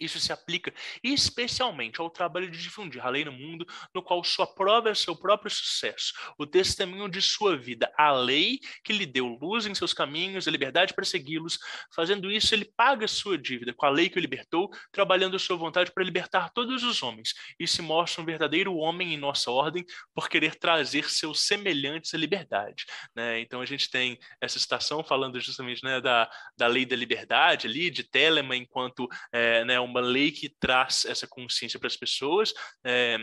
Isso 0.00 0.18
se 0.18 0.32
aplica 0.32 0.72
especialmente 1.02 2.00
ao 2.00 2.10
trabalho 2.10 2.50
de 2.50 2.58
difundir 2.58 3.04
a 3.04 3.10
lei 3.10 3.24
no 3.24 3.32
mundo, 3.32 3.66
no 3.94 4.02
qual 4.02 4.22
sua 4.24 4.46
prova 4.46 4.90
é 4.90 4.94
seu 4.94 5.14
próprio 5.14 5.50
sucesso, 5.50 6.12
o 6.38 6.46
testemunho 6.46 7.08
de 7.08 7.20
sua 7.20 7.56
vida, 7.56 7.92
a 7.96 8.12
lei 8.12 8.58
que 8.82 8.92
lhe 8.92 9.06
deu 9.06 9.26
luz 9.26 9.66
em 9.66 9.74
seus 9.74 9.92
caminhos, 9.92 10.48
a 10.48 10.50
liberdade 10.50 10.94
para 10.94 11.04
segui-los. 11.04 11.58
Fazendo 11.94 12.30
isso, 12.30 12.54
ele 12.54 12.64
paga 12.76 13.06
sua 13.06 13.36
dívida 13.36 13.74
com 13.74 13.86
a 13.86 13.90
lei 13.90 14.08
que 14.08 14.18
o 14.18 14.20
libertou, 14.20 14.70
trabalhando 14.90 15.38
sua 15.38 15.56
vontade 15.56 15.92
para 15.92 16.04
libertar 16.04 16.50
todos 16.50 16.82
os 16.82 17.02
homens, 17.02 17.34
e 17.58 17.66
se 17.66 17.82
mostra 17.82 18.22
um 18.22 18.24
verdadeiro 18.24 18.74
homem 18.76 19.14
em 19.14 19.16
nossa 19.16 19.50
ordem 19.50 19.84
por 20.14 20.28
querer 20.28 20.54
trazer 20.56 21.10
seus 21.10 21.46
semelhantes 21.46 22.14
à 22.14 22.18
liberdade. 22.18 22.84
Né? 23.14 23.40
Então 23.40 23.60
a 23.60 23.66
gente 23.66 23.90
tem 23.90 24.18
essa 24.40 24.58
citação 24.58 25.02
falando 25.02 25.40
justamente 25.40 25.84
né, 25.84 26.00
da, 26.00 26.30
da 26.56 26.66
lei 26.66 26.86
da 26.86 26.96
liberdade 26.96 27.66
ali, 27.66 27.90
de 27.90 28.04
Telemann, 28.04 28.62
enquanto 28.62 29.08
é, 29.32 29.64
né, 29.64 29.80
uma 29.90 30.00
lei 30.00 30.30
que 30.30 30.48
traz 30.48 31.04
essa 31.04 31.26
consciência 31.26 31.78
para 31.78 31.88
as 31.88 31.96
pessoas. 31.96 32.52
É, 32.84 33.18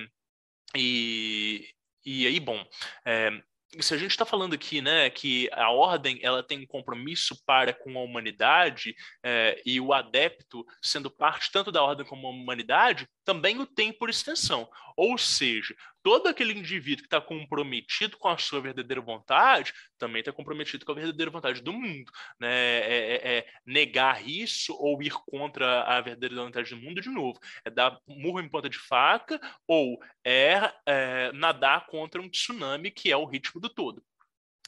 e, 0.75 1.67
e 2.05 2.27
aí, 2.27 2.39
bom, 2.39 2.63
é, 3.05 3.41
se 3.79 3.93
a 3.93 3.97
gente 3.97 4.11
está 4.11 4.25
falando 4.25 4.53
aqui, 4.53 4.81
né, 4.81 5.09
que 5.09 5.49
a 5.51 5.69
ordem 5.71 6.19
ela 6.21 6.41
tem 6.41 6.59
um 6.59 6.65
compromisso 6.65 7.37
para 7.45 7.73
com 7.73 7.97
a 7.97 8.01
humanidade 8.01 8.95
é, 9.23 9.61
e 9.65 9.79
o 9.79 9.93
adepto 9.93 10.65
sendo 10.81 11.11
parte 11.11 11.51
tanto 11.51 11.71
da 11.71 11.83
ordem 11.83 12.05
como 12.05 12.23
da 12.23 12.29
humanidade, 12.29 13.07
também 13.25 13.59
o 13.59 13.65
tem 13.65 13.91
por 13.91 14.09
extensão. 14.09 14.69
Ou 14.95 15.17
seja, 15.17 15.75
todo 16.07 16.27
aquele 16.27 16.53
indivíduo 16.53 17.01
que 17.01 17.07
está 17.07 17.19
comprometido 17.19 18.15
com 18.15 18.29
a 18.29 18.37
sua 18.37 18.61
verdadeira 18.61 19.01
vontade 19.01 19.73
também 19.97 20.21
está 20.21 20.31
comprometido 20.31 20.85
com 20.85 20.93
a 20.93 20.95
verdadeira 20.95 21.29
vontade 21.29 21.61
do 21.61 21.73
mundo. 21.73 22.09
Né? 22.39 22.49
É, 22.49 22.85
é, 22.87 23.37
é, 23.39 23.47
negar 23.65 24.25
isso 24.25 24.73
ou 24.79 25.03
ir 25.03 25.11
contra 25.11 25.81
a 25.81 25.99
verdadeira 25.99 26.35
vontade 26.45 26.69
do 26.69 26.77
mundo 26.77 27.01
de 27.01 27.09
novo. 27.09 27.37
É 27.65 27.69
dar 27.69 27.99
murro 28.07 28.39
em 28.39 28.47
ponta 28.47 28.69
de 28.69 28.77
faca 28.77 29.37
ou 29.67 29.99
é, 30.23 30.71
é 30.85 31.29
nadar 31.33 31.87
contra 31.87 32.21
um 32.21 32.29
tsunami 32.29 32.89
que 32.89 33.11
é 33.11 33.17
o 33.17 33.25
ritmo 33.25 33.59
do 33.59 33.67
todo. 33.67 34.01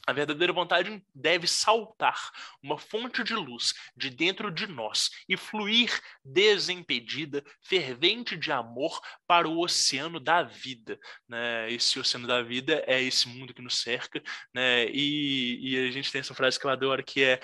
A 0.06 0.12
verdadeira 0.12 0.52
vontade 0.52 1.02
deve 1.14 1.46
saltar 1.46 2.30
uma 2.62 2.78
fonte 2.78 3.22
de 3.22 3.34
luz 3.34 3.74
de 3.96 4.10
dentro 4.10 4.50
de 4.50 4.66
nós 4.66 5.10
e 5.28 5.36
fluir 5.36 6.00
desimpedida, 6.24 7.44
fervente 7.62 8.36
de 8.36 8.50
amor 8.50 9.00
para 9.26 9.48
o 9.48 9.60
oceano 9.60 10.18
da 10.18 10.42
vida. 10.42 10.98
Né? 11.28 11.72
Esse 11.72 11.98
oceano 11.98 12.26
da 12.26 12.42
vida 12.42 12.82
é 12.86 13.00
esse 13.00 13.28
mundo 13.28 13.54
que 13.54 13.62
nos 13.62 13.78
cerca, 13.78 14.22
né? 14.54 14.86
e, 14.86 15.58
e 15.60 15.88
a 15.88 15.90
gente 15.90 16.10
tem 16.10 16.20
essa 16.20 16.34
frase 16.34 16.58
que 16.58 16.66
eu 16.66 16.70
adoro, 16.70 17.04
que 17.04 17.22
é 17.22 17.40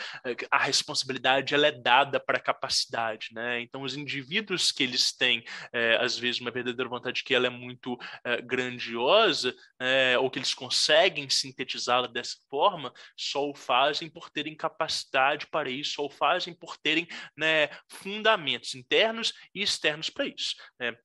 a 0.51 0.59
responsabilidade 0.59 1.55
ela 1.55 1.67
é 1.67 1.73
dada 1.73 2.19
para 2.19 2.39
a 2.39 2.43
capacidade. 2.43 3.29
Né? 3.33 3.61
Então, 3.61 3.83
os 3.83 3.97
indivíduos 3.97 4.73
que 4.73 4.83
eles 4.83 5.13
têm, 5.13 5.45
é, 5.73 5.97
às 6.01 6.19
vezes, 6.19 6.41
uma 6.41 6.51
verdadeira 6.51 6.89
vontade 6.89 7.23
que 7.23 7.35
ela 7.35 7.47
é 7.47 7.51
muito 7.51 7.99
é, 8.25 8.41
grandiosa, 8.41 9.55
é, 9.81 10.19
ou 10.19 10.31
que 10.31 10.39
eles 10.39 10.55
conseguem 10.55 11.29
sintetizá-la 11.29 12.07
dessa 12.07 12.37
forma, 12.49 12.93
só 13.17 13.49
o 13.49 13.55
fazem 13.55 14.09
por 14.09 14.31
terem 14.31 14.57
capacidade 14.57 15.47
para 15.47 15.71
isso, 15.71 15.95
só 15.95 16.07
o 16.07 16.11
fazem 16.11 16.55
por 16.55 16.77
terem 16.77 17.07
né, 17.37 17.69
fundamentos 17.89 18.75
internos 18.75 19.33
e 19.55 19.63
externos 19.63 20.11
para 20.11 20.27
isso. 20.27 20.57
Né? 20.79 20.97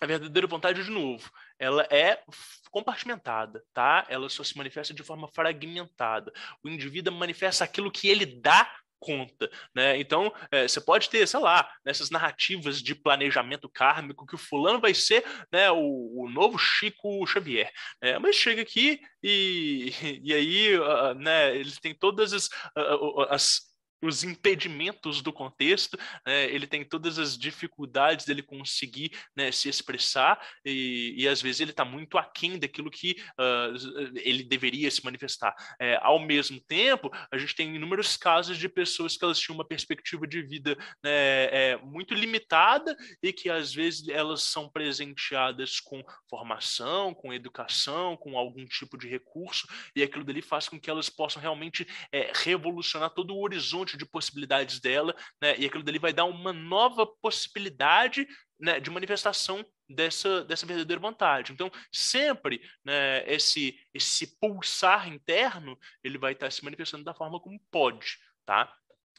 A 0.00 0.06
verdadeira 0.06 0.46
vontade, 0.46 0.84
de 0.84 0.90
novo, 0.90 1.30
ela 1.58 1.82
é 1.90 2.22
compartimentada, 2.70 3.64
tá? 3.72 4.06
Ela 4.10 4.28
só 4.28 4.44
se 4.44 4.56
manifesta 4.56 4.92
de 4.92 5.02
forma 5.02 5.26
fragmentada. 5.28 6.30
O 6.62 6.68
indivíduo 6.68 7.14
manifesta 7.14 7.64
aquilo 7.64 7.90
que 7.90 8.06
ele 8.08 8.26
dá 8.26 8.70
conta, 8.98 9.50
né? 9.74 9.98
Então, 9.98 10.32
é, 10.50 10.66
você 10.66 10.80
pode 10.80 11.08
ter, 11.08 11.26
sei 11.26 11.40
lá, 11.40 11.70
nessas 11.84 12.10
narrativas 12.10 12.82
de 12.82 12.94
planejamento 12.94 13.68
kármico 13.68 14.26
que 14.26 14.34
o 14.34 14.38
fulano 14.38 14.80
vai 14.80 14.94
ser, 14.94 15.24
né, 15.52 15.70
o, 15.70 16.22
o 16.24 16.30
novo 16.30 16.58
Chico 16.58 17.26
Xavier, 17.26 17.70
né? 18.02 18.18
Mas 18.18 18.36
chega 18.36 18.62
aqui 18.62 19.00
e, 19.22 19.92
e 20.22 20.34
aí, 20.34 20.78
uh, 20.78 21.14
né, 21.14 21.56
ele 21.56 21.72
tem 21.80 21.94
todas 21.94 22.32
as, 22.32 22.46
uh, 22.76 23.22
as 23.28 23.75
os 24.06 24.24
impedimentos 24.24 25.20
do 25.20 25.32
contexto, 25.32 25.98
né, 26.26 26.44
ele 26.46 26.66
tem 26.66 26.84
todas 26.84 27.18
as 27.18 27.36
dificuldades 27.36 28.24
dele 28.24 28.42
conseguir 28.42 29.10
né, 29.36 29.50
se 29.52 29.68
expressar, 29.68 30.40
e, 30.64 31.14
e, 31.16 31.28
às 31.28 31.42
vezes 31.42 31.60
ele 31.60 31.70
está 31.70 31.84
muito 31.84 32.18
aquém 32.18 32.58
daquilo 32.58 32.90
que 32.90 33.16
uh, 33.38 34.16
ele 34.16 34.42
deveria 34.42 34.90
se 34.90 35.04
manifestar. 35.04 35.54
É, 35.80 35.98
ao 36.02 36.18
mesmo 36.18 36.60
tempo, 36.60 37.10
a 37.30 37.38
gente 37.38 37.54
tem 37.54 37.74
inúmeros 37.74 38.16
casos 38.16 38.58
de 38.58 38.68
pessoas 38.68 39.16
que 39.16 39.24
elas 39.24 39.38
tinham 39.38 39.56
uma 39.56 39.66
perspectiva 39.66 40.26
de 40.26 40.42
vida 40.42 40.76
né, 41.02 41.44
é, 41.72 41.76
muito 41.82 42.14
limitada 42.14 42.96
e 43.22 43.32
que 43.32 43.50
às 43.50 43.72
vezes 43.72 44.08
elas 44.08 44.42
são 44.42 44.68
presenteadas 44.68 45.80
com 45.80 46.02
formação, 46.28 47.14
com 47.14 47.32
educação, 47.32 48.16
com 48.16 48.38
algum 48.38 48.64
tipo 48.66 48.96
de 48.96 49.08
recurso, 49.08 49.66
e 49.94 50.02
aquilo 50.02 50.24
dali 50.24 50.42
faz 50.42 50.68
com 50.68 50.80
que 50.80 50.90
elas 50.90 51.08
possam 51.08 51.40
realmente 51.40 51.86
é, 52.12 52.32
revolucionar 52.34 53.10
todo 53.10 53.34
o 53.34 53.42
horizonte 53.42 53.95
de 53.96 54.06
possibilidades 54.06 54.80
dela, 54.80 55.14
né? 55.40 55.56
E 55.58 55.66
aquilo 55.66 55.82
dali 55.82 55.98
vai 55.98 56.12
dar 56.12 56.24
uma 56.24 56.52
nova 56.52 57.06
possibilidade 57.06 58.26
né, 58.58 58.80
de 58.80 58.90
manifestação 58.90 59.64
dessa, 59.88 60.44
dessa 60.44 60.66
verdadeira 60.66 61.00
vontade. 61.00 61.52
Então, 61.52 61.70
sempre 61.92 62.60
né, 62.84 63.24
esse, 63.30 63.78
esse 63.92 64.38
pulsar 64.38 65.08
interno 65.08 65.78
ele 66.02 66.18
vai 66.18 66.32
estar 66.32 66.50
se 66.50 66.64
manifestando 66.64 67.04
da 67.04 67.14
forma 67.14 67.40
como 67.40 67.60
pode, 67.70 68.18
tá? 68.44 68.72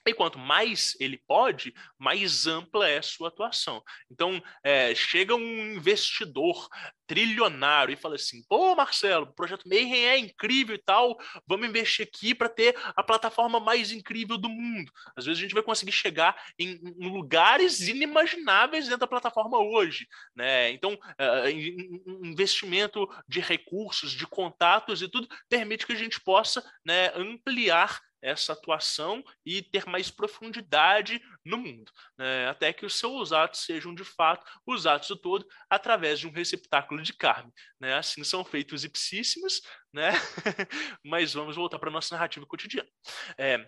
E 0.08 0.14
quanto 0.14 0.40
mais 0.40 0.96
ele 1.00 1.18
pode, 1.28 1.74
mais 1.98 2.48
ampla 2.48 2.88
é 2.88 2.98
a 2.98 3.04
sua 3.04 3.28
atuação. 3.28 3.84
Então, 4.10 4.42
é, 4.64 4.96
chega 4.96 5.36
um 5.36 5.74
investidor 5.74 6.68
trilionário 7.08 7.94
e 7.94 7.98
fala 7.98 8.16
assim: 8.16 8.44
pô, 8.48 8.76
Marcelo, 8.76 9.26
o 9.26 9.34
projeto 9.34 9.68
Mayhem 9.68 10.06
é 10.06 10.18
incrível 10.18 10.76
e 10.76 10.80
tal, 10.80 11.18
vamos 11.48 11.68
investir 11.68 12.08
aqui 12.08 12.36
para 12.36 12.50
ter 12.50 12.76
a 12.96 13.02
plataforma 13.02 13.60
mais 13.60 13.92
incrível 13.92 14.38
do 14.38 14.50
mundo. 14.50 14.92
Às 15.16 15.26
vezes 15.26 15.40
a 15.40 15.42
gente 15.42 15.54
vai 15.54 15.64
conseguir 15.64 15.92
chegar 15.92 16.36
em, 16.60 16.80
em 17.00 17.10
lugares 17.10 17.88
inimagináveis 17.88 18.86
dentro 18.86 19.00
da 19.00 19.08
plataforma 19.08 19.58
hoje. 19.58 20.08
Né? 20.36 20.72
Então, 20.72 20.94
uh, 20.94 22.26
investimento 22.26 23.08
de 23.28 23.40
recursos, 23.40 24.12
de 24.12 24.28
contatos 24.28 25.02
e 25.02 25.08
tudo 25.08 25.28
permite 25.50 25.86
que 25.86 25.94
a 25.94 25.98
gente 25.98 26.20
possa 26.20 26.64
né, 26.86 27.12
ampliar 27.16 28.02
essa 28.22 28.54
atuação 28.54 29.24
e 29.46 29.62
ter 29.62 29.86
mais 29.86 30.10
profundidade 30.10 31.22
no 31.46 31.58
mundo, 31.58 31.92
né? 32.18 32.48
até 32.50 32.74
que 32.74 32.86
os 32.86 32.96
seus 32.96 33.32
atos 33.32 33.62
sejam 33.62 33.94
de 33.94 34.04
fato 34.04 34.46
os 34.66 34.86
atos 34.88 35.10
do 35.10 35.18
todo 35.18 35.48
através 35.70 36.20
de 36.20 36.28
um 36.28 36.32
receptáculo 36.32 37.02
de 37.02 37.14
carne. 37.14 37.52
Né? 37.80 37.96
Assim 37.96 38.24
são 38.24 38.44
feitos 38.44 38.84
ipsíssimos, 38.84 39.62
né? 39.94 40.12
mas 41.04 41.34
vamos 41.34 41.56
voltar 41.56 41.80
para 41.80 41.90
a 41.90 41.94
nossa 41.94 42.16
narrativa 42.16 42.46
cotidiana. 42.46 42.90
É, 43.38 43.68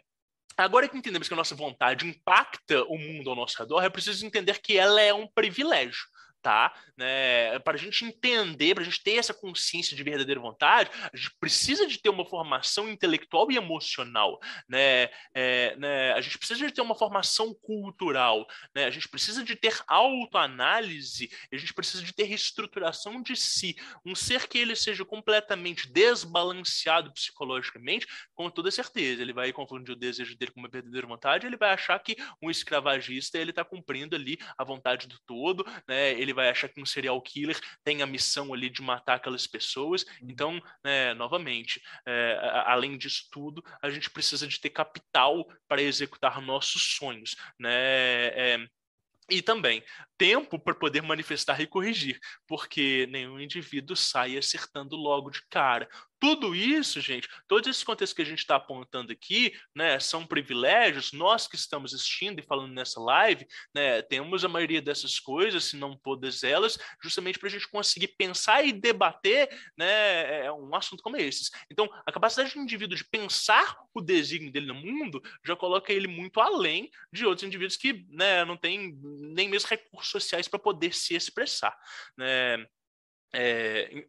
Agora 0.57 0.89
que 0.89 0.97
entendemos 0.97 1.29
que 1.29 1.33
a 1.33 1.37
nossa 1.37 1.55
vontade 1.55 2.05
impacta 2.05 2.83
o 2.83 2.97
mundo 2.97 3.29
ao 3.29 3.35
nosso 3.35 3.57
redor, 3.57 3.81
é 3.81 3.89
preciso 3.89 4.25
entender 4.25 4.59
que 4.59 4.77
ela 4.77 4.99
é 4.99 5.13
um 5.13 5.25
privilégio 5.25 6.03
tá? 6.41 6.73
Né? 6.97 7.59
Para 7.59 7.75
a 7.75 7.79
gente 7.79 8.05
entender, 8.05 8.73
para 8.73 8.83
a 8.83 8.85
gente 8.85 9.03
ter 9.03 9.15
essa 9.15 9.33
consciência 9.33 9.95
de 9.95 10.03
verdadeira 10.03 10.39
vontade, 10.39 10.89
a 11.11 11.15
gente 11.15 11.31
precisa 11.39 11.85
de 11.85 11.97
ter 12.01 12.09
uma 12.09 12.25
formação 12.25 12.89
intelectual 12.89 13.51
e 13.51 13.57
emocional, 13.57 14.39
né? 14.67 15.09
É, 15.33 15.75
né? 15.77 16.13
A 16.13 16.21
gente 16.21 16.37
precisa 16.37 16.65
de 16.65 16.73
ter 16.73 16.81
uma 16.81 16.95
formação 16.95 17.53
cultural, 17.53 18.45
né? 18.75 18.85
A 18.85 18.89
gente 18.89 19.07
precisa 19.07 19.43
de 19.43 19.55
ter 19.55 19.79
autoanálise, 19.87 21.29
a 21.51 21.57
gente 21.57 21.73
precisa 21.73 22.03
de 22.03 22.13
ter 22.13 22.23
reestruturação 22.23 23.21
de 23.21 23.35
si, 23.35 23.75
um 24.05 24.15
ser 24.15 24.47
que 24.47 24.57
ele 24.57 24.75
seja 24.75 25.05
completamente 25.05 25.91
desbalanceado 25.91 27.11
psicologicamente, 27.13 28.07
com 28.33 28.49
toda 28.49 28.71
certeza, 28.71 29.21
ele 29.21 29.33
vai 29.33 29.51
confundir 29.51 29.93
o 29.93 29.99
desejo 29.99 30.37
dele 30.37 30.51
com 30.51 30.59
uma 30.59 30.69
verdadeira 30.69 31.07
vontade, 31.07 31.45
ele 31.45 31.57
vai 31.57 31.71
achar 31.71 31.99
que 31.99 32.15
um 32.41 32.49
escravagista 32.49 33.37
ele 33.37 33.51
está 33.51 33.63
cumprindo 33.63 34.15
ali 34.15 34.37
a 34.57 34.63
vontade 34.63 35.07
do 35.07 35.19
todo, 35.25 35.65
né? 35.87 36.11
Ele 36.11 36.28
ele 36.29 36.35
vai 36.35 36.49
achar 36.49 36.69
que 36.69 36.81
um 36.81 36.85
serial 36.85 37.19
killer 37.21 37.59
tem 37.83 38.01
a 38.01 38.07
missão 38.07 38.53
ali 38.53 38.69
de 38.69 38.81
matar 38.81 39.15
aquelas 39.15 39.47
pessoas. 39.47 40.03
Uhum. 40.03 40.29
Então, 40.29 40.61
né, 40.83 41.13
novamente, 41.13 41.81
é, 42.05 42.63
além 42.65 42.97
disso 42.97 43.27
tudo, 43.31 43.63
a 43.81 43.89
gente 43.89 44.09
precisa 44.09 44.47
de 44.47 44.59
ter 44.59 44.69
capital 44.69 45.47
para 45.67 45.81
executar 45.81 46.41
nossos 46.41 46.95
sonhos, 46.95 47.35
né? 47.59 48.27
É, 48.27 48.67
e 49.29 49.41
também 49.41 49.83
tempo 50.19 50.59
para 50.59 50.75
poder 50.75 51.01
manifestar 51.01 51.59
e 51.61 51.65
corrigir, 51.65 52.19
porque 52.45 53.07
nenhum 53.09 53.39
indivíduo 53.39 53.95
sai 53.95 54.37
acertando 54.37 54.97
logo 54.97 55.29
de 55.29 55.41
cara. 55.49 55.89
Tudo 56.19 56.53
isso, 56.53 56.99
gente, 56.99 57.29
todos 57.47 57.69
esses 57.69 57.81
contextos 57.81 58.13
que 58.13 58.21
a 58.21 58.25
gente 58.25 58.39
está 58.39 58.57
apontando 58.57 59.13
aqui, 59.13 59.53
né, 59.73 59.97
são 60.01 60.27
privilégios. 60.27 61.13
Nós 61.13 61.47
que 61.47 61.55
estamos 61.55 61.93
assistindo 61.93 62.39
e 62.39 62.43
falando 62.43 62.73
nessa 62.73 62.99
live, 62.99 63.47
né, 63.73 64.01
temos 64.01 64.43
a 64.43 64.49
maioria 64.49 64.81
dessas 64.81 65.17
coisas, 65.17 65.63
se 65.63 65.77
não 65.77 65.95
todas 65.95 66.43
elas, 66.43 66.77
justamente 67.01 67.39
para 67.39 67.47
a 67.47 67.51
gente 67.51 67.69
conseguir 67.69 68.09
pensar 68.17 68.65
e 68.65 68.73
debater, 68.73 69.47
né, 69.77 70.43
é, 70.43 70.51
um 70.51 70.75
assunto 70.75 71.01
como 71.01 71.15
esse. 71.15 71.49
Então, 71.71 71.89
a 72.05 72.11
capacidade 72.11 72.53
do 72.53 72.59
indivíduo 72.59 72.97
de 72.97 73.05
pensar 73.05 73.77
o 73.93 74.01
desígnio 74.01 74.51
dele 74.51 74.67
no 74.67 74.75
mundo 74.75 75.23
já 75.45 75.55
coloca 75.55 75.93
ele 75.93 76.07
muito 76.07 76.41
além 76.41 76.91
de 77.13 77.25
outros 77.25 77.47
indivíduos 77.47 77.77
que, 77.77 78.05
né, 78.09 78.43
não 78.43 78.57
têm 78.57 78.99
nem 79.01 79.47
mesmo 79.47 79.69
recursos 79.69 80.08
sociais 80.09 80.47
para 80.47 80.59
poder 80.59 80.93
se 80.93 81.15
expressar, 81.15 81.77
né? 82.17 82.65
É, 83.33 84.05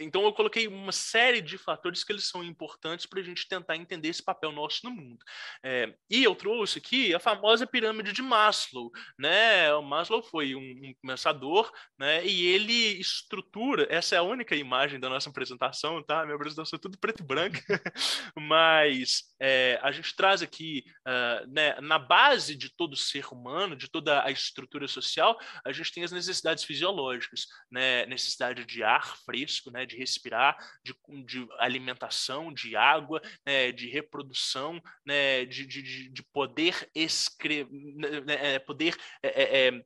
então 0.00 0.24
eu 0.24 0.32
coloquei 0.32 0.66
uma 0.66 0.90
série 0.90 1.40
de 1.40 1.56
fatores 1.56 2.02
que 2.02 2.12
eles 2.12 2.28
são 2.28 2.42
importantes 2.42 3.06
para 3.06 3.20
a 3.20 3.22
gente 3.22 3.48
tentar 3.48 3.76
entender 3.76 4.08
esse 4.08 4.22
papel 4.22 4.50
nosso 4.50 4.80
no 4.84 4.90
mundo. 4.90 5.18
É, 5.62 5.94
e 6.10 6.24
eu 6.24 6.34
trouxe 6.34 6.78
aqui 6.78 7.14
a 7.14 7.20
famosa 7.20 7.66
pirâmide 7.66 8.12
de 8.12 8.20
Maslow, 8.20 8.90
né? 9.18 9.72
O 9.74 9.82
Maslow 9.82 10.22
foi 10.22 10.54
um, 10.54 10.60
um, 10.60 10.94
pensador, 11.02 11.70
né? 11.96 12.26
E 12.26 12.46
ele 12.46 12.98
estrutura. 12.98 13.86
Essa 13.88 14.16
é 14.16 14.18
a 14.18 14.22
única 14.22 14.56
imagem 14.56 14.98
da 14.98 15.08
nossa 15.08 15.30
apresentação, 15.30 16.02
tá? 16.02 16.24
Minha 16.24 16.34
apresentação 16.34 16.76
é 16.76 16.80
tudo 16.80 16.98
preto 16.98 17.22
e 17.22 17.26
branco, 17.26 17.58
mas 18.36 19.24
é, 19.40 19.78
a 19.82 19.92
gente 19.92 20.14
traz 20.16 20.42
aqui, 20.42 20.84
uh, 21.06 21.46
né? 21.52 21.80
Na 21.80 21.98
base 21.98 22.56
de 22.56 22.74
todo 22.74 22.96
ser 22.96 23.26
humano, 23.32 23.76
de 23.76 23.88
toda 23.88 24.24
a 24.24 24.30
estrutura 24.30 24.88
social, 24.88 25.38
a 25.64 25.72
gente 25.72 25.92
tem 25.92 26.02
as 26.02 26.12
necessidades 26.12 26.64
fisiológicas, 26.64 27.46
né? 27.70 28.06
Necessidade 28.06 28.64
de 28.64 28.82
ar 28.82 29.16
fresco 29.18 29.67
né, 29.70 29.86
de 29.86 29.96
respirar, 29.96 30.56
de, 30.82 30.94
de 31.24 31.48
alimentação, 31.58 32.52
de 32.52 32.76
água, 32.76 33.20
né, 33.44 33.72
de 33.72 33.88
reprodução, 33.88 34.80
né, 35.04 35.44
de, 35.44 35.66
de, 35.66 36.08
de 36.08 36.22
poder 36.22 36.88
escrever, 36.94 37.70
né, 37.70 38.20
né, 38.20 38.54
é, 38.54 38.58
poder 38.58 38.96
é, 39.22 39.28
é, 39.28 39.68
é, 39.68 39.84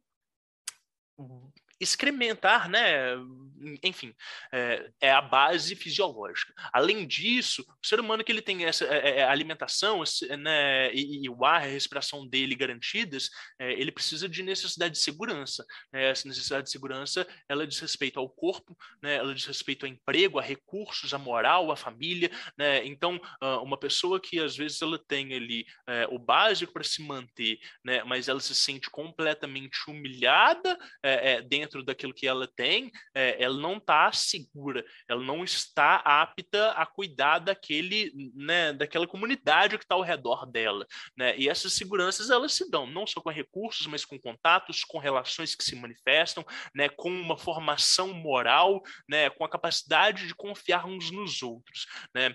excrementar, 1.83 2.68
né, 2.68 3.16
enfim, 3.83 4.14
é, 4.53 4.91
é, 5.01 5.12
a 5.12 5.20
base 5.20 5.74
fisiológica. 5.76 6.53
Além 6.72 7.07
disso, 7.07 7.62
o 7.83 7.87
ser 7.87 8.01
humano 8.01 8.24
que 8.24 8.33
ele 8.33 8.43
tem 8.43 8.64
essa 8.64 8.85
é, 8.85 9.18
é 9.18 9.24
alimentação 9.24 10.03
né, 10.39 10.93
e, 10.93 11.24
e, 11.24 11.28
o 11.28 11.45
ar, 11.45 11.62
a 11.62 11.66
respiração 11.66 12.26
dele 12.26 12.55
garantidas, 12.55 13.30
é, 13.59 13.72
ele 13.72 13.93
precisa 13.93 14.28
de 14.28 14.43
necessidade 14.43 14.95
de 14.95 15.01
segurança. 15.01 15.64
Né? 15.93 16.11
Essa 16.11 16.28
necessidade 16.28 16.64
de 16.64 16.70
segurança, 16.70 17.26
ela 17.49 17.66
diz 17.66 17.78
respeito 17.78 18.18
ao 18.18 18.28
corpo, 18.28 18.76
né? 19.03 19.16
ela 19.16 19.35
diz 19.35 19.45
respeito 19.47 19.87
ao 19.87 19.93
emprego, 19.93 20.39
a 20.39 20.43
recursos, 20.43 21.14
a 21.14 21.18
moral, 21.18 21.70
a 21.70 21.76
família. 21.76 22.30
Né? 22.57 22.85
Então, 22.87 23.20
uma 23.62 23.76
pessoa 23.76 24.20
que 24.20 24.41
às 24.41 24.57
vezes 24.57 24.80
ela 24.83 24.99
tem 24.99 25.35
ali 25.35 25.64
é, 25.87 26.07
o 26.11 26.18
básico 26.18 26.72
para 26.72 26.85
se 26.85 27.03
manter, 27.03 27.59
né? 27.85 28.03
mas 28.05 28.28
ela 28.28 28.41
se 28.41 28.55
sente 28.55 28.91
completamente 28.91 29.78
humilhada 29.89 30.78
dentro 31.49 31.71
daquilo 31.84 32.12
que 32.12 32.26
ela 32.26 32.48
tem, 32.56 32.90
ela 33.14 33.56
não 33.56 33.76
está 33.76 34.10
segura, 34.12 34.84
ela 35.08 35.22
não 35.22 35.44
está 35.44 35.96
apta 35.96 36.72
a 36.72 36.84
cuidar 36.84 37.38
daquele, 37.38 38.12
né, 38.34 38.72
daquela 38.72 39.06
comunidade 39.06 39.78
que 39.78 39.84
está 39.84 39.94
ao 39.94 40.02
redor 40.02 40.44
dela, 40.46 40.84
né? 41.16 41.36
E 41.38 41.48
essas 41.48 41.72
seguranças 41.72 42.30
elas 42.30 42.52
se 42.52 42.68
dão 42.68 42.86
não 42.86 43.06
só 43.06 43.20
com 43.20 43.30
recursos, 43.30 43.86
mas 43.86 44.04
com 44.04 44.18
contatos, 44.18 44.84
com 44.84 44.98
relações 44.98 45.54
que 45.54 45.62
se 45.62 45.76
manifestam, 45.76 46.44
né, 46.74 46.88
com 46.88 47.10
uma 47.10 47.38
formação 47.38 48.12
moral, 48.12 48.82
né, 49.08 49.30
com 49.30 49.44
a 49.44 49.48
capacidade 49.48 50.26
de 50.26 50.34
confiar 50.34 50.86
uns 50.86 51.11
nos 51.11 51.42
outros, 51.42 51.86
né? 52.14 52.34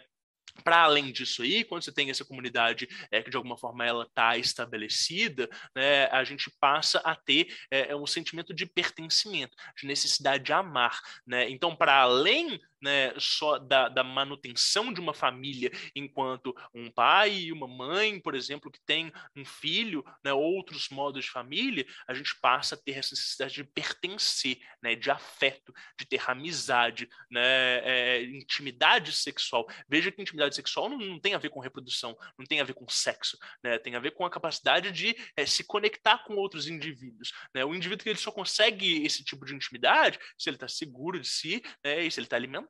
Para 0.64 0.84
além 0.84 1.12
disso 1.12 1.42
aí, 1.42 1.64
quando 1.64 1.84
você 1.84 1.92
tem 1.92 2.10
essa 2.10 2.26
comunidade 2.26 2.88
é, 3.12 3.22
que 3.22 3.30
de 3.30 3.38
alguma 3.38 3.58
forma 3.58 3.86
ela 3.86 4.04
está 4.04 4.38
estabelecida, 4.38 5.50
né, 5.76 6.06
a 6.08 6.24
gente 6.24 6.52
passa 6.60 7.00
a 7.00 7.16
ter 7.16 7.54
é, 7.72 7.96
um 7.96 8.06
sentimento 8.06 8.54
de 8.54 8.66
pertencimento, 8.66 9.56
de 9.80 9.88
necessidade 9.88 10.44
de 10.44 10.54
amar. 10.54 11.00
Né? 11.26 11.50
Então, 11.50 11.76
para 11.76 12.02
além 12.02 12.60
né, 12.82 13.14
só 13.18 13.58
da, 13.58 13.90
da, 13.90 14.04
manutenção 14.04 14.94
de 14.94 15.00
uma 15.00 15.14
família, 15.14 15.72
enquanto 15.96 16.56
um 16.74 16.92
pai 16.92 17.34
e 17.34 17.52
uma 17.52 17.68
mãe, 17.68 18.20
por 18.20 18.36
exemplo, 18.36 18.72
que 18.72 18.80
tem 18.82 19.12
um 19.36 19.44
filho, 19.44 20.06
né, 20.24 20.32
outros 20.32 20.90
modos 20.90 21.26
de 21.26 21.32
família, 21.32 21.86
a 22.08 22.14
gente 22.14 22.36
passa 22.40 22.76
a 22.76 22.78
ter 22.78 22.94
essa 22.94 23.16
necessidade 23.16 23.56
de 23.56 23.64
pertencer, 23.64 24.60
né, 24.82 24.96
de 24.96 25.10
afeto, 25.10 25.74
de 25.98 26.06
ter 26.06 26.22
amizade, 26.30 27.10
né, 27.30 27.80
é, 27.84 28.24
intimidade 28.24 29.12
sexual. 29.12 29.68
Veja 29.90 30.12
que 30.12 30.22
intimidade 30.22 30.56
sexual 30.56 30.90
não, 30.90 30.98
não, 30.98 31.20
tem 31.20 31.34
a 31.34 31.40
ver 31.40 31.50
com 31.50 31.60
reprodução, 31.60 32.16
não 32.38 32.46
tem 32.46 32.62
a 32.62 32.64
ver 32.64 32.74
com 32.74 32.88
sexo, 32.88 33.38
né, 33.64 33.78
tem 33.80 33.96
a 33.96 34.00
ver 34.00 34.12
com 34.12 34.26
a 34.26 34.30
capacidade 34.30 34.92
de 34.92 35.16
é, 35.36 35.46
se 35.46 35.64
conectar 35.64 36.24
com 36.26 36.36
outros 36.36 36.68
indivíduos. 36.68 37.34
Né? 37.54 37.66
O 37.66 37.74
indivíduo 37.74 38.04
que 38.04 38.10
ele 38.10 38.20
só 38.20 38.32
consegue 38.32 39.04
esse 39.04 39.24
tipo 39.24 39.46
de 39.46 39.56
intimidade 39.56 40.20
se 40.38 40.50
ele 40.50 40.58
está 40.58 40.68
seguro 40.68 41.20
de 41.20 41.28
si 41.28 41.64
né, 41.84 42.04
e 42.04 42.12
se 42.12 42.20
ele 42.20 42.26
está 42.26 42.36
alimentado 42.36 42.68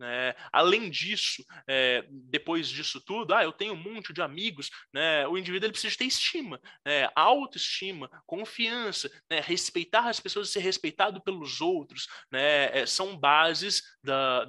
né? 0.00 0.34
Além 0.50 0.88
disso, 0.88 1.44
é, 1.68 2.04
depois 2.10 2.68
disso 2.68 3.00
tudo, 3.00 3.34
ah, 3.34 3.44
eu 3.44 3.52
tenho 3.52 3.74
um 3.74 3.82
monte 3.82 4.14
de 4.14 4.22
amigos, 4.22 4.70
né? 4.92 5.26
o 5.28 5.36
indivíduo 5.36 5.66
ele 5.66 5.72
precisa 5.72 5.96
ter 5.96 6.06
estima, 6.06 6.58
né? 6.84 7.08
autoestima, 7.14 8.10
confiança, 8.26 9.10
né? 9.30 9.40
respeitar 9.40 10.08
as 10.08 10.18
pessoas 10.18 10.48
e 10.48 10.52
ser 10.52 10.60
respeitado 10.60 11.20
pelos 11.22 11.60
outros, 11.60 12.08
né? 12.32 12.78
É, 12.78 12.86
são 12.86 13.16
bases 13.16 13.82
da, 14.02 14.46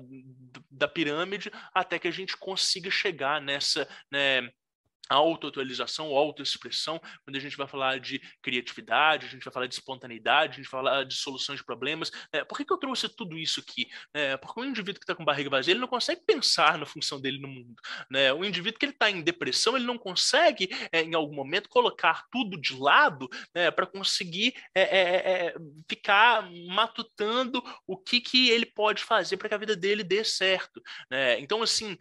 da 0.69 0.87
pirâmide 0.87 1.51
até 1.73 1.99
que 1.99 2.07
a 2.07 2.11
gente 2.11 2.37
consiga 2.37 2.89
chegar 2.89 3.41
nessa. 3.41 3.87
Né? 4.09 4.49
Autoatualização 5.13 6.09
ou 6.09 6.17
autoexpressão, 6.17 6.99
quando 7.23 7.35
a 7.35 7.39
gente 7.39 7.57
vai 7.57 7.67
falar 7.67 7.99
de 7.99 8.19
criatividade, 8.41 9.25
a 9.25 9.29
gente 9.29 9.43
vai 9.43 9.53
falar 9.53 9.67
de 9.67 9.73
espontaneidade, 9.73 10.53
a 10.53 10.55
gente 10.57 10.69
vai 10.69 10.83
falar 10.83 11.03
de 11.03 11.15
soluções 11.15 11.59
de 11.59 11.65
problemas. 11.65 12.11
É, 12.31 12.43
por 12.43 12.57
que, 12.57 12.65
que 12.65 12.73
eu 12.73 12.77
trouxe 12.77 13.09
tudo 13.09 13.37
isso 13.37 13.59
aqui? 13.59 13.89
É, 14.13 14.37
porque 14.37 14.59
o 14.59 14.65
indivíduo 14.65 14.99
que 14.99 15.03
está 15.03 15.15
com 15.15 15.25
barriga 15.25 15.49
vazia, 15.49 15.73
ele 15.73 15.81
não 15.81 15.87
consegue 15.87 16.21
pensar 16.25 16.77
na 16.77 16.85
função 16.85 17.19
dele 17.19 17.39
no 17.39 17.47
mundo. 17.47 17.75
Né? 18.09 18.31
O 18.33 18.45
indivíduo 18.45 18.79
que 18.79 18.85
ele 18.85 18.93
está 18.93 19.09
em 19.09 19.21
depressão, 19.21 19.75
ele 19.75 19.85
não 19.85 19.97
consegue, 19.97 20.69
é, 20.91 21.01
em 21.01 21.13
algum 21.13 21.35
momento, 21.35 21.69
colocar 21.69 22.25
tudo 22.31 22.59
de 22.59 22.75
lado 22.75 23.29
né, 23.53 23.71
para 23.71 23.85
conseguir 23.85 24.53
é, 24.75 24.81
é, 24.81 25.01
é, 25.01 25.55
ficar 25.89 26.49
matutando 26.67 27.63
o 27.85 27.97
que, 27.97 28.21
que 28.21 28.49
ele 28.49 28.65
pode 28.65 29.03
fazer 29.03 29.37
para 29.37 29.49
que 29.49 29.55
a 29.55 29.57
vida 29.57 29.75
dele 29.75 30.03
dê 30.03 30.23
certo. 30.23 30.81
Né? 31.09 31.39
Então, 31.39 31.61
assim, 31.61 31.97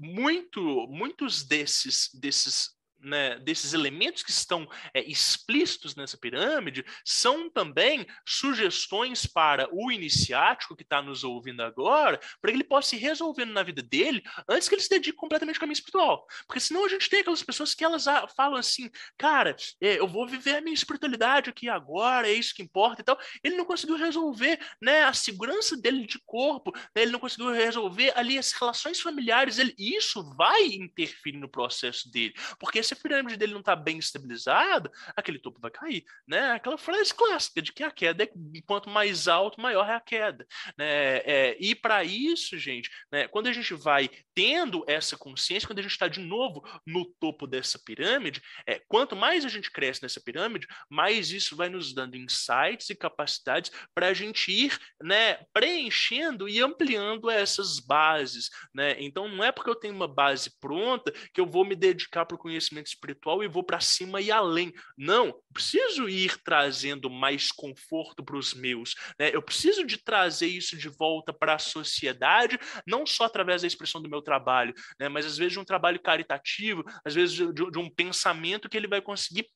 muito, 0.00 0.86
muitos 0.88 1.42
desses 1.42 1.97
desses, 1.98 2.10
desses 2.14 2.77
né, 3.00 3.38
desses 3.38 3.72
elementos 3.74 4.22
que 4.22 4.30
estão 4.30 4.68
é, 4.92 5.02
explícitos 5.08 5.94
nessa 5.94 6.18
pirâmide 6.18 6.84
são 7.04 7.48
também 7.50 8.06
sugestões 8.26 9.26
para 9.26 9.68
o 9.72 9.90
iniciático 9.90 10.76
que 10.76 10.82
está 10.82 11.00
nos 11.00 11.24
ouvindo 11.24 11.62
agora, 11.62 12.20
para 12.40 12.50
que 12.50 12.56
ele 12.56 12.64
possa 12.64 12.96
ir 12.96 12.98
resolvendo 12.98 13.52
na 13.52 13.62
vida 13.62 13.82
dele 13.82 14.22
antes 14.48 14.68
que 14.68 14.74
ele 14.74 14.82
se 14.82 14.90
dedique 14.90 15.16
completamente 15.16 15.56
ao 15.56 15.60
caminho 15.60 15.74
espiritual. 15.74 16.26
Porque 16.46 16.60
senão 16.60 16.84
a 16.84 16.88
gente 16.88 17.08
tem 17.08 17.20
aquelas 17.20 17.42
pessoas 17.42 17.74
que 17.74 17.84
elas 17.84 18.04
falam 18.36 18.58
assim, 18.58 18.90
cara, 19.16 19.56
é, 19.80 19.98
eu 19.98 20.08
vou 20.08 20.26
viver 20.26 20.56
a 20.56 20.60
minha 20.60 20.74
espiritualidade 20.74 21.50
aqui 21.50 21.68
agora, 21.68 22.28
é 22.28 22.32
isso 22.32 22.54
que 22.54 22.62
importa 22.62 23.02
e 23.02 23.04
tal. 23.04 23.18
Ele 23.42 23.56
não 23.56 23.64
conseguiu 23.64 23.96
resolver 23.96 24.58
né, 24.80 25.04
a 25.04 25.12
segurança 25.12 25.76
dele 25.76 26.06
de 26.06 26.18
corpo, 26.24 26.72
né, 26.74 27.02
ele 27.02 27.12
não 27.12 27.20
conseguiu 27.20 27.50
resolver 27.50 28.12
ali 28.16 28.38
as 28.38 28.52
relações 28.52 29.00
familiares, 29.00 29.58
ele, 29.58 29.74
isso 29.78 30.34
vai 30.34 30.64
interferir 30.64 31.38
no 31.38 31.48
processo 31.48 32.10
dele, 32.10 32.34
porque 32.58 32.78
se 32.88 32.94
a 32.94 32.96
pirâmide 32.96 33.36
dele 33.36 33.52
não 33.52 33.60
está 33.60 33.76
bem 33.76 33.98
estabilizada, 33.98 34.90
aquele 35.14 35.38
topo 35.38 35.60
vai 35.60 35.70
cair, 35.70 36.04
né? 36.26 36.52
Aquela 36.52 36.78
frase 36.78 37.14
clássica 37.14 37.60
de 37.60 37.72
que 37.72 37.82
a 37.82 37.90
queda 37.90 38.24
é 38.24 38.30
quanto 38.66 38.88
mais 38.88 39.28
alto, 39.28 39.60
maior 39.60 39.88
é 39.88 39.94
a 39.94 40.00
queda, 40.00 40.46
né? 40.76 41.18
É, 41.18 41.56
e 41.60 41.74
para 41.74 42.04
isso, 42.04 42.58
gente, 42.58 42.90
né, 43.12 43.28
quando 43.28 43.48
a 43.48 43.52
gente 43.52 43.74
vai 43.74 44.10
tendo 44.34 44.84
essa 44.86 45.16
consciência, 45.16 45.66
quando 45.66 45.80
a 45.80 45.82
gente 45.82 45.92
está 45.92 46.08
de 46.08 46.20
novo 46.20 46.62
no 46.86 47.04
topo 47.04 47.46
dessa 47.46 47.78
pirâmide, 47.78 48.40
é, 48.66 48.80
quanto 48.88 49.16
mais 49.16 49.44
a 49.44 49.48
gente 49.48 49.70
cresce 49.70 50.02
nessa 50.02 50.20
pirâmide, 50.20 50.66
mais 50.88 51.30
isso 51.30 51.56
vai 51.56 51.68
nos 51.68 51.92
dando 51.92 52.16
insights 52.16 52.88
e 52.90 52.94
capacidades 52.94 53.70
para 53.94 54.08
a 54.08 54.14
gente 54.14 54.50
ir, 54.50 54.78
né, 55.02 55.38
preenchendo 55.52 56.48
e 56.48 56.60
ampliando 56.60 57.30
essas 57.30 57.80
bases, 57.80 58.50
né? 58.72 58.96
Então 58.98 59.28
não 59.28 59.44
é 59.44 59.52
porque 59.52 59.70
eu 59.70 59.74
tenho 59.74 59.94
uma 59.94 60.08
base 60.08 60.50
pronta 60.58 61.12
que 61.32 61.40
eu 61.40 61.46
vou 61.46 61.64
me 61.64 61.74
dedicar 61.74 62.24
para 62.24 62.34
o 62.34 62.38
conhecimento 62.38 62.77
crescimento 62.78 62.86
espiritual 62.86 63.42
e 63.42 63.48
vou 63.48 63.62
para 63.62 63.80
cima 63.80 64.20
e 64.20 64.30
além. 64.30 64.72
Não, 64.96 65.34
preciso 65.52 66.08
ir 66.08 66.38
trazendo 66.42 67.10
mais 67.10 67.50
conforto 67.50 68.24
para 68.24 68.36
os 68.36 68.54
meus. 68.54 68.94
Né? 69.18 69.30
Eu 69.32 69.42
preciso 69.42 69.84
de 69.84 69.98
trazer 69.98 70.46
isso 70.46 70.76
de 70.76 70.88
volta 70.88 71.32
para 71.32 71.54
a 71.54 71.58
sociedade, 71.58 72.58
não 72.86 73.06
só 73.06 73.24
através 73.24 73.62
da 73.62 73.68
expressão 73.68 74.00
do 74.00 74.08
meu 74.08 74.22
trabalho, 74.22 74.74
né? 74.98 75.08
mas 75.08 75.26
às 75.26 75.36
vezes 75.36 75.52
de 75.52 75.58
um 75.58 75.64
trabalho 75.64 76.00
caritativo, 76.00 76.84
às 77.04 77.14
vezes 77.14 77.34
de, 77.34 77.52
de 77.52 77.78
um 77.78 77.90
pensamento 77.90 78.68
que 78.68 78.76
ele 78.76 78.88
vai 78.88 79.00
conseguir 79.00 79.48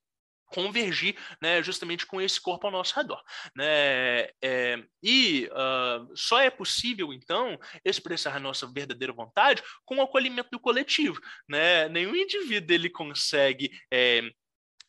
convergir 0.53 1.17
né, 1.41 1.61
justamente 1.63 2.05
com 2.05 2.21
esse 2.21 2.39
corpo 2.39 2.67
ao 2.67 2.71
nosso 2.71 2.95
redor. 2.95 3.21
Né? 3.55 4.29
É, 4.41 4.83
e 5.01 5.49
uh, 5.51 6.15
só 6.15 6.39
é 6.39 6.49
possível, 6.49 7.11
então, 7.11 7.59
expressar 7.83 8.35
a 8.35 8.39
nossa 8.39 8.67
verdadeira 8.71 9.11
vontade 9.11 9.63
com 9.83 9.97
o 9.97 10.01
acolhimento 10.01 10.49
do 10.51 10.59
coletivo. 10.59 11.19
Né? 11.49 11.89
Nenhum 11.89 12.15
indivíduo 12.15 12.73
ele 12.73 12.89
consegue. 12.89 13.71
É, 13.91 14.21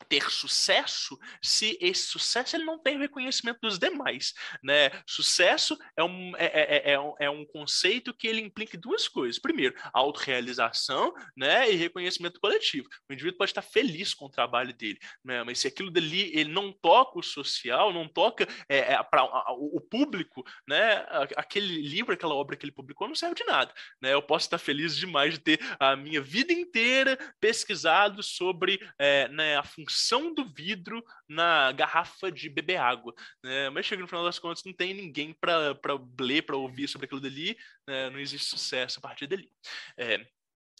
ter 0.09 0.31
sucesso 0.31 1.19
se 1.43 1.79
esse 1.81 2.09
sucesso 2.09 2.57
ele 2.57 2.65
não 2.65 2.79
tem 2.79 2.99
reconhecimento 2.99 3.61
dos 3.61 3.79
demais, 3.79 4.33
né? 4.63 4.91
Sucesso 5.07 5.79
é 5.97 6.05
um, 6.05 6.37
é, 6.37 6.45
é, 6.45 6.77
é, 6.77 6.93
é, 6.93 7.01
um, 7.01 7.15
é 7.21 7.31
um 7.31 7.45
conceito 7.47 8.15
que 8.15 8.27
ele 8.27 8.41
implica 8.41 8.77
duas 8.77 9.09
coisas. 9.09 9.41
Primeiro, 9.41 9.75
autorrealização, 9.93 11.13
né? 11.37 11.71
E 11.71 11.77
reconhecimento 11.77 12.41
coletivo. 12.41 12.89
O 13.09 13.13
indivíduo 13.13 13.39
pode 13.39 13.51
estar 13.51 13.63
feliz 13.63 14.15
com 14.15 14.27
o 14.27 14.31
trabalho 14.31 14.75
dele, 14.75 14.99
né? 15.25 15.43
Mas 15.45 15.61
se 15.61 15.69
aquilo 15.69 15.91
dali 15.91 16.37
ele 16.37 16.51
não 16.51 16.73
toca 16.73 17.19
o 17.19 17.23
social, 17.23 17.93
não 17.93 18.09
toca 18.09 18.47
é, 18.69 18.95
é 18.95 19.03
para 19.03 19.25
o 19.53 19.81
público, 19.81 20.45
né? 20.69 21.05
Aquele 21.37 21.83
livro, 21.83 22.15
aquela 22.15 22.35
obra 22.35 22.57
que 22.57 22.65
ele 22.65 22.73
publicou 22.73 23.09
não 23.09 23.15
serve 23.15 23.35
de 23.35 23.45
nada, 23.45 23.73
né? 24.01 24.13
Eu 24.13 24.23
posso 24.23 24.47
estar 24.47 24.59
feliz 24.59 24.97
demais 24.97 25.35
de 25.35 25.41
ter 25.41 25.61
a 25.79 25.97
minha 25.97 26.21
vida 26.21 26.53
inteira 26.53 27.17
pesquisado 27.41 28.23
sobre 28.23 28.81
é, 28.99 29.29
né, 29.29 29.57
a 29.57 29.63
função 29.63 29.84
função 29.85 30.35
do 30.35 30.45
vidro 30.45 31.05
na 31.29 31.73
garrafa 31.73 32.31
de 32.31 32.49
beber 32.49 32.77
água. 32.77 33.15
Né? 33.43 33.71
Mas 33.71 33.87
chega 33.87 34.03
no 34.03 34.09
final 34.09 34.25
das 34.25 34.39
contas, 34.39 34.65
não 34.65 34.73
tem 34.73 34.95
ninguém 34.95 35.33
para 35.33 35.79
ler, 36.21 36.43
para 36.43 36.57
ouvir 36.57 36.89
sobre 36.89 37.07
aquilo 37.07 37.21
dali, 37.21 37.57
né? 37.87 38.11
não 38.11 38.19
existe 38.19 38.49
sucesso 38.49 38.99
a 38.99 39.03
partir 39.03 39.27
dali. 39.27 39.51
É, 39.97 40.27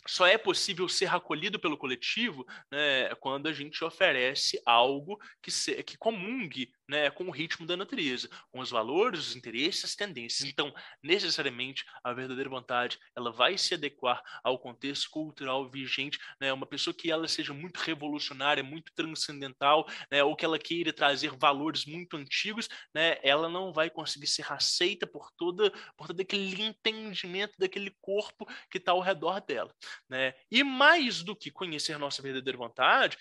só 0.07 0.27
é 0.27 0.37
possível 0.37 0.89
ser 0.89 1.15
acolhido 1.15 1.59
pelo 1.59 1.79
coletivo 1.79 2.47
né, 2.71 3.15
quando 3.17 3.49
a 3.49 3.53
gente 3.53 3.83
oferece 3.83 4.61
algo 4.67 5.19
que, 5.43 5.51
se, 5.51 5.83
que 5.83 5.97
comungue 5.97 6.71
né, 6.89 7.11
com 7.11 7.25
o 7.25 7.31
ritmo 7.31 7.67
da 7.67 7.77
natureza, 7.77 8.29
com 8.51 8.61
os 8.61 8.71
valores, 8.71 9.29
os 9.29 9.37
interesses, 9.37 9.85
as 9.85 9.95
tendências. 9.95 10.49
Então, 10.49 10.73
necessariamente, 11.03 11.85
a 12.03 12.13
verdadeira 12.13 12.51
vontade 12.51 12.99
ela 13.17 13.33
vai 13.33 13.57
se 13.57 13.75
adequar 13.75 14.23
ao 14.43 14.59
contexto 14.59 15.11
cultural 15.11 15.69
vigente. 15.69 16.19
Né, 16.41 16.53
uma 16.53 16.67
pessoa 16.67 16.95
que 16.95 17.11
ela 17.11 17.27
seja 17.29 17.53
muito 17.53 17.79
revolucionária, 17.79 18.63
muito 18.63 18.93
transcendental, 18.95 19.87
né, 20.11 20.23
ou 20.23 20.37
que 20.37 20.45
ela 20.45 20.59
queira 20.59 20.93
trazer 20.93 21.31
valores 21.37 21.85
muito 21.85 22.17
antigos, 22.17 22.69
né, 22.95 23.19
ela 23.23 23.49
não 23.49 23.73
vai 23.73 23.91
conseguir 23.91 24.27
ser 24.27 24.51
aceita 24.53 25.07
por 25.07 25.31
toda 25.37 25.71
por 25.97 26.07
todo 26.09 26.21
aquele 26.21 26.63
entendimento 26.63 27.55
daquele 27.59 27.91
corpo 28.01 28.47
que 28.71 28.79
está 28.79 28.93
ao 28.93 29.01
redor 29.01 29.41
dela. 29.41 29.75
Né? 30.09 30.35
E 30.51 30.63
mais 30.63 31.23
do 31.23 31.37
que 31.37 31.51
conhecer 31.51 31.99
nossa 31.99 32.23
verdadeira 32.23 32.59
vontade, 32.59 33.17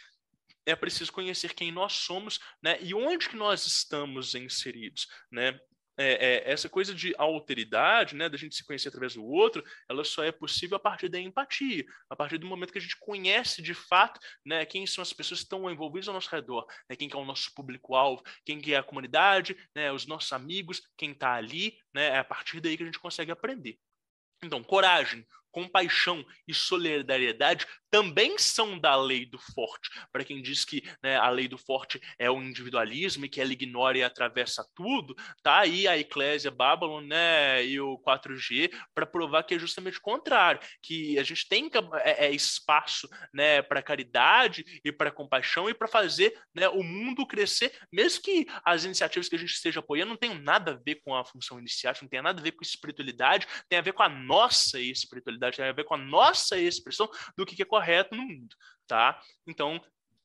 é 0.65 0.75
preciso 0.75 1.11
conhecer 1.11 1.53
quem 1.53 1.71
nós 1.71 1.93
somos, 1.93 2.39
né? 2.61 2.77
E 2.81 2.93
onde 2.93 3.29
que 3.29 3.35
nós 3.35 3.65
estamos 3.65 4.35
inseridos, 4.35 5.07
né? 5.31 5.59
É, 5.95 6.13
é, 6.13 6.51
essa 6.51 6.67
coisa 6.67 6.91
de 6.93 7.13
alteridade, 7.19 8.15
né, 8.15 8.27
da 8.27 8.35
gente 8.35 8.55
se 8.55 8.65
conhecer 8.65 8.87
através 8.87 9.13
do 9.13 9.23
outro, 9.23 9.63
ela 9.87 10.03
só 10.03 10.23
é 10.23 10.31
possível 10.31 10.75
a 10.75 10.79
partir 10.79 11.07
da 11.07 11.19
empatia, 11.19 11.85
a 12.09 12.15
partir 12.15 12.39
do 12.39 12.47
momento 12.47 12.71
que 12.71 12.79
a 12.79 12.81
gente 12.81 12.97
conhece 12.97 13.61
de 13.61 13.75
fato, 13.75 14.19
né, 14.43 14.65
quem 14.65 14.87
são 14.87 15.03
as 15.03 15.13
pessoas 15.13 15.41
que 15.41 15.45
estão 15.45 15.69
envolvidas 15.69 16.07
ao 16.07 16.15
nosso 16.15 16.31
redor, 16.31 16.65
né, 16.89 16.95
quem 16.95 17.07
que 17.07 17.15
é 17.15 17.19
o 17.19 17.23
nosso 17.25 17.53
público-alvo, 17.53 18.23
quem 18.43 18.59
que 18.59 18.73
é 18.73 18.77
a 18.77 18.83
comunidade, 18.83 19.55
né, 19.75 19.91
os 19.91 20.07
nossos 20.07 20.33
amigos, 20.33 20.81
quem 20.97 21.11
está 21.11 21.33
ali, 21.33 21.77
né, 21.93 22.07
é 22.07 22.17
a 22.17 22.23
partir 22.23 22.59
daí 22.59 22.75
que 22.75 22.81
a 22.81 22.87
gente 22.87 22.99
consegue 22.99 23.31
aprender. 23.31 23.77
Então, 24.43 24.63
coragem, 24.63 25.25
compaixão 25.53 26.25
e 26.47 26.53
solidariedade 26.53 27.65
também 27.93 28.39
são 28.39 28.79
da 28.79 28.95
lei 28.95 29.23
do 29.23 29.37
forte. 29.37 29.87
Para 30.11 30.25
quem 30.25 30.41
diz 30.41 30.65
que 30.65 30.83
né, 31.03 31.15
a 31.15 31.29
lei 31.29 31.47
do 31.47 31.59
forte 31.59 32.01
é 32.17 32.29
o 32.29 32.41
individualismo 32.41 33.23
e 33.23 33.29
que 33.29 33.39
ela 33.39 33.53
ignora 33.53 33.95
e 33.95 34.03
atravessa 34.03 34.67
tudo, 34.73 35.15
tá 35.43 35.59
aí 35.59 35.87
a 35.87 35.95
Eclésia 35.95 36.49
Babylon 36.49 37.01
né, 37.01 37.63
e 37.63 37.79
o 37.79 37.99
4G 37.99 38.73
para 38.95 39.05
provar 39.05 39.43
que 39.43 39.53
é 39.53 39.59
justamente 39.59 39.99
o 39.99 40.01
contrário, 40.01 40.59
que 40.81 41.19
a 41.19 41.23
gente 41.23 41.47
tem 41.47 41.69
é, 42.03 42.25
é 42.25 42.31
espaço 42.31 43.07
né, 43.31 43.61
para 43.61 43.83
caridade 43.83 44.65
e 44.83 44.91
para 44.91 45.11
compaixão 45.11 45.69
e 45.69 45.73
para 45.75 45.87
fazer 45.87 46.35
né, 46.55 46.67
o 46.69 46.81
mundo 46.81 47.27
crescer, 47.27 47.71
mesmo 47.91 48.23
que 48.23 48.47
as 48.65 48.85
iniciativas 48.85 49.29
que 49.29 49.35
a 49.35 49.39
gente 49.39 49.53
esteja 49.53 49.81
apoiando 49.81 50.09
não 50.09 50.17
tenham 50.17 50.39
nada 50.39 50.71
a 50.71 50.79
ver 50.83 50.95
com 51.05 51.15
a 51.15 51.23
função 51.23 51.59
iniciática, 51.59 52.03
não 52.03 52.09
tenha 52.09 52.23
nada 52.23 52.39
a 52.39 52.43
ver 52.43 52.53
com 52.53 52.63
espiritualidade, 52.63 53.47
tem 53.69 53.77
a 53.77 53.83
ver 53.83 53.93
com 53.93 54.01
a 54.01 54.09
nossa 54.09 54.79
espiritualidade, 54.79 55.42
tem 55.51 55.65
a 55.65 55.71
ver 55.71 55.83
com 55.83 55.95
a 55.95 55.97
nossa 55.97 56.57
expressão 56.57 57.09
do 57.37 57.45
que 57.45 57.61
é 57.61 57.65
correto 57.65 58.15
no 58.15 58.23
mundo, 58.23 58.55
tá? 58.87 59.19
Então, 59.47 59.81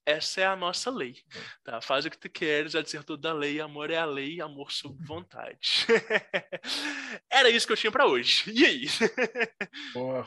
essa 0.08 0.40
é 0.40 0.46
a 0.46 0.56
nossa 0.56 0.90
lei, 0.90 1.16
tá? 1.62 1.82
Faz 1.82 2.06
o 2.06 2.10
que 2.10 2.16
tu 2.16 2.30
queres, 2.30 2.72
já 2.72 2.80
dissertou 2.80 3.16
da 3.16 3.32
lei, 3.32 3.60
amor 3.60 3.90
é 3.90 3.98
a 3.98 4.06
lei, 4.06 4.40
amor 4.40 4.72
sob 4.72 4.96
vontade. 5.04 5.86
Era 7.30 7.50
isso 7.50 7.66
que 7.66 7.74
eu 7.74 7.76
tinha 7.76 7.92
para 7.92 8.06
hoje. 8.06 8.50
E 8.50 8.64
aí? 8.64 8.86
Pô, 9.92 10.24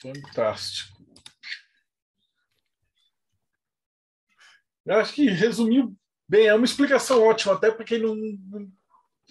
fantástico. 0.00 1.04
Eu 4.86 4.98
acho 4.98 5.14
que 5.14 5.28
resumiu 5.28 5.96
bem, 6.28 6.46
é 6.46 6.54
uma 6.54 6.64
explicação 6.64 7.22
ótima, 7.22 7.54
até 7.54 7.72
para 7.72 7.84
quem 7.84 7.98
não, 7.98 8.14
não, 8.14 8.72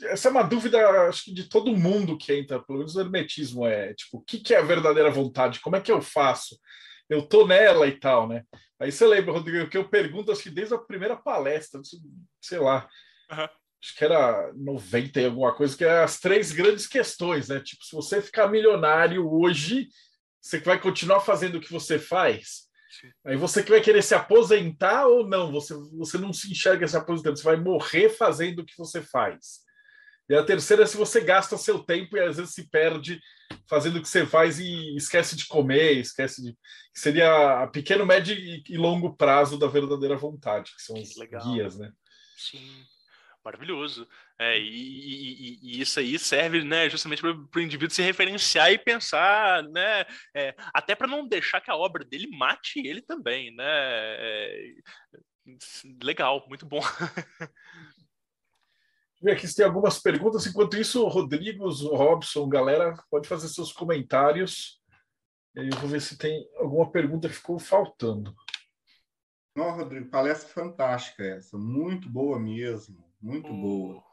Essa 0.02 0.28
é 0.28 0.32
uma 0.32 0.44
dúvida, 0.44 1.08
acho 1.08 1.26
que 1.26 1.34
de 1.34 1.48
todo 1.48 1.76
mundo 1.76 2.18
que 2.18 2.34
entra, 2.34 2.60
pelo 2.60 2.80
menos 2.80 2.96
no 2.96 3.02
hermetismo, 3.02 3.66
é 3.66 3.94
tipo, 3.94 4.18
o 4.18 4.22
que, 4.22 4.40
que 4.40 4.54
é 4.54 4.58
a 4.58 4.64
verdadeira 4.64 5.12
vontade? 5.12 5.60
Como 5.60 5.76
é 5.76 5.82
que 5.82 5.92
eu 5.92 6.02
faço? 6.02 6.58
eu 7.10 7.22
tô 7.22 7.46
nela 7.46 7.88
e 7.88 8.00
tal, 8.00 8.28
né? 8.28 8.44
Aí 8.80 8.92
você 8.92 9.06
lembra, 9.06 9.34
Rodrigo, 9.34 9.70
que 9.70 9.78
eu 9.78 9.88
pergunto, 9.88 10.32
acho 10.32 10.44
que 10.44 10.50
desde 10.50 10.74
a 10.74 10.78
primeira 10.78 11.16
palestra, 11.16 11.82
sei 12.42 12.60
lá, 12.60 12.88
uhum. 13.32 13.48
acho 13.82 13.96
que 13.98 14.04
era 14.04 14.52
90 14.56 15.22
e 15.22 15.26
alguma 15.26 15.54
coisa, 15.54 15.78
que 15.78 15.86
é 15.86 16.04
as 16.04 16.20
três 16.20 16.52
grandes 16.52 16.88
questões, 16.88 17.50
né? 17.50 17.60
Tipo, 17.60 17.84
se 17.84 17.96
você 17.96 18.22
ficar 18.22 18.48
milionário 18.48 19.32
hoje, 19.32 19.88
você 20.42 20.60
vai 20.60 20.80
continuar 20.80 21.22
fazendo 21.22 21.56
o 21.56 21.62
que 21.62 21.72
você 21.72 21.98
faz? 21.98 22.64
Sim. 23.00 23.10
Aí 23.26 23.38
você 23.38 23.64
que 23.64 23.72
vai 23.72 23.82
querer 23.82 24.04
se 24.04 24.14
aposentar 24.14 25.08
ou 25.08 25.28
não? 25.28 25.52
Você, 25.52 25.74
você 25.94 26.18
não 26.18 26.34
se 26.34 26.52
enxerga 26.52 26.88
se 26.88 26.98
aposentando, 26.98 27.38
você 27.38 27.44
vai 27.44 27.58
morrer 27.58 28.10
fazendo 28.10 28.60
o 28.60 28.66
que 28.66 28.78
você 28.78 29.02
faz. 29.02 29.63
E 30.30 30.36
a 30.36 30.44
terceira 30.44 30.84
é 30.84 30.86
se 30.86 30.96
você 30.96 31.22
gasta 31.22 31.58
seu 31.58 31.80
tempo 31.80 32.16
e 32.16 32.22
às 32.22 32.38
vezes 32.38 32.54
se 32.54 32.70
perde 32.70 33.20
fazendo 33.68 33.98
o 33.98 34.02
que 34.02 34.08
você 34.08 34.26
faz 34.26 34.60
e 34.60 34.96
esquece 34.96 35.36
de 35.36 35.48
comer, 35.48 35.98
esquece 35.98 36.42
de. 36.42 36.58
Seria 36.94 37.64
a 37.64 37.68
pequeno, 37.68 38.06
médio 38.06 38.36
e 38.36 38.78
longo 38.78 39.16
prazo 39.16 39.58
da 39.58 39.68
verdadeira 39.68 40.16
vontade, 40.16 40.72
que 40.76 40.82
são 40.82 40.96
os 40.96 41.18
Legal. 41.18 41.44
guias, 41.44 41.78
né? 41.78 41.92
Sim, 42.38 42.86
maravilhoso. 43.44 44.08
É, 44.40 44.58
e, 44.58 44.64
e, 44.64 45.60
e, 45.62 45.82
isso 45.82 46.00
aí 46.00 46.18
serve 46.18 46.64
né, 46.64 46.90
justamente 46.90 47.22
para 47.22 47.32
o 47.32 47.64
indivíduo 47.64 47.94
se 47.94 48.02
referenciar 48.02 48.72
e 48.72 48.78
pensar, 48.78 49.64
né, 49.64 50.06
é, 50.36 50.56
até 50.74 50.96
para 50.96 51.08
não 51.08 51.28
deixar 51.28 51.62
que 51.62 51.72
a 51.72 51.76
obra 51.76 52.04
dele 52.04 52.28
mate 52.28 52.80
ele 52.80 53.02
também. 53.02 53.54
Né? 53.56 53.66
É, 53.66 54.74
legal, 56.04 56.46
muito 56.48 56.66
bom. 56.66 56.82
ver 59.24 59.32
aqui 59.32 59.48
se 59.48 59.56
tem 59.56 59.66
algumas 59.66 60.00
perguntas. 60.00 60.46
Enquanto 60.46 60.78
isso, 60.78 61.08
Rodrigo, 61.08 61.70
Robson, 61.70 62.48
galera, 62.50 62.94
pode 63.10 63.28
fazer 63.28 63.48
seus 63.48 63.72
comentários. 63.72 64.82
Eu 65.56 65.70
vou 65.78 65.90
ver 65.90 66.02
se 66.02 66.18
tem 66.18 66.46
alguma 66.58 66.92
pergunta 66.92 67.30
que 67.30 67.36
ficou 67.36 67.58
faltando. 67.58 68.36
Não, 69.56 69.72
Rodrigo, 69.72 70.10
palestra 70.10 70.50
fantástica 70.50 71.24
essa, 71.24 71.58
muito 71.58 72.10
boa 72.10 72.40
mesmo, 72.40 73.06
muito 73.22 73.52
uh. 73.52 73.62
boa. 73.62 74.04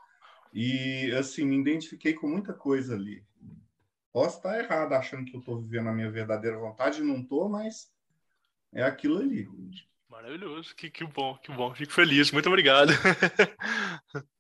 E 0.53 1.12
assim, 1.19 1.45
me 1.45 1.59
identifiquei 1.59 2.12
com 2.12 2.28
muita 2.28 2.53
coisa 2.53 2.95
ali. 2.95 3.24
Posso 4.12 4.37
estar 4.37 4.59
errado 4.59 4.93
achando 4.93 5.24
que 5.24 5.35
eu 5.35 5.41
estou 5.41 5.61
vivendo 5.61 5.89
a 5.89 5.93
minha 5.93 6.11
verdadeira 6.11 6.59
vontade, 6.59 7.03
não 7.03 7.20
estou, 7.20 7.49
mas 7.49 7.91
é 8.73 8.82
aquilo 8.82 9.19
ali. 9.19 9.49
Maravilhoso, 10.09 10.74
que, 10.74 10.91
que 10.91 11.05
bom, 11.05 11.39
que 11.39 11.53
bom, 11.53 11.73
fico 11.74 11.93
feliz, 11.93 12.31
muito 12.32 12.49
obrigado. 12.49 12.93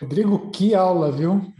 Rodrigo, 0.00 0.50
que 0.50 0.74
aula, 0.74 1.12
viu? 1.12 1.52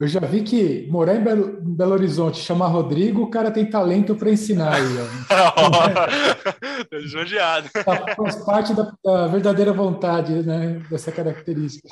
Eu 0.00 0.08
já 0.08 0.20
vi 0.20 0.42
que 0.42 0.88
morar 0.90 1.14
em 1.14 1.22
Belo, 1.22 1.60
Belo 1.60 1.92
Horizonte, 1.92 2.40
chamar 2.40 2.68
Rodrigo, 2.68 3.22
o 3.22 3.30
cara 3.30 3.50
tem 3.50 3.68
talento 3.68 4.16
para 4.16 4.30
ensinar 4.30 4.76
aí. 4.76 4.82
Lisonjeado. 6.90 7.68
Tá, 7.84 8.14
faz 8.16 8.36
parte 8.36 8.72
da, 8.72 8.90
da, 9.04 9.26
verdadeira 9.26 9.74
vontade, 9.74 10.42
né? 10.42 10.78
Dessa 10.90 11.12
característica. 11.12 11.86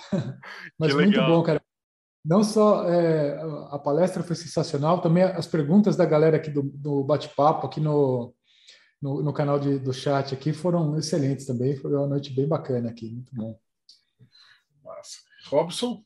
Mas 0.79 0.95
muito 0.95 1.21
bom, 1.21 1.43
cara. 1.43 1.61
Não 2.25 2.43
só 2.43 2.89
é, 2.89 3.39
a 3.71 3.79
palestra 3.79 4.23
foi 4.23 4.37
sensacional, 4.37 5.03
também 5.03 5.23
as 5.23 5.47
perguntas 5.47 5.95
da 5.95 6.07
galera 6.07 6.39
aqui 6.39 6.51
do, 6.51 6.63
do 6.63 7.05
bate-papo, 7.05 7.67
aqui 7.67 7.79
no, 7.79 8.35
no, 9.03 9.23
no, 9.23 9.33
canal 9.35 9.59
de, 9.59 9.79
do 9.79 9.93
chat 9.93 10.35
aqui, 10.35 10.55
foram 10.55 10.97
excelentes 10.97 11.45
também. 11.45 11.77
Foi 11.77 11.95
uma 11.95 12.07
noite 12.07 12.33
bem 12.33 12.49
bacana 12.49 12.89
aqui, 12.89 13.13
muito 13.13 13.35
bom. 13.35 13.59
Robson? 15.51 16.05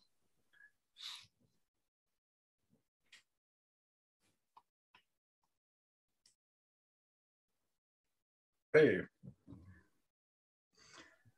Ei. 8.74 9.11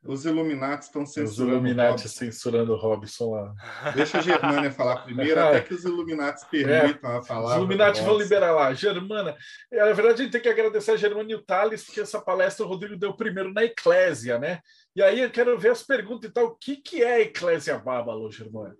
Os 0.07 0.27
Illuminati 0.27 0.85
estão 0.85 1.07
censurando. 1.07 1.31
Os 1.31 1.39
Illuminati 1.39 2.09
censurando 2.11 2.75
o 2.75 2.77
Robson 2.77 3.31
lá. 3.31 3.55
Deixa 3.95 4.19
a 4.19 4.21
Germânia 4.21 4.71
falar 4.71 5.03
primeiro, 5.03 5.41
até 5.41 5.63
que 5.63 5.73
os 5.73 5.85
Illuminati 5.85 6.45
permitam 6.51 7.11
é, 7.11 7.17
a 7.17 7.23
falar. 7.23 7.53
Os 7.53 7.57
Illuminati 7.57 8.03
vão 8.03 8.19
liberar 8.19 8.53
lá. 8.53 8.75
Germana, 8.75 9.35
é, 9.73 9.79
na 9.79 9.93
verdade, 9.93 10.21
a 10.21 10.25
gente 10.25 10.33
tem 10.33 10.43
que 10.43 10.49
agradecer 10.49 10.91
a 10.91 10.97
Germana 10.97 11.31
e 11.33 11.35
o 11.35 11.43
Thales, 11.43 11.85
porque 11.85 12.03
essa 12.03 12.21
palestra 12.21 12.67
o 12.67 12.69
Rodrigo 12.69 12.99
deu 12.99 13.17
primeiro 13.17 13.51
na 13.51 13.65
Eclésia, 13.65 14.39
né? 14.39 14.61
E 14.95 15.03
aí 15.03 15.21
eu 15.21 15.31
quero 15.31 15.59
ver 15.59 15.71
as 15.71 15.83
perguntas 15.83 16.29
e 16.29 16.33
tal. 16.33 16.47
O 16.47 16.55
que, 16.55 16.77
que 16.77 17.03
é 17.03 17.15
a 17.15 17.21
Eclésia 17.21 17.79
Bábalo, 17.79 18.31
Germana? 18.31 18.77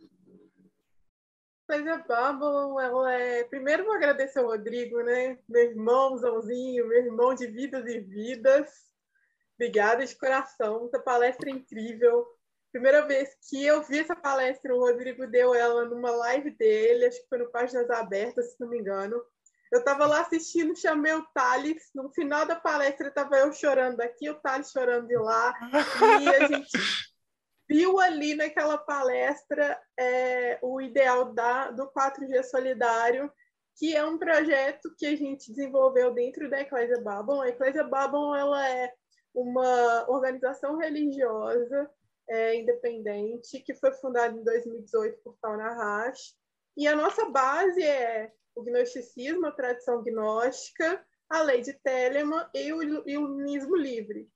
Eclésia 1.67 2.05
Bábalo, 2.07 2.79
ela 2.79 3.15
é. 3.15 3.45
Primeiro 3.45 3.85
vou 3.85 3.95
agradecer 3.95 4.41
ao 4.41 4.49
Rodrigo, 4.49 5.03
né? 5.03 5.39
Meu 5.49 5.71
irmãozãozinho, 5.71 6.87
meu 6.87 7.03
irmão 7.03 7.35
de 7.35 7.47
vidas 7.47 7.87
e 7.87 7.99
vidas 8.01 8.94
Obrigada 9.57 10.05
de 10.05 10.17
coração. 10.17 10.87
Essa 10.87 10.99
palestra 11.03 11.49
é 11.49 11.53
incrível. 11.53 12.27
Primeira 12.73 13.07
vez 13.07 13.31
que 13.49 13.65
eu 13.65 13.83
vi 13.83 14.01
essa 14.01 14.17
palestra, 14.17 14.75
o 14.75 14.81
Rodrigo 14.81 15.27
deu 15.29 15.55
ela 15.55 15.85
numa 15.85 16.11
live 16.11 16.51
dele, 16.51 17.07
acho 17.07 17.23
que 17.23 17.29
foi 17.29 17.39
no 17.39 17.51
Páginas 17.51 17.89
Abertas, 17.89 18.53
se 18.53 18.61
não 18.61 18.69
me 18.69 18.79
engano. 18.79 19.23
Eu 19.71 19.79
estava 19.79 20.07
lá 20.07 20.21
assistindo, 20.21 20.77
chamei 20.77 21.13
o 21.13 21.27
Thales. 21.35 21.91
No 21.95 22.11
final 22.13 22.47
da 22.47 22.57
palestra, 22.57 23.09
estava 23.09 23.37
eu 23.37 23.53
chorando 23.53 23.97
daqui, 23.97 24.29
o 24.29 24.41
Thales 24.41 24.71
chorando 24.71 25.07
de 25.07 25.17
lá. 25.17 25.55
E 26.21 26.29
a 26.29 26.47
gente 26.49 26.79
viu 27.69 27.99
ali 27.99 28.35
naquela 28.35 28.79
palestra 28.79 29.81
é, 29.99 30.59
o 30.63 30.81
ideal 30.81 31.33
da, 31.33 31.71
do 31.71 31.91
4G 31.93 32.43
Solidário, 32.45 33.33
que 33.77 33.97
é 33.97 34.05
um 34.05 34.19
projeto 34.19 34.95
que 34.97 35.07
a 35.07 35.17
gente 35.17 35.53
desenvolveu 35.53 36.13
dentro 36.13 36.49
da 36.49 36.61
Eclésia 36.61 37.01
Babylon. 37.01 37.41
A 37.41 37.49
Eclésia 37.49 37.85
Babylon 37.85 38.35
ela 38.35 38.69
é 38.69 38.93
uma 39.35 40.09
organização 40.09 40.79
religiosa 40.79 41.91
é, 42.29 42.57
independente, 42.57 43.61
que 43.61 43.75
foi 43.75 43.93
fundado 43.93 44.39
em 44.39 44.45
2018 44.45 45.19
por 45.23 45.37
Fauna 45.41 45.71
Rasch. 45.75 46.35
E 46.77 46.87
a 46.87 46.97
nossa 46.97 47.27
base 47.27 47.83
é 47.83 48.33
o 48.55 48.63
gnosticismo, 48.63 49.47
a 49.47 49.53
tradição 49.53 50.03
gnóstica, 50.03 51.05
a 51.29 51.43
lei 51.43 51.61
de 51.61 51.73
Telemann 51.73 52.47
e 52.55 52.73
o 52.73 52.83
iluminismo 53.09 53.77
livre. 53.77 54.31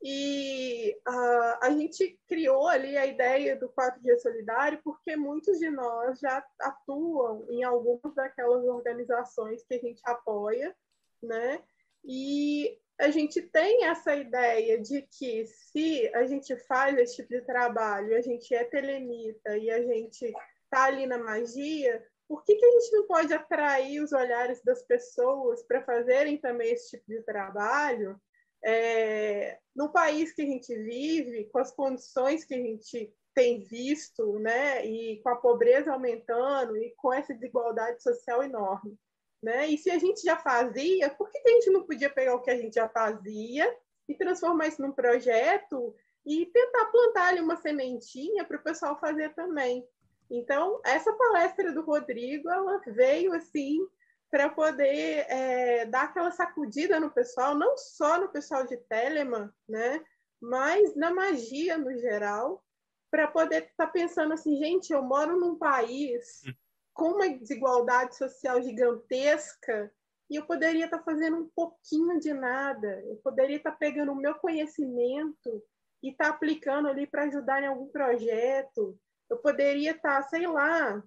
E 0.00 0.96
uh, 1.08 1.58
a 1.60 1.70
gente 1.70 2.18
criou 2.28 2.68
ali 2.68 2.96
a 2.96 3.04
ideia 3.04 3.56
do 3.56 3.68
quatro 3.68 4.00
dias 4.00 4.22
solidário 4.22 4.80
porque 4.84 5.16
muitos 5.16 5.58
de 5.58 5.68
nós 5.70 6.20
já 6.20 6.44
atuam 6.60 7.44
em 7.50 7.64
algumas 7.64 8.14
daquelas 8.14 8.64
organizações 8.64 9.64
que 9.64 9.74
a 9.74 9.78
gente 9.78 10.00
apoia, 10.04 10.74
né? 11.20 11.60
E 12.04 12.78
a 12.98 13.10
gente 13.10 13.40
tem 13.40 13.84
essa 13.84 14.14
ideia 14.14 14.80
de 14.80 15.02
que 15.02 15.46
se 15.46 16.10
a 16.14 16.26
gente 16.26 16.56
faz 16.66 16.98
esse 16.98 17.16
tipo 17.16 17.28
de 17.28 17.42
trabalho, 17.42 18.16
a 18.16 18.20
gente 18.20 18.52
é 18.54 18.64
telemita 18.64 19.56
e 19.56 19.70
a 19.70 19.80
gente 19.82 20.24
está 20.64 20.84
ali 20.84 21.06
na 21.06 21.18
magia, 21.18 22.04
por 22.26 22.44
que, 22.44 22.56
que 22.56 22.64
a 22.64 22.70
gente 22.72 22.92
não 22.92 23.06
pode 23.06 23.32
atrair 23.32 24.00
os 24.02 24.12
olhares 24.12 24.62
das 24.62 24.82
pessoas 24.82 25.62
para 25.62 25.84
fazerem 25.84 26.36
também 26.38 26.72
esse 26.72 26.90
tipo 26.90 27.04
de 27.08 27.22
trabalho 27.22 28.20
é, 28.64 29.58
no 29.74 29.90
país 29.90 30.32
que 30.32 30.42
a 30.42 30.46
gente 30.46 30.74
vive, 30.76 31.48
com 31.52 31.58
as 31.58 31.72
condições 31.72 32.44
que 32.44 32.54
a 32.54 32.58
gente 32.58 33.14
tem 33.32 33.62
visto, 33.62 34.38
né, 34.40 34.84
e 34.84 35.22
com 35.22 35.28
a 35.28 35.36
pobreza 35.36 35.92
aumentando 35.92 36.76
e 36.76 36.92
com 36.96 37.12
essa 37.12 37.32
desigualdade 37.32 38.02
social 38.02 38.42
enorme? 38.42 38.98
Né? 39.42 39.68
E 39.68 39.78
se 39.78 39.90
a 39.90 39.98
gente 39.98 40.22
já 40.22 40.36
fazia, 40.36 41.10
por 41.10 41.30
que 41.30 41.38
a 41.38 41.50
gente 41.50 41.70
não 41.70 41.84
podia 41.84 42.10
pegar 42.10 42.34
o 42.34 42.40
que 42.40 42.50
a 42.50 42.56
gente 42.56 42.74
já 42.74 42.88
fazia 42.88 43.72
e 44.08 44.14
transformar 44.14 44.66
isso 44.66 44.82
num 44.82 44.92
projeto 44.92 45.94
e 46.26 46.46
tentar 46.46 46.86
plantar 46.86 47.28
ali 47.28 47.40
uma 47.40 47.56
sementinha 47.56 48.44
para 48.44 48.56
o 48.56 48.62
pessoal 48.62 48.98
fazer 48.98 49.32
também? 49.34 49.86
Então, 50.30 50.80
essa 50.84 51.12
palestra 51.12 51.72
do 51.72 51.82
Rodrigo, 51.82 52.50
ela 52.50 52.82
veio 52.88 53.32
assim 53.32 53.86
para 54.30 54.48
poder 54.48 55.24
é, 55.28 55.86
dar 55.86 56.02
aquela 56.02 56.30
sacudida 56.30 57.00
no 57.00 57.10
pessoal, 57.10 57.54
não 57.54 57.78
só 57.78 58.20
no 58.20 58.28
pessoal 58.28 58.66
de 58.66 58.76
Telemann, 58.76 59.50
né? 59.66 60.04
mas 60.40 60.94
na 60.94 61.10
magia 61.10 61.78
no 61.78 61.96
geral, 61.96 62.62
para 63.10 63.26
poder 63.26 63.64
estar 63.64 63.86
tá 63.86 63.92
pensando 63.92 64.34
assim, 64.34 64.56
gente, 64.56 64.92
eu 64.92 65.02
moro 65.02 65.38
num 65.38 65.56
país 65.56 66.42
hum 66.46 66.52
com 66.98 67.12
uma 67.12 67.28
desigualdade 67.28 68.16
social 68.16 68.60
gigantesca 68.60 69.90
e 70.28 70.34
eu 70.34 70.44
poderia 70.44 70.86
estar 70.86 71.00
fazendo 71.04 71.36
um 71.36 71.48
pouquinho 71.48 72.18
de 72.18 72.34
nada, 72.34 73.00
eu 73.06 73.16
poderia 73.18 73.56
estar 73.56 73.70
pegando 73.70 74.10
o 74.10 74.16
meu 74.16 74.34
conhecimento 74.34 75.62
e 76.02 76.10
estar 76.10 76.28
aplicando 76.28 76.88
ali 76.88 77.06
para 77.06 77.22
ajudar 77.22 77.62
em 77.62 77.68
algum 77.68 77.86
projeto, 77.86 78.98
eu 79.30 79.38
poderia 79.38 79.92
estar, 79.92 80.20
sei 80.24 80.48
lá, 80.48 81.00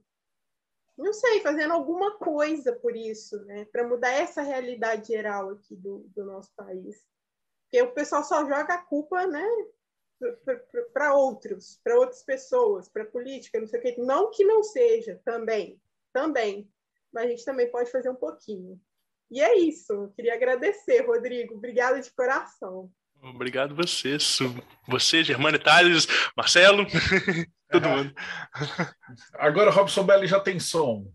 não 0.97 1.11
sei, 1.11 1.41
fazendo 1.41 1.73
alguma 1.73 2.18
coisa 2.18 2.73
por 2.73 2.95
isso, 2.95 3.43
né, 3.43 3.65
para 3.65 3.85
mudar 3.85 4.11
essa 4.11 4.41
realidade 4.41 5.09
geral 5.09 5.49
aqui 5.49 5.76
do, 5.76 6.05
do 6.15 6.23
nosso 6.23 6.53
país. 6.55 7.03
Porque 7.63 7.81
o 7.81 7.93
pessoal 7.93 8.23
só 8.23 8.45
joga 8.45 8.76
a 8.76 8.85
culpa, 8.85 9.27
né, 9.27 9.45
para 10.93 11.14
outros, 11.15 11.80
para 11.84 11.98
outras 11.98 12.23
pessoas, 12.23 12.89
para 12.89 13.06
política, 13.06 13.60
não 13.60 13.68
sei 13.68 13.80
o 13.80 13.84
quê. 13.84 13.95
Não 13.98 14.31
que 14.31 14.43
não 14.43 14.64
seja 14.64 15.19
também, 15.26 15.80
também, 16.14 16.69
mas 17.14 17.26
a 17.26 17.27
gente 17.27 17.45
também 17.45 17.69
pode 17.72 17.91
fazer 17.91 18.10
um 18.10 18.15
pouquinho. 18.15 18.80
E 19.30 19.41
é 19.41 19.57
isso. 19.57 19.93
Eu 19.93 20.10
queria 20.10 20.34
agradecer, 20.34 21.06
Rodrigo. 21.06 21.56
Obrigada 21.56 22.02
de 22.02 22.11
coração. 22.11 22.91
Obrigado 23.23 23.76
você, 23.76 24.18
você, 24.88 25.23
Germano 25.23 25.60
Tales, 25.60 26.07
Marcelo, 26.35 26.85
todo 27.69 27.88
mundo. 27.88 28.14
Agora 29.35 29.69
o 29.69 29.73
Robson 29.73 30.03
Belli 30.03 30.26
já 30.27 30.39
tem 30.39 30.60
som. 30.60 31.06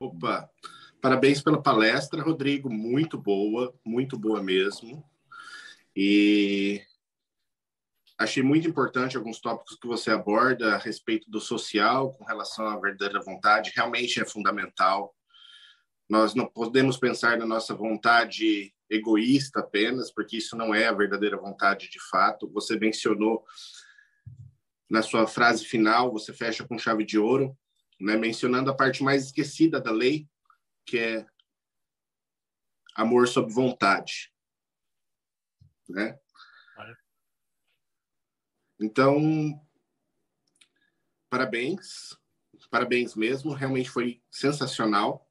Opa! 0.00 0.48
Parabéns 1.00 1.42
pela 1.42 1.62
palestra, 1.62 2.22
Rodrigo. 2.22 2.70
Muito 2.70 3.18
boa, 3.18 3.74
muito 3.84 4.18
boa 4.18 4.42
mesmo. 4.42 5.04
E 5.94 6.82
Achei 8.18 8.42
muito 8.42 8.68
importante 8.68 9.16
alguns 9.16 9.40
tópicos 9.40 9.76
que 9.76 9.86
você 9.86 10.10
aborda 10.10 10.74
a 10.74 10.78
respeito 10.78 11.30
do 11.30 11.40
social, 11.40 12.12
com 12.14 12.24
relação 12.24 12.66
à 12.66 12.76
verdadeira 12.76 13.22
vontade, 13.22 13.72
realmente 13.76 14.20
é 14.20 14.24
fundamental. 14.24 15.14
Nós 16.08 16.34
não 16.34 16.46
podemos 16.46 16.96
pensar 16.96 17.38
na 17.38 17.46
nossa 17.46 17.76
vontade 17.76 18.74
egoísta 18.90 19.60
apenas, 19.60 20.10
porque 20.10 20.38
isso 20.38 20.56
não 20.56 20.74
é 20.74 20.86
a 20.88 20.92
verdadeira 20.92 21.36
vontade 21.36 21.88
de 21.88 22.00
fato. 22.10 22.50
Você 22.52 22.76
mencionou 22.76 23.44
na 24.90 25.02
sua 25.02 25.26
frase 25.28 25.64
final, 25.64 26.10
você 26.10 26.32
fecha 26.32 26.66
com 26.66 26.78
chave 26.78 27.04
de 27.04 27.18
ouro, 27.18 27.56
né, 28.00 28.16
mencionando 28.16 28.68
a 28.68 28.74
parte 28.74 29.02
mais 29.02 29.26
esquecida 29.26 29.80
da 29.80 29.92
lei, 29.92 30.26
que 30.84 30.98
é 30.98 31.26
amor 32.96 33.28
sob 33.28 33.52
vontade, 33.52 34.32
né? 35.88 36.18
Então, 38.80 39.60
parabéns, 41.28 42.16
parabéns 42.70 43.14
mesmo, 43.14 43.52
realmente 43.52 43.90
foi 43.90 44.20
sensacional. 44.30 45.26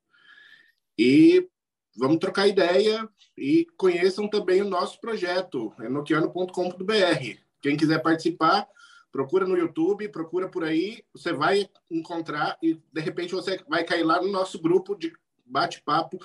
E 0.98 1.48
vamos 1.96 2.18
trocar 2.18 2.48
ideia 2.48 3.08
e 3.38 3.66
conheçam 3.78 4.28
também 4.30 4.62
o 4.62 4.70
nosso 4.70 5.00
projeto, 5.00 5.74
nokiano.com.br. 5.78 7.40
Quem 7.62 7.78
quiser 7.78 8.02
participar, 8.02 8.68
procura 9.12 9.46
no 9.46 9.58
YouTube, 9.58 10.10
procura 10.10 10.50
por 10.50 10.64
aí, 10.64 11.04
você 11.14 11.32
vai 11.34 11.70
encontrar 11.90 12.58
e 12.62 12.76
de 12.92 13.02
repente 13.02 13.34
você 13.34 13.64
vai 13.68 13.84
cair 13.84 14.04
lá 14.04 14.22
no 14.22 14.32
nosso 14.32 14.62
grupo 14.62 14.96
de 14.96 15.14
bate-papo, 15.50 16.20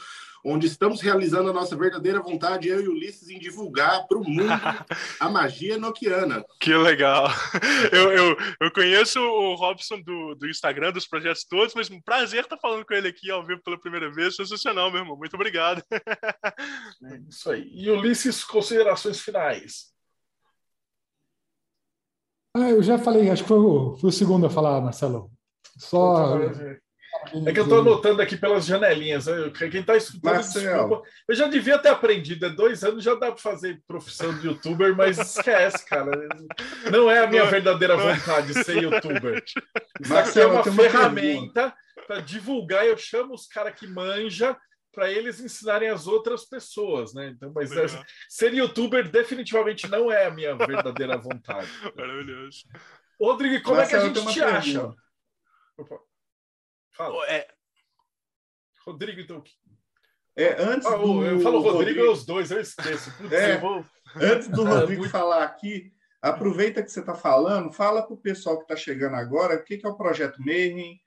onde 0.44 0.66
estamos 0.66 1.01
realizando 1.01 1.51
a 1.51 1.53
nossa 1.53 1.77
verdadeira 1.77 2.20
vontade, 2.20 2.69
eu 2.69 2.81
e 2.82 2.89
Ulisses, 2.89 3.28
em 3.28 3.39
divulgar 3.39 4.07
para 4.07 4.19
o 4.19 4.24
mundo 4.24 4.49
a 5.20 5.28
magia 5.31 5.78
noquiana. 5.78 6.44
Que 6.61 6.74
legal! 6.74 7.28
Eu, 7.93 8.11
eu, 8.12 8.36
eu 8.61 8.73
conheço 8.73 9.20
o 9.20 9.55
Robson 9.55 10.01
do, 10.01 10.35
do 10.35 10.49
Instagram, 10.49 10.93
dos 10.93 11.07
projetos 11.07 11.44
todos, 11.44 11.74
mas 11.74 11.90
um 11.90 12.01
prazer 12.01 12.44
estar 12.44 12.57
falando 12.57 12.85
com 12.86 12.94
ele 12.94 13.09
aqui 13.09 13.31
ao 13.31 13.44
vivo 13.44 13.61
pela 13.62 13.78
primeira 13.78 14.11
vez. 14.11 14.36
Sensacional, 14.36 14.90
meu 14.90 15.01
irmão. 15.01 15.16
Muito 15.16 15.35
obrigado. 15.35 15.82
É 17.05 17.16
isso 17.28 17.51
aí. 17.51 17.69
E 17.73 17.90
Ulisses, 17.90 18.44
considerações 18.44 19.20
finais. 19.20 19.93
Ah, 22.55 22.70
eu 22.70 22.82
já 22.82 22.99
falei, 22.99 23.31
acho 23.31 23.43
que 23.43 23.49
foi 23.49 23.59
o, 23.59 23.97
foi 23.97 24.11
o 24.11 24.12
segundo 24.12 24.47
a 24.47 24.51
falar, 24.51 24.81
Marcelo. 24.81 25.31
Só. 25.78 26.39
É 27.47 27.53
que 27.53 27.61
eu 27.61 27.65
estou 27.65 27.81
anotando 27.81 28.20
aqui 28.20 28.36
pelas 28.36 28.66
janelinhas. 28.66 29.27
Quem 29.57 29.81
está 29.81 29.97
escutando, 29.97 30.39
desculpa. 30.39 31.03
Eu 31.28 31.35
já 31.35 31.47
devia 31.47 31.78
ter 31.78 31.89
aprendido. 31.89 32.47
É 32.47 32.51
dois 32.51 32.82
anos 32.82 33.05
já 33.05 33.15
dá 33.15 33.31
para 33.31 33.40
fazer 33.40 33.81
profissão 33.86 34.36
de 34.39 34.49
youtuber, 34.49 34.97
mas 34.97 35.19
esquece, 35.19 35.85
cara. 35.86 36.11
Não 36.90 37.11
é 37.11 37.20
a 37.20 37.27
minha 37.27 37.44
verdadeira 37.47 37.97
vontade 37.97 38.53
ser 38.65 38.82
youtuber. 38.82 39.43
Isso 40.01 40.40
é 40.40 40.47
uma 40.47 40.65
ferramenta 40.65 41.74
para 42.07 42.20
divulgar. 42.20 42.86
Eu 42.86 42.97
chamo 42.97 43.35
os 43.35 43.47
caras 43.47 43.74
que 43.74 43.86
manja 43.86 44.57
para 44.93 45.11
eles 45.11 45.40
ensinarem 45.40 45.89
as 45.89 46.07
outras 46.07 46.44
pessoas, 46.44 47.15
né? 47.15 47.28
Então, 47.28 47.51
mas 47.55 47.73
é, 47.73 47.86
ser 48.28 48.53
youtuber 48.53 49.11
definitivamente 49.11 49.89
não 49.89 50.12
é 50.12 50.27
a 50.27 50.31
minha 50.31 50.55
verdadeira 50.55 51.16
vontade. 51.16 51.66
Maravilhoso. 51.97 52.65
Rodrigo, 53.19 53.62
como 53.62 53.77
Marcelo, 53.77 54.09
é 54.09 54.12
que 54.12 54.19
a 54.19 54.23
gente 54.23 54.32
te 54.32 54.43
acha? 54.43 54.94
Fala. 56.93 57.27
É... 57.27 57.47
Rodrigo, 58.85 59.20
então. 59.20 59.43
É, 60.36 60.62
antes 60.62 60.86
ah, 60.86 60.97
do... 60.97 61.24
Eu 61.24 61.40
falo 61.40 61.60
Rodrigo, 61.60 62.01
Rodrigo... 62.01 62.12
os 62.12 62.24
dois, 62.24 62.51
eu 62.51 62.60
esqueço. 62.60 63.10
Putz, 63.16 63.32
é, 63.32 63.55
eu 63.55 63.60
vou... 63.60 63.85
Antes 64.16 64.48
do 64.48 64.66
ah, 64.66 64.81
Rodrigo 64.81 65.02
muito... 65.02 65.12
falar 65.12 65.44
aqui, 65.44 65.93
aproveita 66.20 66.82
que 66.82 66.90
você 66.90 67.01
está 67.01 67.14
falando, 67.14 67.73
fala 67.73 68.02
para 68.02 68.14
o 68.14 68.20
pessoal 68.20 68.56
que 68.56 68.62
está 68.62 68.77
chegando 68.77 69.16
agora 69.16 69.56
o 69.56 69.64
que, 69.64 69.78
que 69.78 69.86
é 69.86 69.89
o 69.89 69.97
Projeto 69.97 70.40
Mayhem, 70.40 71.01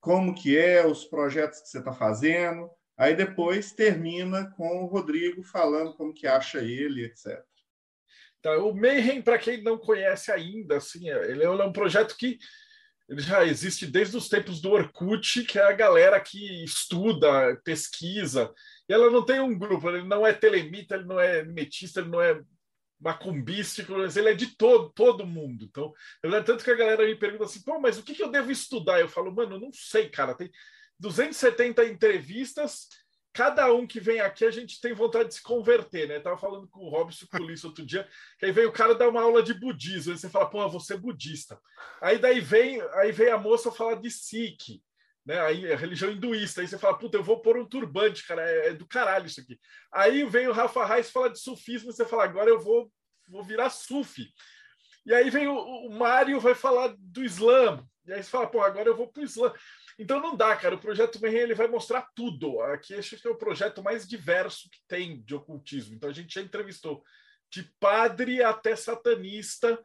como 0.00 0.34
que 0.34 0.56
é, 0.56 0.86
os 0.86 1.04
projetos 1.04 1.60
que 1.60 1.68
você 1.68 1.78
está 1.78 1.92
fazendo. 1.92 2.70
Aí 2.96 3.14
depois 3.14 3.72
termina 3.72 4.50
com 4.56 4.82
o 4.82 4.86
Rodrigo 4.86 5.42
falando 5.42 5.94
como 5.94 6.14
que 6.14 6.26
acha 6.26 6.58
ele, 6.58 7.04
etc. 7.04 7.42
Então, 8.38 8.68
o 8.68 8.74
Mayhem, 8.74 9.20
para 9.20 9.38
quem 9.38 9.62
não 9.62 9.78
conhece 9.78 10.32
ainda, 10.32 10.78
assim, 10.78 11.08
ele 11.10 11.44
é 11.44 11.50
um 11.50 11.72
projeto 11.72 12.16
que 12.16 12.38
ele 13.10 13.20
já 13.20 13.44
existe 13.44 13.88
desde 13.88 14.16
os 14.16 14.28
tempos 14.28 14.60
do 14.60 14.70
Orkut, 14.70 15.42
que 15.42 15.58
é 15.58 15.64
a 15.64 15.72
galera 15.72 16.20
que 16.20 16.62
estuda, 16.62 17.60
pesquisa. 17.64 18.54
E 18.88 18.92
ela 18.92 19.10
não 19.10 19.26
tem 19.26 19.40
um 19.40 19.58
grupo, 19.58 19.90
ele 19.90 20.06
não 20.06 20.24
é 20.24 20.32
telemita, 20.32 20.94
ele 20.94 21.06
não 21.06 21.18
é 21.18 21.42
metista, 21.42 21.98
ele 21.98 22.08
não 22.08 22.20
é 22.20 22.40
macumbístico, 23.00 23.94
ele 23.94 24.28
é 24.28 24.34
de 24.34 24.56
todo, 24.56 24.90
todo 24.90 25.26
mundo. 25.26 25.64
Então, 25.64 25.92
eu, 26.22 26.44
tanto 26.44 26.62
que 26.62 26.70
a 26.70 26.76
galera 26.76 27.04
me 27.04 27.16
pergunta 27.16 27.46
assim, 27.46 27.64
pô, 27.64 27.80
mas 27.80 27.98
o 27.98 28.04
que, 28.04 28.14
que 28.14 28.22
eu 28.22 28.30
devo 28.30 28.52
estudar? 28.52 29.00
Eu 29.00 29.08
falo, 29.08 29.34
mano, 29.34 29.58
não 29.58 29.72
sei, 29.72 30.08
cara, 30.08 30.32
tem 30.32 30.48
270 31.00 31.84
entrevistas 31.86 32.86
cada 33.32 33.72
um 33.72 33.86
que 33.86 34.00
vem 34.00 34.20
aqui, 34.20 34.44
a 34.44 34.50
gente 34.50 34.80
tem 34.80 34.92
vontade 34.92 35.28
de 35.28 35.36
se 35.36 35.42
converter, 35.42 36.08
né? 36.08 36.16
Eu 36.16 36.22
tava 36.22 36.38
falando 36.38 36.68
com 36.68 36.80
o 36.80 36.88
Robson 36.88 37.26
Culisso 37.26 37.68
outro 37.68 37.84
dia, 37.84 38.08
que 38.38 38.46
aí 38.46 38.52
veio 38.52 38.68
o 38.68 38.72
cara 38.72 38.94
dar 38.94 39.08
uma 39.08 39.22
aula 39.22 39.42
de 39.42 39.54
budismo, 39.54 40.12
aí 40.12 40.18
você 40.18 40.28
fala, 40.28 40.50
pô, 40.50 40.68
você 40.68 40.94
é 40.94 40.96
budista. 40.96 41.60
Aí 42.00 42.18
daí 42.18 42.40
vem, 42.40 42.80
aí 42.94 43.12
vem 43.12 43.28
a 43.28 43.38
moça 43.38 43.70
falar 43.70 43.94
de 43.96 44.10
Sikh, 44.10 44.82
né? 45.24 45.40
Aí 45.40 45.72
a 45.72 45.76
religião 45.76 46.10
hinduísta, 46.10 46.60
aí 46.60 46.68
você 46.68 46.78
fala, 46.78 46.98
puta, 46.98 47.16
eu 47.16 47.22
vou 47.22 47.40
pôr 47.40 47.56
um 47.56 47.66
turbante, 47.66 48.26
cara, 48.26 48.42
é, 48.42 48.68
é 48.68 48.74
do 48.74 48.86
caralho 48.86 49.26
isso 49.26 49.40
aqui. 49.40 49.58
Aí 49.92 50.24
vem 50.24 50.48
o 50.48 50.52
Rafa 50.52 50.84
Reis 50.84 51.10
falar 51.10 51.28
de 51.28 51.38
sufismo, 51.38 51.92
você 51.92 52.04
fala, 52.04 52.24
agora 52.24 52.50
eu 52.50 52.58
vou, 52.58 52.90
vou 53.28 53.44
virar 53.44 53.70
sufi. 53.70 54.28
E 55.06 55.14
aí 55.14 55.30
vem 55.30 55.46
o, 55.46 55.56
o 55.56 55.90
Mário 55.90 56.40
vai 56.40 56.54
falar 56.54 56.94
do 56.98 57.24
Islã, 57.24 57.84
e 58.06 58.12
aí 58.12 58.22
você 58.22 58.30
fala, 58.30 58.48
pô, 58.48 58.60
agora 58.60 58.88
eu 58.88 58.96
vou 58.96 59.06
pro 59.06 59.22
Islã. 59.22 59.52
Então 60.00 60.18
não 60.18 60.34
dá, 60.34 60.56
cara. 60.56 60.76
O 60.76 60.80
projeto 60.80 61.20
Mayhem 61.20 61.40
ele 61.40 61.54
vai 61.54 61.68
mostrar 61.68 62.08
tudo. 62.16 62.58
Aqui 62.62 62.94
acho 62.94 63.18
que 63.18 63.28
é 63.28 63.30
o 63.30 63.36
projeto 63.36 63.82
mais 63.82 64.08
diverso 64.08 64.70
que 64.70 64.78
tem 64.88 65.20
de 65.22 65.34
ocultismo. 65.34 65.94
Então 65.94 66.08
a 66.08 66.12
gente 66.12 66.32
já 66.32 66.40
entrevistou 66.40 67.04
de 67.50 67.64
padre 67.78 68.42
até 68.42 68.74
satanista, 68.74 69.78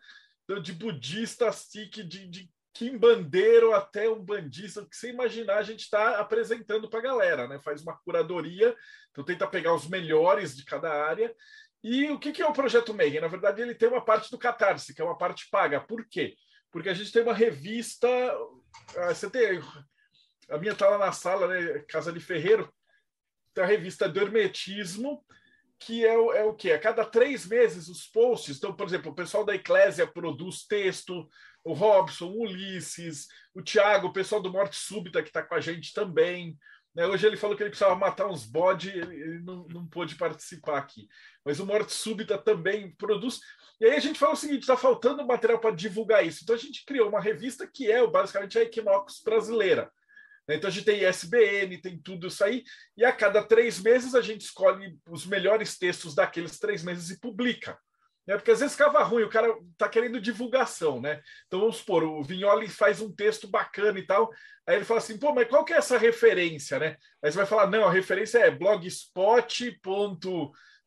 de 0.64 0.72
budista, 0.72 1.52
sikh, 1.52 2.02
de, 2.02 2.30
de 2.30 2.50
quimbandeiro 2.74 3.74
até 3.74 4.10
um 4.10 4.24
bandista, 4.24 4.82
o 4.82 4.88
que 4.88 4.96
você 4.96 5.10
imaginar, 5.10 5.58
a 5.58 5.64
gente 5.64 5.82
está 5.82 6.20
apresentando 6.20 6.90
para 6.90 7.00
a 7.00 7.04
galera, 7.04 7.48
né? 7.48 7.60
Faz 7.62 7.82
uma 7.82 7.98
curadoria, 7.98 8.74
então 9.12 9.24
tenta 9.24 9.46
pegar 9.48 9.74
os 9.74 9.88
melhores 9.88 10.56
de 10.56 10.64
cada 10.64 10.90
área. 10.92 11.36
E 11.84 12.10
o 12.10 12.18
que, 12.18 12.32
que 12.32 12.42
é 12.42 12.48
o 12.48 12.54
projeto 12.54 12.94
Mayhem? 12.94 13.20
Na 13.20 13.28
verdade, 13.28 13.62
ele 13.62 13.76
tem 13.76 13.90
uma 13.90 14.04
parte 14.04 14.32
do 14.32 14.38
Catarse, 14.38 14.94
que 14.94 15.02
é 15.02 15.06
uma 15.06 15.18
parte 15.18 15.50
paga. 15.50 15.82
Por 15.82 16.08
quê? 16.08 16.36
Porque 16.72 16.90
a 16.90 16.94
gente 16.94 17.12
tem 17.12 17.22
uma 17.22 17.34
revista. 17.34 18.08
Ah, 18.98 19.14
você 19.14 19.30
tem 19.30 19.62
a 20.50 20.58
minha 20.58 20.74
está 20.74 20.88
lá 20.88 20.98
na 20.98 21.12
sala, 21.12 21.48
né? 21.48 21.80
Casa 21.88 22.12
de 22.12 22.20
Ferreiro, 22.20 22.72
tem 23.54 23.64
a 23.64 23.68
revista 23.68 24.08
do 24.08 24.20
Hermetismo, 24.20 25.24
que 25.80 26.06
é 26.06 26.18
o, 26.18 26.32
é 26.34 26.44
o 26.44 26.54
quê? 26.54 26.72
A 26.72 26.80
cada 26.80 27.06
três 27.06 27.46
meses 27.46 27.88
os 27.88 28.06
posts. 28.08 28.58
Então, 28.58 28.74
por 28.74 28.88
exemplo, 28.88 29.12
o 29.12 29.16
pessoal 29.16 29.44
da 29.44 29.56
Eclésia 29.56 30.06
produz 30.08 30.66
texto, 30.66 31.28
o 31.64 31.74
Robson, 31.74 32.28
o 32.28 32.42
Ulisses, 32.42 33.28
o 33.54 33.62
Tiago, 33.62 34.08
o 34.08 34.14
pessoal 34.14 34.42
do 34.42 34.52
Morte 34.52 34.76
Súbita 34.76 35.22
que 35.22 35.30
está 35.30 35.42
com 35.42 35.56
a 35.56 35.60
gente 35.60 35.94
também. 35.94 36.58
Né? 36.94 37.06
Hoje 37.06 37.28
ele 37.28 37.38
falou 37.38 37.58
que 37.58 37.64
ele 37.64 37.70
precisava 37.70 37.96
matar 37.96 38.28
uns 38.28 38.46
bode, 38.46 38.90
ele 38.90 39.40
não, 39.40 39.68
não 39.68 39.86
pôde 39.86 40.16
participar 40.16 40.78
aqui. 40.78 41.08
Mas 41.44 41.60
o 41.60 41.66
Morte 41.66 41.94
Súbita 41.94 42.38
também 42.38 42.92
produz. 42.96 43.40
E 43.80 43.86
aí 43.86 43.96
a 43.96 44.00
gente 44.00 44.20
fala 44.20 44.34
o 44.34 44.38
seguinte: 44.38 44.62
está 44.62 44.78
faltando 44.78 45.26
material 45.26 45.60
para 45.60 45.76
divulgar 45.76 46.26
isso. 46.26 46.42
Então 46.44 46.56
a 46.56 46.60
gente 46.60 46.86
criou 46.86 47.10
uma 47.10 47.20
revista 47.20 47.68
que 47.68 47.92
é 47.92 48.06
basicamente 48.08 48.58
a 48.58 48.62
Equinox 48.62 49.22
brasileira. 49.24 49.92
Então 50.48 50.68
a 50.68 50.72
gente 50.72 50.86
tem 50.86 51.04
ISBN, 51.04 51.82
tem 51.82 51.98
tudo 51.98 52.28
isso 52.28 52.44
aí, 52.44 52.64
e 52.96 53.04
a 53.04 53.12
cada 53.12 53.44
três 53.44 53.80
meses 53.80 54.14
a 54.14 54.22
gente 54.22 54.42
escolhe 54.42 54.98
os 55.10 55.26
melhores 55.26 55.78
textos 55.78 56.14
daqueles 56.14 56.60
três 56.60 56.84
meses 56.84 57.10
e 57.10 57.20
publica. 57.20 57.78
Né? 58.28 58.36
Porque 58.36 58.52
às 58.52 58.60
vezes 58.60 58.76
ficava 58.76 59.04
ruim, 59.04 59.24
o 59.24 59.30
cara 59.30 59.56
está 59.72 59.88
querendo 59.88 60.20
divulgação, 60.20 61.00
né? 61.00 61.22
Então 61.48 61.60
vamos 61.60 61.78
supor, 61.78 62.04
o 62.04 62.24
Vignoli 62.24 62.68
faz 62.68 63.00
um 63.02 63.14
texto 63.14 63.48
bacana 63.48 64.00
e 64.00 64.06
tal, 64.06 64.32
aí 64.68 64.76
ele 64.78 64.86
fala 64.86 65.00
assim, 65.00 65.18
pô, 65.18 65.34
mas 65.34 65.48
qual 65.48 65.64
que 65.64 65.74
é 65.74 65.78
essa 65.78 65.98
referência, 65.98 66.80
né? 66.80 66.98
Aí 67.24 67.32
você 67.32 67.38
vai 67.38 67.46
falar, 67.46 67.70
não, 67.70 67.86
a 67.88 67.92
referência 67.92 68.40
é 68.40 68.52
blogspot. 68.52 69.80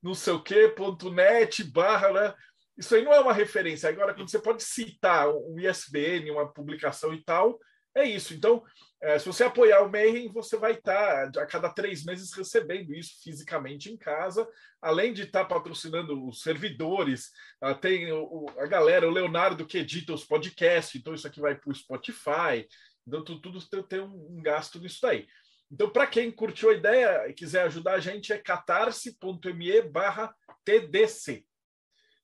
não 0.02 0.14
sei 0.14 0.32
o 0.32 0.42
que, 0.42 0.68
ponto 0.68 1.10
net, 1.10 1.62
barra, 1.64 2.12
né? 2.12 2.34
Isso 2.76 2.94
aí 2.94 3.02
não 3.02 3.12
é 3.12 3.18
uma 3.18 3.32
referência. 3.32 3.88
Agora, 3.88 4.14
quando 4.14 4.30
você 4.30 4.38
pode 4.38 4.62
citar 4.62 5.28
um 5.28 5.58
ISBN, 5.58 6.30
uma 6.30 6.52
publicação 6.52 7.12
e 7.12 7.22
tal, 7.24 7.58
é 7.98 8.04
isso. 8.04 8.34
Então, 8.34 8.62
é, 9.00 9.18
se 9.18 9.26
você 9.26 9.44
apoiar 9.44 9.82
o 9.82 9.90
Mayhem, 9.90 10.32
você 10.32 10.56
vai 10.56 10.72
estar 10.72 11.30
tá, 11.30 11.42
a 11.42 11.46
cada 11.46 11.70
três 11.70 12.04
meses 12.04 12.32
recebendo 12.32 12.92
isso 12.92 13.20
fisicamente 13.22 13.90
em 13.90 13.96
casa, 13.96 14.48
além 14.82 15.12
de 15.12 15.22
estar 15.22 15.44
tá 15.44 15.54
patrocinando 15.54 16.26
os 16.26 16.42
servidores, 16.42 17.30
uh, 17.62 17.74
tem 17.74 18.10
o, 18.12 18.46
a 18.58 18.66
galera, 18.66 19.06
o 19.06 19.12
Leonardo 19.12 19.66
que 19.66 19.78
edita 19.78 20.12
os 20.12 20.24
podcasts, 20.24 21.00
então 21.00 21.14
isso 21.14 21.26
aqui 21.26 21.40
vai 21.40 21.54
para 21.54 21.70
o 21.70 21.74
Spotify, 21.74 22.66
então 23.06 23.24
tudo, 23.24 23.40
tudo 23.42 23.82
tem 23.84 24.00
um, 24.00 24.38
um 24.38 24.42
gasto 24.42 24.80
nisso 24.80 24.98
daí. 25.02 25.28
Então, 25.70 25.90
para 25.90 26.06
quem 26.06 26.30
curtiu 26.32 26.70
a 26.70 26.74
ideia 26.74 27.28
e 27.28 27.34
quiser 27.34 27.62
ajudar 27.64 27.94
a 27.94 28.00
gente, 28.00 28.32
é 28.32 28.38
catarse.me 28.38 29.82
barra 29.82 30.34
TDC. 30.64 31.44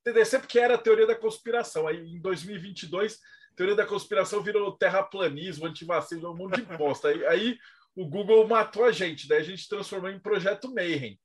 TDC 0.02 0.38
porque 0.38 0.59
era 0.59 0.74
a 0.74 0.78
teoria 0.78 1.06
da 1.06 1.14
conspiração. 1.14 1.86
Aí, 1.86 1.98
em 1.98 2.20
2022, 2.20 3.18
teoria 3.56 3.74
da 3.74 3.86
conspiração 3.86 4.43
virou 4.43 4.76
terraplanismo, 4.76 5.66
antivacina, 5.66 6.28
um 6.28 6.36
monte 6.36 6.60
de 6.60 6.76
bosta. 6.76 7.09
Aí, 7.09 7.26
aí, 7.26 7.59
o 7.94 8.06
Google 8.06 8.47
matou 8.47 8.85
a 8.85 8.93
gente, 8.93 9.28
daí 9.28 9.39
a 9.39 9.44
gente 9.44 9.68
transformou 9.68 10.10
em 10.10 10.18
Projeto 10.18 10.72
Mayhem, 10.74 11.18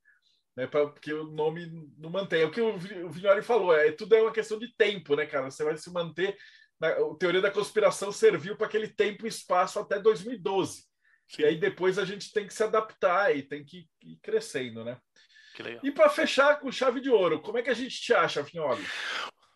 né, 0.56 0.68
pra, 0.68 0.88
porque 0.88 1.12
o 1.12 1.24
nome 1.24 1.66
não 1.98 2.10
mantém. 2.10 2.42
É 2.42 2.46
o 2.46 2.52
que 2.52 2.62
o, 2.62 2.76
o 2.76 3.10
Vignoli 3.10 3.42
falou, 3.42 3.76
é, 3.76 3.92
tudo 3.92 4.16
é 4.16 4.22
uma 4.22 4.32
questão 4.32 4.60
de 4.60 4.74
tempo, 4.76 5.16
né, 5.16 5.26
cara? 5.26 5.50
Você 5.50 5.64
vai 5.64 5.76
se 5.78 5.92
manter. 5.92 6.38
Na, 6.80 6.90
a 6.90 7.16
teoria 7.20 7.42
da 7.42 7.52
conspiração 7.52 8.12
serviu 8.12 8.56
para 8.56 8.68
aquele 8.68 8.88
tempo 8.88 9.26
e 9.26 9.30
espaço 9.30 9.80
até 9.80 10.00
2012. 10.00 10.84
Sim. 11.28 11.42
E 11.42 11.46
aí 11.46 11.60
depois 11.60 11.98
a 11.98 12.06
gente 12.06 12.32
tem 12.32 12.48
que 12.48 12.54
se 12.54 12.64
adaptar 12.64 13.36
e 13.36 13.44
tem 13.44 13.64
que 13.64 13.88
ir 14.04 14.18
crescendo, 14.22 14.84
né? 14.84 14.98
E 15.84 15.92
para 15.92 16.10
fechar 16.10 16.60
com 16.60 16.72
chave 16.72 17.02
de 17.02 17.10
ouro, 17.10 17.42
como 17.42 17.58
é 17.58 17.62
que 17.62 17.70
a 17.70 17.74
gente 17.74 18.00
te 18.00 18.14
acha, 18.14 18.42
Vignoli? 18.42 18.86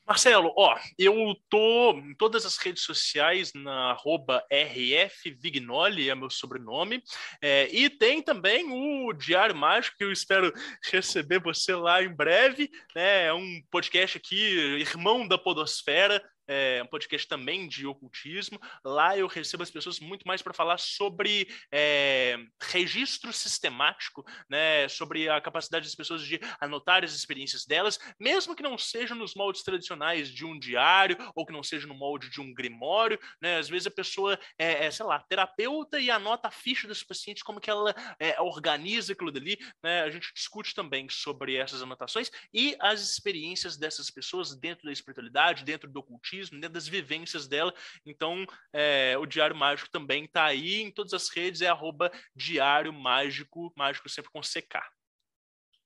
Marcelo, 0.05 0.53
ó, 0.57 0.77
eu 0.99 1.33
tô 1.49 1.93
em 1.97 2.13
todas 2.15 2.45
as 2.45 2.57
redes 2.57 2.83
sociais 2.83 3.53
na 3.53 3.91
arroba 3.91 4.43
rfvignoli, 4.51 6.09
é 6.09 6.15
meu 6.15 6.29
sobrenome, 6.29 7.01
é, 7.41 7.69
e 7.73 7.89
tem 7.89 8.21
também 8.21 8.65
o 8.69 9.13
Diário 9.13 9.55
Mágico, 9.55 9.97
que 9.97 10.03
eu 10.03 10.11
espero 10.11 10.51
receber 10.91 11.39
você 11.39 11.73
lá 11.73 12.03
em 12.03 12.13
breve, 12.13 12.69
né, 12.93 13.27
é 13.27 13.33
um 13.33 13.61
podcast 13.71 14.17
aqui, 14.17 14.35
irmão 14.35 15.25
da 15.25 15.37
podosfera, 15.37 16.21
é, 16.47 16.81
um 16.83 16.87
podcast 16.87 17.27
também 17.27 17.67
de 17.67 17.85
ocultismo. 17.85 18.59
Lá 18.83 19.17
eu 19.17 19.27
recebo 19.27 19.63
as 19.63 19.71
pessoas 19.71 19.99
muito 19.99 20.27
mais 20.27 20.41
para 20.41 20.53
falar 20.53 20.77
sobre 20.77 21.47
é, 21.71 22.37
registro 22.61 23.31
sistemático, 23.31 24.25
né, 24.49 24.87
sobre 24.89 25.29
a 25.29 25.39
capacidade 25.39 25.85
das 25.85 25.95
pessoas 25.95 26.25
de 26.25 26.39
anotar 26.59 27.03
as 27.03 27.13
experiências 27.13 27.65
delas, 27.65 27.99
mesmo 28.19 28.55
que 28.55 28.63
não 28.63 28.77
seja 28.77 29.15
nos 29.15 29.35
moldes 29.35 29.63
tradicionais 29.63 30.29
de 30.29 30.45
um 30.45 30.57
diário 30.57 31.17
ou 31.35 31.45
que 31.45 31.53
não 31.53 31.63
seja 31.63 31.87
no 31.87 31.93
molde 31.93 32.29
de 32.29 32.41
um 32.41 32.53
grimório. 32.53 33.19
Né, 33.41 33.57
às 33.57 33.69
vezes 33.69 33.87
a 33.87 33.91
pessoa 33.91 34.39
é, 34.57 34.85
é 34.85 34.91
sei 34.91 35.05
lá, 35.05 35.19
terapeuta 35.19 35.99
e 35.99 36.11
anota 36.11 36.47
a 36.47 36.51
ficha 36.51 36.87
dos 36.87 37.03
pacientes, 37.03 37.43
como 37.43 37.59
que 37.59 37.69
ela 37.69 37.93
é, 38.19 38.39
organiza 38.41 39.13
aquilo 39.13 39.31
dali. 39.31 39.57
Né, 39.81 40.01
a 40.01 40.09
gente 40.09 40.33
discute 40.33 40.73
também 40.73 41.07
sobre 41.09 41.55
essas 41.55 41.81
anotações 41.81 42.31
e 42.53 42.75
as 42.79 43.01
experiências 43.01 43.77
dessas 43.77 44.09
pessoas 44.09 44.55
dentro 44.55 44.85
da 44.85 44.91
espiritualidade, 44.91 45.63
dentro 45.63 45.89
do 45.89 45.99
ocultismo 45.99 46.32
dentro 46.33 46.59
né, 46.59 46.69
das 46.69 46.87
vivências 46.87 47.47
dela. 47.47 47.73
Então, 48.05 48.45
é, 48.71 49.17
o 49.17 49.25
Diário 49.25 49.55
Mágico 49.55 49.89
também 49.91 50.25
está 50.25 50.45
aí 50.45 50.81
em 50.81 50.91
todas 50.91 51.13
as 51.13 51.29
redes, 51.29 51.61
é 51.61 51.67
arroba 51.67 52.11
Diário 52.35 52.93
Mágico, 52.93 53.71
mágico 53.75 54.09
sempre 54.09 54.31
com 54.31 54.41
CK. 54.41 54.79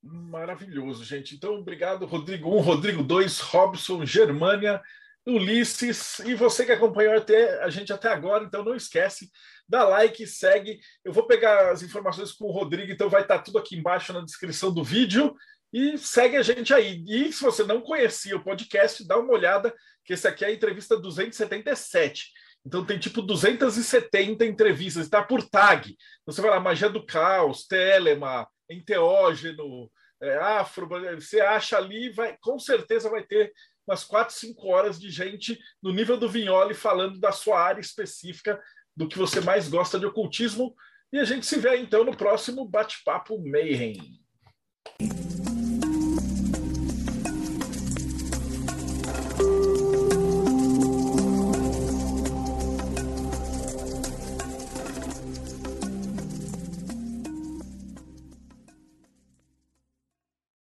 Maravilhoso, 0.01 1.03
gente. 1.03 1.35
Então, 1.35 1.55
obrigado, 1.55 2.05
Rodrigo 2.05 2.55
1, 2.57 2.61
Rodrigo 2.61 3.03
2, 3.03 3.39
Robson, 3.39 4.05
Germânia, 4.05 4.81
Ulisses, 5.25 6.19
e 6.19 6.33
você 6.33 6.65
que 6.65 6.71
acompanhou 6.71 7.13
até, 7.13 7.61
a 7.61 7.69
gente 7.69 7.91
até 7.91 8.07
agora, 8.07 8.45
então 8.45 8.63
não 8.63 8.73
esquece, 8.73 9.29
dá 9.67 9.83
like, 9.83 10.25
segue. 10.25 10.79
Eu 11.03 11.11
vou 11.11 11.27
pegar 11.27 11.71
as 11.71 11.83
informações 11.83 12.31
com 12.31 12.45
o 12.45 12.51
Rodrigo, 12.51 12.91
então 12.91 13.09
vai 13.09 13.23
estar 13.23 13.39
tudo 13.39 13.57
aqui 13.57 13.75
embaixo 13.75 14.13
na 14.13 14.21
descrição 14.21 14.73
do 14.73 14.83
vídeo. 14.83 15.35
E 15.73 15.97
segue 15.97 16.37
a 16.37 16.41
gente 16.41 16.73
aí. 16.73 17.03
E 17.07 17.31
se 17.31 17.41
você 17.41 17.63
não 17.63 17.81
conhecia 17.81 18.35
o 18.35 18.43
podcast, 18.43 19.05
dá 19.05 19.17
uma 19.17 19.33
olhada, 19.33 19.73
que 20.05 20.13
esse 20.13 20.27
aqui 20.27 20.45
é 20.45 20.47
a 20.47 20.53
entrevista 20.53 20.97
277. 20.97 22.31
Então 22.65 22.85
tem 22.85 22.99
tipo 22.99 23.21
270 23.21 24.45
entrevistas, 24.45 25.05
está 25.05 25.23
por 25.23 25.43
tag. 25.43 25.95
Você 26.25 26.41
vai 26.41 26.51
lá, 26.51 26.59
Magia 26.59 26.89
do 26.89 27.05
Caos, 27.05 27.65
Telema, 27.65 28.47
Enteógeno, 28.69 29.89
é, 30.21 30.37
Afro, 30.37 30.87
você 31.15 31.39
acha 31.39 31.77
ali, 31.77 32.11
vai, 32.11 32.35
com 32.41 32.57
certeza 32.59 33.09
vai 33.09 33.23
ter 33.23 33.53
umas 33.87 34.03
4, 34.03 34.35
5 34.35 34.67
horas 34.67 34.99
de 34.99 35.09
gente 35.09 35.57
no 35.81 35.93
nível 35.93 36.17
do 36.17 36.27
Vinholi 36.27 36.73
falando 36.73 37.19
da 37.19 37.31
sua 37.31 37.61
área 37.61 37.79
específica, 37.79 38.61
do 38.95 39.07
que 39.07 39.17
você 39.17 39.39
mais 39.39 39.69
gosta 39.69 39.97
de 39.97 40.05
ocultismo. 40.05 40.75
E 41.13 41.19
a 41.19 41.23
gente 41.23 41.45
se 41.45 41.57
vê 41.57 41.77
então 41.77 42.03
no 42.03 42.17
próximo 42.17 42.67
Bate-Papo 42.67 43.39
Mayhem. 43.39 44.19